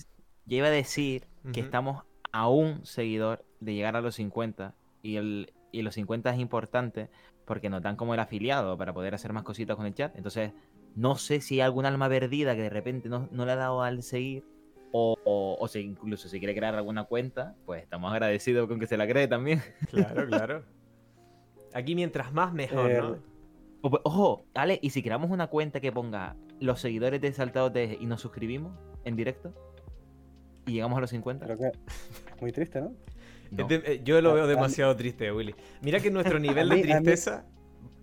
iba 0.58 0.68
a 0.68 0.72
decir 0.72 1.28
que 1.54 1.60
estamos 1.60 2.04
a 2.32 2.50
un 2.50 2.86
seguidor 2.86 3.44
de 3.60 3.74
llegar 3.74 3.96
a 3.96 4.02
los 4.02 4.16
50 4.16 4.74
y 5.02 5.16
el 5.18 5.54
y 5.72 5.84
los 5.84 5.94
50 5.96 6.32
es 6.32 6.40
importante 6.40 7.10
porque 7.46 7.70
nos 7.70 7.82
dan 7.84 7.96
como 7.96 8.14
el 8.16 8.20
afiliado 8.20 8.76
para 8.78 8.92
poder 8.94 9.14
hacer 9.14 9.34
más 9.34 9.44
cositas 9.44 9.76
con 9.76 9.86
el 9.86 9.94
chat. 9.94 10.16
Entonces, 10.16 10.52
no 10.96 11.16
sé 11.16 11.42
si 11.42 11.56
hay 11.56 11.62
algún 11.62 11.86
alma 11.86 12.10
perdida 12.10 12.56
que 12.56 12.64
de 12.64 12.70
repente 12.70 13.08
no, 13.10 13.28
no 13.32 13.46
le 13.46 13.52
ha 13.52 13.56
dado 13.56 13.84
al 13.84 14.02
seguir 14.02 14.44
o, 14.92 15.16
o, 15.24 15.58
o 15.60 15.68
si 15.68 15.80
incluso 15.82 16.28
si 16.28 16.40
quiere 16.40 16.56
crear 16.56 16.74
alguna 16.76 17.04
cuenta, 17.04 17.56
pues 17.66 17.84
estamos 17.84 18.12
agradecidos 18.12 18.68
con 18.68 18.80
que 18.80 18.88
se 18.88 18.98
la 18.98 19.08
cree 19.08 19.28
también. 19.28 19.62
Claro, 19.92 20.26
claro. 20.28 20.64
Aquí 21.74 21.94
mientras 21.94 22.34
más 22.34 22.52
mejor, 22.54 22.90
Eh, 22.92 22.98
¿no? 22.98 23.18
O- 23.82 24.00
Ojo, 24.04 24.46
Ale, 24.54 24.80
¿y 24.82 24.90
si 24.90 25.02
creamos 25.02 25.30
una 25.32 25.48
cuenta 25.48 25.80
que 25.80 25.92
ponga 25.92 26.36
los 26.60 26.82
seguidores 26.82 27.22
de 27.22 27.32
Saltados 27.34 27.72
de 27.74 27.98
y 28.00 28.06
nos 28.06 28.22
suscribimos 28.22 28.74
en 29.06 29.16
directo? 29.16 29.54
¿Y 30.66 30.74
llegamos 30.74 30.98
a 30.98 31.02
los 31.02 31.10
50? 31.10 31.46
Creo 31.46 31.58
que 31.58 31.72
muy 32.42 32.52
triste, 32.52 32.82
¿no? 32.82 32.94
No. 33.52 33.64
Es 33.64 33.68
de- 33.70 33.94
eh, 33.94 34.02
yo 34.04 34.22
lo 34.22 34.34
veo 34.36 34.46
demasiado 34.46 34.96
triste, 34.96 35.32
Willy. 35.32 35.56
Mira 35.82 36.00
que 36.00 36.12
nuestro 36.12 36.38
nivel 36.40 36.70
de 36.70 36.76
tristeza, 36.84 37.46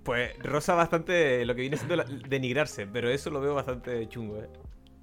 pues 0.02 0.36
roza 0.40 0.74
bastante 0.74 1.44
lo 1.46 1.54
que 1.54 1.60
viene 1.60 1.76
siendo 1.76 1.94
la- 1.94 2.04
denigrarse, 2.04 2.86
pero 2.88 3.08
eso 3.10 3.30
lo 3.30 3.40
veo 3.40 3.54
bastante 3.54 4.08
chungo, 4.08 4.38
¿eh? 4.42 4.48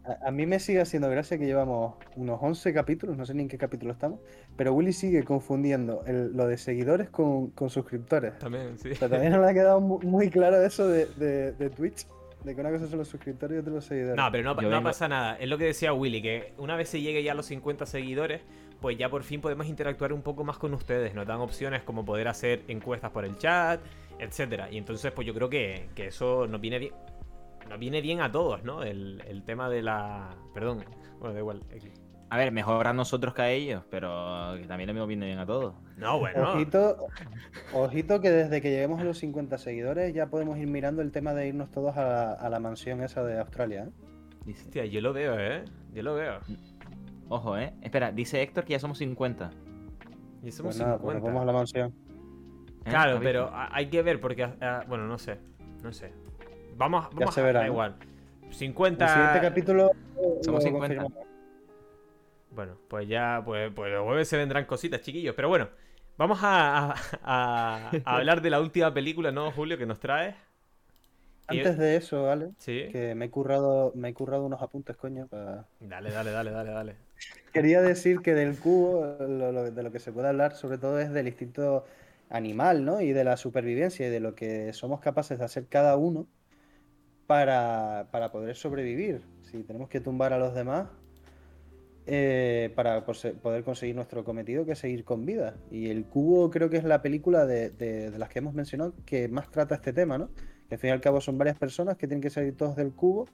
A, 0.05 0.27
a 0.27 0.31
mí 0.31 0.45
me 0.45 0.59
sigue 0.59 0.81
haciendo 0.81 1.09
gracia 1.09 1.37
que 1.37 1.45
llevamos 1.45 1.95
unos 2.15 2.37
11 2.41 2.73
capítulos, 2.73 3.17
no 3.17 3.25
sé 3.25 3.33
ni 3.33 3.43
en 3.43 3.47
qué 3.47 3.57
capítulo 3.57 3.93
estamos, 3.93 4.19
pero 4.57 4.73
Willy 4.73 4.91
sigue 4.93 5.23
confundiendo 5.23 6.03
el- 6.05 6.35
lo 6.35 6.45
de 6.47 6.57
seguidores 6.57 7.09
con, 7.09 7.51
con 7.51 7.69
suscriptores. 7.69 8.37
También, 8.39 8.77
sí. 8.77 8.91
O 8.91 8.95
sea, 8.95 9.07
todavía 9.07 9.29
no 9.29 9.41
le 9.41 9.49
ha 9.49 9.53
quedado 9.53 9.79
mu- 9.79 9.99
muy 10.01 10.29
claro 10.29 10.61
eso 10.61 10.87
de, 10.87 11.05
de- 11.15 11.53
de 11.53 11.69
Twitch, 11.69 12.05
de 12.43 12.53
que 12.53 12.59
una 12.59 12.71
cosa 12.71 12.87
son 12.87 12.99
los 12.99 13.07
suscriptores 13.07 13.55
y 13.55 13.59
otra 13.61 13.71
los 13.73 13.85
seguidores. 13.85 14.17
No, 14.17 14.29
pero 14.31 14.43
no, 14.43 14.55
Yo 14.61 14.63
no 14.69 14.75
vengo- 14.77 14.83
pasa 14.89 15.07
nada. 15.07 15.37
Es 15.37 15.47
lo 15.47 15.57
que 15.57 15.65
decía 15.65 15.93
Willy, 15.93 16.21
que 16.21 16.53
una 16.57 16.75
vez 16.75 16.89
se 16.89 16.99
llegue 16.99 17.23
ya 17.23 17.31
a 17.31 17.35
los 17.35 17.45
50 17.45 17.85
seguidores, 17.85 18.41
pues 18.81 18.97
ya 18.97 19.09
por 19.09 19.23
fin 19.23 19.39
podemos 19.39 19.67
interactuar 19.67 20.11
un 20.11 20.21
poco 20.21 20.43
más 20.43 20.57
con 20.57 20.73
ustedes. 20.73 21.15
Nos 21.15 21.25
dan 21.25 21.39
opciones 21.39 21.83
como 21.83 22.03
poder 22.03 22.27
hacer 22.27 22.63
encuestas 22.67 23.11
por 23.11 23.23
el 23.23 23.37
chat, 23.37 23.79
etcétera. 24.19 24.69
Y 24.69 24.77
entonces, 24.77 25.13
pues 25.13 25.25
yo 25.25 25.33
creo 25.33 25.49
que, 25.49 25.87
que 25.95 26.07
eso 26.07 26.45
nos 26.47 26.59
viene 26.59 26.79
bien. 26.79 26.93
Nos 27.69 27.79
viene 27.79 28.01
bien 28.01 28.21
a 28.21 28.31
todos, 28.31 28.63
¿no? 28.63 28.83
El, 28.83 29.23
el 29.27 29.43
tema 29.43 29.69
de 29.69 29.81
la. 29.81 30.35
Perdón. 30.53 30.83
Bueno, 31.19 31.33
da 31.33 31.39
igual. 31.39 31.61
A 32.29 32.37
ver, 32.37 32.51
mejor 32.51 32.87
a 32.87 32.93
nosotros 32.93 33.33
que 33.33 33.41
a 33.43 33.51
ellos, 33.51 33.83
pero 33.91 34.55
que 34.59 34.65
también 34.65 34.93
me 34.93 35.05
viene 35.05 35.27
bien 35.27 35.37
a 35.37 35.45
todos. 35.45 35.75
No, 35.97 36.19
bueno. 36.19 36.53
Ojito, 36.53 36.97
ojito 37.73 38.21
que 38.21 38.31
desde 38.31 38.59
que 38.59 38.71
lleguemos 38.71 38.99
a 38.99 39.03
los 39.03 39.19
50 39.19 39.57
seguidores 39.59 40.13
ya 40.13 40.27
podemos 40.27 40.57
ir 40.57 40.67
mirando 40.67 41.01
el 41.03 41.11
tema 41.11 41.33
de 41.35 41.47
irnos 41.47 41.69
todos 41.69 41.95
a 41.95 42.03
la, 42.03 42.31
a 42.33 42.49
la 42.49 42.59
mansión 42.59 43.03
esa 43.03 43.23
de 43.23 43.39
Australia. 43.39 43.83
¿eh? 43.83 43.91
Dice. 44.45 44.63
Hostia, 44.63 44.85
yo 44.85 44.99
lo 45.01 45.13
veo, 45.13 45.39
¿eh? 45.39 45.63
Yo 45.93 46.01
lo 46.01 46.15
veo. 46.15 46.39
Ojo, 47.29 47.57
¿eh? 47.57 47.73
Espera, 47.81 48.11
dice 48.11 48.41
Héctor 48.41 48.65
que 48.65 48.71
ya 48.73 48.79
somos 48.79 48.97
50. 48.97 49.51
Y 50.43 50.51
somos 50.51 50.75
Pues 50.75 50.85
nada, 50.85 50.97
pues 50.97 51.15
50. 51.15 51.19
nos 51.19 51.23
vamos 51.23 51.41
a 51.43 51.45
la 51.45 51.53
mansión. 51.53 51.93
¿eh? 52.85 52.89
Claro, 52.89 53.19
pero 53.21 53.51
hay 53.53 53.87
que 53.87 54.01
ver 54.01 54.19
porque. 54.19 54.43
ah, 54.43 54.83
bueno, 54.87 55.05
no 55.05 55.17
sé. 55.17 55.37
No 55.83 55.93
sé. 55.93 56.11
Vamos, 56.77 57.07
vamos 57.13 57.33
se 57.33 57.41
a. 57.41 57.43
verá, 57.43 57.59
Da 57.59 57.65
¿no? 57.67 57.71
igual. 57.71 57.95
El 58.47 58.53
50. 58.53 59.07
siguiente 59.07 59.41
capítulo 59.41 59.91
Somos 60.41 60.61
lo 60.63 60.69
50. 60.69 60.71
confirmamos. 60.79 61.13
Bueno, 62.51 62.77
pues 62.87 63.07
ya, 63.07 63.41
pues, 63.43 63.71
pues 63.73 63.91
los 63.91 64.03
jueves 64.03 64.27
se 64.27 64.37
vendrán 64.37 64.65
cositas, 64.65 65.01
chiquillos. 65.01 65.33
Pero 65.35 65.49
bueno, 65.49 65.69
vamos 66.17 66.39
a, 66.43 66.91
a- 66.91 66.95
a- 67.23 67.89
a 67.89 67.89
hablar 68.17 68.41
de 68.41 68.49
la 68.49 68.59
última 68.61 68.93
película, 68.93 69.31
¿no, 69.31 69.51
Julio, 69.51 69.77
que 69.77 69.85
nos 69.85 69.99
trae? 69.99 70.35
Y- 71.49 71.57
Antes 71.57 71.77
de 71.77 71.95
eso, 71.95 72.29
Ale, 72.29 72.51
Sí. 72.59 72.87
que 72.91 73.15
me 73.15 73.25
he 73.25 73.29
currado, 73.29 73.91
me 73.95 74.09
he 74.09 74.13
currado 74.13 74.45
unos 74.45 74.61
apuntes, 74.61 74.95
coño, 74.95 75.27
para... 75.27 75.65
Dale, 75.79 76.11
dale, 76.11 76.31
dale, 76.31 76.51
dale, 76.51 76.71
dale. 76.71 76.95
Quería 77.51 77.81
decir 77.81 78.21
que 78.21 78.33
del 78.33 78.57
cubo, 78.59 79.17
lo- 79.19 79.51
lo- 79.51 79.71
de 79.71 79.83
lo 79.83 79.91
que 79.91 79.99
se 79.99 80.11
puede 80.11 80.27
hablar 80.29 80.53
sobre 80.55 80.77
todo 80.77 80.99
es 80.99 81.11
del 81.11 81.27
instinto 81.27 81.85
animal, 82.29 82.85
¿no? 82.85 83.01
Y 83.01 83.13
de 83.13 83.23
la 83.23 83.35
supervivencia 83.37 84.07
y 84.07 84.09
de 84.09 84.19
lo 84.19 84.35
que 84.35 84.73
somos 84.73 84.99
capaces 85.01 85.37
de 85.39 85.45
hacer 85.45 85.67
cada 85.67 85.97
uno 85.97 86.27
para, 87.27 88.09
para 88.11 88.31
poder 88.31 88.55
sobrevivir. 88.55 89.21
Si 89.41 89.63
tenemos 89.63 89.89
que 89.89 89.99
tumbar 89.99 90.33
a 90.33 90.39
los 90.39 90.53
demás 90.53 90.89
eh, 92.05 92.71
para 92.75 93.05
poder 93.05 93.63
conseguir 93.63 93.95
nuestro 93.95 94.23
cometido, 94.23 94.65
que 94.65 94.73
es 94.73 94.79
seguir 94.79 95.05
con 95.05 95.25
vida. 95.25 95.55
Y 95.71 95.89
el 95.89 96.05
cubo 96.05 96.49
creo 96.49 96.69
que 96.69 96.77
es 96.77 96.83
la 96.83 97.01
película 97.01 97.45
de, 97.45 97.69
de- 97.69 98.11
de 98.11 98.17
las 98.19 98.29
que 98.29 98.39
hemos 98.39 98.53
mencionado 98.53 98.93
que 99.05 99.27
más 99.29 99.49
trata 99.51 99.75
este 99.75 99.93
tema, 99.93 100.17
¿no? 100.17 100.29
Que 100.67 100.75
al 100.75 100.79
fin 100.79 100.89
y 100.89 100.91
al 100.93 101.01
cabo 101.01 101.21
son 101.21 101.37
varias 101.37 101.57
personas 101.57 101.97
que 101.97 102.07
tienen 102.07 102.21
que 102.21 102.29
salir 102.29 102.57
todos 102.57 102.75
del 102.75 102.91
cubo 102.93 103.27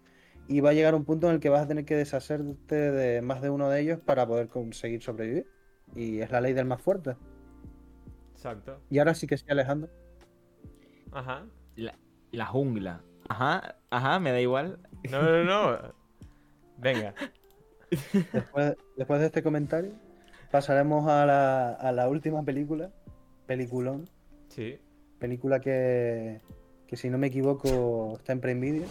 y 0.48 0.62
va 0.62 0.70
a 0.72 0.74
llegar 0.74 0.94
un 0.96 1.06
punto 1.06 1.28
en 1.28 1.36
el 1.36 1.40
que 1.40 1.50
vas 1.50 1.64
a 1.64 1.68
tener 1.68 1.86
que 1.86 1.96
deshacerte 1.96 2.76
de 2.92 3.22
más 3.22 3.42
de 3.42 3.50
uno 3.50 3.70
de 3.70 3.82
ellos 3.82 4.00
para 4.00 4.28
poder 4.28 4.48
conseguir 4.48 5.02
sobrevivir. 5.02 5.48
Y 5.96 6.20
es 6.20 6.32
la 6.32 6.42
ley 6.42 6.54
del 6.54 6.66
más 6.66 6.82
fuerte. 6.82 7.16
Exacto. 8.34 8.80
Y 8.90 9.00
ahora 9.00 9.14
sí 9.16 9.26
que 9.28 9.38
sí, 9.38 9.46
Alejandro. 9.50 9.90
Ajá. 11.12 11.46
La, 11.76 11.98
la 12.32 12.46
jungla. 12.46 13.04
Ajá, 13.30 13.76
ajá, 13.90 14.20
me 14.20 14.32
da 14.32 14.42
igual. 14.42 14.80
No, 15.10 15.22
no, 15.22 15.44
no. 15.44 15.94
Venga. 16.78 17.14
Después, 18.34 18.76
después 18.98 19.20
de 19.20 19.28
este 19.28 19.44
comentario, 19.44 19.94
pasaremos 20.52 21.08
a 21.08 21.26
la, 21.26 21.74
a 21.74 21.92
la 21.92 22.10
última 22.10 22.44
película. 22.44 22.92
Peliculón. 23.46 24.10
Sí. 24.50 24.80
Película 25.20 25.60
que, 25.60 26.42
que 26.88 26.98
si 26.98 27.10
no 27.10 27.18
me 27.18 27.28
equivoco 27.28 28.16
está 28.18 28.34
en 28.34 28.42
Prime 28.42 28.60
Video. 28.60 28.88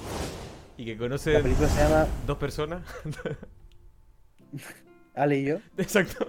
Y 0.76 0.84
que 0.84 0.94
La 0.94 0.98
conoce 0.98 1.38
película 1.40 1.68
se 1.68 1.82
llama 1.82 2.06
dos 2.26 2.38
personas. 2.38 2.82
Ale 5.14 5.38
y 5.38 5.44
yo. 5.44 5.56
Exacto. 5.76 6.26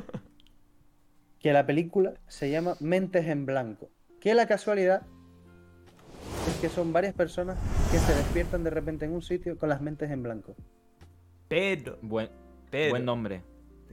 Que 1.39 1.53
la 1.53 1.65
película 1.65 2.15
se 2.27 2.49
llama 2.49 2.75
Mentes 2.79 3.27
en 3.27 3.45
Blanco. 3.45 3.89
Que 4.19 4.33
la 4.33 4.47
casualidad 4.47 5.03
es 6.49 6.55
que 6.61 6.69
son 6.69 6.91
varias 6.93 7.13
personas 7.13 7.57
que 7.91 7.97
se 7.99 8.13
despiertan 8.15 8.63
de 8.63 8.69
repente 8.69 9.05
en 9.05 9.11
un 9.13 9.21
sitio 9.21 9.57
con 9.57 9.69
las 9.69 9.81
mentes 9.81 10.09
en 10.11 10.23
blanco. 10.23 10.55
Pero, 11.47 11.97
Buen, 12.01 12.29
pero. 12.69 12.91
buen 12.91 13.05
nombre. 13.05 13.41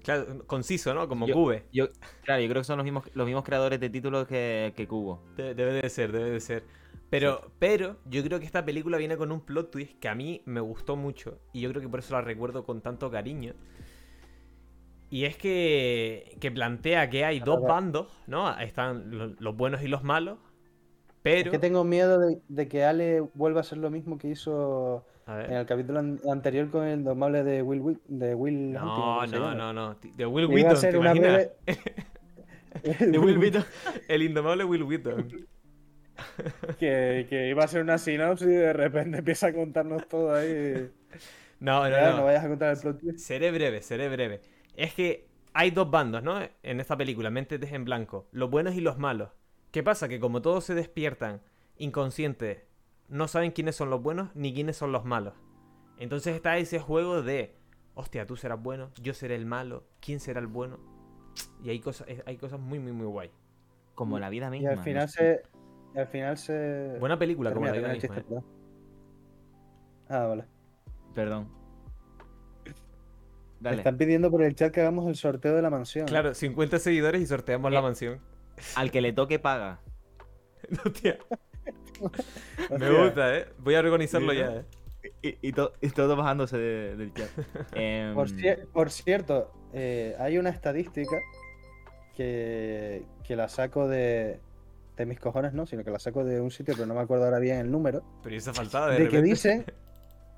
Claro, 0.03 0.47
conciso, 0.47 0.95
¿no? 0.95 1.09
Como 1.09 1.27
Yo- 1.27 1.35
Cube. 1.35 1.65
Yo, 1.73 1.89
claro, 2.23 2.41
yo 2.43 2.49
creo 2.49 2.61
que 2.61 2.65
son 2.67 2.77
los 2.77 2.85
mismos, 2.85 3.05
los 3.15 3.27
mismos 3.27 3.45
creadores 3.45 3.81
de 3.81 3.91
títulos 3.91 4.27
que, 4.29 4.73
que 4.77 4.87
Cubo. 4.87 5.23
De- 5.37 5.55
Debe 5.55 5.73
de 5.73 5.89
ser, 5.89 6.13
debe 6.13 6.31
de 6.31 6.41
ser. 6.41 6.65
Pero, 7.11 7.51
pero, 7.59 7.97
yo 8.05 8.23
creo 8.23 8.39
que 8.41 8.47
esta 8.47 8.65
película 8.65 8.99
viene 8.99 9.17
con 9.17 9.33
un 9.33 9.41
plot 9.41 9.71
twist 9.71 9.99
que 9.99 10.09
a 10.09 10.15
mí 10.15 10.43
me 10.45 10.61
gustó 10.61 10.97
mucho. 10.97 11.39
Y 11.53 11.61
yo 11.63 11.71
creo 11.71 11.81
que 11.83 11.89
por 11.89 12.01
eso 12.01 12.15
la 12.15 12.21
recuerdo 12.21 12.65
con 12.65 12.83
tanto 12.83 13.11
cariño. 13.11 13.55
Y 15.09 15.25
es 15.25 15.37
que, 15.37 16.37
que 16.41 16.51
plantea 16.51 17.09
que 17.11 17.25
hay 17.25 17.39
dos 17.41 17.63
bandos, 17.63 18.09
¿no? 18.27 18.57
Están 18.59 19.17
lo- 19.17 19.35
los 19.39 19.57
buenos 19.57 19.83
y 19.83 19.89
los 19.89 20.03
malos. 20.03 20.39
Pero. 21.27 21.51
Es 21.51 21.51
que 21.51 21.59
tengo 21.59 21.85
miedo 21.85 22.19
de, 22.21 22.41
de 22.49 22.69
que 22.69 22.85
Ale 22.85 23.21
vuelva 23.35 23.61
a 23.61 23.63
hacer 23.63 23.79
lo 23.79 23.91
mismo 23.91 24.19
que 24.19 24.29
hizo 24.29 25.05
en 25.27 25.53
el 25.55 25.67
capítulo 25.67 25.99
an- 25.99 26.21
anterior 26.31 26.71
con 26.71 26.85
el 26.87 27.03
domable 27.05 27.43
de 27.43 27.63
Will, 27.63 27.81
Wi- 27.81 28.01
de 28.07 28.35
Will 28.35 28.73
No, 28.73 28.95
¿cómo 28.95 29.27
se 29.27 29.37
no, 29.37 29.55
no, 29.55 29.73
no. 29.73 29.97
De 30.03 30.27
Will 30.27 30.47
Wheaton, 30.47 30.81
¿te 30.81 30.97
imaginas? 30.97 31.49
breve- 31.67 31.87
De 33.11 33.19
Will 33.19 33.39
Wheaton. 33.39 33.65
El 34.09 34.23
indomable 34.23 34.65
Will 34.65 34.83
Wheaton. 34.85 35.47
que, 36.79 37.27
que 37.29 37.49
iba 37.49 37.65
a 37.65 37.69
ser 37.69 37.83
una 37.83 37.99
sinopsis 37.99 38.47
y 38.49 38.51
de 38.51 38.73
repente 38.73 39.19
empieza 39.19 39.49
a 39.49 39.53
contarnos 39.53 40.07
todo 40.09 40.35
ahí. 40.35 40.91
No, 41.61 41.89
no, 41.89 41.99
Ya, 41.99 42.11
no. 42.11 42.19
no 42.19 42.25
vayas 42.25 42.45
a 42.45 42.49
contar 42.49 42.73
el 42.75 42.81
plot 42.81 43.01
twist. 43.01 43.19
Seré 43.19 43.51
breve, 43.51 43.83
seré 43.83 44.09
breve. 44.09 44.41
Es 44.77 44.95
que 44.95 45.29
hay 45.53 45.71
dos 45.71 45.91
bandos, 45.91 46.23
¿no? 46.23 46.39
En 46.63 46.81
esta 46.81 46.97
película, 46.97 47.31
Mentes 47.31 47.61
en 47.73 47.85
Blanco. 47.85 48.29
Los 48.33 48.51
buenos 48.51 48.75
y 48.75 48.81
los 48.81 48.99
malos. 48.99 49.31
¿Qué 49.71 49.83
pasa? 49.83 50.09
Que 50.09 50.21
como 50.21 50.43
todos 50.43 50.65
se 50.65 50.75
despiertan 50.75 51.41
inconscientes, 51.79 52.63
no 53.09 53.29
saben 53.29 53.51
quiénes 53.53 53.77
son 53.77 53.91
los 53.91 54.03
buenos 54.03 54.35
ni 54.35 54.53
quiénes 54.55 54.77
son 54.77 54.93
los 54.93 55.05
malos. 55.05 55.35
Entonces 55.99 56.35
está 56.35 56.57
ese 56.59 56.79
juego 56.79 57.23
de, 57.23 57.55
hostia, 57.95 58.27
tú 58.27 58.37
serás 58.37 58.63
bueno, 58.63 58.91
yo 59.01 59.15
seré 59.15 59.35
el 59.35 59.47
malo, 59.47 59.85
¿quién 60.01 60.21
será 60.21 60.41
el 60.41 60.47
bueno? 60.47 60.79
Y 61.63 61.71
hay 61.71 61.81
cosas, 61.81 62.07
hay 62.25 62.37
cosas 62.37 62.59
muy, 62.61 62.79
muy, 62.79 62.93
muy 62.93 63.07
guay. 63.07 63.31
Como 63.95 64.19
la 64.19 64.29
vida 64.29 64.49
Y 64.49 64.51
misma. 64.51 64.71
al 64.73 64.79
final 64.79 65.03
no 65.05 65.09
se. 65.09 65.43
y 65.95 65.99
al 65.99 66.07
final 66.09 66.37
se. 66.39 66.97
Buena 67.01 67.19
película, 67.19 67.53
como 67.53 67.67
la 67.67 67.73
vida 67.73 67.89
misma, 67.89 68.01
chiste, 68.01 68.21
¿eh? 68.21 68.23
perdón. 68.23 68.45
Ah, 70.09 70.27
vale. 70.27 70.45
Perdón. 71.15 71.49
Me 73.61 73.73
están 73.75 73.97
pidiendo 73.97 74.31
por 74.31 74.43
el 74.43 74.55
chat 74.55 74.73
que 74.73 74.81
hagamos 74.83 75.07
el 75.09 75.17
sorteo 75.17 75.55
de 75.57 75.63
la 75.63 75.71
mansión. 75.71 76.07
Claro, 76.07 76.35
50 76.35 76.79
seguidores 76.79 77.23
y 77.23 77.27
sorteamos 77.27 77.73
la 77.73 77.79
Eh. 77.79 77.83
mansión. 77.83 78.21
Al 78.75 78.91
que 78.91 79.01
le 79.01 79.13
toque 79.13 79.39
paga. 79.39 79.81
Hostia, 80.85 81.19
me 82.79 82.91
gusta, 82.91 83.37
¿eh? 83.39 83.47
Voy 83.59 83.75
a 83.75 83.81
organizarlo 83.81 84.33
ya, 84.33 84.57
¿eh? 84.57 84.65
Y, 85.23 85.49
y 85.49 85.53
to- 85.53 85.73
y 85.81 85.91
todo 85.91 86.17
bajándose 86.17 86.59
de- 86.59 86.97
del 86.97 87.13
chat. 87.15 87.29
Em, 87.75 88.15
Por, 88.15 88.29
cier- 88.29 88.67
por 88.73 88.91
cierto, 88.91 89.53
eh, 89.73 90.17
hay 90.19 90.39
una 90.39 90.51
estadística 90.51 91.17
que, 92.17 93.05
que 93.23 93.37
la 93.37 93.49
saco 93.49 93.87
de, 93.89 94.41
de 94.97 95.07
mis 95.07 95.21
cojones, 95.21 95.53
no, 95.53 95.67
sino 95.67 95.85
que 95.85 95.91
la 95.91 95.99
saco 95.99 96.25
de 96.25 96.41
un 96.41 96.51
sitio, 96.51 96.75
pero 96.75 96.87
no 96.87 96.95
me 96.95 97.01
acuerdo 97.01 97.25
ahora 97.25 97.39
bien 97.39 97.59
el 97.59 97.71
número. 97.71 98.03
Pero 98.23 98.37
esa 98.37 98.53
faltada 98.53 98.89
de, 98.91 99.05
De 99.05 99.09
que 99.09 99.23
dicen 99.23 99.65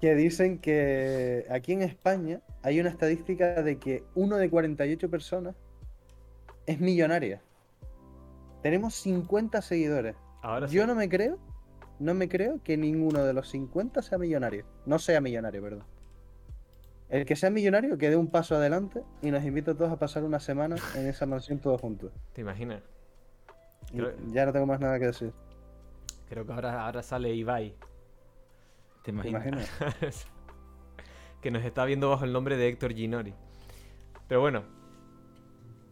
que 0.01 0.15
dicen 0.15 0.59
que 0.61 1.45
aquí 1.51 1.73
en 1.73 1.83
España 1.83 2.41
hay 2.63 2.79
una 2.79 2.89
estadística 2.89 3.63
de 3.63 3.79
que 3.79 4.05
uno 4.15 4.37
de 4.37 4.49
48 4.49 5.11
personas 5.11 5.57
es 6.67 6.79
millonaria. 6.79 7.43
Tenemos 8.63 8.95
50 8.95 9.63
seguidores. 9.63 10.17
Ahora 10.43 10.67
Yo 10.67 10.83
sí. 10.83 10.87
no 10.89 10.95
me 10.95 11.09
creo, 11.09 11.39
no 11.99 12.15
me 12.15 12.29
creo 12.29 12.61
que 12.63 12.77
ninguno 12.77 13.25
de 13.25 13.33
los 13.33 13.49
50 13.49 14.03
sea 14.03 14.19
millonario. 14.19 14.65
No 14.87 14.99
sea 14.99 15.21
millonario, 15.21 15.63
perdón. 15.63 15.85
El 17.09 17.25
que 17.25 17.37
sea 17.37 17.51
millonario, 17.51 17.97
que 17.97 18.11
dé 18.11 18.17
un 18.17 18.29
paso 18.29 18.57
adelante 18.57 19.03
y 19.23 19.31
nos 19.31 19.43
invite 19.45 19.71
a 19.71 19.75
todos 19.75 19.91
a 19.91 19.99
pasar 19.99 20.25
una 20.25 20.41
semana 20.41 20.77
en 20.95 21.07
esa 21.07 21.25
mansión 21.27 21.59
todos 21.59 21.81
juntos. 21.81 22.13
¿Te 22.35 22.43
imaginas? 22.43 22.83
Creo- 23.91 24.15
Ya 24.33 24.45
no 24.45 24.53
tengo 24.53 24.67
más 24.67 24.81
nada 24.81 24.99
que 24.99 25.07
decir. 25.07 25.33
Creo 26.29 26.45
que 26.45 26.53
ahora, 26.53 26.85
ahora 26.85 27.03
sale 27.03 27.35
Ibai. 27.35 27.71
¿Te 29.03 29.13
¿Te 29.13 29.29
imaginas? 29.29 29.71
imaginas? 29.81 30.27
que 31.41 31.51
nos 31.51 31.65
está 31.65 31.85
viendo 31.87 32.11
bajo 32.11 32.25
el 32.25 32.33
nombre 32.33 32.57
de 32.59 32.69
Héctor 32.69 32.93
Ginori. 32.93 33.33
Pero 34.27 34.41
bueno, 34.43 34.65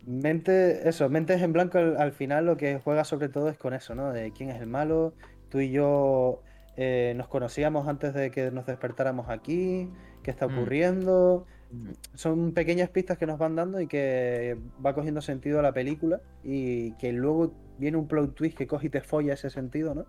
Mente, 0.07 0.89
eso, 0.89 1.09
mentes 1.09 1.43
en 1.43 1.53
blanco 1.53 1.79
al, 1.79 1.97
al 1.97 2.13
final 2.13 2.47
lo 2.47 2.57
que 2.57 2.79
juega 2.79 3.05
sobre 3.05 3.29
todo 3.29 3.49
es 3.49 3.59
con 3.59 3.75
eso, 3.75 3.95
¿no? 3.95 4.13
De 4.13 4.31
quién 4.33 4.51
es 4.51 4.61
el 4.61 4.69
malo. 4.69 5.15
Tú 5.49 5.61
y 5.61 5.71
yo 5.71 6.43
eh, 6.77 7.15
nos 7.17 7.29
conocíamos 7.29 7.89
antes 7.89 8.15
de 8.15 8.31
que 8.31 8.51
nos 8.51 8.67
despertáramos 8.67 9.29
aquí, 9.29 9.91
qué 10.23 10.31
está 10.31 10.47
Mm. 10.47 10.53
ocurriendo. 10.57 11.47
Mm. 11.73 11.91
Son 12.15 12.53
pequeñas 12.53 12.89
pistas 12.91 13.19
que 13.19 13.27
nos 13.27 13.39
van 13.39 13.57
dando 13.57 13.81
y 13.81 13.89
que 13.89 14.57
va 14.85 14.95
cogiendo 14.95 15.21
sentido 15.21 15.59
a 15.59 15.63
la 15.63 15.73
película 15.73 16.21
y 16.45 16.93
que 16.93 17.13
luego 17.13 17.53
viene 17.79 17.97
un 17.97 18.07
plot 18.07 18.35
twist 18.35 18.57
que 18.57 18.67
coge 18.69 18.87
y 18.87 18.91
te 18.91 19.01
folla 19.01 19.35
ese 19.35 19.51
sentido, 19.51 19.95
¿no? 19.95 20.07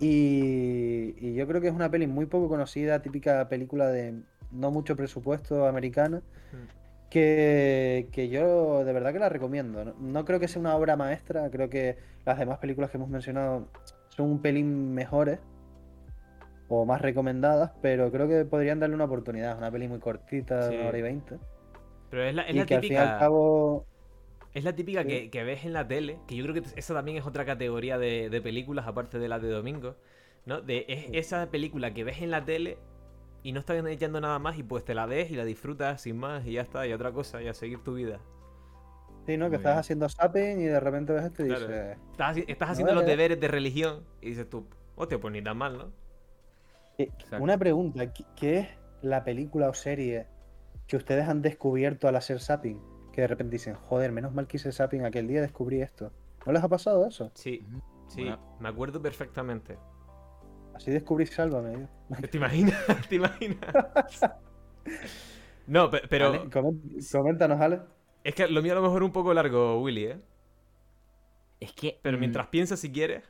Y, 0.00 1.14
y 1.18 1.34
yo 1.34 1.46
creo 1.46 1.60
que 1.60 1.68
es 1.68 1.74
una 1.74 1.90
peli 1.90 2.06
muy 2.06 2.26
poco 2.26 2.48
conocida, 2.48 3.00
típica 3.00 3.48
película 3.48 3.88
de 3.88 4.20
no 4.52 4.70
mucho 4.70 4.96
presupuesto 4.96 5.66
americana, 5.66 6.20
que, 7.14 8.08
que 8.12 8.28
yo 8.28 8.84
de 8.84 8.92
verdad 8.92 9.12
que 9.12 9.18
la 9.20 9.28
recomiendo. 9.28 9.84
No, 9.84 9.94
No 9.98 10.24
creo 10.24 10.40
que 10.40 10.48
sea 10.48 10.60
una 10.60 10.76
obra 10.76 10.96
maestra, 10.96 11.50
creo 11.50 11.68
que 11.70 11.96
las 12.26 12.38
demás 12.38 12.58
películas 12.58 12.90
que 12.90 12.96
hemos 12.98 13.08
mencionado 13.10 13.68
son 14.10 14.30
un 14.30 14.42
pelín 14.42 14.94
mejores 14.94 15.40
o 16.68 16.84
más 16.86 17.00
recomendadas, 17.00 17.72
pero 17.82 18.10
creo 18.10 18.28
que 18.28 18.44
podrían 18.44 18.80
darle 18.80 18.94
una 18.96 19.04
oportunidad. 19.04 19.56
Una 19.58 19.70
peli 19.70 19.88
muy 19.88 20.00
cortita, 20.00 20.70
Sí. 20.70 20.74
una 20.74 20.86
hora 20.86 20.98
y 20.98 21.02
veinte. 21.02 21.38
pero 22.10 22.24
es 22.24 22.34
la, 22.34 22.42
es 22.42 22.54
Y 22.54 22.58
la 22.58 22.66
que 22.66 22.74
al 22.74 22.82
fin 22.84 22.96
y 22.96 22.98
al 22.98 23.12
típica. 23.12 23.18
cabo. 23.18 23.86
Es 24.54 24.64
la 24.64 24.74
típica 24.74 25.04
Sí. 25.04 25.08
que, 25.08 25.30
que 25.30 25.44
ves 25.44 25.64
en 25.64 25.72
la 25.72 25.86
tele, 25.88 26.20
que 26.28 26.36
yo 26.36 26.44
creo 26.44 26.54
que 26.54 26.62
esa 26.78 26.94
también 26.94 27.18
es 27.18 27.26
otra 27.26 27.44
categoría 27.44 27.98
de, 27.98 28.30
de 28.30 28.40
películas, 28.42 28.86
aparte 28.86 29.18
de 29.18 29.28
la 29.28 29.38
de 29.40 29.48
domingo, 29.50 29.96
¿no? 30.46 30.60
De, 30.62 30.84
es 30.88 31.08
esa 31.12 31.50
película 31.50 31.92
que 31.94 32.04
ves 32.04 32.22
en 32.22 32.30
la 32.30 32.44
tele 32.44 32.78
y 33.44 33.52
no 33.52 33.60
están 33.60 33.86
echando 33.86 34.20
nada 34.20 34.40
más 34.40 34.58
y 34.58 34.64
pues 34.64 34.84
te 34.84 34.94
la 34.94 35.06
ves 35.06 35.30
y 35.30 35.36
la 35.36 35.44
disfrutas 35.44 36.00
sin 36.00 36.16
más 36.16 36.44
y 36.46 36.54
ya 36.54 36.62
está, 36.62 36.84
y 36.86 36.92
otra 36.92 37.12
cosa, 37.12 37.40
y 37.42 37.46
a 37.46 37.54
seguir 37.54 37.84
tu 37.84 37.94
vida. 37.94 38.18
Sí, 39.26 39.36
¿no? 39.36 39.44
Muy 39.44 39.50
Que 39.50 39.56
estás 39.58 39.72
bien. 39.74 39.78
haciendo 39.80 40.08
zapping 40.08 40.60
y 40.60 40.64
de 40.64 40.80
repente 40.80 41.12
ves 41.12 41.24
esto 41.26 41.44
y 41.44 41.48
Claro. 41.48 41.66
dices. 41.68 41.98
Estás, 42.10 42.36
estás 42.48 42.70
haciendo 42.70 42.94
los 42.94 43.06
deberes 43.06 43.38
de 43.38 43.46
religión 43.48 44.02
y 44.20 44.30
dices 44.30 44.50
tú, 44.50 44.66
hostia, 44.96 45.20
pues 45.20 45.32
ni 45.32 45.40
tan 45.42 45.56
mal, 45.56 45.78
¿no? 45.78 45.92
Eh. 46.98 47.10
Una 47.38 47.56
pregunta, 47.58 48.12
¿qué- 48.12 48.24
¿qué 48.36 48.58
es 48.60 48.68
la 49.02 49.24
película 49.24 49.68
o 49.68 49.74
serie 49.74 50.26
que 50.86 50.96
ustedes 50.96 51.28
han 51.28 51.40
descubierto 51.42 52.08
al 52.08 52.16
hacer 52.16 52.40
zapping? 52.40 52.80
Que 53.12 53.20
de 53.22 53.26
repente 53.28 53.52
dicen, 53.52 53.74
joder, 53.74 54.10
menos 54.12 54.32
mal 54.34 54.46
que 54.46 54.56
hice 54.56 54.72
zapping 54.72 55.04
aquel 55.04 55.26
día 55.28 55.40
descubrí 55.40 55.80
esto. 55.80 56.12
¿No 56.46 56.52
les 56.52 56.62
ha 56.62 56.68
pasado 56.68 57.06
eso? 57.06 57.30
Sí, 57.34 57.66
sí, 58.08 58.22
Bueno. 58.22 58.56
me 58.60 58.68
acuerdo 58.68 59.00
perfectamente. 59.00 59.78
Así 60.74 60.90
descubrí 60.90 61.26
Sálvame. 61.26 61.88
¿Te 62.30 62.36
imaginas? 62.36 62.74
¿Te 63.08 63.16
imaginas? 63.16 63.74
No, 65.66 65.90
pe- 65.90 66.02
pero 66.08 66.50
Coméntanos, 67.12 67.60
Ale. 67.60 67.80
es 68.24 68.34
que 68.34 68.48
lo 68.48 68.60
mío 68.62 68.72
a 68.72 68.76
lo 68.76 68.82
mejor 68.82 69.02
es 69.02 69.06
un 69.06 69.12
poco 69.12 69.32
largo, 69.34 69.80
Willy, 69.80 70.04
¿eh? 70.06 70.20
Es 71.60 71.72
que. 71.72 72.00
Pero 72.02 72.18
mm, 72.18 72.18
mientras 72.18 72.46
piensas 72.48 72.78
si 72.80 72.92
quieres, 72.92 73.24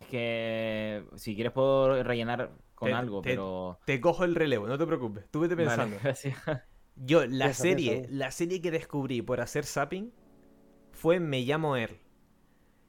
Es 0.00 0.08
que. 0.08 1.04
Si 1.16 1.34
quieres, 1.34 1.52
puedo 1.52 2.02
rellenar 2.02 2.50
con 2.74 2.92
Te- 2.92 2.94
algo, 2.94 3.22
te- 3.22 3.28
pero. 3.30 3.78
te 3.84 4.00
cojo 4.00 4.24
el 4.24 4.34
relevo, 4.34 4.66
no 4.66 4.78
te 4.78 4.86
preocupes. 4.86 5.24
Tú 5.30 5.40
vete 5.40 5.56
Vale, 5.56 5.86
pensando. 5.86 5.98
gracias. 6.02 6.36
Yo, 6.96 7.26
la 7.26 7.52
Piensa, 7.52 7.62
serie, 7.62 7.92
piensa. 7.92 8.10
la 8.10 8.30
serie 8.30 8.60
que 8.62 8.70
descubrí 8.70 9.22
por 9.22 9.40
hacer 9.40 9.64
zapping 9.66 10.12
fue 10.92 11.20
Me 11.20 11.42
llamo 11.42 11.76
Er. 11.76 12.00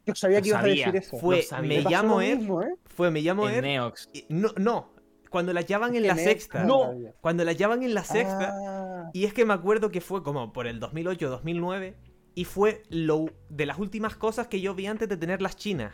Yo 0.06 0.16
sabía 0.16 0.38
Lo 0.38 0.44
que 0.44 0.50
ibas 0.50 0.62
sabía. 0.62 0.88
a 0.88 0.92
decir 0.92 1.08
eso. 1.10 1.18
Fue. 1.18 1.46
Me 1.62 1.68
Me 1.68 1.82
llamo 1.82 2.22
Er. 2.22 2.38
mismo, 2.38 2.62
¿eh? 2.64 2.74
Fue 2.86 3.12
Me 3.12 3.22
llamo 3.22 3.48
En 3.48 3.56
Er. 3.56 3.64
Neox. 3.64 4.10
y- 4.14 4.26
No, 4.30 4.50
no. 4.58 4.94
Cuando 5.30 5.54
la 5.54 5.62
llaman 5.62 5.96
en 5.96 6.08
la 6.08 6.16
sexta. 6.16 6.64
No. 6.64 6.94
Cuando 7.22 7.46
la 7.46 7.54
llaman 7.54 7.84
en 7.84 7.94
la 7.94 8.04
sexta. 8.04 8.54
Ah, 8.54 9.10
Y 9.14 9.24
es 9.26 9.34
que 9.34 9.46
me 9.46 9.54
acuerdo 9.54 9.90
que 9.90 10.02
fue 10.02 10.24
como 10.24 10.52
por 10.52 10.68
el 10.68 10.80
2008, 10.80 11.30
2009. 11.30 11.96
Y 12.36 12.46
fue 12.46 12.84
lo 12.90 13.28
de 13.50 13.66
las 13.66 13.78
últimas 13.80 14.16
cosas 14.16 14.48
que 14.48 14.60
yo 14.62 14.74
vi 14.76 14.88
antes 14.88 15.08
de 15.08 15.18
tener 15.18 15.42
las 15.42 15.56
chinas. 15.56 15.94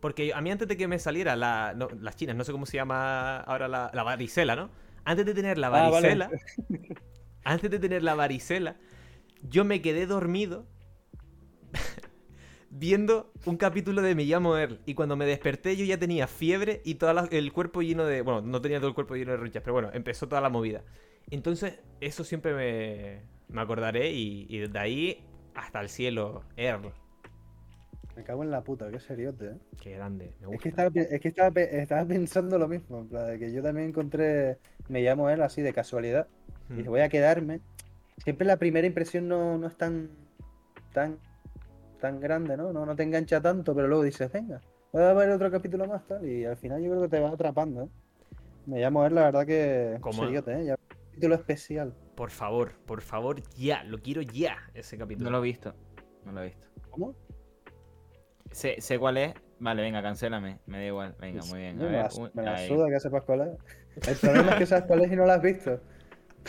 Porque 0.00 0.32
a 0.34 0.40
mí 0.40 0.50
antes 0.50 0.68
de 0.68 0.76
que 0.76 0.86
me 0.86 0.98
saliera 0.98 1.34
la, 1.36 1.72
no, 1.74 1.88
las 2.00 2.14
chinas, 2.16 2.36
no 2.36 2.44
sé 2.44 2.52
cómo 2.52 2.66
se 2.66 2.76
llama 2.76 3.38
ahora 3.40 3.66
la, 3.66 3.90
la 3.94 4.02
varicela, 4.02 4.54
¿no? 4.54 4.70
Antes 5.04 5.24
de 5.26 5.34
tener 5.34 5.58
la 5.58 5.68
Ah, 5.68 5.70
vale. 5.70 5.90
varicela, 5.90 6.30
antes 7.44 7.70
de 7.70 7.78
tener 7.78 8.02
la 8.02 8.14
varicela, 8.14 8.76
yo 9.42 9.64
me 9.64 9.80
quedé 9.80 10.06
dormido 10.06 10.66
viendo 12.70 13.32
un 13.44 13.56
capítulo 13.56 14.02
de 14.02 14.14
Me 14.14 14.24
llamo 14.24 14.56
Er. 14.56 14.78
Y 14.86 14.94
cuando 14.94 15.16
me 15.16 15.26
desperté 15.26 15.76
yo 15.76 15.84
ya 15.84 15.98
tenía 15.98 16.26
fiebre 16.26 16.80
y 16.84 16.96
todo 16.96 17.10
el 17.30 17.52
cuerpo 17.52 17.82
lleno 17.82 18.04
de... 18.04 18.22
Bueno, 18.22 18.42
no 18.42 18.60
tenía 18.60 18.78
todo 18.78 18.88
el 18.88 18.94
cuerpo 18.94 19.14
lleno 19.16 19.32
de 19.32 19.38
ronchas, 19.38 19.62
pero 19.62 19.74
bueno, 19.74 19.90
empezó 19.92 20.28
toda 20.28 20.40
la 20.40 20.48
movida. 20.48 20.82
Entonces, 21.30 21.80
eso 22.00 22.24
siempre 22.24 22.54
me, 22.54 23.22
me 23.48 23.60
acordaré 23.60 24.12
y, 24.12 24.46
y 24.48 24.58
desde 24.58 24.78
ahí 24.78 25.24
hasta 25.54 25.80
el 25.80 25.88
cielo, 25.88 26.44
Er. 26.56 26.78
Me 28.16 28.22
cago 28.24 28.42
en 28.42 28.50
la 28.50 28.62
puta, 28.64 28.90
qué 28.90 28.98
seriote, 28.98 29.46
¿eh? 29.48 29.54
Qué 29.80 29.90
grande, 29.90 30.32
me 30.40 30.46
Es 30.46 30.46
gusta. 30.46 30.62
que, 30.62 30.68
estaba, 30.70 30.90
pe- 30.90 31.14
es 31.14 31.20
que 31.20 31.28
estaba, 31.28 31.50
pe- 31.50 31.80
estaba 31.82 32.04
pensando 32.06 32.58
lo 32.58 32.66
mismo, 32.66 33.00
en 33.00 33.08
plan, 33.08 33.26
de 33.26 33.38
que 33.38 33.52
yo 33.52 33.62
también 33.62 33.88
encontré, 33.88 34.58
me 34.88 35.02
llamo 35.02 35.28
él 35.28 35.42
así 35.42 35.60
de 35.62 35.72
casualidad, 35.74 36.26
y 36.70 36.72
Mm. 36.72 36.76
dije, 36.78 36.88
voy 36.88 37.00
a 37.00 37.08
quedarme. 37.10 37.60
Siempre 38.24 38.46
la 38.46 38.56
primera 38.56 38.86
impresión 38.86 39.28
no, 39.28 39.58
no 39.58 39.66
es 39.66 39.76
tan, 39.76 40.08
tan, 40.94 41.18
tan 41.98 42.20
grande, 42.20 42.56
¿no? 42.56 42.72
¿no? 42.72 42.84
No 42.86 42.94
te 42.96 43.02
engancha 43.02 43.40
tanto, 43.40 43.74
pero 43.74 43.88
luego 43.88 44.02
dices, 44.04 44.30
venga, 44.30 44.60
voy 44.92 45.02
a 45.02 45.12
ver 45.12 45.30
otro 45.30 45.50
capítulo 45.50 45.86
más, 45.86 46.06
tal, 46.06 46.26
y 46.26 46.44
al 46.44 46.56
final 46.56 46.82
yo 46.82 46.90
creo 46.90 47.02
que 47.02 47.08
te 47.08 47.20
va 47.20 47.30
atrapando, 47.30 47.82
¿eh? 47.84 47.88
Me 48.66 48.80
llamo 48.80 49.06
él, 49.06 49.14
la 49.14 49.22
verdad 49.24 49.46
que 49.46 49.98
¿Cómo? 50.00 50.24
seriote, 50.24 50.52
¿eh? 50.60 50.64
Ya, 50.66 50.74
un 50.74 51.06
capítulo 51.10 51.34
especial. 51.36 51.94
Por 52.14 52.30
favor, 52.30 52.72
por 52.86 53.00
favor, 53.02 53.40
ya, 53.56 53.84
lo 53.84 53.98
quiero 53.98 54.22
ya, 54.22 54.56
ese 54.74 54.98
capítulo. 54.98 55.30
No 55.30 55.36
lo 55.36 55.42
he 55.44 55.46
visto. 55.48 55.74
No 56.24 56.32
lo 56.32 56.42
he 56.42 56.46
visto. 56.46 56.66
¿Cómo? 56.90 57.14
Sé, 58.50 58.80
sé 58.80 58.98
cuál 58.98 59.18
es. 59.18 59.34
Vale, 59.58 59.82
venga, 59.82 60.02
cancélame. 60.02 60.58
Me 60.66 60.78
da 60.78 60.84
igual. 60.84 61.14
Venga, 61.20 61.42
muy 61.44 61.58
bien. 61.60 61.80
A 61.80 61.84
me 61.84 61.90
ver, 61.90 62.02
la, 62.04 62.10
un- 62.22 62.30
me 62.34 62.42
la 62.42 62.58
suda 62.58 62.88
que 62.88 63.00
sepas 63.00 63.22
cuál 63.24 63.40
es. 63.42 64.08
El 64.08 64.16
problema 64.16 64.52
es 64.52 64.58
que 64.58 64.66
sabes 64.66 64.84
cuál 64.86 65.04
es 65.04 65.12
y 65.12 65.16
no 65.16 65.26
la 65.26 65.34
has 65.34 65.42
visto. 65.42 65.80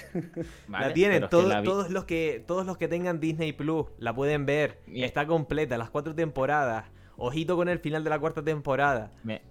Vale, 0.68 0.88
la 0.88 0.94
tienen, 0.94 1.28
todos, 1.30 1.48
la 1.48 1.62
vi- 1.62 1.68
todos, 1.68 1.90
los 1.90 2.06
que, 2.06 2.44
todos 2.46 2.66
los 2.66 2.78
que 2.78 2.88
tengan 2.88 3.20
Disney 3.20 3.54
Plus 3.54 3.88
la 3.98 4.14
pueden 4.14 4.46
ver. 4.46 4.80
Bien. 4.88 5.06
Está 5.06 5.26
completa, 5.28 5.78
las 5.78 5.90
cuatro 5.90 6.14
temporadas. 6.16 6.86
Ojito 7.18 7.56
con 7.56 7.68
el 7.70 7.80
final 7.80 8.04
de 8.04 8.10
la 8.10 8.20
cuarta 8.20 8.44
temporada. 8.44 9.12
Me- 9.24 9.42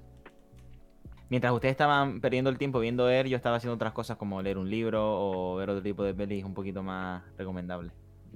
Mientras 1.28 1.52
ustedes 1.52 1.72
estaban 1.72 2.20
perdiendo 2.20 2.50
el 2.50 2.58
tiempo 2.58 2.78
viendo 2.78 3.04
ver, 3.06 3.26
yo 3.26 3.36
estaba 3.36 3.56
haciendo 3.56 3.74
otras 3.74 3.92
cosas 3.92 4.16
como 4.16 4.40
leer 4.42 4.58
un 4.58 4.70
libro 4.70 5.02
o 5.04 5.56
ver 5.56 5.70
otro 5.70 5.82
tipo 5.82 6.04
de 6.04 6.14
pelis 6.14 6.44
un 6.44 6.54
poquito 6.54 6.84
más 6.84 7.24
recomendable. 7.36 7.90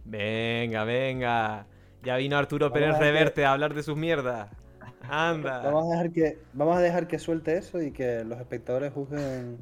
Venga, 0.05 0.83
venga. 0.85 1.67
Ya 2.03 2.17
vino 2.17 2.37
Arturo 2.37 2.67
Vamos 2.71 2.81
Pérez 2.81 2.97
a 2.97 2.99
Reverte 2.99 3.45
a 3.45 3.53
hablar 3.53 3.75
de 3.75 3.83
sus 3.85 3.97
mierdas. 3.97 4.51
Anda. 5.09 5.61
Vamos 5.63 5.87
a 5.87 5.91
dejar 5.97 6.11
que, 6.13 6.39
vamos 6.53 6.77
a 6.77 6.81
dejar 6.81 7.07
que 7.07 7.19
suelte 7.21 7.57
eso 7.57 7.81
y 7.81 7.93
que 7.93 8.25
los 8.25 8.41
espectadores 8.41 8.93
juzguen. 8.93 9.59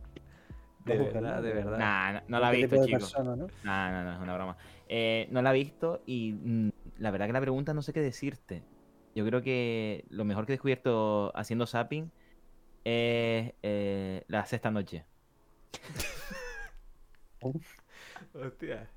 De 0.89 0.99
verdad, 0.99 1.37
¿no? 1.37 1.43
de 1.43 1.53
verdad. 1.53 1.79
Nah, 1.79 2.13
no, 2.13 2.21
no 2.29 2.41
la 2.41 2.53
he 2.55 2.57
visto, 2.57 2.87
persona, 2.91 3.37
¿no? 3.37 3.47
No, 3.63 3.91
no, 3.91 4.05
no, 4.05 4.13
es 4.15 4.21
una 4.21 4.35
broma. 4.35 4.57
Eh, 4.89 5.29
no 5.31 5.43
la 5.43 5.51
he 5.51 5.55
visto 5.55 6.03
y 6.07 6.33
mm, 6.33 6.71
la 6.99 7.11
verdad 7.11 7.27
que 7.27 7.33
la 7.33 7.41
pregunta 7.41 7.75
no 7.75 7.83
sé 7.83 7.93
qué 7.93 8.01
decirte. 8.01 8.63
Yo 9.15 9.25
creo 9.27 9.43
que 9.43 10.05
lo 10.11 10.25
mejor 10.25 10.47
que 10.47 10.53
he 10.53 10.57
descubierto 10.57 11.33
haciendo 11.37 11.67
zapping 11.67 12.11
es 12.85 13.53
eh, 13.63 14.25
la 14.29 14.47
sexta 14.47 14.71
noche. 14.71 15.05
Hostia. 18.35 18.89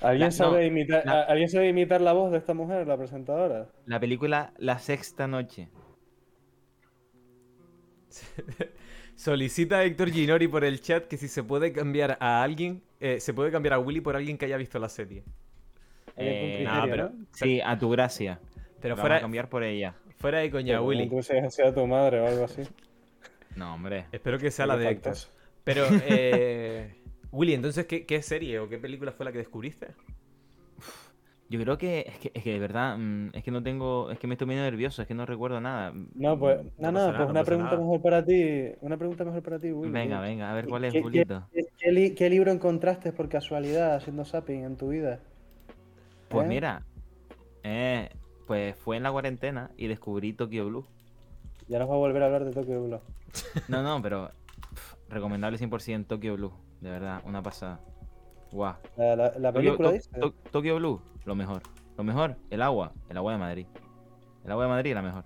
¿Alguien, 0.00 0.28
La- 0.28 0.32
sabe 0.32 0.60
no, 0.62 0.66
imitar, 0.66 1.04
la- 1.04 1.22
¿Alguien 1.22 1.48
sabe 1.48 1.68
imitar 1.68 2.00
la 2.00 2.12
voz 2.12 2.30
de 2.32 2.38
esta 2.38 2.54
mujer, 2.54 2.86
la 2.86 2.96
presentadora? 2.96 3.68
La 3.86 4.00
película 4.00 4.52
La 4.58 4.78
sexta 4.78 5.26
noche. 5.26 5.68
Solicita 9.16 9.78
a 9.78 9.84
Héctor 9.84 10.10
Ginori 10.10 10.46
por 10.46 10.62
el 10.64 10.80
chat 10.80 11.06
que 11.06 11.16
si 11.16 11.26
se 11.28 11.42
puede 11.42 11.72
cambiar 11.72 12.18
a 12.20 12.42
alguien, 12.42 12.82
eh, 13.00 13.18
se 13.18 13.32
puede 13.34 13.50
cambiar 13.50 13.74
a 13.74 13.78
Willy 13.78 14.00
por 14.00 14.14
alguien 14.14 14.36
que 14.38 14.44
haya 14.44 14.56
visto 14.58 14.78
la 14.78 14.88
serie. 14.88 15.24
Eh, 16.16 16.62
no, 16.64 16.84
pero- 16.84 17.08
¿no? 17.10 17.26
Sí, 17.32 17.60
a 17.60 17.78
tu 17.78 17.90
gracia. 17.90 18.38
Pero 18.80 18.96
fuera, 18.96 19.16
a 19.16 19.20
cambiar 19.20 19.48
por 19.48 19.62
ella. 19.64 19.94
fuera 20.18 20.38
de 20.40 20.50
coña, 20.50 20.74
Pero 20.74 20.84
Willy. 20.84 21.08
Tu 21.74 21.86
madre 21.86 22.20
o 22.20 22.26
algo 22.26 22.44
así. 22.44 22.62
No, 23.56 23.72
hombre. 23.72 24.04
Espero 24.12 24.38
que 24.38 24.50
sea 24.50 24.66
la 24.66 24.76
de 24.76 24.90
Héctor. 24.90 25.14
Pero, 25.64 25.86
eh, 25.90 26.94
Willy, 27.32 27.54
entonces, 27.54 27.86
¿qué, 27.86 28.04
qué 28.04 28.20
serie 28.20 28.58
o 28.58 28.68
qué 28.68 28.76
película 28.76 29.12
fue 29.12 29.24
la 29.24 29.32
que 29.32 29.38
descubriste? 29.38 29.88
Yo 31.48 31.60
creo 31.60 31.78
que 31.78 32.00
es 32.08 32.18
que, 32.18 32.32
es 32.34 32.42
que 32.42 32.52
de 32.52 32.58
verdad, 32.58 32.96
mm, 32.98 33.28
es 33.32 33.44
que 33.44 33.50
no 33.52 33.62
tengo, 33.62 34.10
es 34.10 34.18
que 34.18 34.26
me 34.26 34.34
estoy 34.34 34.48
medio 34.48 34.62
nervioso, 34.62 35.00
es 35.02 35.06
que 35.08 35.14
no 35.14 35.26
recuerdo 35.26 35.60
nada. 35.60 35.92
No, 36.14 36.36
pues, 36.38 36.58
No 36.78 36.90
no, 36.90 36.92
no, 36.92 36.92
nada, 36.92 37.16
pues 37.16 37.30
una 37.30 37.44
pregunta 37.44 37.70
nada. 37.72 37.82
mejor 37.82 38.02
para 38.02 38.24
ti. 38.24 38.72
Una 38.80 38.96
pregunta 38.96 39.24
mejor 39.24 39.42
para 39.42 39.58
ti, 39.60 39.70
Willy. 39.70 39.92
Venga, 39.92 40.20
venga, 40.20 40.50
a 40.50 40.54
ver 40.54 40.66
cuál 40.66 40.84
es, 40.86 40.92
¿Qué- 40.92 40.98
qué- 40.98 41.02
Julito. 41.04 41.46
¿Qué, 41.52 41.62
qué 41.78 41.92
li- 41.92 42.14
qué 42.14 42.28
libro 42.30 42.50
encontraste 42.50 43.12
por 43.12 43.28
casualidad 43.28 43.94
haciendo 43.94 44.24
zapping 44.24 44.64
en 44.64 44.76
tu 44.76 44.88
vida? 44.88 45.20
Pues 46.28 46.46
¿Eh? 46.46 46.48
mira, 46.48 46.82
eh, 47.62 48.10
pues 48.48 48.74
fue 48.76 48.96
en 48.96 49.04
la 49.04 49.12
cuarentena 49.12 49.70
y 49.76 49.86
descubrí 49.86 50.32
Tokyo 50.32 50.66
Blue. 50.66 50.84
Ya 51.68 51.78
nos 51.78 51.88
va 51.88 51.94
a 51.94 51.98
volver 51.98 52.22
a 52.22 52.26
hablar 52.26 52.44
de 52.44 52.52
Tokyo 52.52 52.82
Blue. 52.82 53.00
No, 53.68 53.82
no, 53.84 54.02
pero 54.02 54.30
pf, 54.74 54.96
recomendable 55.10 55.58
100% 55.58 56.06
Tokyo 56.08 56.34
Blue, 56.36 56.52
de 56.80 56.90
verdad, 56.90 57.22
una 57.24 57.40
pasada. 57.42 57.80
Guau. 58.50 58.74
La, 58.96 59.14
la- 59.38 59.52
película 59.52 59.92
dice. 59.92 60.10
To- 60.18 60.32
Tokyo 60.50 60.76
Blue, 60.76 61.00
lo 61.26 61.34
mejor. 61.34 61.62
Lo 61.98 62.04
mejor, 62.04 62.36
el 62.50 62.62
agua, 62.62 62.92
el 63.08 63.16
agua 63.16 63.32
de 63.32 63.38
Madrid. 63.38 63.66
El 64.44 64.52
agua 64.52 64.64
de 64.64 64.70
Madrid, 64.70 64.94
la 64.94 65.02
mejor. 65.02 65.24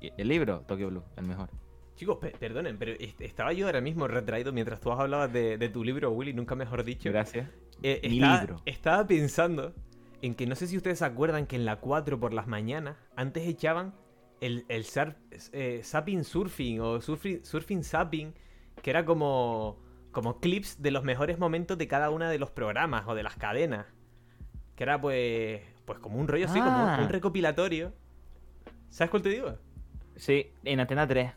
El 0.00 0.28
libro, 0.28 0.60
Tokyo 0.62 0.88
Blue, 0.88 1.04
el 1.16 1.24
mejor. 1.26 1.48
Chicos, 1.94 2.18
pe- 2.18 2.32
perdonen, 2.32 2.76
pero 2.78 2.92
est- 2.92 3.20
estaba 3.20 3.52
yo 3.52 3.66
ahora 3.66 3.80
mismo 3.80 4.08
retraído 4.08 4.52
mientras 4.52 4.80
tú 4.80 4.90
hablabas 4.90 5.32
de, 5.32 5.58
de 5.58 5.68
tu 5.68 5.84
libro, 5.84 6.10
Willy, 6.10 6.32
nunca 6.32 6.54
mejor 6.56 6.82
dicho. 6.82 7.10
Gracias. 7.10 7.48
Eh, 7.82 8.00
Mi 8.08 8.16
estaba, 8.18 8.38
libro. 8.40 8.56
estaba 8.66 9.06
pensando 9.06 9.72
en 10.20 10.34
que 10.34 10.46
no 10.46 10.54
sé 10.56 10.66
si 10.66 10.76
ustedes 10.76 10.98
se 10.98 11.04
acuerdan 11.04 11.46
que 11.46 11.56
en 11.56 11.64
la 11.64 11.76
4 11.76 12.18
por 12.18 12.32
las 12.34 12.46
mañanas 12.48 12.96
antes 13.16 13.46
echaban 13.46 13.94
el, 14.40 14.64
el 14.68 14.84
eh, 15.52 15.80
Zapping 15.84 16.24
Surfing 16.24 16.80
o 16.80 17.00
surfing, 17.00 17.44
surfing 17.44 17.84
Zapping, 17.84 18.34
que 18.82 18.90
era 18.90 19.04
como, 19.04 19.78
como 20.10 20.40
clips 20.40 20.82
de 20.82 20.90
los 20.90 21.04
mejores 21.04 21.38
momentos 21.38 21.78
de 21.78 21.86
cada 21.86 22.10
una 22.10 22.28
de 22.30 22.38
los 22.38 22.50
programas 22.50 23.04
o 23.06 23.14
de 23.14 23.22
las 23.22 23.36
cadenas. 23.36 23.86
Que 24.76 24.84
era 24.84 25.00
pues, 25.00 25.60
pues 25.84 25.98
como 25.98 26.18
un 26.18 26.28
rollo 26.28 26.46
así, 26.46 26.58
como 26.58 26.82
un, 26.82 26.88
Ah. 26.88 26.98
un 27.02 27.08
recopilatorio. 27.08 27.92
¿Sabes 28.90 29.10
cuál 29.10 29.22
te 29.22 29.28
digo? 29.30 29.54
Sí, 30.16 30.50
en 30.64 30.80
Antena 30.80 31.06
3. 31.06 31.32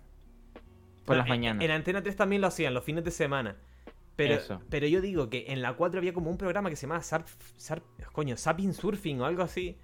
Por 1.05 1.15
No, 1.15 1.19
las 1.19 1.25
en- 1.27 1.29
mañanas. 1.29 1.63
En 1.63 1.71
Antena 1.71 2.01
3 2.01 2.15
también 2.15 2.41
lo 2.41 2.47
hacían, 2.47 2.73
los 2.73 2.83
fines 2.83 3.03
de 3.03 3.11
semana. 3.11 3.55
Pero, 4.15 4.35
Eso. 4.35 4.61
pero 4.69 4.87
yo 4.87 5.01
digo 5.01 5.29
que 5.29 5.45
en 5.49 5.61
la 5.61 5.73
4 5.73 5.99
había 5.99 6.13
como 6.13 6.29
un 6.31 6.37
programa 6.37 6.69
que 6.69 6.75
se 6.77 6.83
llamaba 6.83 7.01
Sarp, 7.01 7.27
Sarp- 7.57 7.83
coño, 8.13 8.37
Sapping 8.37 8.73
Surfing 8.73 9.19
o 9.21 9.25
algo 9.25 9.43
así. 9.43 9.77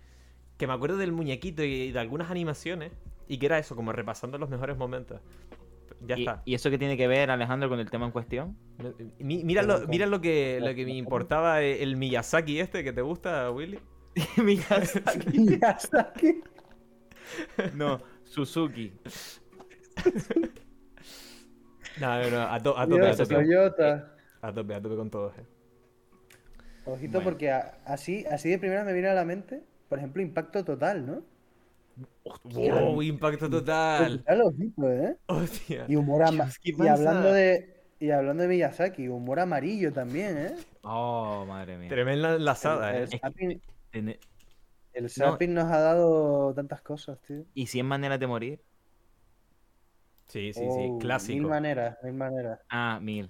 Que 0.58 0.68
me 0.68 0.74
acuerdo 0.74 0.98
del 0.98 1.12
muñequito 1.12 1.64
y 1.64 1.92
de 1.92 2.00
algunas 2.00 2.32
animaciones. 2.32 2.92
Y 3.28 3.38
que 3.38 3.46
era 3.48 3.58
eso, 3.60 3.76
como 3.76 3.92
repasando 3.94 4.38
los 4.38 4.50
mejores 4.50 4.78
momentos. 4.78 5.20
Ya 6.08 6.18
¿Y, 6.18 6.22
está. 6.22 6.42
¿Y 6.46 6.56
eso 6.56 6.70
qué 6.70 6.78
tiene 6.78 6.98
que 6.98 7.08
ver, 7.08 7.30
Alejandro, 7.32 7.70
con 7.70 7.80
el 7.80 7.90
tema 7.90 8.06
en 8.08 8.12
cuestión? 8.12 8.58
Mi- 9.20 9.44
mira 9.44 9.62
lo, 9.62 9.88
mira 9.88 10.06
lo 10.08 10.20
que, 10.20 10.60
lo 10.62 10.74
que 10.74 10.84
me 10.86 10.96
importaba 10.96 11.62
eh, 11.62 11.84
el 11.84 11.96
Miyazaki 11.96 12.60
este 12.60 12.84
que 12.84 12.92
te 12.94 13.02
gusta, 13.02 13.52
Willy. 13.52 13.80
Miyazaki. 14.44 15.40
Miyazaki. 15.40 16.42
no, 17.76 18.00
Suzuki. 18.24 18.92
No, 22.00 22.22
no, 22.24 22.30
no, 22.30 22.42
a, 22.42 22.60
to- 22.60 22.78
a 22.78 22.88
tope, 22.88 23.08
a 23.08 23.12
Toyota, 23.12 23.24
tope. 23.24 23.36
Toyota. 23.36 24.16
A 24.42 24.54
tope, 24.54 24.74
a 24.76 24.82
tope 24.82 24.96
con 24.96 25.10
todos. 25.10 25.38
eh. 25.38 25.46
Ojito, 26.86 27.20
Bueno. 27.20 27.24
porque 27.30 27.52
a- 27.52 27.78
así, 27.86 28.26
así 28.26 28.50
de 28.50 28.58
primera 28.58 28.84
me 28.84 28.94
viene 28.94 29.10
a 29.10 29.14
la 29.14 29.26
mente, 29.26 29.62
por 29.88 30.00
ejemplo, 30.00 30.22
Impacto 30.22 30.64
Total, 30.66 31.06
¿no? 31.06 31.24
Wow, 32.44 33.02
impacto 33.02 33.50
total. 33.50 34.20
Total, 34.20 34.42
ojito, 34.42 34.92
¿eh? 34.92 35.18
Hostia. 35.28 35.86
Y 35.88 35.96
hablando 36.88 37.34
de 37.34 37.82
y 38.00 38.10
hablando 38.10 38.42
de 38.44 38.50
Miyazaki, 38.50 39.08
humor 39.08 39.40
amarillo 39.40 39.94
también, 39.94 40.38
¿eh? 40.38 40.56
Oh, 40.82 41.46
madre 41.48 41.78
mía. 41.78 41.90
Tremenda 41.90 42.36
enlazada, 42.36 42.96
el, 42.98 43.04
eh. 43.04 43.08
el 43.12 43.20
zapping, 43.20 43.62
Tene- 43.92 44.20
el 44.94 45.10
zapping 45.10 45.54
nos 45.54 45.66
ha 45.66 45.80
dado 45.80 46.54
tantas 46.54 46.82
cosas, 46.82 47.20
tío. 47.22 47.44
¿Y 47.54 47.68
100 47.68 47.86
maneras 47.86 48.20
de 48.20 48.28
morir? 48.28 48.62
Sí, 50.28 50.52
sí, 50.54 50.62
sí. 50.62 50.66
Oh, 50.68 50.92
Mil 50.94 51.00
Clásico. 51.00 51.48
maneras, 51.48 51.98
mil 52.04 52.14
maneras. 52.14 52.60
Ah, 52.70 53.00
mil. 53.02 53.30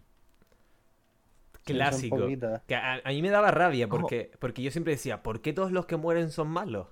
Clásico. 1.64 2.28
Que 2.68 2.76
a, 2.76 3.02
a 3.04 3.10
mí 3.10 3.22
me 3.22 3.30
daba 3.30 3.52
rabia 3.52 3.88
¿Cómo? 3.88 4.02
porque, 4.02 4.32
porque 4.40 4.62
yo 4.62 4.72
siempre 4.72 4.94
decía, 4.94 5.22
¿por 5.22 5.42
qué 5.42 5.54
todos 5.54 5.72
los 5.72 5.86
que 5.86 5.98
mueren 5.98 6.32
son 6.32 6.48
malos? 6.48 6.88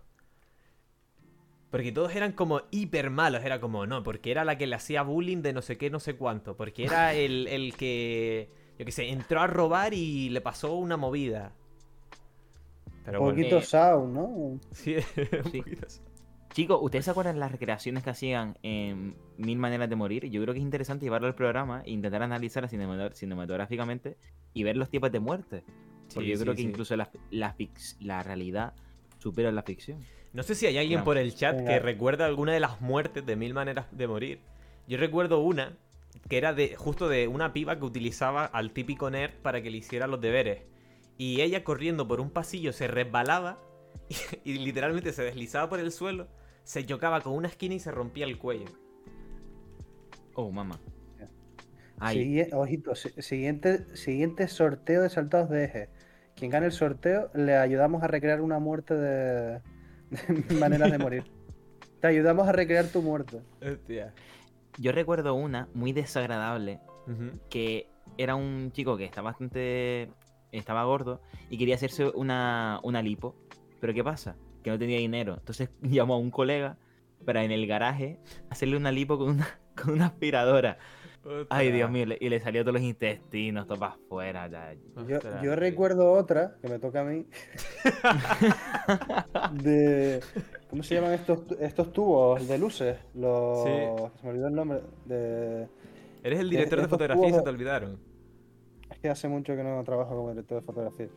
Porque 1.72 1.92
todos 1.92 2.16
eran 2.16 2.32
como 2.32 2.62
hiper 2.72 3.10
malos, 3.12 3.44
era 3.44 3.60
como, 3.60 3.86
no, 3.86 4.02
porque 4.04 4.32
era 4.32 4.44
la 4.44 4.58
que 4.58 4.66
le 4.68 4.76
hacía 4.76 5.04
bullying 5.04 5.42
de 5.44 5.54
no 5.54 5.62
sé 5.62 5.78
qué, 5.78 5.90
no 5.92 6.00
sé 6.00 6.16
cuánto, 6.16 6.58
porque 6.58 6.84
era 6.86 7.14
el, 7.14 7.48
el 7.48 7.76
que, 7.76 8.50
yo 8.80 8.86
qué 8.86 8.92
sé, 8.92 9.10
entró 9.10 9.42
a 9.42 9.48
robar 9.48 9.94
y 9.94 10.30
le 10.30 10.42
pasó 10.42 10.74
una 10.76 10.98
movida. 10.98 11.54
Pero 13.06 13.22
Un 13.22 13.30
poquito 13.30 13.58
eh, 13.58 13.62
sound, 13.62 14.14
¿no? 14.14 14.60
sí, 14.72 14.96
un 15.44 15.52
sí. 15.52 15.62
poquito. 15.62 15.88
Chicos, 16.54 16.80
¿ustedes 16.82 17.06
se 17.06 17.12
acuerdan 17.12 17.36
de 17.36 17.40
las 17.42 17.52
recreaciones 17.52 18.04
que 18.04 18.10
hacían 18.10 18.58
en 18.64 19.16
Mil 19.38 19.58
Maneras 19.60 19.90
de 19.90 19.96
Morir? 19.96 20.26
Yo 20.30 20.42
creo 20.42 20.54
que 20.54 20.60
es 20.60 20.64
interesante 20.66 21.06
llevarlo 21.06 21.28
al 21.28 21.36
programa 21.36 21.84
e 21.86 21.92
intentar 21.92 22.24
analizarla 22.24 22.68
cinema- 22.68 23.12
cinematográficamente 23.14 24.18
y 24.54 24.64
ver 24.64 24.76
los 24.76 24.90
tipos 24.90 25.12
de 25.12 25.20
muerte. 25.20 25.64
Porque 26.14 26.30
Sí, 26.30 26.34
yo 26.34 26.40
creo 26.40 26.54
sí, 26.54 26.58
que 26.58 26.62
sí. 26.64 26.68
incluso 26.70 26.96
la, 26.98 27.12
la, 27.30 27.56
fix- 27.56 27.98
la 28.00 28.24
realidad 28.24 28.74
supera 29.20 29.52
la 29.52 29.62
ficción. 29.62 30.00
No 30.34 30.44
sé 30.44 30.56
si 30.56 30.66
hay 30.68 30.78
alguien 30.78 30.98
Claro. 31.00 31.06
por 31.06 31.18
el 31.18 31.34
chat 31.36 31.56
Venga. 31.58 31.72
que 31.74 31.80
recuerda 31.80 32.26
alguna 32.26 32.54
de 32.54 32.60
las 32.60 32.82
muertes 32.82 33.26
de 33.26 33.36
mil 33.36 33.54
maneras 33.54 33.88
de 33.92 34.08
morir. 34.08 34.40
Yo 34.88 34.98
recuerdo 34.98 35.40
una 35.40 35.78
que 36.28 36.38
era 36.38 36.54
de 36.54 36.76
justo 36.76 37.08
de 37.10 37.28
una 37.28 37.54
piba 37.54 37.78
que 37.80 37.86
utilizaba 37.86 38.46
al 38.46 38.72
típico 38.72 39.10
nerd 39.10 39.34
para 39.42 39.62
que 39.62 39.70
le 39.72 39.78
hiciera 39.78 40.08
los 40.08 40.22
deberes. 40.22 40.64
Y 41.18 41.42
ella 41.42 41.64
corriendo 41.64 42.08
por 42.08 42.22
un 42.22 42.30
pasillo 42.30 42.74
se 42.74 42.88
resbalaba 42.88 43.60
y, 44.44 44.52
y 44.52 44.58
literalmente 44.60 45.14
se 45.14 45.24
deslizaba 45.24 45.68
por 45.70 45.80
el 45.80 45.92
suelo, 45.92 46.28
se 46.64 46.86
chocaba 46.86 47.22
con 47.22 47.34
una 47.34 47.48
esquina 47.48 47.76
y 47.76 47.80
se 47.80 47.92
rompía 47.92 48.26
el 48.26 48.38
cuello. 48.38 48.66
Oh, 50.36 50.52
mamá. 50.52 50.80
Ojito, 52.54 52.96
si- 52.96 53.10
siguiente, 53.22 53.96
siguiente 53.98 54.48
sorteo 54.48 55.02
de 55.02 55.10
saltados 55.10 55.50
de 55.50 55.66
eje. 55.66 55.90
Quien 56.36 56.50
gane 56.52 56.68
el 56.68 56.72
sorteo, 56.72 57.30
le 57.34 57.58
ayudamos 57.58 58.04
a 58.04 58.08
recrear 58.08 58.40
una 58.40 58.60
muerte 58.60 58.94
de 58.96 59.60
maneras 60.60 60.92
de 60.92 60.98
morir. 60.98 61.24
Te 62.02 62.08
ayudamos 62.08 62.48
a 62.48 62.52
recrear 62.52 62.88
tu 62.88 63.02
muerte. 63.02 63.42
Hostia. 63.62 64.14
yo 64.78 64.92
recuerdo 64.92 65.34
una 65.36 65.68
muy 65.74 65.92
desagradable 65.92 66.80
Ujú. 67.08 67.40
que 67.50 67.88
era 68.18 68.36
un 68.36 68.72
chico 68.72 68.98
que 68.98 69.06
estaba 69.06 69.32
bastante. 69.32 70.10
estaba 70.52 70.84
gordo 70.86 71.22
y 71.50 71.58
quería 71.58 71.76
hacerse 71.76 72.08
una, 72.10 72.80
una 72.84 73.02
lipo. 73.02 73.36
Pero 73.82 73.94
¿qué 73.94 74.04
pasa? 74.04 74.36
Que 74.64 74.70
no 74.72 74.80
tenía 74.80 74.98
dinero. 74.98 75.36
Entonces 75.38 75.70
llamó 75.82 76.16
a 76.16 76.18
un 76.18 76.32
colega 76.32 76.78
para 77.26 77.44
en 77.44 77.52
el 77.52 77.68
garaje 77.68 78.18
hacerle 78.50 78.78
una 78.78 78.92
lipo 78.92 79.18
con 79.18 79.30
una, 79.30 79.60
con 79.76 79.94
una 79.94 80.06
aspiradora. 80.08 80.78
Ay. 81.50 81.72
Dios 81.72 81.90
mío, 81.92 82.06
y 82.20 82.30
le 82.30 82.40
salió 82.40 82.64
todos 82.64 82.74
los 82.74 82.84
intestinos, 82.84 83.68
todo 83.68 83.78
para 83.80 83.94
afuera. 83.94 84.48
ya. 84.48 84.74
Yo, 85.42 85.56
recuerdo 85.56 86.12
otra, 86.12 86.58
que 86.62 86.68
me 86.68 86.80
toca 86.80 87.02
a 87.02 87.04
mí, 87.04 87.26
de... 89.64 90.22
¿Cómo 90.70 90.84
se 90.84 90.96
llaman 90.96 91.14
estos, 91.14 91.40
estos 91.60 91.92
tubos 91.92 92.48
de 92.48 92.58
luces? 92.58 92.98
Los... 93.16 93.64
Sí. 93.64 93.70
Se 94.20 94.24
me 94.24 94.30
olvidó 94.30 94.48
el 94.48 94.56
nombre. 94.56 94.82
De... 95.06 95.68
Eres 96.24 96.40
el 96.40 96.50
director 96.50 96.82
de 96.82 96.88
fotografía 96.88 97.28
y 97.30 97.34
se 97.34 97.42
te 97.42 97.50
olvidaron. 97.50 98.00
Es 98.90 99.00
que 99.00 99.10
hace 99.10 99.28
mucho 99.28 99.56
que 99.56 99.64
no 99.64 99.84
trabajo 99.84 100.16
como 100.16 100.30
director 100.30 100.60
de 100.60 100.66
fotografía. 100.66 101.08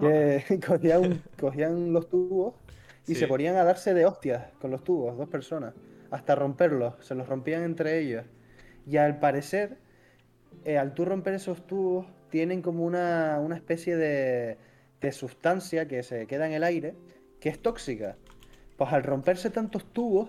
Que 0.00 0.60
cogían, 0.66 1.22
cogían 1.38 1.92
los 1.92 2.08
tubos 2.08 2.54
y 3.06 3.14
Sí. 3.14 3.20
se 3.20 3.26
ponían 3.26 3.56
a 3.56 3.64
darse 3.64 3.94
de 3.94 4.06
hostias 4.06 4.52
con 4.60 4.70
los 4.70 4.84
tubos, 4.84 5.16
dos 5.16 5.28
personas, 5.28 5.74
hasta 6.10 6.34
romperlos, 6.34 6.94
se 7.00 7.14
los 7.14 7.28
rompían 7.28 7.62
entre 7.64 7.98
ellos. 7.98 8.24
Y 8.86 8.96
al 8.96 9.18
parecer, 9.20 9.78
eh, 10.64 10.78
al 10.78 10.94
tú 10.94 11.04
romper 11.04 11.34
esos 11.34 11.66
tubos, 11.66 12.06
tienen 12.30 12.62
como 12.62 12.84
una, 12.84 13.38
una 13.40 13.56
especie 13.56 13.96
de, 13.96 14.56
de 15.00 15.12
sustancia 15.12 15.86
que 15.88 16.02
se 16.02 16.26
queda 16.26 16.46
en 16.46 16.52
el 16.52 16.64
aire, 16.64 16.94
que 17.40 17.48
es 17.48 17.60
tóxica. 17.60 18.16
Pues 18.76 18.92
al 18.92 19.02
romperse 19.04 19.50
tantos 19.50 19.84
tubos, 19.92 20.28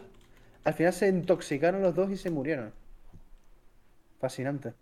al 0.63 0.73
final 0.73 0.93
se 0.93 1.07
intoxicaron 1.07 1.81
los 1.81 1.95
dos 1.95 2.11
y 2.11 2.17
se 2.17 2.29
murieron. 2.29 2.73
Fascinante. 4.19 4.73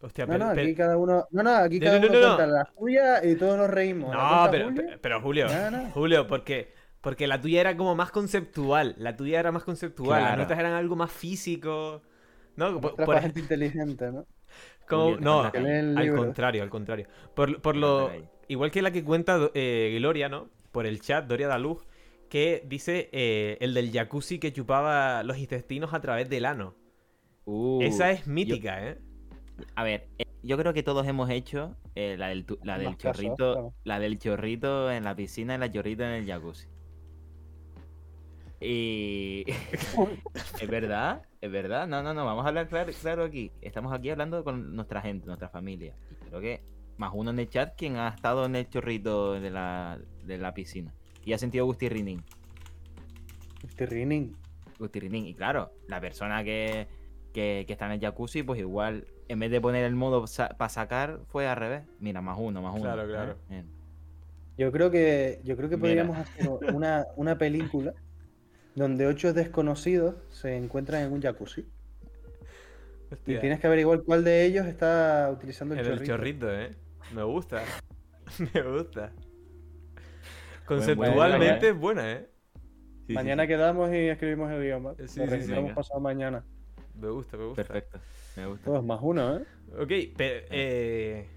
Hostia, 0.00 0.26
No, 0.26 0.32
pero- 0.32 0.44
no, 0.44 0.50
aquí 0.52 0.60
pero- 0.62 0.76
cada 0.76 0.96
uno, 0.96 1.26
no, 1.32 1.42
no, 1.42 1.50
aquí 1.56 1.80
No, 1.80 1.86
cada 1.86 1.98
no, 1.98 2.06
uno 2.06 2.14
no, 2.14 2.20
no. 2.20 2.36
cuenta 2.36 2.46
la 2.46 2.70
suya 2.78 3.24
y 3.24 3.34
todos 3.34 3.58
nos 3.58 3.68
reímos. 3.70 4.14
¿La 4.14 4.44
No, 4.44 4.50
pero, 4.50 4.64
Julio? 4.66 4.98
pero, 5.02 5.20
Julio. 5.20 5.46
Julio, 5.92 6.26
porque, 6.28 6.72
porque 7.00 7.26
la 7.26 7.40
tuya 7.40 7.60
era 7.60 7.76
como 7.76 7.94
más 7.94 8.10
conceptual. 8.10 8.94
La 8.98 9.16
tuya 9.16 9.40
era 9.40 9.52
más 9.52 9.64
conceptual. 9.64 10.22
Las 10.22 10.36
nuestras 10.36 10.58
eran 10.58 10.72
algo 10.72 10.96
más 10.96 11.12
físico. 11.12 12.02
No, 12.56 12.80
por- 12.80 13.20
gente 13.20 13.40
inteligente, 13.40 14.10
¿no? 14.10 14.26
como- 14.88 15.16
no, 15.18 15.42
al 15.44 16.14
contrario, 16.16 16.62
al 16.62 16.70
contrario. 16.70 17.06
Por, 17.34 17.60
por 17.60 17.76
lo, 17.76 18.10
igual 18.48 18.70
que 18.70 18.82
la 18.82 18.90
que 18.90 19.04
cuenta 19.04 19.50
eh, 19.54 19.94
Gloria, 19.98 20.28
¿no? 20.28 20.48
Por 20.72 20.86
el 20.86 21.00
chat, 21.00 21.26
Doria 21.26 21.46
Daluz, 21.48 21.86
que 22.28 22.62
dice 22.66 23.08
eh, 23.12 23.56
el 23.60 23.74
del 23.74 23.92
jacuzzi 23.92 24.38
que 24.38 24.52
chupaba 24.52 25.22
los 25.22 25.38
intestinos 25.38 25.94
a 25.94 26.00
través 26.00 26.28
del 26.28 26.46
ano. 26.46 26.74
Uh, 27.44 27.80
Esa 27.82 28.10
es 28.10 28.24
yo- 28.26 28.32
mítica, 28.32 28.86
¿eh? 28.86 28.98
A 29.74 29.82
ver, 29.84 30.08
eh, 30.18 30.24
yo 30.42 30.56
creo 30.58 30.72
que 30.72 30.82
todos 30.82 31.06
hemos 31.06 31.30
hecho 31.30 31.76
eh, 31.94 32.16
la 32.18 32.28
del, 32.28 32.44
tu- 32.44 32.58
la 32.62 32.78
del 32.78 32.96
casos, 32.96 33.16
chorrito, 33.22 33.52
claro. 33.52 33.74
la 33.84 33.98
del 34.00 34.18
chorrito 34.18 34.90
en 34.90 35.04
la 35.04 35.14
piscina 35.16 35.54
y 35.54 35.58
la 35.58 35.70
chorrita 35.70 36.04
en 36.14 36.22
el 36.22 36.26
jacuzzi. 36.26 36.66
Y 38.60 39.44
es 40.60 40.68
verdad, 40.68 41.22
es 41.40 41.50
verdad. 41.50 41.86
No, 41.86 42.02
no, 42.02 42.12
no, 42.12 42.24
vamos 42.24 42.44
a 42.44 42.48
hablar 42.48 42.68
claro, 42.68 42.92
claro 43.00 43.24
aquí. 43.24 43.52
Estamos 43.60 43.92
aquí 43.92 44.10
hablando 44.10 44.42
con 44.42 44.74
nuestra 44.74 45.00
gente, 45.00 45.26
nuestra 45.26 45.48
familia. 45.48 45.94
Y 46.10 46.28
creo 46.28 46.40
que 46.40 46.62
más 46.96 47.12
uno 47.14 47.30
en 47.30 47.38
el 47.38 47.48
chat 47.48 47.76
quien 47.76 47.96
ha 47.96 48.08
estado 48.08 48.46
en 48.46 48.56
el 48.56 48.68
chorrito 48.68 49.34
de 49.40 49.50
la, 49.50 49.98
de 50.24 50.38
la 50.38 50.52
piscina. 50.54 50.92
Y 51.24 51.32
ha 51.32 51.38
sentido 51.38 51.66
gustirrinín. 51.66 52.24
Rinning. 53.76 54.36
Gustirrinín. 54.78 55.26
Y 55.26 55.34
claro, 55.34 55.72
la 55.86 56.00
persona 56.00 56.42
que, 56.42 56.88
que, 57.32 57.64
que 57.66 57.72
está 57.72 57.86
en 57.86 57.92
el 57.92 58.00
jacuzzi, 58.00 58.42
pues 58.42 58.58
igual, 58.58 59.06
en 59.28 59.38
vez 59.38 59.50
de 59.50 59.60
poner 59.60 59.84
el 59.84 59.94
modo 59.94 60.24
para 60.56 60.68
sacar, 60.68 61.20
fue 61.28 61.46
al 61.46 61.56
revés. 61.56 61.82
Mira, 62.00 62.20
más 62.20 62.38
uno, 62.40 62.62
más 62.62 62.72
uno. 62.74 62.82
Claro, 62.82 63.06
claro. 63.06 63.36
Bien. 63.48 63.68
Yo 64.56 64.72
creo 64.72 64.90
que, 64.90 65.40
yo 65.44 65.56
creo 65.56 65.68
que 65.68 65.76
Mira. 65.76 66.04
podríamos 66.04 66.16
hacer 66.16 66.48
una, 66.74 67.06
una 67.16 67.38
película 67.38 67.94
donde 68.78 69.06
ocho 69.06 69.32
desconocidos 69.32 70.16
se 70.30 70.56
encuentran 70.56 71.02
en 71.02 71.12
un 71.12 71.20
jacuzzi. 71.22 71.66
Y 73.26 73.36
tienes 73.38 73.60
que 73.60 73.66
averiguar 73.66 74.02
cuál 74.02 74.24
de 74.24 74.44
ellos 74.44 74.66
está 74.66 75.30
utilizando 75.32 75.74
el 75.74 75.80
en 75.80 75.86
chorrito. 75.86 76.02
el 76.02 76.06
chorrito, 76.06 76.52
¿eh? 76.54 76.76
Me 77.14 77.22
gusta. 77.22 77.62
Me 78.54 78.62
gusta. 78.62 79.12
Conceptualmente 80.64 81.70
es 81.70 81.76
buena, 81.78 82.12
¿eh? 82.12 82.28
Sí, 83.06 83.14
Mañana 83.14 83.44
sí. 83.44 83.48
quedamos 83.48 83.90
y 83.92 84.08
escribimos 84.08 84.50
el. 84.52 84.80
¿vale? 84.82 85.08
Sí, 85.08 85.20
Lo 85.20 85.26
sí, 85.26 85.40
sí, 85.42 85.56
registramos 85.56 85.72
pasado 85.72 86.00
mañana. 86.00 86.44
Me 86.94 87.08
gusta, 87.08 87.36
me 87.38 87.46
gusta. 87.46 87.64
Perfecto. 87.64 87.98
Me 88.36 88.46
gusta. 88.46 88.64
Todos 88.66 88.84
más 88.84 88.98
uno, 89.02 89.38
¿eh? 89.38 89.44
Ok, 89.78 89.92
pero... 90.16 90.46
eh, 90.50 91.28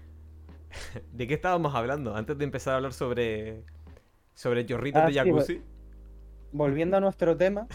¿De 1.12 1.26
qué 1.26 1.34
estábamos 1.34 1.74
hablando? 1.74 2.14
Antes 2.14 2.36
de 2.36 2.44
empezar 2.44 2.74
a 2.74 2.76
hablar 2.76 2.92
sobre... 2.92 3.64
Sobre 4.34 4.64
chorritos 4.66 5.02
Ah, 5.02 5.06
de 5.06 5.12
sí, 5.12 5.18
jacuzzi. 5.18 5.62
Volviendo 6.52 6.96
a 6.96 7.00
nuestro 7.00 7.36
tema. 7.36 7.66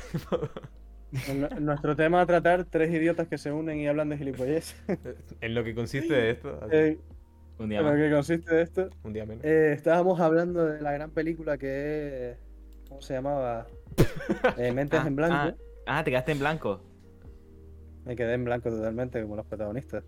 nuestro 1.59 1.95
tema 1.95 2.21
a 2.21 2.25
tratar, 2.25 2.65
tres 2.65 2.91
idiotas 2.91 3.28
que 3.28 3.38
se 3.38 3.51
unen 3.51 3.80
y 3.80 3.88
hablan 3.88 4.09
de 4.09 4.17
gilipollas. 4.17 4.75
En 5.41 5.53
lo 5.55 5.63
que 5.63 5.73
consiste 5.75 6.30
esto. 6.30 6.59
Eh, 6.71 6.97
Un 7.59 7.69
día 7.69 7.80
en 7.80 7.86
lo 7.86 7.91
más. 7.91 7.99
que 7.99 8.11
consiste 8.11 8.61
esto. 8.61 8.89
Un 9.03 9.13
día 9.13 9.25
menos. 9.25 9.43
Eh, 9.43 9.73
estábamos 9.73 10.19
hablando 10.19 10.65
de 10.65 10.82
la 10.82 10.91
gran 10.91 11.11
película 11.11 11.57
que 11.57 12.32
es. 12.32 12.38
¿Cómo 12.89 13.01
se 13.01 13.13
llamaba? 13.13 13.67
Eh, 14.57 14.71
Mentes 14.71 14.99
Ah, 15.03 15.07
en 15.07 15.15
Blanco. 15.15 15.36
Ah, 15.36 15.55
ah, 15.99 16.03
te 16.03 16.11
quedaste 16.11 16.32
en 16.34 16.39
blanco. 16.39 16.82
Me 18.05 18.15
quedé 18.15 18.34
en 18.34 18.45
blanco 18.45 18.69
totalmente, 18.69 19.21
como 19.21 19.36
los 19.36 19.45
protagonistas. 19.45 20.03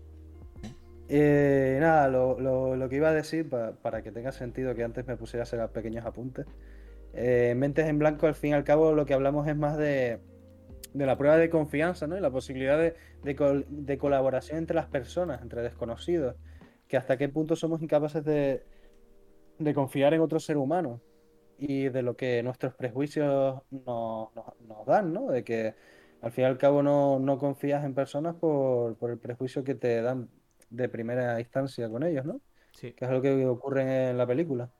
Eh, 1.08 1.78
nada, 1.80 2.08
lo, 2.08 2.38
lo- 2.38 2.76
lo 2.76 2.88
que 2.88 2.96
iba 2.96 3.08
a 3.08 3.12
decir, 3.14 3.48
pa- 3.48 3.72
para 3.72 4.02
que 4.02 4.12
tenga 4.12 4.32
sentido 4.32 4.74
que 4.74 4.84
antes 4.84 5.06
me 5.06 5.16
pusiera 5.16 5.42
a 5.42 5.44
hacer 5.44 5.66
pequeños 5.70 6.06
apuntes. 6.06 6.46
Eh, 7.14 7.54
Mentes 7.56 7.86
en 7.86 7.98
Blanco, 7.98 8.26
al 8.26 8.34
fin 8.34 8.50
y 8.50 8.54
al 8.54 8.64
cabo, 8.64 8.92
lo 8.94 9.06
que 9.06 9.14
hablamos 9.14 9.46
es 9.48 9.56
más 9.56 9.76
de, 9.76 10.20
de 10.94 11.06
la 11.06 11.16
prueba 11.18 11.36
de 11.36 11.50
confianza, 11.50 12.06
¿no? 12.06 12.16
Y 12.16 12.20
la 12.20 12.30
posibilidad 12.30 12.78
de, 12.78 12.94
de 13.24 13.36
col- 13.36 13.66
de 13.68 13.98
colaboración 13.98 14.58
entre 14.58 14.76
las 14.76 14.86
personas, 14.86 15.42
entre 15.42 15.62
desconocidos. 15.62 16.36
Que 16.88 16.96
hasta 16.96 17.16
qué 17.16 17.28
punto 17.28 17.56
somos 17.56 17.82
incapaces 17.82 18.24
de, 18.24 18.64
de 19.58 19.74
confiar 19.74 20.14
en 20.14 20.20
otro 20.20 20.40
ser 20.40 20.56
humano. 20.56 21.00
Y 21.58 21.90
de 21.90 22.02
lo 22.02 22.16
que 22.16 22.42
nuestros 22.42 22.74
prejuicios 22.74 23.62
nos, 23.70 24.34
nos- 24.34 24.60
nos 24.66 24.86
dan, 24.86 25.12
¿no? 25.12 25.28
De 25.30 25.44
que 25.44 25.74
al 26.22 26.32
fin 26.32 26.44
y 26.44 26.46
al 26.46 26.58
cabo 26.58 26.82
no, 26.82 27.18
no 27.18 27.38
confías 27.38 27.84
en 27.84 27.94
personas 27.94 28.34
por, 28.36 28.96
por 28.96 29.10
el 29.10 29.18
prejuicio 29.18 29.62
que 29.64 29.74
te 29.74 30.00
dan 30.02 30.28
de 30.70 30.88
primera 30.88 31.38
instancia 31.40 31.88
con 31.90 32.02
ellos, 32.04 32.24
¿no? 32.24 32.40
Sí, 32.72 32.92
Que 32.92 33.04
es 33.04 33.10
lo 33.10 33.20
que 33.20 33.44
ocurre 33.46 34.10
en 34.10 34.18
la 34.18 34.26
película. 34.26 34.70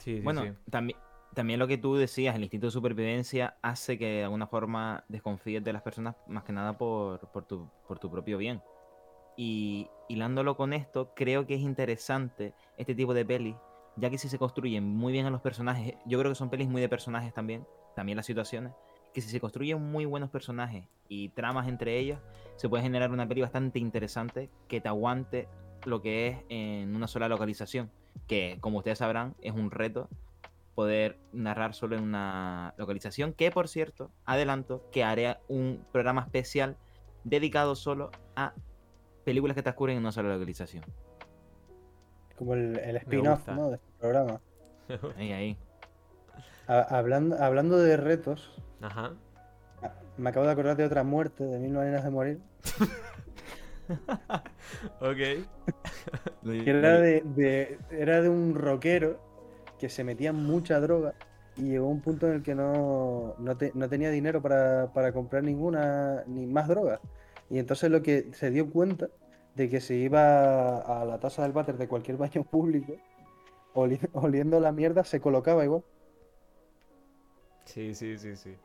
Sí, 0.00 0.16
sí. 0.16 0.20
bueno, 0.20 0.42
sí. 0.42 0.50
también, 0.70 0.98
también 1.34 1.60
lo 1.60 1.68
que 1.68 1.78
tú 1.78 1.94
decías, 1.94 2.34
el 2.34 2.42
instinto 2.42 2.66
de 2.66 2.72
supervivencia 2.72 3.56
hace 3.62 3.98
que 3.98 4.06
de 4.06 4.24
alguna 4.24 4.46
forma 4.46 5.04
desconfíes 5.08 5.62
de 5.62 5.72
las 5.72 5.82
personas 5.82 6.16
más 6.26 6.44
que 6.44 6.52
nada 6.52 6.76
por, 6.76 7.30
por, 7.30 7.44
tu, 7.44 7.68
por 7.86 7.98
tu 7.98 8.10
propio 8.10 8.38
bien. 8.38 8.62
Y 9.36 9.88
hilándolo 10.08 10.56
con 10.56 10.72
esto, 10.72 11.12
creo 11.14 11.46
que 11.46 11.54
es 11.54 11.60
interesante 11.60 12.52
este 12.76 12.94
tipo 12.94 13.14
de 13.14 13.24
pelis, 13.24 13.56
ya 13.96 14.10
que 14.10 14.18
si 14.18 14.28
se 14.28 14.38
construyen 14.38 14.84
muy 14.84 15.12
bien 15.12 15.26
a 15.26 15.30
los 15.30 15.40
personajes, 15.40 15.94
yo 16.04 16.18
creo 16.18 16.32
que 16.32 16.36
son 16.36 16.50
pelis 16.50 16.68
muy 16.68 16.80
de 16.80 16.88
personajes 16.88 17.32
también, 17.32 17.66
también 17.94 18.16
las 18.16 18.26
situaciones, 18.26 18.72
que 19.14 19.20
si 19.20 19.28
se 19.28 19.40
construyen 19.40 19.80
muy 19.82 20.04
buenos 20.04 20.30
personajes 20.30 20.84
y 21.08 21.30
tramas 21.30 21.68
entre 21.68 21.98
ellos, 21.98 22.18
se 22.56 22.68
puede 22.68 22.82
generar 22.82 23.10
una 23.12 23.26
peli 23.26 23.40
bastante 23.40 23.78
interesante 23.78 24.50
que 24.68 24.80
te 24.80 24.88
aguante 24.88 25.48
lo 25.86 26.02
que 26.02 26.28
es 26.28 26.38
en 26.48 26.94
una 26.94 27.06
sola 27.06 27.28
localización, 27.28 27.90
que 28.26 28.58
como 28.60 28.78
ustedes 28.78 28.98
sabrán 28.98 29.34
es 29.42 29.52
un 29.52 29.70
reto 29.70 30.08
poder 30.74 31.18
narrar 31.32 31.74
solo 31.74 31.96
en 31.96 32.02
una 32.04 32.74
localización, 32.78 33.32
que 33.32 33.50
por 33.50 33.68
cierto, 33.68 34.10
adelanto 34.24 34.88
que 34.92 35.04
haré 35.04 35.36
un 35.48 35.84
programa 35.92 36.22
especial 36.22 36.76
dedicado 37.24 37.74
solo 37.74 38.10
a 38.36 38.54
películas 39.24 39.54
que 39.54 39.62
transcurren 39.62 39.96
en 39.96 40.02
una 40.02 40.12
sola 40.12 40.32
localización. 40.32 40.84
Como 42.36 42.54
el, 42.54 42.78
el 42.78 42.96
spin-off. 42.96 43.46
¿no? 43.48 43.68
De 43.68 43.74
este 43.76 43.88
programa. 43.98 44.40
Ahí, 45.16 45.32
ahí. 45.32 45.58
Ha- 46.66 46.96
hablando, 46.98 47.36
hablando 47.42 47.76
de 47.78 47.96
retos, 47.98 48.50
Ajá. 48.80 49.12
me 50.16 50.30
acabo 50.30 50.46
de 50.46 50.52
acordar 50.52 50.76
de 50.76 50.84
otra 50.84 51.02
muerte 51.02 51.44
de 51.44 51.58
Mil 51.58 51.72
Maneras 51.72 52.04
de 52.04 52.10
Morir. 52.10 52.40
Ok. 55.00 55.18
Era 56.66 56.98
de, 56.98 57.22
de- 57.22 57.78
era 57.90 58.22
de 58.22 58.28
un 58.28 58.54
rockero 58.54 59.18
que 59.78 59.88
se 59.88 60.04
metía 60.04 60.32
mucha 60.32 60.80
droga 60.80 61.14
y 61.56 61.70
llegó 61.70 61.86
a 61.86 61.90
un 61.90 62.00
punto 62.00 62.26
en 62.28 62.34
el 62.34 62.42
que 62.42 62.54
no, 62.54 63.34
no, 63.38 63.56
te- 63.56 63.72
no 63.74 63.88
tenía 63.88 64.10
dinero 64.10 64.40
para, 64.42 64.92
para 64.92 65.12
comprar 65.12 65.42
ninguna, 65.44 66.24
ni 66.26 66.46
más 66.46 66.68
droga. 66.68 67.00
Y 67.48 67.58
entonces 67.58 67.90
lo 67.90 68.02
que 68.02 68.32
se 68.34 68.50
dio 68.50 68.70
cuenta 68.70 69.08
de 69.54 69.68
que 69.68 69.80
se 69.80 69.94
iba 69.96 70.78
a 70.78 71.04
la 71.04 71.18
taza 71.18 71.42
del 71.42 71.52
váter 71.52 71.76
de 71.76 71.88
cualquier 71.88 72.16
baño 72.16 72.44
público, 72.44 72.94
oli- 73.74 74.00
oliendo 74.12 74.60
la 74.60 74.72
mierda, 74.72 75.04
se 75.04 75.20
colocaba 75.20 75.64
igual. 75.64 75.82
Sí, 77.64 77.94
sí, 77.94 78.18
sí, 78.18 78.36
sí. 78.36 78.56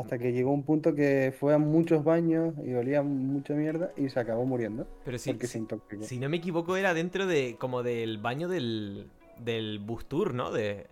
Hasta 0.00 0.18
que 0.18 0.32
llegó 0.32 0.52
un 0.52 0.64
punto 0.64 0.94
que 0.94 1.34
fue 1.38 1.54
a 1.54 1.58
muchos 1.58 2.04
baños 2.04 2.54
y 2.64 2.74
olía 2.74 3.02
mucha 3.02 3.54
mierda 3.54 3.92
y 3.96 4.08
se 4.08 4.20
acabó 4.20 4.44
muriendo. 4.44 4.86
Pero 5.04 5.18
sí, 5.18 5.32
porque 5.32 5.46
se 5.46 5.58
intoxicó. 5.58 6.02
si 6.04 6.18
no 6.18 6.28
me 6.28 6.36
equivoco, 6.38 6.76
era 6.76 6.94
dentro 6.94 7.26
de 7.26 7.56
como 7.58 7.82
del 7.82 8.18
baño 8.18 8.48
del, 8.48 9.10
del 9.38 9.78
bus 9.78 10.06
tour, 10.06 10.34
¿no? 10.34 10.50
De, 10.50 10.86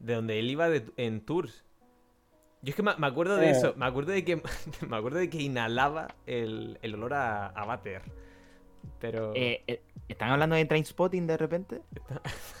de 0.00 0.14
donde 0.14 0.38
él 0.38 0.50
iba 0.50 0.68
de- 0.68 0.90
en 0.96 1.20
tours. 1.20 1.64
Yo 2.62 2.70
es 2.70 2.74
que 2.76 2.82
me, 2.82 2.96
me 2.96 3.06
acuerdo 3.06 3.36
de 3.36 3.48
Eh. 3.48 3.50
eso, 3.50 3.74
me 3.76 3.84
acuerdo 3.86 4.12
de 4.12 4.24
que 4.24 4.36
me 4.88 4.96
acuerdo 4.96 5.18
de 5.18 5.30
que 5.30 5.42
inhalaba 5.42 6.08
el, 6.26 6.78
el 6.82 6.94
olor 6.94 7.14
a, 7.14 7.46
a 7.48 7.64
váter. 7.66 8.02
Pero 8.98 9.32
Eh, 9.34 9.62
eh, 9.66 9.82
¿Están 10.08 10.30
hablando 10.30 10.56
de 10.56 10.64
Trainspotting 10.64 11.26
de 11.26 11.36
repente? 11.36 11.82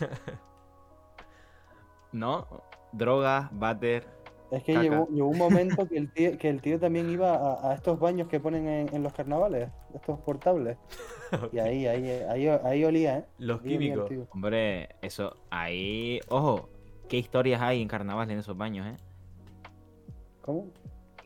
¿No? 2.12 2.46
Drogas, 2.92 3.48
váter. 3.52 4.06
Es 4.50 4.62
que 4.62 4.76
llegó, 4.78 5.08
llegó 5.08 5.28
un 5.28 5.38
momento 5.38 5.88
que 5.88 5.98
el 5.98 6.12
tío, 6.12 6.38
que 6.38 6.48
el 6.48 6.60
tío 6.60 6.78
también 6.78 7.10
iba 7.10 7.34
a, 7.34 7.70
a 7.70 7.74
estos 7.74 7.98
baños 7.98 8.28
que 8.28 8.38
ponen 8.38 8.68
en, 8.68 8.94
en 8.94 9.02
los 9.02 9.12
carnavales, 9.12 9.70
estos 9.94 10.18
portables. 10.20 10.76
Y 11.52 11.58
ahí, 11.58 11.88
ahí, 11.88 12.08
ahí, 12.08 12.46
ahí 12.46 12.84
olía, 12.84 13.18
¿eh? 13.18 13.24
los 13.38 13.60
Ahí 13.62 13.70
químicos. 13.70 14.08
Hombre, 14.30 14.90
eso, 15.02 15.36
ahí. 15.50 16.20
Ojo, 16.28 16.68
qué 17.08 17.16
historias 17.16 17.60
hay 17.60 17.82
en 17.82 17.88
carnavales 17.88 18.32
en 18.32 18.38
esos 18.38 18.56
baños, 18.56 18.86
¿eh? 18.86 18.96
¿Cómo? 20.42 20.68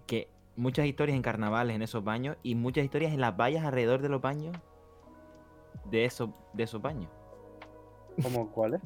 Que 0.07 0.29
muchas 0.57 0.87
historias 0.87 1.17
en 1.17 1.23
carnavales 1.23 1.77
en 1.77 1.83
esos 1.83 2.03
baños 2.03 2.39
y 2.43 2.55
muchas 2.55 2.85
historias 2.85 3.13
en 3.13 3.21
las 3.21 3.37
vallas 3.37 3.63
alrededor 3.65 4.01
de 4.01 4.09
los 4.09 4.23
baños 4.23 4.57
de 5.91 6.07
esos, 6.07 6.31
de 6.55 6.63
esos 6.63 6.81
baños. 6.81 7.11
¿Cómo 8.23 8.51
cuáles? 8.51 8.81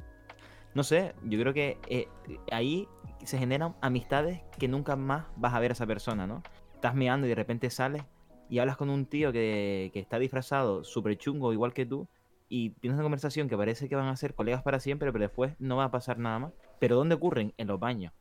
No 0.75 0.83
sé, 0.83 1.15
yo 1.23 1.39
creo 1.39 1.55
que 1.55 1.79
eh, 1.89 2.09
ahí 2.51 2.89
se 3.25 3.39
generan 3.39 3.75
amistades 3.81 4.41
que 4.59 4.69
nunca 4.69 4.97
más 4.97 5.27
vas 5.37 5.55
a 5.55 5.61
ver 5.61 5.71
a 5.71 5.75
esa 5.75 5.87
persona, 5.87 6.27
¿no? 6.27 6.43
Estás 6.75 6.95
meando 6.95 7.27
y 7.27 7.31
de 7.31 7.35
repente 7.35 7.71
sales 7.71 8.03
y 8.49 8.59
hablas 8.59 8.77
con 8.77 8.91
un 8.91 9.07
tío 9.07 9.33
que, 9.33 9.91
que 9.93 10.01
está 10.01 10.19
disfrazado 10.19 10.85
súper 10.85 11.17
chungo, 11.17 11.53
igual 11.53 11.73
que 11.73 11.87
tú, 11.87 12.07
y 12.49 12.71
tienes 12.71 12.95
una 12.95 13.03
conversación 13.03 13.49
que 13.49 13.57
parece 13.57 13.89
que 13.89 13.97
van 13.97 14.09
a 14.09 14.17
ser 14.17 14.35
colegas 14.35 14.63
para 14.63 14.81
siempre, 14.81 15.11
pero 15.13 15.23
después 15.23 15.55
no 15.59 15.77
va 15.77 15.85
a 15.85 15.91
pasar 15.91 16.19
nada 16.19 16.39
más. 16.39 16.53
¿Pero 16.79 16.97
dónde 16.97 17.15
ocurren? 17.15 17.55
En 17.57 17.69
los 17.69 17.81
baños. 17.81 18.13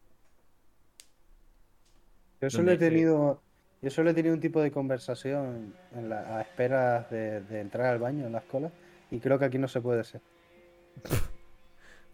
Yo 2.41 2.49
solo 2.49 2.71
he 2.71 2.77
tenido, 2.77 3.41
yo 3.81 3.89
solo 3.89 4.09
he 4.09 4.13
tenido 4.13 4.33
un 4.33 4.41
tipo 4.41 4.61
de 4.61 4.71
conversación 4.71 5.73
en 5.95 6.09
la, 6.09 6.37
a 6.37 6.41
esperas 6.41 7.09
de, 7.09 7.41
de 7.41 7.61
entrar 7.61 7.87
al 7.87 7.99
baño 7.99 8.25
en 8.25 8.33
las 8.33 8.43
colas 8.43 8.71
y 9.11 9.19
creo 9.19 9.39
que 9.39 9.45
aquí 9.45 9.57
no 9.57 9.67
se 9.67 9.81
puede 9.81 10.03
ser. 10.03 10.21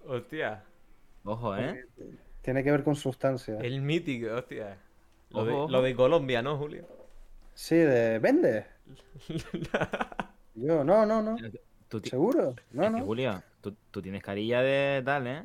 Hostia, 0.06 0.64
Ojo, 1.24 1.56
¿eh? 1.58 1.86
Tiene 2.42 2.64
que 2.64 2.72
ver 2.72 2.84
con 2.84 2.96
sustancias. 2.96 3.62
el 3.64 3.82
mítico, 3.82 4.34
hostia. 4.36 4.78
Lo, 5.32 5.46
de, 5.46 5.52
Ojo, 5.54 5.64
ojo. 5.64 5.72
lo 5.72 5.82
de 5.82 5.96
Colombia, 5.96 6.42
¿no, 6.42 6.58
Julio? 6.58 6.88
Sí, 7.54 7.76
de 7.76 8.20
vende. 8.20 8.66
Yo, 10.56 10.84
no, 10.84 11.06
no, 11.06 11.22
no. 11.22 11.36
Tú 11.88 12.02
ti- 12.02 12.10
¿Seguro? 12.10 12.56
No, 12.72 12.84
es 12.84 12.90
que, 12.92 13.00
no. 13.00 13.06
Julio, 13.06 13.44
tú, 13.62 13.76
tú 13.92 14.02
tienes 14.02 14.24
carilla 14.24 14.62
de 14.62 15.02
tal, 15.06 15.28
¿eh? 15.28 15.44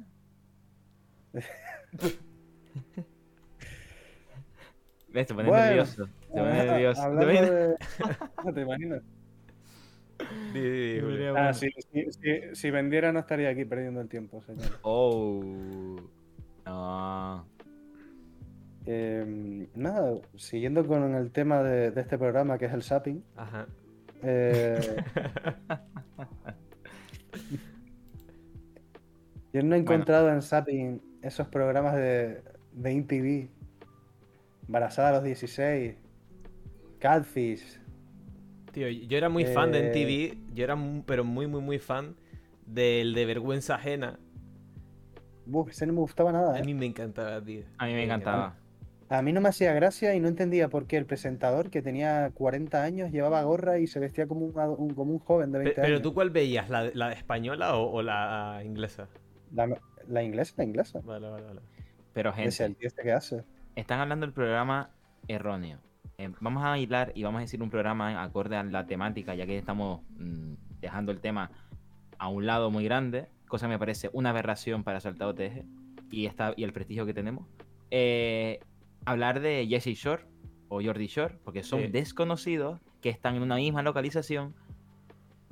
¿Ves? 5.09 5.27
Te 5.29 5.35
pones 5.35 5.49
Bueno, 5.51 5.65
nervioso. 5.67 6.07
Te 6.07 6.41
pones 6.41 6.55
Ah, 6.61 6.65
nervioso. 6.65 7.11
De... 7.15 7.77
No 8.45 8.53
te 8.55 8.61
imaginas. 8.61 9.03
Ah, 11.37 11.53
sí, 11.53 11.69
sí, 11.93 12.07
sí, 12.13 12.41
si 12.53 12.71
vendiera 12.71 13.13
no 13.13 13.19
estaría 13.19 13.49
aquí 13.49 13.65
perdiendo 13.65 14.01
el 14.01 14.09
tiempo, 14.09 14.41
señor. 14.43 14.79
Oh. 14.83 15.97
No. 16.67 17.47
Eh, 18.87 19.69
nada, 19.75 20.21
siguiendo 20.37 20.87
con 20.87 21.15
el 21.15 21.31
tema 21.33 21.63
de, 21.63 21.91
de 21.91 22.01
este 22.01 22.19
programa 22.19 22.59
que 22.59 22.67
es 22.67 22.73
el 22.73 22.83
zapping. 22.83 23.25
Ajá. 23.37 23.67
eh, 24.23 25.05
yo 29.53 29.63
no 29.63 29.75
he 29.75 29.79
encontrado 29.79 30.31
en 30.31 30.43
zapping 30.43 31.01
esos 31.23 31.49
programas 31.49 31.95
de, 31.97 32.43
de 32.73 32.93
InTV. 32.93 33.51
Embarazada 34.67 35.11
a 35.11 35.13
los 35.13 35.25
16. 35.25 35.97
Catfish. 36.99 37.81
Tío, 38.73 38.89
yo 38.89 39.17
era 39.17 39.29
muy 39.29 39.45
fan 39.47 39.71
de 39.73 39.79
Eh, 39.79 39.83
MTV, 39.89 40.55
yo 40.55 40.65
era 40.65 40.77
pero 41.07 41.25
muy, 41.25 41.47
muy, 41.47 41.61
muy 41.61 41.79
fan 41.79 42.17
del 42.67 43.15
de 43.15 43.25
Vergüenza 43.27 43.77
Ajena. 43.77 44.19
Uf, 45.47 45.71
ese 45.71 45.87
no 45.87 45.93
me 45.93 46.01
gustaba 46.01 46.33
nada. 46.33 46.55
A 46.55 46.59
¿eh? 46.61 46.65
mí 46.65 46.75
me 46.75 46.87
encantaba, 46.87 47.41
tío. 47.43 47.63
A 47.79 47.87
mí 47.87 47.93
me 47.95 48.05
encantaba. 48.05 48.57
A 49.11 49.21
mí 49.23 49.33
no 49.33 49.41
me 49.41 49.51
hacía 49.51 49.73
gracia 49.75 50.15
y 50.15 50.21
no 50.21 50.29
entendía 50.29 50.69
por 50.69 50.87
qué 50.87 50.97
el 50.97 51.05
presentador, 51.07 51.71
que 51.71 51.83
tenía 51.83 52.31
40 52.35 52.83
años, 52.83 53.13
llevaba 53.13 53.43
gorra 53.43 53.79
y 53.79 53.87
se 53.87 54.01
vestía 54.01 54.27
como 54.27 54.47
un, 54.47 54.95
como 54.95 55.13
un 55.13 55.19
joven 55.19 55.53
de 55.53 55.59
Pe- 55.63 55.65
20 55.67 55.81
Pero 55.83 55.87
años. 55.87 56.03
tú 56.03 56.15
cuál 56.15 56.31
veías, 56.31 56.71
la, 56.71 56.91
la 56.95 57.13
española 57.13 57.77
o, 57.77 57.91
o 57.93 58.03
la 58.03 58.63
inglesa? 58.65 59.09
La, 59.53 59.69
la 60.09 60.23
inglesa, 60.23 60.55
la 60.57 60.65
inglesa. 60.65 61.01
Vale, 61.05 61.29
vale, 61.29 61.45
vale. 61.45 61.61
Pero, 62.15 62.33
gente, 62.33 62.65
el 62.65 62.77
tío 62.77 62.89
este 62.89 63.03
que 63.03 63.13
hace. 63.13 63.45
están 63.77 64.01
hablando 64.01 64.25
del 64.27 64.33
programa 64.33 64.91
erróneo. 65.29 65.79
Eh, 66.17 66.31
vamos 66.41 66.65
a 66.65 66.79
hilar 66.79 67.13
y 67.15 67.25
vamos 67.25 67.41
a 67.41 67.43
decir 67.43 67.63
un 67.63 67.71
programa 67.71 68.23
acorde 68.23 68.57
a 68.57 68.63
la 68.65 68.87
temática, 68.87 69.35
ya 69.35 69.47
que 69.47 69.59
estamos 69.59 70.01
mm, 70.17 70.55
dejando 70.81 71.13
el 71.13 71.21
tema 71.21 71.51
a 72.19 72.29
un 72.29 72.47
lado 72.47 72.71
muy 72.71 72.85
grande, 72.85 73.27
cosa 73.55 73.69
me 73.69 73.79
parece 73.79 74.11
una 74.13 74.31
aberración 74.31 74.83
para 74.83 74.99
Saltado 74.99 75.33
TG 75.33 75.65
y, 76.11 76.27
esta, 76.27 76.55
y 76.57 76.65
el 76.65 76.73
prestigio 76.73 77.07
que 77.07 77.15
tenemos. 77.15 77.47
Eh, 77.93 78.59
hablar 79.05 79.39
de 79.39 79.65
Jesse 79.69 79.95
Shore 79.97 80.25
o 80.69 80.83
Jordi 80.83 81.07
Shore, 81.07 81.37
porque 81.45 81.63
son 81.63 81.83
Sí. 81.83 81.87
desconocidos 81.87 82.81
que 83.01 83.11
están 83.11 83.37
en 83.37 83.43
una 83.43 83.55
misma 83.55 83.83
localización 83.85 84.55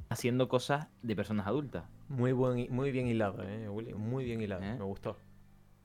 haciendo 0.08 0.48
cosas 0.48 0.88
de 1.02 1.14
personas 1.14 1.46
adultas. 1.46 1.84
Muy, 2.08 2.32
buen, 2.32 2.66
muy 2.74 2.90
bien 2.90 3.06
hilado, 3.06 3.40
eh, 3.44 3.68
Willy. 3.68 3.94
Muy 3.94 4.24
bien 4.24 4.40
hilado. 4.40 4.64
¿Eh? 4.64 4.74
Me 4.76 4.84
gustó. 4.84 5.16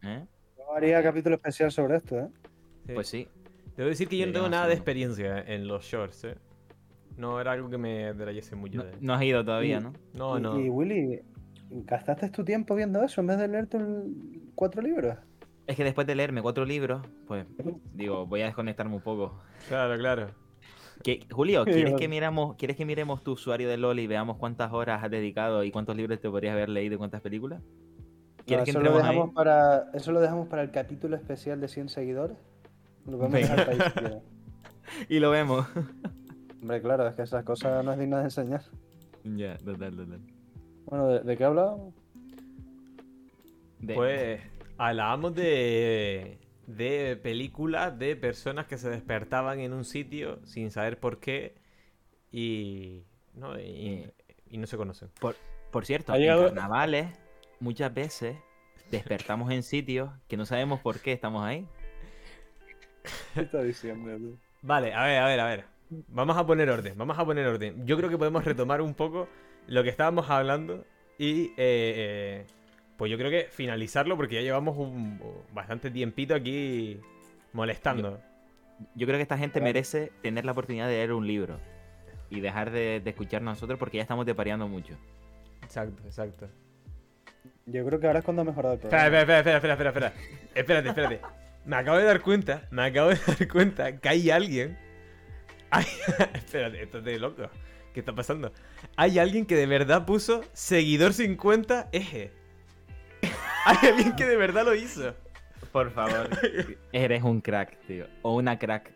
¿eh? 0.01 0.25
Yo 0.57 0.73
haría 0.75 1.03
capítulo 1.03 1.35
especial 1.35 1.71
sobre 1.71 1.97
esto, 1.97 2.17
¿eh? 2.17 2.27
Sí. 2.87 2.93
Pues 2.95 3.07
sí, 3.07 3.27
Debo 3.75 3.89
decir 3.89 4.07
que 4.07 4.17
yo 4.17 4.25
no 4.25 4.33
tengo 4.33 4.49
nada 4.49 4.65
de 4.65 4.73
experiencia 4.73 5.39
en 5.39 5.67
los 5.67 5.83
shorts, 5.85 6.23
eh. 6.23 6.35
No 7.15 7.39
era 7.39 7.51
algo 7.51 7.69
que 7.69 7.77
me 7.77 8.11
trayese 8.15 8.55
mucho 8.55 8.79
no, 8.79 8.85
de. 8.85 8.93
no 9.01 9.13
has 9.13 9.21
ido 9.21 9.45
todavía, 9.45 9.77
Y- 9.77 9.83
¿no? 9.83 9.93
No, 10.15 10.37
y, 10.39 10.41
no. 10.41 10.59
y, 10.59 10.69
Willy, 10.69 11.21
¿gastaste 11.69 12.29
tu 12.29 12.43
tiempo 12.43 12.75
viendo 12.75 13.01
eso 13.03 13.21
en 13.21 13.27
vez 13.27 13.37
de 13.37 13.47
leerte 13.47 13.77
cuatro 14.55 14.81
libros? 14.81 15.17
Es 15.65 15.75
que 15.75 15.83
después 15.83 16.07
de 16.07 16.15
leerme 16.15 16.41
cuatro 16.41 16.65
libros, 16.65 17.05
pues 17.27 17.45
digo, 17.93 18.25
voy 18.25 18.41
a 18.41 18.45
desconectarme 18.45 18.95
un 18.95 19.01
poco. 19.01 19.39
Claro, 19.67 19.97
claro. 19.97 20.27
¿Qué- 21.03 21.19
Julio, 21.29 21.63
¿quieres 21.65 21.93
que, 21.95 22.07
miramos, 22.07 22.55
¿quieres 22.55 22.75
que 22.75 22.85
miremos 22.85 23.23
tu 23.23 23.33
usuario 23.33 23.69
de 23.69 23.77
LOL 23.77 23.99
y 23.99 24.07
veamos 24.07 24.37
cuántas 24.37 24.71
horas 24.73 25.03
has 25.03 25.11
dedicado 25.11 25.63
y 25.63 25.71
cuántos 25.71 25.95
libros 25.95 26.19
te 26.19 26.29
podrías 26.29 26.53
haber 26.53 26.69
leído 26.69 26.95
y 26.95 26.97
cuántas 26.97 27.21
películas? 27.21 27.61
No, 27.61 28.43
¿Quieres 28.45 28.65
que 28.65 28.71
eso, 28.71 28.79
lo 28.81 28.91
ahí? 28.91 28.97
dejamos 28.97 29.33
para, 29.33 29.91
eso 29.93 30.11
lo 30.11 30.21
dejamos 30.21 30.47
para 30.47 30.63
el 30.63 30.71
capítulo 30.71 31.15
especial 31.15 31.59
de 31.61 31.67
100 31.67 31.89
seguidores. 31.89 32.37
Lo 33.05 33.17
vamos 33.17 33.35
a 33.35 33.37
Venga. 33.37 33.55
dejar 33.55 33.65
para 33.65 33.71
ahí, 33.85 33.91
si 33.93 33.99
quieres. 33.99 34.23
Y 35.09 35.19
lo 35.19 35.29
vemos. 35.31 35.67
Hombre, 36.61 36.81
claro, 36.81 37.05
es 37.07 37.13
que 37.15 37.21
esas 37.23 37.43
cosas 37.43 37.83
no 37.83 37.91
es 37.91 37.99
digna 37.99 38.17
de 38.19 38.23
enseñar. 38.23 38.61
ya, 39.23 39.57
total, 39.57 39.95
total. 39.97 40.21
Bueno, 40.87 41.07
¿de, 41.09 41.19
de 41.19 41.37
qué 41.37 41.43
hablábamos? 41.43 41.93
Pues 43.93 44.41
hablábamos 44.77 45.35
de, 45.35 46.39
de 46.65 47.17
películas 47.21 47.97
de 47.99 48.15
personas 48.15 48.65
que 48.67 48.77
se 48.77 48.89
despertaban 48.89 49.59
en 49.59 49.73
un 49.73 49.85
sitio 49.85 50.39
sin 50.45 50.71
saber 50.71 50.99
por 50.99 51.19
qué 51.19 51.55
y 52.31 53.03
no, 53.33 53.59
y, 53.59 54.11
y 54.49 54.57
no 54.57 54.65
se 54.67 54.77
conocen. 54.77 55.09
Por 55.71 55.85
cierto, 55.85 56.11
Ha 56.13 56.17
llegado- 56.17 56.47
en 56.47 56.55
carnavales 56.55 57.07
muchas 57.59 57.93
veces 57.93 58.37
despertamos 58.89 59.51
en 59.51 59.63
sitios 59.63 60.09
que 60.27 60.37
no 60.37 60.45
sabemos 60.45 60.79
por 60.79 60.99
qué 60.99 61.11
estamos 61.11 61.43
ahí. 61.43 61.67
¿Qué 63.33 63.41
está 63.41 63.61
diciendo 63.61 64.15
tú? 64.17 64.37
Vale, 64.61 64.93
a 64.93 65.03
ver, 65.05 65.19
a 65.19 65.25
ver, 65.27 65.39
a 65.39 65.45
ver. 65.45 65.65
Vamos 66.09 66.35
a 66.35 66.45
poner 66.45 66.69
orden, 66.69 66.97
vamos 66.97 67.17
a 67.17 67.23
poner 67.25 67.45
orden. 67.47 67.85
Yo 67.85 67.95
creo 67.95 68.09
que 68.09 68.17
podemos 68.17 68.43
retomar 68.43 68.81
un 68.81 68.93
poco 68.93 69.27
lo 69.67 69.83
que 69.83 69.89
estábamos 69.89 70.29
hablando 70.29 70.85
y 71.17 71.47
eh, 71.49 71.53
eh, 71.57 72.45
pues 72.97 73.11
yo 73.11 73.17
creo 73.17 73.29
que 73.29 73.47
finalizarlo 73.51 74.15
porque 74.17 74.35
ya 74.35 74.41
llevamos 74.41 74.77
un 74.77 75.19
bastante 75.53 75.91
tiempito 75.91 76.35
aquí 76.35 76.99
molestando. 77.53 78.19
Yo 78.95 79.07
creo 79.07 79.17
que 79.17 79.23
esta 79.23 79.37
gente 79.37 79.59
merece 79.61 80.11
tener 80.21 80.45
la 80.45 80.51
oportunidad 80.51 80.87
de 80.87 80.93
leer 80.93 81.13
un 81.13 81.25
libro 81.25 81.59
y 82.29 82.39
dejar 82.41 82.71
de, 82.71 82.99
de 83.03 83.09
escucharnos 83.09 83.55
nosotros 83.55 83.79
porque 83.79 83.97
ya 83.97 84.03
estamos 84.03 84.25
depareando 84.25 84.67
mucho. 84.67 84.93
Exacto, 85.63 86.01
exacto. 86.05 86.47
Yo 87.65 87.85
creo 87.85 87.99
que 87.99 88.07
ahora 88.07 88.19
es 88.19 88.25
cuando 88.25 88.43
ha 88.43 88.45
mejorado 88.45 88.75
el 88.75 88.79
Espera, 88.81 89.03
programa. 89.09 89.21
espera, 89.21 89.39
espera, 89.39 89.57
espera, 89.57 89.73
espera, 89.73 89.89
espera, 89.89 90.07
espera. 90.07 90.51
Espérate, 90.55 90.89
espérate. 90.89 91.21
Me 91.65 91.75
acabo 91.75 91.97
de 91.97 92.03
dar 92.05 92.21
cuenta, 92.21 92.67
me 92.71 92.83
acabo 92.83 93.09
de 93.09 93.19
dar 93.27 93.47
cuenta 93.49 93.97
que 93.97 94.07
hay 94.09 94.29
alguien. 94.29 94.77
Ay, 95.69 95.85
espérate, 96.33 96.81
esto 96.83 96.99
es 96.99 97.03
de 97.03 97.19
loco. 97.19 97.49
¿Qué 97.97 98.01
está 98.01 98.13
pasando? 98.13 98.51
Hay 98.95 99.17
alguien 99.17 99.47
que 99.47 99.55
de 99.55 99.65
verdad 99.65 100.05
puso 100.05 100.43
seguidor 100.53 101.13
50 101.13 101.89
eje. 101.91 102.29
Hay 103.65 103.89
alguien 103.89 104.15
que 104.15 104.27
de 104.27 104.37
verdad 104.37 104.65
lo 104.65 104.75
hizo. 104.75 105.15
Por 105.71 105.89
favor. 105.89 106.29
Eres 106.91 107.23
un 107.23 107.41
crack, 107.41 107.75
tío. 107.87 108.05
O 108.21 108.35
una 108.35 108.59
crack. 108.59 108.91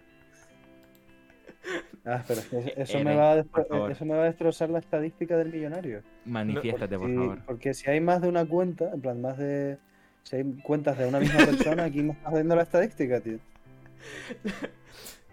Ah, 2.05 2.23
pero 2.27 2.41
es 2.41 2.45
que 2.45 2.57
eso, 2.59 2.69
eso 2.77 2.93
Eren, 2.99 3.07
me 3.07 3.15
va 3.15 3.33
a 3.39 3.43
por 3.43 3.89
eso 3.91 4.05
me 4.05 4.13
va 4.13 4.21
a 4.21 4.25
destrozar 4.25 4.69
la 4.69 4.77
estadística 4.77 5.35
del 5.35 5.51
millonario. 5.51 6.03
Manifiéstate, 6.25 6.95
por 6.99 7.09
Si- 7.09 7.15
favor. 7.15 7.39
Porque 7.47 7.73
si 7.73 7.89
hay 7.89 8.01
más 8.01 8.21
de 8.21 8.27
una 8.27 8.45
cuenta, 8.45 8.91
en 8.93 9.01
plan, 9.01 9.19
más 9.19 9.39
de. 9.39 9.79
Si 10.21 10.35
hay 10.35 10.43
cuentas 10.61 10.95
de 10.99 11.07
una 11.07 11.19
misma 11.19 11.43
persona, 11.43 11.85
aquí 11.85 12.03
me 12.03 12.11
estás 12.13 12.33
viendo 12.33 12.55
la 12.55 12.61
estadística, 12.61 13.19
tío. 13.19 13.39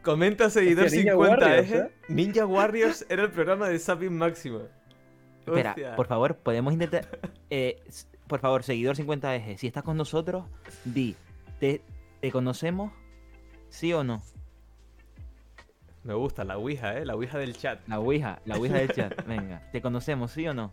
Comenta 0.03 0.49
seguidor 0.51 0.87
Hostia, 0.87 1.01
Ninja 1.01 1.13
50 1.15 1.47
Warriors, 1.47 1.67
eje. 1.71 1.79
¿eh? 1.79 1.91
Ninja 2.09 2.47
Warriors 2.47 3.07
era 3.09 3.23
el 3.25 3.31
programa 3.31 3.69
de 3.69 3.79
Zapping 3.79 4.17
Máximo. 4.17 4.61
Espera, 5.47 5.71
Hostia. 5.71 5.97
por 5.97 6.07
favor, 6.07 6.37
podemos 6.37 6.73
intentar. 6.73 7.09
eh, 7.51 7.81
por 8.27 8.41
favor, 8.41 8.63
seguidor 8.63 8.97
50 8.97 9.35
ejes, 9.37 9.61
si 9.61 9.67
estás 9.67 9.83
con 9.83 9.97
nosotros, 9.97 10.45
di, 10.85 11.17
¿te, 11.61 11.83
te 12.21 12.31
conocemos? 12.31 12.93
¿Sí 13.71 13.93
o 13.93 14.05
no? 14.05 14.23
Me 16.05 16.15
gusta 16.15 16.45
la 16.45 16.57
Ouija, 16.59 16.97
eh. 16.99 17.05
La 17.05 17.15
Ouija 17.17 17.39
del 17.39 17.57
chat. 17.57 17.81
La 17.89 17.99
Ouija, 18.01 18.41
la 18.45 18.57
Ouija 18.57 18.77
del 18.77 18.93
chat. 18.93 19.25
Venga, 19.27 19.69
¿te 19.73 19.83
conocemos? 19.83 20.31
¿Sí 20.33 20.47
o 20.47 20.55
no? 20.55 20.73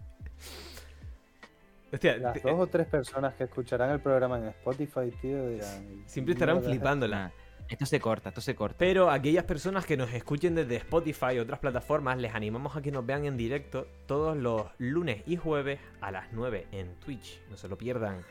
Hostia, 1.91 2.17
Las 2.17 2.33
te- 2.33 2.41
dos 2.41 2.59
o 2.59 2.67
tres 2.67 2.87
personas 2.87 3.33
que 3.35 3.45
escucharán 3.45 3.89
el 3.91 3.99
programa 4.01 4.37
en 4.37 4.45
Spotify, 4.49 5.11
tío, 5.21 5.49
dirán. 5.49 6.03
siempre 6.05 6.33
estarán 6.33 6.57
"Mierda, 6.57 6.71
flipándola. 6.71 7.19
Nah, 7.19 7.29
esto 7.69 7.85
se 7.85 7.99
corta, 7.99 8.29
esto 8.29 8.41
se 8.41 8.55
corta. 8.55 8.77
Pero 8.79 9.09
aquellas 9.09 9.43
personas 9.45 9.85
que 9.85 9.97
nos 9.97 10.13
escuchen 10.13 10.55
desde 10.55 10.75
Spotify 10.77 11.33
y 11.35 11.39
otras 11.39 11.59
plataformas, 11.59 12.17
les 12.17 12.33
animamos 12.35 12.75
a 12.75 12.81
que 12.81 12.91
nos 12.91 13.05
vean 13.05 13.25
en 13.25 13.37
directo 13.37 13.87
todos 14.05 14.37
los 14.37 14.67
lunes 14.77 15.23
y 15.25 15.35
jueves 15.37 15.79
a 16.01 16.11
las 16.11 16.31
9 16.33 16.67
en 16.71 16.95
Twitch. 16.99 17.41
No 17.49 17.57
se 17.57 17.67
lo 17.67 17.77
pierdan. 17.77 18.23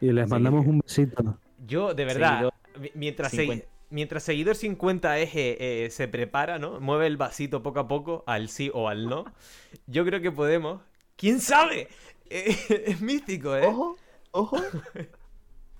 Y 0.00 0.10
les 0.12 0.28
mandamos 0.28 0.66
un 0.66 0.80
besito. 0.80 1.38
Yo, 1.66 1.94
de 1.94 2.04
verdad, 2.04 2.30
Seguidor 2.74 2.92
mientras, 2.94 3.30
50. 3.30 3.64
segui- 3.64 3.68
mientras 3.90 4.22
seguidor 4.24 4.56
50 4.56 5.18
eje 5.18 5.84
eh, 5.86 5.90
se 5.90 6.08
prepara, 6.08 6.58
¿no? 6.58 6.80
Mueve 6.80 7.06
el 7.06 7.16
vasito 7.16 7.62
poco 7.62 7.80
a 7.80 7.88
poco 7.88 8.24
al 8.26 8.48
sí 8.48 8.70
o 8.74 8.88
al 8.88 9.06
no. 9.08 9.24
Yo 9.86 10.04
creo 10.04 10.20
que 10.20 10.32
podemos. 10.32 10.82
¿Quién 11.16 11.40
sabe? 11.40 11.88
Eh, 12.30 12.56
es 12.86 13.02
místico, 13.02 13.54
¿eh? 13.54 13.66
Ojo, 13.66 13.96
ojo. 14.32 14.56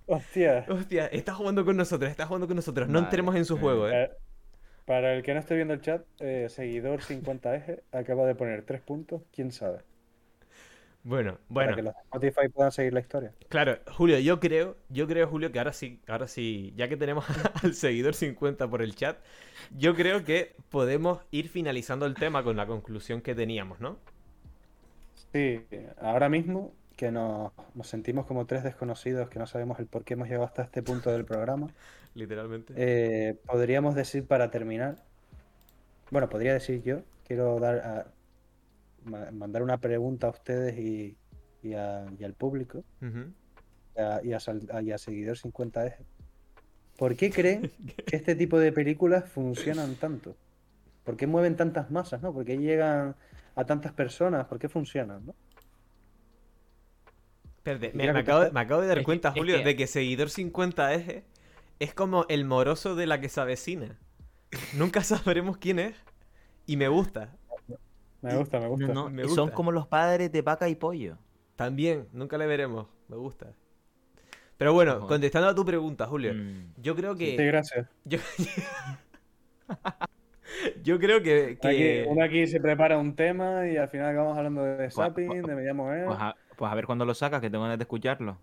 Hostia. 0.07 0.69
Hostia, 0.69 1.07
está 1.07 1.35
jugando 1.35 1.65
con 1.65 1.77
nosotros, 1.77 2.11
está 2.11 2.27
jugando 2.27 2.47
con 2.47 2.57
nosotros. 2.57 2.89
No 2.89 3.01
Vale, 3.01 3.05
entremos 3.05 3.35
en 3.37 3.45
su 3.45 3.57
eh. 3.57 3.59
juego, 3.59 3.89
¿eh? 3.89 4.11
Para 4.87 5.15
el 5.15 5.23
que 5.23 5.35
no 5.35 5.41
esté 5.41 5.57
viendo 5.57 5.75
el 5.75 5.81
chat, 5.83 6.07
eh, 6.21 6.49
seguidor 6.51 7.03
50 7.03 7.55
eje 7.57 7.85
acaba 7.93 8.27
de 8.27 8.35
poner 8.35 8.65
tres 8.65 8.81
puntos, 8.83 9.23
quién 9.33 9.53
sabe. 9.53 9.85
Bueno, 11.03 11.39
Para 11.53 11.73
bueno. 11.73 11.77
que 11.77 11.83
los 11.83 11.95
de 11.95 12.01
Spotify 12.01 12.49
puedan 12.49 12.73
seguir 12.73 12.93
la 12.95 13.01
historia. 13.01 13.35
Claro, 13.49 13.79
Julio, 13.93 14.19
yo 14.21 14.41
creo, 14.41 14.77
yo 14.89 15.07
creo, 15.07 15.29
Julio, 15.29 15.53
que 15.53 15.59
ahora 15.59 15.73
sí, 15.75 16.01
ahora 16.09 16.27
sí, 16.29 16.73
ya 16.77 16.89
que 16.89 16.97
tenemos 16.97 17.27
al 17.63 17.75
seguidor 17.75 18.15
50 18.15 18.69
por 18.69 18.83
el 18.83 18.95
chat, 18.95 19.19
yo 19.71 19.95
creo 19.95 20.25
que 20.25 20.57
podemos 20.71 21.21
ir 21.31 21.49
finalizando 21.51 22.07
el 22.07 22.17
tema 22.17 22.43
con 22.43 22.57
la 22.57 22.67
conclusión 22.67 23.21
que 23.21 23.35
teníamos, 23.35 23.81
¿no? 23.81 23.99
Sí, 25.33 25.67
ahora 26.01 26.29
mismo 26.29 26.73
que 26.97 27.11
nos, 27.11 27.53
nos 27.75 27.89
sentimos 27.89 28.27
como 28.27 28.47
tres 28.47 28.63
desconocidos 28.63 29.29
que 29.29 29.39
no 29.39 29.47
sabemos 29.47 29.79
el 29.81 29.87
por 29.87 30.05
qué 30.05 30.15
hemos 30.15 30.29
llegado 30.29 30.45
hasta 30.47 30.63
este 30.63 30.83
punto 30.83 31.11
del 31.11 31.25
programa, 31.25 31.69
Literalmente. 32.15 32.73
eh, 32.77 33.35
podríamos 33.47 33.95
decir 33.95 34.27
para 34.27 34.51
terminar, 34.51 34.97
bueno, 36.11 36.29
podría 36.29 36.53
decir 36.53 36.83
yo, 36.83 37.01
quiero 37.27 37.59
dar 37.59 37.79
a- 37.79 38.07
ma- 39.05 39.31
mandar 39.33 39.63
una 39.63 39.79
pregunta 39.79 40.29
a 40.29 40.31
ustedes 40.31 40.79
y, 40.79 41.17
y 41.63 41.75
a- 41.75 42.07
y 42.19 42.25
al 42.25 42.35
público 42.35 42.85
y 43.97 44.01
a, 44.01 44.21
y 44.23 44.33
a 44.33 44.41
Sal- 44.41 44.69
y 44.85 44.93
a 44.93 44.99
Seguidor 44.99 45.37
50 45.37 45.87
Eje. 45.87 46.05
¿Por 46.97 47.17
qué 47.17 47.31
creen 47.31 47.73
que 48.07 48.17
este 48.17 48.37
tipo 48.37 48.59
de 48.59 48.71
películas 48.71 49.25
funcionan 49.29 49.97
tanto? 49.97 50.37
¿Por 51.05 51.17
qué 51.17 51.27
mueven 51.27 51.57
tantas 51.57 51.91
masas, 51.91 52.23
no? 52.23 52.33
¿Por 52.33 52.45
qué 52.45 52.57
llegan 52.57 53.15
a 53.57 53.65
tantas 53.65 53.93
personas? 53.93 54.47
¿Por 54.47 54.59
qué 54.59 54.69
funcionan, 54.69 55.27
no? 55.27 55.35
Espérate, 57.65 57.93
me, 57.95 58.09
acabo, 58.11 58.41
de- 58.41 58.47
está- 58.49 58.55
me 58.55 58.61
acabo 58.61 58.83
de 58.83 58.89
dar 58.89 58.99
es 58.99 59.01
que- 59.01 59.05
cuenta, 59.07 59.29
es 59.29 59.35
Julio, 59.35 59.57
que- 59.59 59.65
de 59.65 59.77
que 59.77 59.87
seguidor 59.87 60.29
50 60.29 60.93
eje 60.93 61.25
es 61.79 61.95
como 61.95 62.27
el 62.29 62.45
moroso 62.45 62.95
de 62.95 63.07
la 63.07 63.21
que 63.21 63.29
se 63.31 63.41
avecina. 63.41 63.99
Nunca 64.75 65.01
sabremos 65.03 65.57
quién 65.57 65.79
es 65.79 65.97
y 66.67 66.77
me 66.77 66.89
gusta. 66.89 67.35
Me 68.21 68.37
gusta, 68.37 68.59
me 68.61 68.69
gusta. 68.69 68.87
No, 68.89 68.95
no, 68.95 69.11
Me 69.11 69.29
Son 69.29 69.51
como 69.51 69.71
los 69.73 69.87
padres 69.87 70.31
de 70.33 70.43
vaca 70.43 70.69
y 70.69 70.75
pollo. 70.75 71.17
También, 71.57 72.07
nunca 72.13 72.37
le 72.39 72.47
veremos. 72.47 72.87
Me 73.09 73.17
gusta. 73.17 73.53
Pero 74.57 74.73
bueno, 74.73 74.97
Ojo. 74.99 75.09
contestando 75.09 75.49
a 75.49 75.55
tu 75.55 75.65
pregunta, 75.65 76.07
Julio, 76.07 76.33
Mm. 76.35 76.75
yo 76.83 76.95
creo 76.95 77.17
Sí, 77.17 77.37
que... 77.37 77.47
gracias. 77.47 77.89
Yo, 78.05 78.19
yo 80.83 80.99
creo 80.99 81.23
que... 81.23 81.59
que- 81.61 81.69
Aquí, 81.69 82.09
uno 82.11 82.25
aquí 82.25 82.47
se 82.47 82.61
prepara 82.61 82.99
un 82.99 83.15
tema 83.17 83.67
y 83.69 83.77
al 83.77 83.89
final 83.89 84.11
acabamos 84.11 84.37
hablando 84.39 84.63
de 84.63 84.91
Zapping, 84.91 85.43
de 85.43 85.55
Me 85.55 85.63
llamo 85.63 85.89
a, 85.91 86.37
pues 86.57 86.71
a 86.71 86.75
ver 86.75 86.87
cuándo 86.87 87.05
lo 87.05 87.15
sacas, 87.15 87.41
que 87.41 87.51
tengo 87.51 87.65
ganas 87.65 87.79
de 87.79 87.85
escucharlo. 87.85 88.39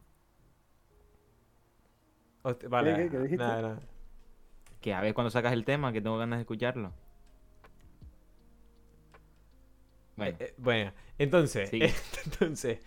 Hostia, 2.44 2.70
vale, 2.70 2.96
qué? 2.96 3.10
¿Qué 3.10 3.18
dijiste? 3.20 3.38
nada, 3.46 3.62
nada. 3.62 3.80
Que 4.82 4.94
a 4.94 5.02
ver 5.02 5.14
cuándo 5.14 5.30
sacas 5.32 5.54
el 5.54 5.66
tema, 5.66 5.92
que 5.94 6.02
tengo 6.02 6.18
ganas 6.18 6.38
de 6.40 6.42
escucharlo. 6.42 6.94
Bueno, 10.16 10.38
Eh, 10.40 10.46
eh, 10.48 10.54
bueno, 10.58 10.94
entonces, 11.18 11.72
entonces 12.26 12.80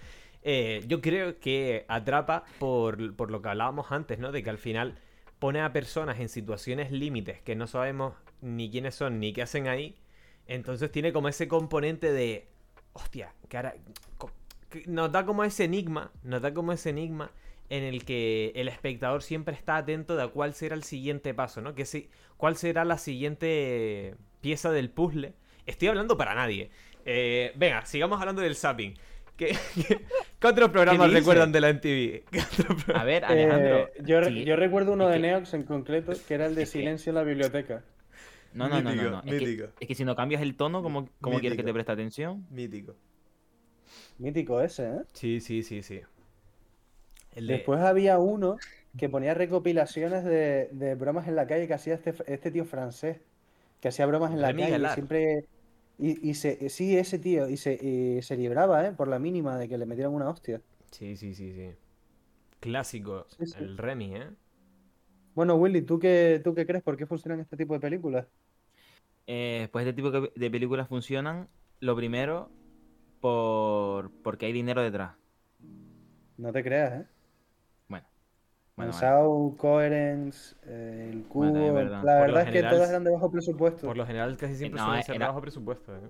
eh, 0.43 0.85
yo 0.87 1.01
creo 1.01 1.39
que 1.41 1.85
atrapa 1.89 2.45
por, 2.59 3.16
por 3.16 3.31
lo 3.31 3.43
que 3.43 3.49
hablábamos 3.49 3.93
antes, 3.93 4.18
¿no? 4.18 4.33
De 4.33 4.43
que 4.43 4.51
al 4.51 4.59
final 4.59 4.99
pone 5.39 5.61
a 5.61 5.72
personas 5.72 6.20
en 6.20 6.29
situaciones 6.29 6.93
límites 6.93 7.41
que 7.43 7.57
no 7.57 7.66
sabemos 7.66 8.14
ni 8.41 8.70
quiénes 8.70 8.95
son 8.95 9.20
ni 9.20 9.33
qué 9.33 9.43
hacen 9.43 9.68
ahí. 9.68 9.97
Entonces 10.47 10.91
tiene 10.93 11.12
como 11.12 11.29
ese 11.29 11.49
componente 11.49 12.12
de, 12.12 12.49
hostia, 12.93 13.35
que 13.49 13.57
ahora... 13.57 13.75
Nos 14.87 15.11
da 15.12 15.25
como 15.25 15.45
ese 15.45 15.64
enigma, 15.64 16.11
nos 16.22 16.43
da 16.43 16.53
como 16.53 16.72
ese 16.72 16.91
enigma 16.91 17.31
en 17.70 17.83
el 17.83 18.05
que 18.05 18.53
el 18.57 18.68
espectador 18.68 19.22
siempre 19.22 19.55
está 19.55 19.77
atento 19.77 20.16
de 20.16 20.22
a 20.25 20.29
cuál 20.29 20.55
será 20.55 20.75
el 20.75 20.83
siguiente 20.83 21.33
paso, 21.35 21.61
¿no? 21.61 21.75
Que 21.75 21.85
si, 21.87 22.09
cuál 22.37 22.57
será 22.57 22.85
la 22.85 22.99
siguiente 22.99 24.14
pieza 24.41 24.70
del 24.70 24.91
puzzle. 24.91 25.33
Estoy 25.66 25.89
hablando 25.89 26.16
para 26.16 26.35
nadie. 26.35 26.70
Eh, 27.07 27.53
venga, 27.57 27.85
sigamos 27.87 28.20
hablando 28.20 28.43
del 28.43 28.55
zapping. 28.57 28.95
¿Qué, 29.37 29.57
qué- 29.75 30.01
qué 30.39 30.47
otros 30.47 30.70
programas 30.70 31.12
recuerdan 31.12 31.51
de 31.53 31.61
la 31.61 31.68
MTV? 31.72 32.25
¿Qué 32.31 32.41
otro 32.41 32.77
pro- 32.77 32.97
a 32.97 33.03
ver, 33.05 33.25
Alejandro. 33.25 33.79
Eh, 33.89 33.93
yo, 34.05 34.20
re- 34.20 34.27
sí, 34.29 34.45
yo 34.45 34.57
recuerdo 34.57 34.93
uno 34.93 35.09
es 35.09 35.14
de 35.16 35.20
que- 35.22 35.27
Neox 35.29 35.55
en 35.55 35.62
concreto, 35.64 36.12
que 36.29 36.35
era 36.35 36.47
el 36.47 36.55
de 36.55 36.62
es 36.62 36.70
que- 36.70 36.79
Silencio 36.81 37.11
en 37.11 37.14
la 37.16 37.22
biblioteca. 37.25 37.83
No, 38.53 38.68
no, 38.68 38.81
no, 38.81 38.83
no. 38.83 38.91
Mítico, 38.95 39.11
no. 39.11 39.18
Es, 39.18 39.25
que, 39.41 39.47
mítico. 39.47 39.68
es 39.81 39.89
que 39.89 39.95
si 39.97 40.05
no 40.05 40.14
cambias 40.14 40.41
el 40.43 40.55
tono, 40.57 40.83
¿cómo, 40.83 41.09
cómo 41.20 41.41
quieres 41.41 41.57
que 41.57 41.64
te 41.64 41.72
preste 41.72 41.91
atención? 41.91 42.47
Mítico. 42.51 42.95
Mítico 44.19 44.61
ese, 44.61 44.83
¿eh? 44.89 45.03
Sí, 45.15 45.41
sí, 45.41 45.62
sí, 45.62 45.83
sí. 45.83 46.03
El 47.33 47.49
de- 47.49 47.65
Después 47.65 47.81
había 47.81 48.19
uno 48.19 48.62
que 48.97 49.09
ponía 49.09 49.35
recopilaciones 49.35 50.25
de, 50.25 50.69
de 50.73 50.95
bromas 50.95 51.29
en 51.29 51.37
la 51.37 51.47
calle 51.47 51.67
que 51.67 51.75
hacía 51.75 51.95
este, 51.95 52.15
este 52.33 52.51
tío 52.51 52.65
francés, 52.65 53.21
que 53.81 53.89
hacía 53.89 54.07
bromas 54.07 54.33
en 54.33 54.43
la 54.43 54.55
Remy 54.55 54.57
calle 54.57 54.85
y 54.85 54.89
siempre... 54.89 55.49
Y, 55.99 56.29
y 56.31 56.35
se, 56.35 56.69
sí, 56.71 56.97
ese 56.99 57.19
tío, 57.21 57.49
y 57.49 57.57
se, 57.59 57.75
y 57.75 58.23
se 58.23 58.37
libraba, 58.37 58.87
¿eh? 58.87 58.93
Por 58.93 59.09
la 59.09 59.19
mínima 59.21 59.59
de 59.59 59.69
que 59.69 59.79
le 59.79 59.87
metieran 59.87 60.15
una 60.15 60.29
hostia. 60.31 60.62
Sí, 60.91 61.17
sí, 61.17 61.35
sí, 61.35 61.53
sí. 61.53 61.75
Clásico. 62.61 63.27
Sí, 63.39 63.47
sí. 63.47 63.65
El 63.65 63.79
Remy, 63.79 64.17
¿eh? 64.17 64.31
Bueno, 65.35 65.55
Willy, 65.57 65.83
¿tú 65.83 65.99
qué, 65.99 66.41
¿tú 66.45 66.55
qué 66.55 66.67
crees? 66.67 66.83
¿Por 66.83 66.97
qué 66.97 67.07
funcionan 67.07 67.41
este 67.41 67.57
tipo 67.57 67.75
de 67.75 67.81
películas? 67.81 68.27
Eh, 69.27 69.69
pues 69.73 69.87
este 69.87 69.95
tipo 69.95 70.11
de 70.11 70.51
películas 70.51 70.89
funcionan, 70.89 71.49
lo 71.81 71.97
primero, 71.97 72.51
por 73.25 74.11
porque 74.22 74.45
hay 74.45 74.53
dinero 74.53 74.83
detrás. 74.83 75.12
No 76.37 76.53
te 76.53 76.62
creas, 76.62 77.01
¿eh? 77.01 77.07
Bueno, 77.89 78.05
bueno, 78.77 79.55
Coherence, 79.57 80.55
eh, 80.66 81.09
el 81.11 81.22
cubo. 81.22 81.49
Bueno, 81.49 81.66
es 81.68 81.72
verdad. 81.72 82.03
La 82.05 82.20
verdad 82.20 82.43
es 82.43 82.51
que 82.51 82.62
todas 82.68 82.91
eran 82.91 83.03
de 83.05 83.12
bajo 83.12 83.31
presupuesto. 83.31 83.87
Por 83.87 83.97
lo 83.97 84.05
general 84.05 84.37
casi 84.37 84.57
siempre 84.57 84.79
no, 84.79 84.87
suelen 84.89 85.03
ser 85.05 85.16
era- 85.16 85.29
bajo 85.29 85.41
presupuesto, 85.41 85.97
¿eh? 85.97 86.01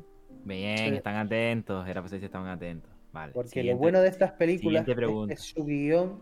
Bien, 0.44 0.78
Sí. 0.78 0.96
están 0.96 1.14
atentos. 1.14 1.86
Era 1.86 2.00
para 2.00 2.08
saber 2.08 2.20
si 2.20 2.24
estaban 2.26 2.48
atentos. 2.48 2.90
Vale. 3.12 3.32
Porque 3.32 3.50
siguiente. 3.50 3.74
lo 3.74 3.78
bueno 3.78 4.00
de 4.00 4.08
estas 4.08 4.32
películas 4.32 4.84
es 4.88 4.96
que 5.28 5.36
su 5.36 5.64
guion 5.64 6.20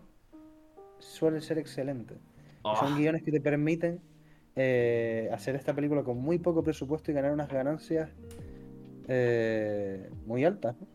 suele 0.99 1.41
ser 1.41 1.57
excelente. 1.57 2.15
Oh, 2.61 2.75
Son 2.75 2.95
guiones 2.95 3.23
que 3.23 3.31
te 3.31 3.41
permiten 3.41 3.99
eh, 4.55 5.27
hacer 5.33 5.55
esta 5.55 5.73
película 5.73 6.03
con 6.03 6.19
muy 6.19 6.37
poco 6.37 6.63
presupuesto 6.63 7.09
y 7.09 7.15
ganar 7.15 7.31
unas 7.31 7.49
ganancias 7.49 8.11
eh, 9.07 10.09
muy 10.25 10.45
altas. 10.45 10.75
¿no? 10.79 10.87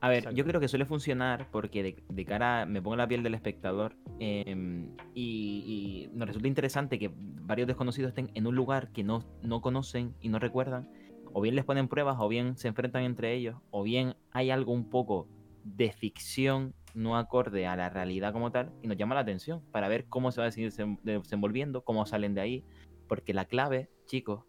A 0.00 0.08
ver, 0.08 0.18
Exacto. 0.18 0.36
yo 0.36 0.44
creo 0.44 0.60
que 0.60 0.68
suele 0.68 0.84
funcionar 0.84 1.48
porque 1.50 1.82
de, 1.82 2.04
de 2.08 2.24
cara, 2.26 2.66
me 2.66 2.82
pongo 2.82 2.94
en 2.94 2.98
la 2.98 3.08
piel 3.08 3.22
del 3.22 3.34
espectador 3.34 3.96
em, 4.18 4.90
y, 5.14 6.10
y 6.12 6.16
nos 6.16 6.28
resulta 6.28 6.46
interesante 6.46 6.98
que 6.98 7.10
varios 7.14 7.66
desconocidos 7.66 8.10
estén 8.10 8.30
en 8.34 8.46
un 8.46 8.54
lugar 8.54 8.90
que 8.92 9.02
no, 9.02 9.24
no 9.42 9.62
conocen 9.62 10.14
y 10.20 10.28
no 10.28 10.38
recuerdan, 10.38 10.90
o 11.32 11.40
bien 11.40 11.54
les 11.54 11.64
ponen 11.64 11.88
pruebas, 11.88 12.16
o 12.20 12.28
bien 12.28 12.58
se 12.58 12.68
enfrentan 12.68 13.02
entre 13.02 13.32
ellos, 13.32 13.56
o 13.70 13.82
bien 13.82 14.14
hay 14.30 14.50
algo 14.50 14.72
un 14.72 14.90
poco 14.90 15.26
de 15.64 15.90
ficción 15.90 16.74
no 16.94 17.16
acorde 17.16 17.66
a 17.66 17.74
la 17.74 17.88
realidad 17.90 18.32
como 18.32 18.52
tal 18.52 18.72
y 18.82 18.86
nos 18.86 18.96
llama 18.96 19.14
la 19.14 19.22
atención 19.22 19.62
para 19.72 19.88
ver 19.88 20.06
cómo 20.06 20.30
se 20.30 20.40
va 20.40 20.46
a 20.46 20.50
seguir 20.50 20.72
desenvolviendo, 21.02 21.82
cómo 21.82 22.06
salen 22.06 22.34
de 22.34 22.40
ahí, 22.40 22.64
porque 23.08 23.34
la 23.34 23.46
clave, 23.46 23.90
chicos, 24.06 24.44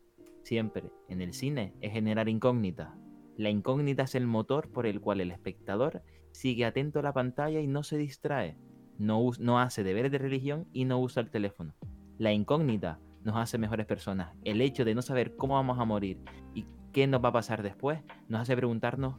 siempre 0.45 0.91
en 1.09 1.21
el 1.21 1.33
cine 1.33 1.73
es 1.81 1.91
generar 1.91 2.29
incógnitas. 2.29 2.89
La 3.35 3.49
incógnita 3.49 4.03
es 4.03 4.15
el 4.15 4.27
motor 4.27 4.71
por 4.71 4.85
el 4.85 5.01
cual 5.01 5.19
el 5.19 5.31
espectador 5.31 6.03
sigue 6.31 6.65
atento 6.65 6.99
a 6.99 7.03
la 7.03 7.13
pantalla 7.13 7.59
y 7.59 7.67
no 7.67 7.83
se 7.83 7.97
distrae. 7.97 8.57
No, 8.97 9.31
no 9.39 9.59
hace 9.59 9.83
deberes 9.83 10.11
de 10.11 10.19
religión 10.19 10.67
y 10.71 10.85
no 10.85 11.01
usa 11.01 11.21
el 11.21 11.31
teléfono. 11.31 11.73
La 12.17 12.31
incógnita 12.31 12.99
nos 13.23 13.35
hace 13.35 13.57
mejores 13.57 13.87
personas. 13.87 14.35
El 14.43 14.61
hecho 14.61 14.85
de 14.85 14.95
no 14.95 15.01
saber 15.01 15.35
cómo 15.35 15.55
vamos 15.55 15.79
a 15.79 15.85
morir 15.85 16.21
y 16.53 16.65
qué 16.93 17.07
nos 17.07 17.23
va 17.23 17.29
a 17.29 17.33
pasar 17.33 17.63
después 17.63 17.99
nos 18.29 18.41
hace 18.41 18.55
preguntarnos 18.55 19.15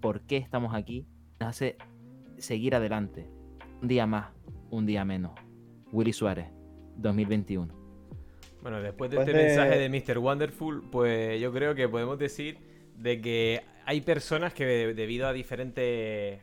por 0.00 0.22
qué 0.22 0.36
estamos 0.36 0.74
aquí. 0.74 1.06
Nos 1.40 1.50
hace 1.50 1.78
seguir 2.36 2.74
adelante. 2.74 3.30
Un 3.80 3.88
día 3.88 4.06
más, 4.06 4.32
un 4.70 4.86
día 4.86 5.04
menos. 5.04 5.32
Willy 5.92 6.12
Suárez, 6.12 6.50
2021. 6.96 7.77
Bueno, 8.62 8.80
después 8.82 9.10
de 9.10 9.18
este 9.18 9.32
de- 9.32 9.44
mensaje 9.44 9.78
de 9.78 9.88
Mr. 9.88 10.18
Wonderful, 10.18 10.82
pues 10.90 11.40
yo 11.40 11.52
creo 11.52 11.74
que 11.74 11.88
podemos 11.88 12.18
decir 12.18 12.58
de 12.96 13.20
que 13.20 13.62
hay 13.86 14.00
personas 14.00 14.52
que 14.52 14.66
de- 14.66 14.94
debido 14.94 15.26
a 15.28 15.32
diferentes 15.32 16.40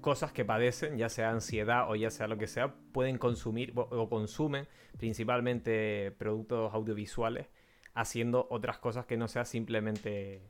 cosas 0.00 0.30
que 0.32 0.44
padecen, 0.44 0.98
ya 0.98 1.08
sea 1.08 1.30
ansiedad 1.30 1.90
o 1.90 1.96
ya 1.96 2.10
sea 2.10 2.28
lo 2.28 2.38
que 2.38 2.46
sea, 2.46 2.74
pueden 2.92 3.18
consumir 3.18 3.72
o, 3.74 3.80
o 3.82 4.08
consumen 4.08 4.68
principalmente 4.98 6.12
productos 6.16 6.72
audiovisuales 6.72 7.48
haciendo 7.92 8.46
otras 8.50 8.78
cosas 8.78 9.04
que 9.06 9.16
no 9.16 9.26
sea 9.26 9.44
simplemente 9.44 10.42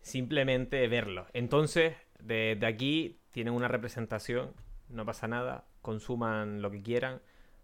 simplemente 0.00 0.86
verlos. 0.88 1.28
Entonces, 1.32 1.94
de, 2.20 2.56
de 2.58 2.66
aquí 2.66 3.20
tienen 3.30 3.54
una 3.54 3.68
representación, 3.68 4.52
no 4.88 5.04
pasa 5.06 5.28
nada, 5.28 5.64
consuman 5.80 6.60
lo 6.60 6.70
que 6.70 6.82
quieran, 6.82 7.20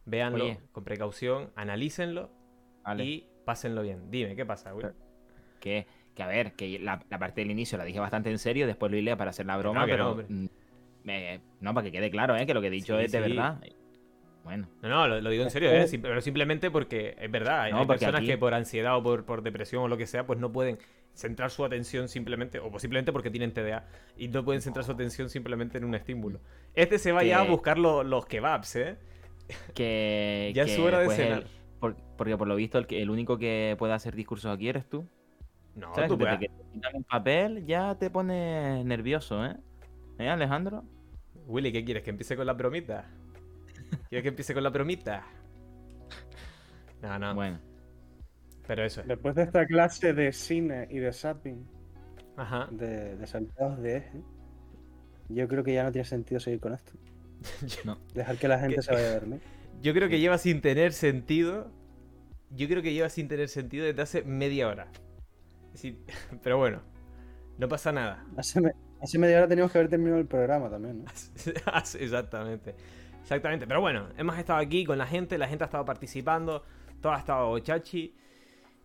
véanlo 0.08 0.44
Oye. 0.44 0.58
con 0.72 0.84
precaución, 0.84 1.50
analícenlo 1.56 2.30
Vale. 2.84 3.04
y 3.04 3.28
pásenlo 3.44 3.82
bien. 3.82 4.10
Dime, 4.10 4.34
¿qué 4.36 4.44
pasa, 4.46 4.72
güey? 4.72 4.86
Que, 5.60 5.86
que 6.14 6.22
a 6.22 6.26
ver, 6.26 6.52
que 6.54 6.78
la, 6.78 7.00
la 7.10 7.18
parte 7.18 7.40
del 7.40 7.50
inicio 7.50 7.78
la 7.78 7.84
dije 7.84 8.00
bastante 8.00 8.30
en 8.30 8.38
serio, 8.38 8.66
después 8.66 8.90
lo 8.90 8.98
hilé 8.98 9.16
para 9.16 9.30
hacer 9.30 9.46
la 9.46 9.56
broma, 9.56 9.80
no, 9.80 9.86
no, 9.86 9.90
pero. 9.92 10.10
hombre. 10.10 10.26
mm, 10.28 10.46
me- 11.04 11.40
no, 11.60 11.74
para 11.74 11.84
que 11.84 11.92
quede 11.92 12.10
claro, 12.10 12.36
¿eh? 12.36 12.46
Que 12.46 12.54
lo 12.54 12.60
que 12.60 12.66
he 12.68 12.70
dicho 12.70 12.98
Sí, 12.98 13.04
es 13.04 13.12
de 13.12 13.22
sí. 13.22 13.28
verdad. 13.30 13.60
Bueno. 14.44 14.66
No, 14.82 14.88
no, 14.88 15.08
lo, 15.08 15.20
lo 15.20 15.30
digo 15.30 15.44
en 15.44 15.50
serio, 15.50 15.70
¿eh? 15.72 15.86
Sim- 15.86 16.00
pero 16.02 16.20
simplemente 16.20 16.70
porque 16.70 17.16
es 17.18 17.30
verdad, 17.30 17.62
hay, 17.62 17.72
No, 17.72 17.80
hay 17.80 17.86
personas 17.86 18.20
aquí- 18.20 18.28
que 18.28 18.38
por 18.38 18.54
ansiedad 18.54 18.96
o 18.96 19.02
por, 19.02 19.24
por 19.24 19.42
depresión 19.42 19.82
o 19.82 19.88
lo 19.88 19.96
que 19.96 20.06
sea, 20.06 20.26
pues 20.26 20.38
no 20.38 20.50
pueden 20.52 20.78
centrar 21.14 21.50
su 21.50 21.64
atención 21.64 22.08
simplemente, 22.08 22.60
o 22.60 22.70
posiblemente 22.70 23.12
porque 23.12 23.30
tienen 23.30 23.52
TDA, 23.52 23.86
y 24.16 24.28
no 24.28 24.44
pueden 24.44 24.62
centrar 24.62 24.84
su 24.84 24.92
atención 24.92 25.28
simplemente 25.28 25.76
en 25.78 25.84
un 25.84 25.94
estímulo. 25.96 26.40
Este 26.74 26.98
se 26.98 27.10
va 27.12 27.24
ya 27.24 27.40
a 27.40 27.42
buscar 27.42 27.76
lo- 27.78 28.04
los 28.04 28.24
kebabs, 28.26 28.76
¿eh? 28.76 28.96
Que. 29.74 30.52
Ya 30.54 30.62
es 30.62 30.70
que, 30.70 30.76
su 30.76 30.82
hora 30.84 30.98
de 31.00 31.04
pues, 31.06 31.16
cenar. 31.16 31.38
el- 31.42 31.48
por- 31.80 31.96
porque 32.16 32.36
por 32.36 32.48
lo 32.48 32.56
visto 32.56 32.78
el, 32.78 33.10
único 33.10 33.38
que 33.38 33.76
puede 33.78 33.92
hacer 33.92 34.14
discursos 34.14 34.52
aquí 34.54 34.68
eres 34.68 34.88
tú. 34.88 35.06
No, 35.74 35.94
¿Sabes? 35.94 36.08
tú 36.08 36.16
Desde 36.16 36.36
puedes- 36.36 36.50
que 36.50 36.80
te 36.80 36.96
el 36.98 37.04
papel 37.04 37.66
ya 37.66 37.96
te 37.96 38.10
pones 38.10 38.84
nervioso, 38.84 39.44
¿eh? 39.46 39.56
¿Eh, 40.18 40.28
Alejandro? 40.28 40.84
Willy, 41.46 41.70
¿qué 41.72 41.84
quieres? 41.84 42.02
¿Que 42.02 42.10
empiece 42.10 42.36
con 42.36 42.46
la 42.46 42.52
bromita? 42.54 43.06
¿Quieres 44.08 44.22
que 44.24 44.28
empiece 44.30 44.52
con 44.54 44.62
la 44.64 44.70
bromita? 44.70 45.24
No, 47.00 47.18
no, 47.18 47.34
Bueno. 47.34 47.58
pero 48.66 48.84
eso 48.84 49.02
es. 49.02 49.06
Después 49.06 49.34
de 49.36 49.44
esta 49.44 49.64
clase 49.66 50.12
de 50.12 50.32
cine 50.32 50.88
y 50.90 50.98
de 50.98 51.12
zapping, 51.12 51.64
Ajá. 52.36 52.66
de, 52.72 53.16
de 53.16 53.26
saltados 53.26 53.78
de 53.80 53.98
eje, 53.98 54.20
yo 55.28 55.46
creo 55.46 55.62
que 55.62 55.74
ya 55.74 55.84
no 55.84 55.92
tiene 55.92 56.04
sentido 56.06 56.40
seguir 56.40 56.58
con 56.60 56.74
esto. 56.74 56.92
No. 57.84 57.98
Dejar 58.14 58.36
que 58.36 58.48
la 58.48 58.58
gente 58.58 58.76
Que- 58.76 58.82
se 58.82 58.92
vaya 58.92 59.08
a 59.08 59.14
dormir. 59.14 59.40
Yo 59.82 59.94
creo 59.94 60.08
que 60.08 60.18
lleva 60.18 60.38
sin 60.38 60.60
tener 60.60 60.92
sentido. 60.92 61.70
Yo 62.50 62.66
creo 62.68 62.82
que 62.82 62.92
lleva 62.92 63.08
sin 63.10 63.28
tener 63.28 63.48
sentido 63.48 63.84
desde 63.86 64.02
hace 64.02 64.22
media 64.22 64.68
hora. 64.68 64.88
Es 65.66 65.72
decir, 65.82 65.98
pero 66.42 66.58
bueno, 66.58 66.82
no 67.58 67.68
pasa 67.68 67.92
nada. 67.92 68.24
Hace, 68.36 68.60
me- 68.60 68.72
hace 69.00 69.18
media 69.18 69.38
hora 69.38 69.48
teníamos 69.48 69.70
que 69.72 69.78
haber 69.78 69.90
terminado 69.90 70.20
el 70.20 70.26
programa 70.26 70.68
también, 70.70 71.04
¿no? 71.04 71.10
Exactamente. 72.00 72.74
Exactamente. 73.20 73.66
Pero 73.66 73.80
bueno, 73.80 74.08
hemos 74.16 74.38
estado 74.38 74.58
aquí 74.58 74.84
con 74.84 74.98
la 74.98 75.06
gente, 75.06 75.36
la 75.38 75.46
gente 75.48 75.64
ha 75.64 75.66
estado 75.66 75.84
participando, 75.84 76.64
todo 77.00 77.12
ha 77.12 77.18
estado 77.18 77.58
chachi. 77.60 78.16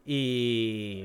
Y. 0.06 1.04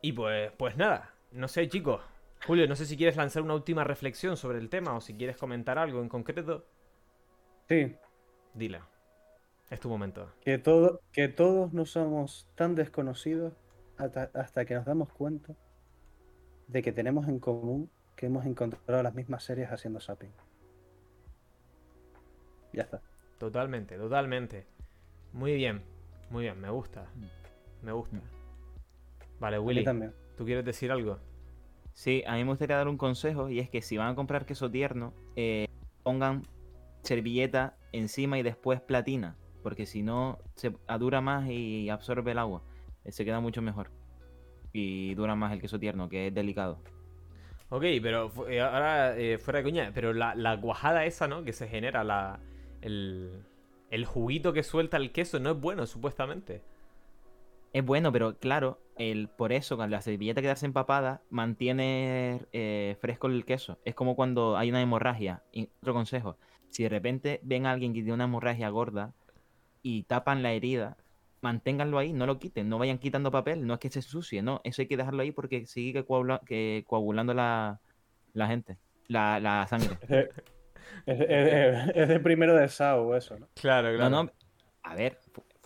Y 0.00 0.12
pues, 0.12 0.52
pues 0.56 0.76
nada. 0.76 1.14
No 1.32 1.48
sé, 1.48 1.68
chicos. 1.68 2.00
Julio, 2.46 2.66
no 2.66 2.76
sé 2.76 2.86
si 2.86 2.96
quieres 2.96 3.16
lanzar 3.16 3.42
una 3.42 3.54
última 3.54 3.84
reflexión 3.84 4.36
sobre 4.36 4.58
el 4.58 4.68
tema 4.70 4.96
o 4.96 5.00
si 5.00 5.14
quieres 5.14 5.36
comentar 5.36 5.78
algo 5.78 6.00
en 6.00 6.08
concreto. 6.08 6.64
Sí, 7.68 7.96
Dila. 8.54 8.88
Es 9.70 9.80
tu 9.80 9.88
momento. 9.88 10.32
que, 10.40 10.58
todo, 10.58 11.00
que 11.12 11.28
todos 11.28 11.72
no 11.72 11.84
somos 11.84 12.48
tan 12.54 12.74
desconocidos 12.74 13.52
hasta, 13.98 14.30
hasta 14.34 14.64
que 14.64 14.74
nos 14.74 14.86
damos 14.86 15.10
cuenta 15.12 15.54
de 16.68 16.82
que 16.82 16.92
tenemos 16.92 17.28
en 17.28 17.38
común 17.38 17.90
que 18.16 18.26
hemos 18.26 18.46
encontrado 18.46 19.02
las 19.02 19.14
mismas 19.14 19.44
series 19.44 19.70
haciendo 19.70 20.00
zapping. 20.00 20.32
Ya 22.72 22.82
está. 22.82 23.00
Totalmente, 23.38 23.96
totalmente. 23.96 24.66
Muy 25.32 25.54
bien, 25.54 25.82
muy 26.30 26.44
bien, 26.44 26.60
me 26.60 26.70
gusta. 26.70 27.06
Me 27.82 27.92
gusta. 27.92 28.20
Vale, 29.38 29.56
A 29.56 29.60
mí 29.60 29.66
Willy, 29.66 29.84
también. 29.84 30.14
¿tú 30.36 30.44
quieres 30.44 30.64
decir 30.64 30.90
algo? 30.90 31.18
Sí, 31.98 32.22
a 32.28 32.34
mí 32.34 32.44
me 32.44 32.50
gustaría 32.50 32.76
dar 32.76 32.86
un 32.86 32.96
consejo 32.96 33.48
y 33.48 33.58
es 33.58 33.68
que 33.68 33.82
si 33.82 33.96
van 33.96 34.06
a 34.06 34.14
comprar 34.14 34.46
queso 34.46 34.70
tierno, 34.70 35.14
eh, 35.34 35.66
pongan 36.04 36.42
servilleta 37.02 37.76
encima 37.90 38.38
y 38.38 38.44
después 38.44 38.80
platina, 38.80 39.36
porque 39.64 39.84
si 39.84 40.04
no 40.04 40.38
se 40.54 40.72
dura 41.00 41.20
más 41.20 41.50
y 41.50 41.90
absorbe 41.90 42.30
el 42.30 42.38
agua. 42.38 42.62
Eh, 43.04 43.10
Se 43.10 43.24
queda 43.24 43.40
mucho 43.40 43.62
mejor. 43.62 43.90
Y 44.72 45.16
dura 45.16 45.34
más 45.34 45.52
el 45.52 45.60
queso 45.60 45.80
tierno, 45.80 46.08
que 46.08 46.28
es 46.28 46.34
delicado. 46.34 46.78
Ok, 47.68 47.82
pero 48.00 48.30
eh, 48.48 48.60
ahora 48.60 49.16
fuera 49.40 49.58
de 49.58 49.64
coña, 49.64 49.90
pero 49.92 50.12
la, 50.12 50.36
la 50.36 50.60
cuajada 50.60 51.04
esa, 51.04 51.26
¿no? 51.26 51.42
Que 51.42 51.52
se 51.52 51.66
genera, 51.66 52.04
la, 52.04 52.38
el, 52.80 53.42
el 53.90 54.04
juguito 54.04 54.52
que 54.52 54.62
suelta 54.62 54.98
el 54.98 55.10
queso 55.10 55.40
no 55.40 55.50
es 55.50 55.60
bueno, 55.60 55.84
supuestamente. 55.84 56.62
Es 57.72 57.84
bueno, 57.84 58.10
pero 58.12 58.38
claro, 58.38 58.80
el, 58.96 59.28
por 59.28 59.52
eso, 59.52 59.76
con 59.76 59.90
la 59.90 60.00
servilleta 60.00 60.40
quedarse 60.42 60.66
empapada, 60.66 61.22
mantiene 61.30 62.40
eh, 62.52 62.96
fresco 63.00 63.26
el 63.26 63.44
queso. 63.44 63.78
Es 63.84 63.94
como 63.94 64.16
cuando 64.16 64.56
hay 64.56 64.70
una 64.70 64.80
hemorragia. 64.82 65.42
Y 65.52 65.68
otro 65.80 65.92
consejo, 65.94 66.36
si 66.70 66.82
de 66.84 66.88
repente 66.88 67.40
ven 67.42 67.66
a 67.66 67.72
alguien 67.72 67.92
que 67.92 68.00
tiene 68.00 68.14
una 68.14 68.24
hemorragia 68.24 68.68
gorda 68.70 69.12
y 69.82 70.04
tapan 70.04 70.42
la 70.42 70.52
herida, 70.52 70.96
manténganlo 71.40 71.98
ahí, 71.98 72.12
no 72.12 72.26
lo 72.26 72.38
quiten, 72.38 72.68
no 72.68 72.78
vayan 72.78 72.98
quitando 72.98 73.30
papel, 73.30 73.66
no 73.66 73.74
es 73.74 73.80
que 73.80 73.90
se 73.90 74.02
sucie, 74.02 74.42
no, 74.42 74.60
eso 74.64 74.82
hay 74.82 74.88
que 74.88 74.96
dejarlo 74.96 75.22
ahí 75.22 75.30
porque 75.30 75.66
sigue 75.66 76.04
coagula- 76.04 76.40
que- 76.44 76.84
coagulando 76.86 77.32
la, 77.34 77.80
la 78.32 78.46
gente, 78.48 78.78
la, 79.08 79.38
la 79.40 79.66
sangre. 79.66 79.96
Es 81.06 81.18
de, 81.18 81.92
es 81.94 82.08
de 82.08 82.18
primero 82.20 82.54
de 82.56 82.66
SAO 82.68 83.14
eso, 83.14 83.38
¿no? 83.38 83.48
Claro, 83.54 83.96
No, 83.98 84.08
no, 84.08 84.30
a 84.82 84.94
ver, 84.94 85.18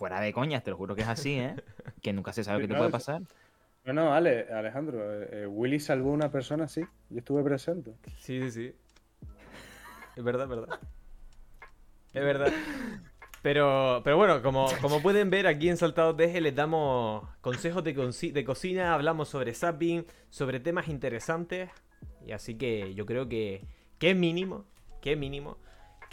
fuera 0.03 0.19
de 0.19 0.33
coñas, 0.33 0.61
te 0.65 0.69
lo 0.69 0.75
juro 0.75 0.95
que 0.95 1.01
es 1.03 1.07
así, 1.07 1.39
¿eh? 1.39 1.55
Que 2.01 2.11
nunca 2.11 2.33
se 2.33 2.43
sabe 2.43 2.59
qué 2.59 2.67
te 2.67 2.73
No, 2.73 2.79
puede 2.79 2.91
pasar. 2.91 3.21
No, 3.85 3.93
no, 3.93 4.13
Ale, 4.13 4.47
Alejandro, 4.51 4.99
eh, 5.23 5.29
eh, 5.43 5.47
Willy 5.47 5.79
salvó 5.79 6.09
a 6.09 6.13
una 6.13 6.29
persona 6.29 6.65
así. 6.65 6.81
Yo 7.09 7.19
estuve 7.19 7.41
presente. 7.41 7.93
Sí, 8.17 8.41
sí, 8.41 8.51
sí. 8.51 8.75
Es 10.17 10.23
verdad, 10.25 10.43
es 10.43 10.49
verdad. 10.49 10.79
Es 12.13 12.21
verdad. 12.21 12.51
Pero, 13.41 14.01
pero 14.03 14.17
bueno, 14.17 14.41
como, 14.41 14.67
como 14.81 15.01
pueden 15.01 15.29
ver 15.29 15.47
aquí 15.47 15.69
en 15.69 15.77
Saltados 15.77 16.19
Eje 16.19 16.41
les 16.41 16.53
damos 16.53 17.25
consejos 17.39 17.81
de, 17.85 17.95
conci- 17.95 18.33
de 18.33 18.43
cocina, 18.43 18.93
hablamos 18.93 19.29
sobre 19.29 19.53
zapping, 19.53 20.05
sobre 20.29 20.59
temas 20.59 20.89
interesantes. 20.89 21.69
Y 22.27 22.33
así 22.33 22.55
que 22.57 22.93
yo 22.93 23.05
creo 23.05 23.29
que, 23.29 23.65
que 23.99 24.11
es 24.11 24.17
mínimo, 24.17 24.65
que 25.01 25.13
es 25.13 25.17
mínimo, 25.17 25.57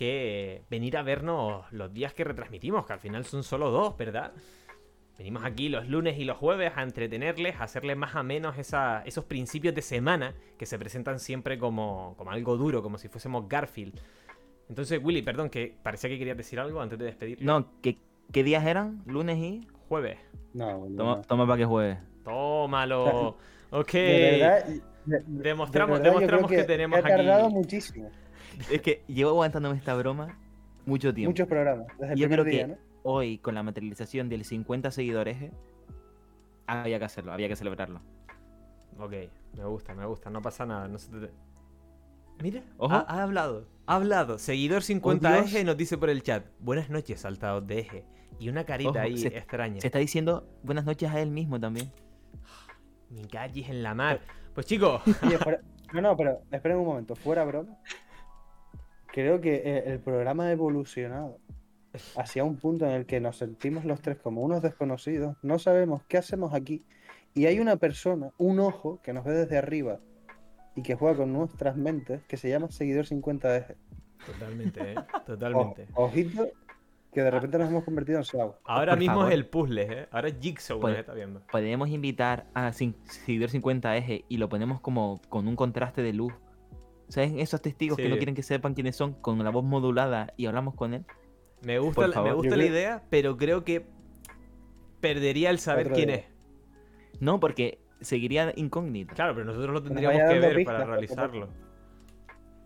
que 0.01 0.63
venir 0.71 0.97
a 0.97 1.03
vernos 1.03 1.71
los 1.73 1.93
días 1.93 2.15
que 2.15 2.25
retransmitimos, 2.25 2.87
que 2.87 2.95
al 2.95 3.01
final 3.01 3.27
son 3.27 3.43
solo 3.43 3.71
dos, 3.71 3.99
¿verdad? 3.99 4.33
Venimos 5.19 5.45
aquí 5.45 5.69
los 5.69 5.87
lunes 5.87 6.19
y 6.19 6.25
los 6.25 6.39
jueves 6.39 6.73
a 6.75 6.83
entretenerles, 6.83 7.57
a 7.61 7.65
hacerles 7.65 7.99
más 7.99 8.17
a 8.17 8.23
menos 8.23 8.57
esa- 8.57 9.03
esos 9.05 9.27
principios 9.27 9.75
de 9.75 9.83
semana 9.83 10.33
que 10.57 10.65
se 10.65 10.79
presentan 10.79 11.19
siempre 11.21 11.59
como, 11.59 12.15
como 12.17 12.31
algo 12.31 12.57
duro, 12.57 12.83
como 12.83 12.97
si 12.97 13.09
fuésemos 13.09 13.47
Garfield. 13.47 14.01
Entonces, 14.71 14.99
Willy, 15.05 15.21
perdón, 15.21 15.51
que 15.51 15.77
parecía 15.83 16.09
que 16.09 16.19
querías 16.19 16.39
decir 16.39 16.59
algo 16.59 16.81
antes 16.81 16.99
de 16.99 17.05
despedirte. 17.05 17.45
No, 17.45 17.71
¿qué, 17.83 17.99
qué 18.33 18.43
días 18.43 18.65
eran? 18.65 19.03
¿Lunes 19.05 19.37
y? 19.37 19.69
Jueves. 19.91 20.19
No, 20.55 20.79
Willy, 20.79 20.97
Toma, 20.97 21.17
no. 21.17 21.21
toma 21.23 21.47
para 21.47 21.59
que 21.59 21.65
juegue. 21.67 21.99
Tómalo. 22.25 23.37
Ok. 23.73 23.93
De 23.93 24.39
verdad, 24.41 24.65
de- 24.67 25.21
de 25.21 25.51
Demostramos- 25.51 25.99
verdad, 26.01 26.13
demostramos 26.13 26.51
que 26.51 26.65
tenemos 26.65 26.99
ha 26.99 27.03
tardado 27.03 27.45
aquí- 27.47 27.55
muchísimo. 27.55 28.11
Es 28.71 28.83
que 28.83 29.03
llevo 29.07 29.31
aguantándome 29.31 29.77
esta 29.77 29.95
broma 29.95 30.39
mucho 30.87 31.13
tiempo. 31.15 31.31
Muchos 31.31 31.47
programas. 31.49 31.87
Desde 31.99 32.15
el 32.15 32.19
Yo 32.19 32.27
primer 32.29 32.41
creo 32.45 32.45
día, 32.53 32.67
que 32.67 32.73
¿no? 32.73 32.79
hoy, 33.03 33.39
con 33.39 33.55
la 33.55 33.63
materialización 33.63 34.29
del 34.29 34.45
50 34.45 34.91
seguidores, 34.91 35.41
eh, 35.43 35.53
había 36.67 36.99
que 36.99 37.05
hacerlo, 37.05 37.33
había 37.33 37.49
que 37.49 37.57
celebrarlo. 37.57 38.01
Ok, 38.99 39.13
me 39.57 39.65
gusta, 39.65 39.95
me 39.95 40.05
gusta, 40.07 40.31
no 40.31 40.43
pasa 40.43 40.67
nada. 40.67 40.89
No 40.89 40.99
se 40.99 41.11
te- 41.11 41.31
Mira, 42.43 42.63
Ojo. 42.79 42.95
ha, 42.95 43.01
ha 43.01 43.23
hablado, 43.23 43.67
ha 43.87 43.97
hablado. 43.97 44.39
Seguidor 44.39 44.83
50 44.83 45.31
Oh, 45.31 45.43
eje 45.43 45.65
nos 45.65 45.77
dice 45.77 45.99
por 45.99 46.09
el 46.11 46.23
chat. 46.23 46.45
Buenas 46.59 46.89
noches, 46.91 47.21
saltados 47.21 47.67
de 47.67 47.81
eje. 47.81 48.05
Y 48.39 48.49
una 48.49 48.65
carita 48.65 48.91
Ojo, 48.91 48.99
ahí 49.01 49.19
se- 49.19 49.29
extraña. 49.37 49.81
Se 49.81 49.87
está 49.89 49.99
diciendo 49.99 50.49
buenas 50.63 50.85
noches 50.87 51.11
a 51.11 51.21
él 51.21 51.31
mismo 51.31 51.61
también. 51.61 51.93
Mi 53.11 53.23
gallis 53.25 53.69
en 53.69 53.83
la 53.83 53.95
mar. 53.95 54.21
Pues 54.55 54.67
chicos, 54.67 55.03
No, 55.93 56.01
no, 56.01 56.17
pero 56.17 56.41
esperen 56.53 56.79
un 56.79 56.87
momento. 56.87 57.15
Fuera 57.17 57.45
broma. 57.45 57.77
Creo 59.13 59.41
que 59.41 59.57
eh, 59.57 59.83
el 59.87 59.99
programa 60.01 60.45
ha 60.47 60.53
evolucionado 60.53 61.39
hacia 62.17 62.45
un 62.45 62.57
punto 62.57 62.85
en 62.87 62.93
el 62.93 63.07
que 63.07 63.21
nos 63.21 63.37
sentimos 63.37 63.85
los 63.85 64.01
tres 64.01 64.19
como 64.19 64.43
unos 64.43 64.63
desconocidos. 64.63 65.37
No 65.43 65.59
sabemos 65.59 66.03
qué 66.09 66.19
hacemos 66.19 66.55
aquí. 66.55 66.85
Y 67.35 67.47
hay 67.47 67.59
una 67.61 67.77
persona, 67.77 68.31
un 68.39 68.61
ojo, 68.61 69.01
que 69.03 69.13
nos 69.13 69.25
ve 69.25 69.33
desde 69.35 69.59
arriba 69.59 69.99
y 70.77 70.83
que 70.83 70.95
juega 70.95 71.17
con 71.19 71.33
nuestras 71.33 71.77
mentes, 71.77 72.23
que 72.27 72.37
se 72.37 72.49
llama 72.49 72.71
Seguidor 72.71 73.07
50 73.07 73.49
de 73.49 73.77
totalmente, 74.27 74.93
¿eh? 74.93 74.95
O- 75.15 75.21
Totalmente. 75.23 75.87
ojito, 75.95 76.47
que 77.13 77.23
de 77.23 77.31
repente 77.31 77.59
nos 77.59 77.69
hemos 77.71 77.85
convertido 77.85 78.19
en 78.19 78.25
SAO. 78.25 78.59
Ahora 78.65 78.93
por 78.93 78.99
mismo 79.01 79.15
favor. 79.15 79.29
es 79.33 79.35
el 79.35 79.47
puzzle, 79.47 79.83
¿eh? 79.83 80.09
Ahora 80.13 80.29
es 80.29 80.37
Jigsaw 80.41 80.79
Pues- 80.81 80.93
nos 80.93 81.01
está 81.01 81.15
viendo. 81.15 81.41
Podemos 81.51 81.89
invitar 81.89 82.47
a 82.55 82.73
seguidor 82.73 83.51
50 83.51 83.97
eje 83.97 84.25
y 84.29 84.37
lo 84.37 84.49
ponemos 84.49 84.81
como 84.81 85.21
con 85.29 85.49
un 85.49 85.57
contraste 85.57 86.03
de 86.03 86.13
luz. 86.13 86.33
¿Saben? 87.11 87.39
Esos 87.41 87.61
testigos 87.61 87.97
que 87.99 88.09
no 88.09 88.17
quieren 88.17 88.35
que 88.35 88.43
sepan 88.43 88.73
quiénes 88.75 88.97
son, 88.97 89.13
con 89.15 89.43
la 89.45 89.51
voz 89.51 89.65
modulada 89.65 90.33
y 90.37 90.47
hablamos 90.47 90.75
con 90.75 90.95
él. 90.95 91.05
Me 91.63 91.79
gusta, 91.79 92.07
la- 92.09 92.23
me 92.23 92.33
gusta 92.33 92.51
Yo 92.51 92.57
la 92.57 92.63
creo- 92.63 92.73
idea, 92.73 93.03
pero 93.11 93.37
creo 93.37 93.65
que 93.65 93.85
perdería 95.01 95.51
el 95.51 95.59
saber 95.59 95.91
quién 95.91 96.11
es. 96.11 96.25
No, 97.21 97.39
porque 97.41 97.81
seguiría 98.01 98.53
incógnito. 98.57 99.15
Claro, 99.15 99.35
pero 99.35 99.45
nosotros 99.47 99.75
lo 99.75 99.83
tendríamos 99.83 100.19
que 100.31 100.39
ver 100.39 100.57
pistas, 100.57 100.75
para 100.75 100.87
realizarlo. 100.87 101.49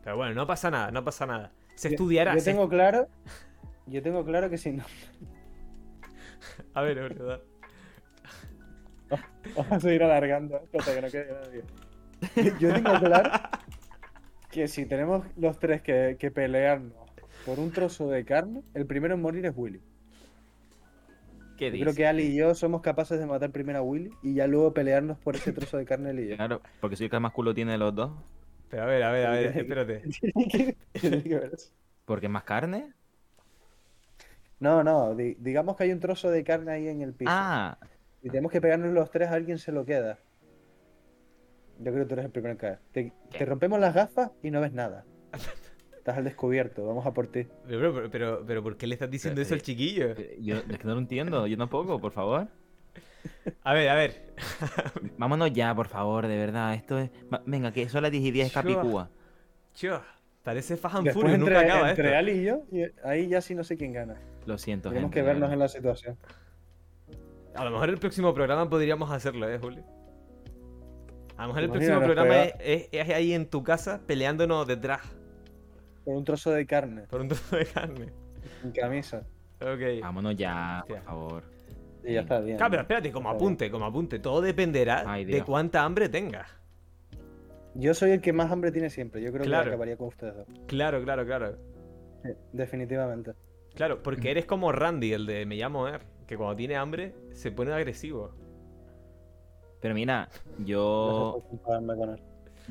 Pero 0.04 0.16
bueno, 0.16 0.34
no 0.34 0.46
pasa 0.46 0.70
nada, 0.70 0.90
no 0.92 1.02
pasa 1.02 1.26
nada. 1.26 1.52
Se 1.74 1.88
Yo- 1.88 1.94
estudiará. 1.94 2.34
Yo 2.34 2.40
se- 2.40 2.50
tengo 2.52 2.68
claro, 2.68 3.08
yo 3.86 4.02
tengo 4.02 4.24
claro 4.24 4.48
que 4.50 4.58
si 4.58 4.72
no, 4.72 4.84
A 6.74 6.82
ver, 6.82 6.98
es 6.98 7.08
verdad. 7.18 7.40
vamos 9.56 9.72
a 9.72 9.80
seguir 9.80 10.02
alargando 10.02 10.56
esto 10.58 10.78
hasta 10.78 10.94
que 10.94 11.00
no 11.02 11.08
quede 11.10 11.32
nadie. 11.32 11.64
Yo- 12.36 12.58
Yo 12.60 12.74
tengo 12.74 12.98
claro 13.00 13.30
que 14.54 14.68
si 14.68 14.86
tenemos 14.86 15.26
los 15.36 15.58
tres 15.58 15.82
que, 15.82 16.16
que 16.18 16.30
pelearnos 16.30 17.10
por 17.42 17.60
un 17.60 17.72
trozo 17.72 18.08
de 18.10 18.24
carne, 18.24 18.64
el 18.74 18.86
primero 18.86 19.14
en 19.14 19.22
morir 19.22 19.44
es 19.46 19.52
Willy. 19.56 19.82
¿Qué 21.56 21.70
Yo 21.70 21.78
dices? 21.78 21.80
creo 21.80 21.94
que 21.94 22.06
Ali 22.06 22.22
y 22.28 22.36
yo 22.36 22.54
somos 22.54 22.80
capaces 22.80 23.18
de 23.18 23.26
matar 23.26 23.52
primero 23.52 23.78
a 23.78 23.82
Willy 23.82 24.10
y 24.22 24.34
ya 24.34 24.46
luego 24.46 24.72
pelearnos 24.72 25.18
por 25.18 25.36
ese 25.36 25.52
trozo 25.52 25.76
de 25.76 25.84
carne 25.84 26.10
él 26.10 26.20
y 26.20 26.28
yo. 26.30 26.36
Claro, 26.36 26.62
porque 26.80 26.96
soy 26.96 27.04
el 27.06 27.10
que 27.10 27.20
más 27.20 27.32
culo 27.32 27.54
tiene 27.54 27.72
de 27.72 27.78
los 27.78 27.94
dos. 27.94 28.12
Pero 28.68 28.82
a 28.82 28.86
ver, 28.86 29.02
a 29.04 29.12
ver, 29.12 29.26
a 29.26 29.30
ver, 29.32 29.58
espérate. 29.58 30.08
Porque 32.06 32.26
es 32.26 32.32
más 32.32 32.44
carne. 32.44 32.94
No, 34.58 34.82
no, 34.84 35.14
di- 35.14 35.34
digamos 35.38 35.76
que 35.76 35.84
hay 35.84 35.92
un 35.92 36.00
trozo 36.00 36.30
de 36.30 36.44
carne 36.44 36.72
ahí 36.72 36.88
en 36.88 37.02
el 37.02 37.14
piso. 37.14 37.46
Ah, 37.46 37.76
Y 38.22 38.30
tenemos 38.30 38.52
que 38.52 38.60
pegarnos 38.60 38.92
los 38.94 39.10
tres, 39.10 39.30
alguien 39.30 39.58
se 39.58 39.72
lo 39.72 39.84
queda. 39.86 40.18
Yo 41.78 41.92
creo 41.92 42.04
que 42.04 42.08
tú 42.08 42.14
eres 42.14 42.24
el 42.26 42.30
primero 42.30 42.52
en 42.52 42.58
caer. 42.58 42.78
Te, 42.92 43.12
te 43.36 43.44
rompemos 43.44 43.78
las 43.80 43.94
gafas 43.94 44.30
y 44.42 44.50
no 44.50 44.60
ves 44.60 44.72
nada. 44.72 45.04
Estás 45.96 46.18
al 46.18 46.24
descubierto, 46.24 46.86
vamos 46.86 47.06
a 47.06 47.12
por 47.14 47.26
ti. 47.28 47.46
Pero, 47.66 47.94
pero, 47.94 48.10
pero, 48.10 48.44
pero 48.46 48.62
¿por 48.62 48.76
qué 48.76 48.86
le 48.86 48.94
estás 48.94 49.10
diciendo 49.10 49.40
eso 49.40 49.54
al 49.54 49.62
chiquillo? 49.62 50.10
eh, 50.10 50.36
yo 50.40 50.56
es 50.56 50.78
que 50.78 50.84
no 50.84 50.94
lo 50.94 51.00
entiendo, 51.00 51.46
yo 51.46 51.56
tampoco, 51.56 51.98
por 52.00 52.12
favor. 52.12 52.46
A 53.62 53.72
ver, 53.72 53.88
a 53.88 53.94
ver. 53.94 54.34
Vámonos 55.18 55.50
ya, 55.52 55.74
por 55.74 55.88
favor, 55.88 56.26
de 56.26 56.36
verdad. 56.36 56.74
Esto 56.74 56.98
es. 56.98 57.10
Venga, 57.46 57.72
que 57.72 57.88
son 57.88 58.02
las 58.02 58.12
10 58.12 58.22
y 58.24 58.30
10 58.30 58.52
Chua. 58.52 58.62
Capicúa. 58.62 59.10
Chio, 59.72 60.02
parece 60.42 60.74
Después 60.74 60.92
Furious, 60.92 61.34
entre, 61.34 61.38
nunca 61.38 61.60
acaba 61.60 61.90
entre 61.90 62.08
esto. 62.08 62.18
Ali 62.18 62.32
y 62.32 62.44
yo, 62.44 62.62
y 62.70 62.82
ahí 63.02 63.28
ya 63.28 63.40
sí 63.40 63.54
no 63.54 63.64
sé 63.64 63.76
quién 63.78 63.92
gana. 63.94 64.16
Lo 64.46 64.58
siento, 64.58 64.90
Tenemos 64.90 65.08
gente. 65.10 65.20
que 65.20 65.26
vernos 65.26 65.50
en 65.52 65.58
la 65.58 65.68
situación. 65.68 66.16
A 67.54 67.64
lo 67.64 67.70
mejor 67.70 67.88
el 67.88 67.98
próximo 67.98 68.34
programa 68.34 68.68
podríamos 68.68 69.10
hacerlo, 69.10 69.48
¿eh, 69.48 69.58
Juli? 69.58 69.82
A 71.36 71.42
lo 71.42 71.48
mejor 71.48 71.62
el 71.64 71.70
próximo 71.70 72.00
programa 72.00 72.42
es, 72.44 72.54
es- 72.60 72.88
es 72.92 73.08
ahí 73.10 73.32
en 73.32 73.46
tu 73.46 73.62
casa 73.64 74.00
peleándonos 74.06 74.66
detrás 74.66 75.00
Por 76.04 76.14
un 76.16 76.24
trozo 76.24 76.50
de 76.52 76.66
carne, 76.66 77.02
por 77.08 77.20
un 77.20 77.28
trozo 77.28 77.56
de 77.56 77.66
carne. 77.66 78.12
en 78.62 78.72
camisa. 78.72 79.26
Ok. 79.60 80.00
Vámonos 80.02 80.36
ya, 80.36 80.84
por 80.86 80.96
Hostia. 80.96 81.08
favor. 81.10 81.42
Y 82.04 82.12
ya 82.14 82.20
está 82.20 82.40
bien. 82.40 82.56
Claro, 82.58 82.70
pero 82.70 82.82
espérate, 82.82 83.10
como 83.12 83.30
apunte, 83.30 83.70
como 83.70 83.86
apunte. 83.86 84.18
Todo 84.18 84.42
dependerá 84.42 85.04
Ay, 85.06 85.24
de 85.24 85.42
cuánta 85.42 85.82
hambre 85.84 86.08
tengas. 86.10 86.48
Yo 87.74 87.94
soy 87.94 88.12
el 88.12 88.20
que 88.20 88.32
más 88.32 88.52
hambre 88.52 88.70
tiene 88.70 88.90
siempre. 88.90 89.22
Yo 89.22 89.32
creo 89.32 89.44
Claro. 89.44 89.64
que 89.64 89.68
acabaría 89.70 89.96
con 89.96 90.08
ustedes 90.08 90.36
dos. 90.36 90.46
Claro, 90.66 91.02
claro, 91.02 91.24
claro. 91.24 91.56
Sí, 92.22 92.30
definitivamente. 92.52 93.32
Claro, 93.74 94.02
porque 94.02 94.30
eres 94.30 94.44
como 94.44 94.70
Randy, 94.70 95.12
el 95.14 95.26
de 95.26 95.46
Me 95.46 95.56
llamo 95.56 95.88
Er, 95.88 96.02
que 96.28 96.36
cuando 96.36 96.54
tiene 96.56 96.76
hambre 96.76 97.14
se 97.32 97.50
pone 97.50 97.72
agresivo. 97.72 98.32
Pero 99.84 99.94
mira, 99.94 100.30
yo. 100.64 101.42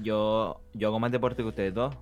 Yo. 0.01 0.61
Yo 0.73 0.87
hago 0.87 0.99
más 0.99 1.11
deporte 1.11 1.43
que 1.43 1.47
ustedes 1.49 1.71
dos. 1.71 1.95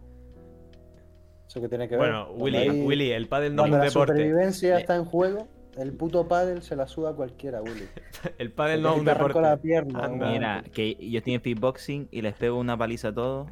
Eso 1.50 1.60
que 1.60 1.68
tiene 1.68 1.90
que 1.90 1.98
ver. 1.98 2.14
Bueno, 2.14 2.32
Willy, 2.32 2.58
hay- 2.58 2.70
Willy, 2.86 3.12
el 3.12 3.28
pádel 3.28 3.54
no 3.54 3.64
es 3.64 3.70
Cuando 3.72 3.76
un 3.76 3.80
la 3.82 3.86
deporte. 3.90 4.14
supervivencia 4.14 4.76
Le- 4.76 4.80
está 4.80 4.96
en 4.96 5.04
juego, 5.04 5.50
el 5.78 5.92
puto 5.92 6.30
pádel 6.30 6.62
se 6.62 6.78
la 6.78 6.88
suda 6.88 7.10
a 7.10 7.14
cualquiera, 7.14 7.62
Willy. 7.62 7.90
El 8.38 8.54
pádel 8.54 8.82
no 8.82 8.94
es 8.94 9.00
un 9.00 9.06
deporte. 9.06 9.42
la 9.42 9.58
pierna. 9.58 10.08
Mira, 10.08 10.64
que 10.72 10.96
yo 10.96 11.18
estoy 11.18 11.34
en 11.34 11.42
fitboxing 11.42 12.08
y 12.10 12.22
les 12.22 12.34
pego 12.36 12.58
una 12.58 12.78
paliza 12.78 13.10
a 13.10 13.14
todos. 13.14 13.50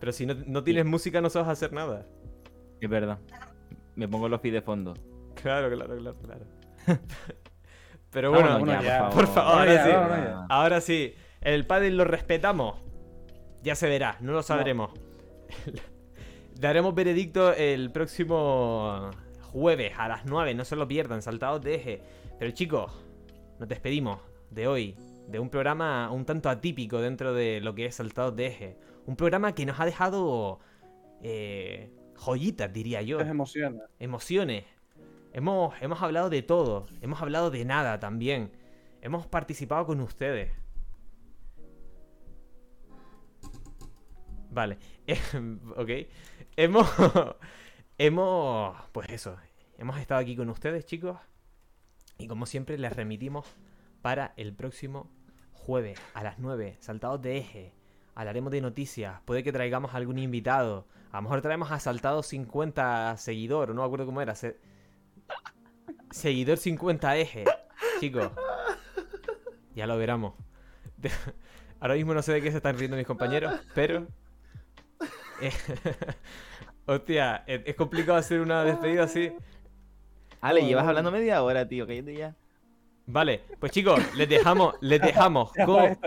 Pero 0.00 0.12
si 0.12 0.26
no, 0.26 0.34
no 0.46 0.62
tienes 0.64 0.84
música 0.84 1.22
no 1.22 1.30
sabes 1.30 1.48
hacer 1.48 1.72
nada. 1.72 2.04
Es 2.78 2.90
verdad. 2.90 3.18
Me 3.96 4.06
pongo 4.06 4.28
los 4.28 4.40
pies 4.40 4.52
de 4.52 4.60
fondo. 4.60 4.92
Claro, 5.40 5.74
claro, 5.74 5.96
claro, 5.96 6.16
claro. 6.22 6.44
Pero 8.10 8.30
bueno, 8.30 8.48
Vámonos 8.48 8.66
bueno, 8.66 8.82
ya, 8.82 9.10
por 9.10 9.26
favor, 9.26 9.60
ahora 9.60 9.74
ya, 9.74 9.84
sí. 9.84 10.44
Ahora 10.48 10.80
sí, 10.80 11.14
el 11.40 11.66
pádel 11.66 11.96
lo 11.96 12.04
respetamos. 12.04 12.78
Ya 13.62 13.74
se 13.74 13.88
verá, 13.88 14.16
no 14.20 14.32
lo 14.32 14.42
sabremos. 14.42 14.90
Daremos 16.58 16.94
veredicto 16.94 17.52
el 17.54 17.90
próximo 17.90 19.10
jueves 19.52 19.92
a 19.96 20.08
las 20.08 20.24
9, 20.26 20.54
no 20.54 20.64
se 20.64 20.76
lo 20.76 20.88
pierdan, 20.88 21.22
saltados 21.22 21.62
de 21.62 21.74
eje. 21.74 22.02
Pero 22.38 22.50
chicos, 22.52 22.92
nos 23.58 23.68
despedimos 23.68 24.20
de 24.50 24.66
hoy, 24.66 24.96
de 25.28 25.38
un 25.38 25.48
programa 25.48 26.10
un 26.10 26.24
tanto 26.24 26.48
atípico 26.48 27.00
dentro 27.00 27.32
de 27.32 27.60
lo 27.60 27.74
que 27.74 27.86
es 27.86 27.94
saltados 27.94 28.34
de 28.36 28.46
eje. 28.46 28.76
Un 29.06 29.16
programa 29.16 29.54
que 29.54 29.66
nos 29.66 29.78
ha 29.78 29.84
dejado 29.84 30.60
eh, 31.22 31.90
joyitas, 32.16 32.72
diría 32.72 33.02
yo 33.02 33.20
emociones. 33.20 33.82
emociones. 33.98 34.64
Hemos, 35.32 35.74
hemos 35.80 36.02
hablado 36.02 36.28
de 36.30 36.42
todo. 36.42 36.86
Hemos 37.00 37.22
hablado 37.22 37.50
de 37.50 37.64
nada 37.64 38.00
también. 38.00 38.52
Hemos 39.00 39.26
participado 39.26 39.86
con 39.86 40.00
ustedes. 40.00 40.52
Vale. 44.50 44.78
ok. 45.76 45.90
Hemos... 46.56 46.90
hemos... 47.98 48.76
Pues 48.92 49.08
eso. 49.10 49.36
Hemos 49.78 49.98
estado 49.98 50.20
aquí 50.20 50.36
con 50.36 50.50
ustedes, 50.50 50.84
chicos. 50.84 51.16
Y 52.18 52.26
como 52.26 52.44
siempre, 52.46 52.76
les 52.76 52.92
remitimos 52.94 53.46
para 54.02 54.34
el 54.36 54.52
próximo 54.52 55.10
jueves 55.52 55.98
a 56.14 56.24
las 56.24 56.38
9. 56.38 56.76
Saltados 56.80 57.22
de 57.22 57.38
eje. 57.38 57.72
Hablaremos 58.14 58.50
de 58.50 58.60
noticias. 58.60 59.20
Puede 59.24 59.44
que 59.44 59.52
traigamos 59.52 59.94
algún 59.94 60.18
invitado. 60.18 60.86
A 61.12 61.16
lo 61.16 61.22
mejor 61.22 61.40
traemos 61.40 61.70
a 61.70 61.80
Saltado 61.80 62.22
50 62.22 63.16
seguidor. 63.16 63.68
No 63.68 63.82
me 63.82 63.86
acuerdo 63.86 64.06
cómo 64.06 64.20
era. 64.20 64.34
Seguidor 66.10 66.56
50 66.58 67.16
eje. 67.16 67.44
Chicos. 68.00 68.30
Ya 69.74 69.86
lo 69.86 69.96
veremos. 69.96 70.34
De- 70.96 71.10
Ahora 71.80 71.94
mismo 71.94 72.12
no 72.12 72.22
sé 72.22 72.32
de 72.32 72.42
qué 72.42 72.50
se 72.50 72.58
están 72.58 72.78
riendo 72.78 72.96
mis 72.96 73.06
compañeros, 73.06 73.54
pero... 73.74 74.06
eh, 75.40 75.50
Hostia, 76.86 77.44
es 77.46 77.62
es 77.64 77.74
complicado 77.76 78.18
hacer 78.18 78.40
una 78.40 78.64
despedida 78.64 79.04
así. 79.04 79.32
Ale, 80.40 80.64
llevas 80.64 80.86
hablando 80.86 81.10
media 81.10 81.42
hora, 81.42 81.66
tío. 81.68 81.86
Cállate 81.86 82.14
ya. 82.14 82.34
Vale, 83.06 83.42
pues 83.58 83.72
chicos, 83.72 83.98
les 84.14 84.28
dejamos, 84.28 84.74
les 84.80 85.00
dejamos 85.00 85.52
con, 85.66 85.98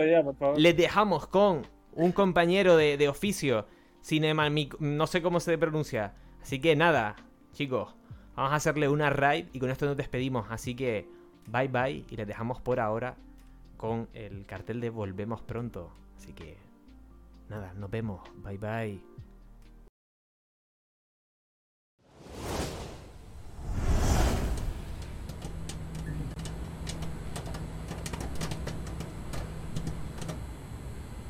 les 0.56 0.76
dejamos 0.76 1.26
con 1.26 1.66
un 1.92 2.12
compañero 2.12 2.76
de, 2.76 2.96
de 2.96 3.08
oficio, 3.08 3.66
Cinema, 4.02 4.48
no 4.78 5.06
sé 5.06 5.22
cómo 5.22 5.40
se 5.40 5.56
pronuncia. 5.58 6.14
Así 6.42 6.60
que 6.60 6.76
nada, 6.76 7.16
chicos, 7.52 7.94
vamos 8.36 8.52
a 8.52 8.56
hacerle 8.56 8.88
una 8.88 9.10
raid 9.10 9.46
y 9.52 9.58
con 9.58 9.70
esto 9.70 9.86
nos 9.86 9.96
despedimos. 9.96 10.46
Así 10.50 10.74
que 10.74 11.08
bye 11.46 11.68
bye 11.68 12.04
y 12.10 12.16
les 12.16 12.26
dejamos 12.26 12.60
por 12.60 12.80
ahora 12.80 13.16
con 13.76 14.08
el 14.14 14.46
cartel 14.46 14.80
de 14.80 14.90
volvemos 14.90 15.42
pronto. 15.42 15.90
Así 16.16 16.32
que 16.32 16.56
nada, 17.48 17.72
nos 17.74 17.90
vemos, 17.90 18.20
bye 18.42 18.58
bye. 18.58 19.13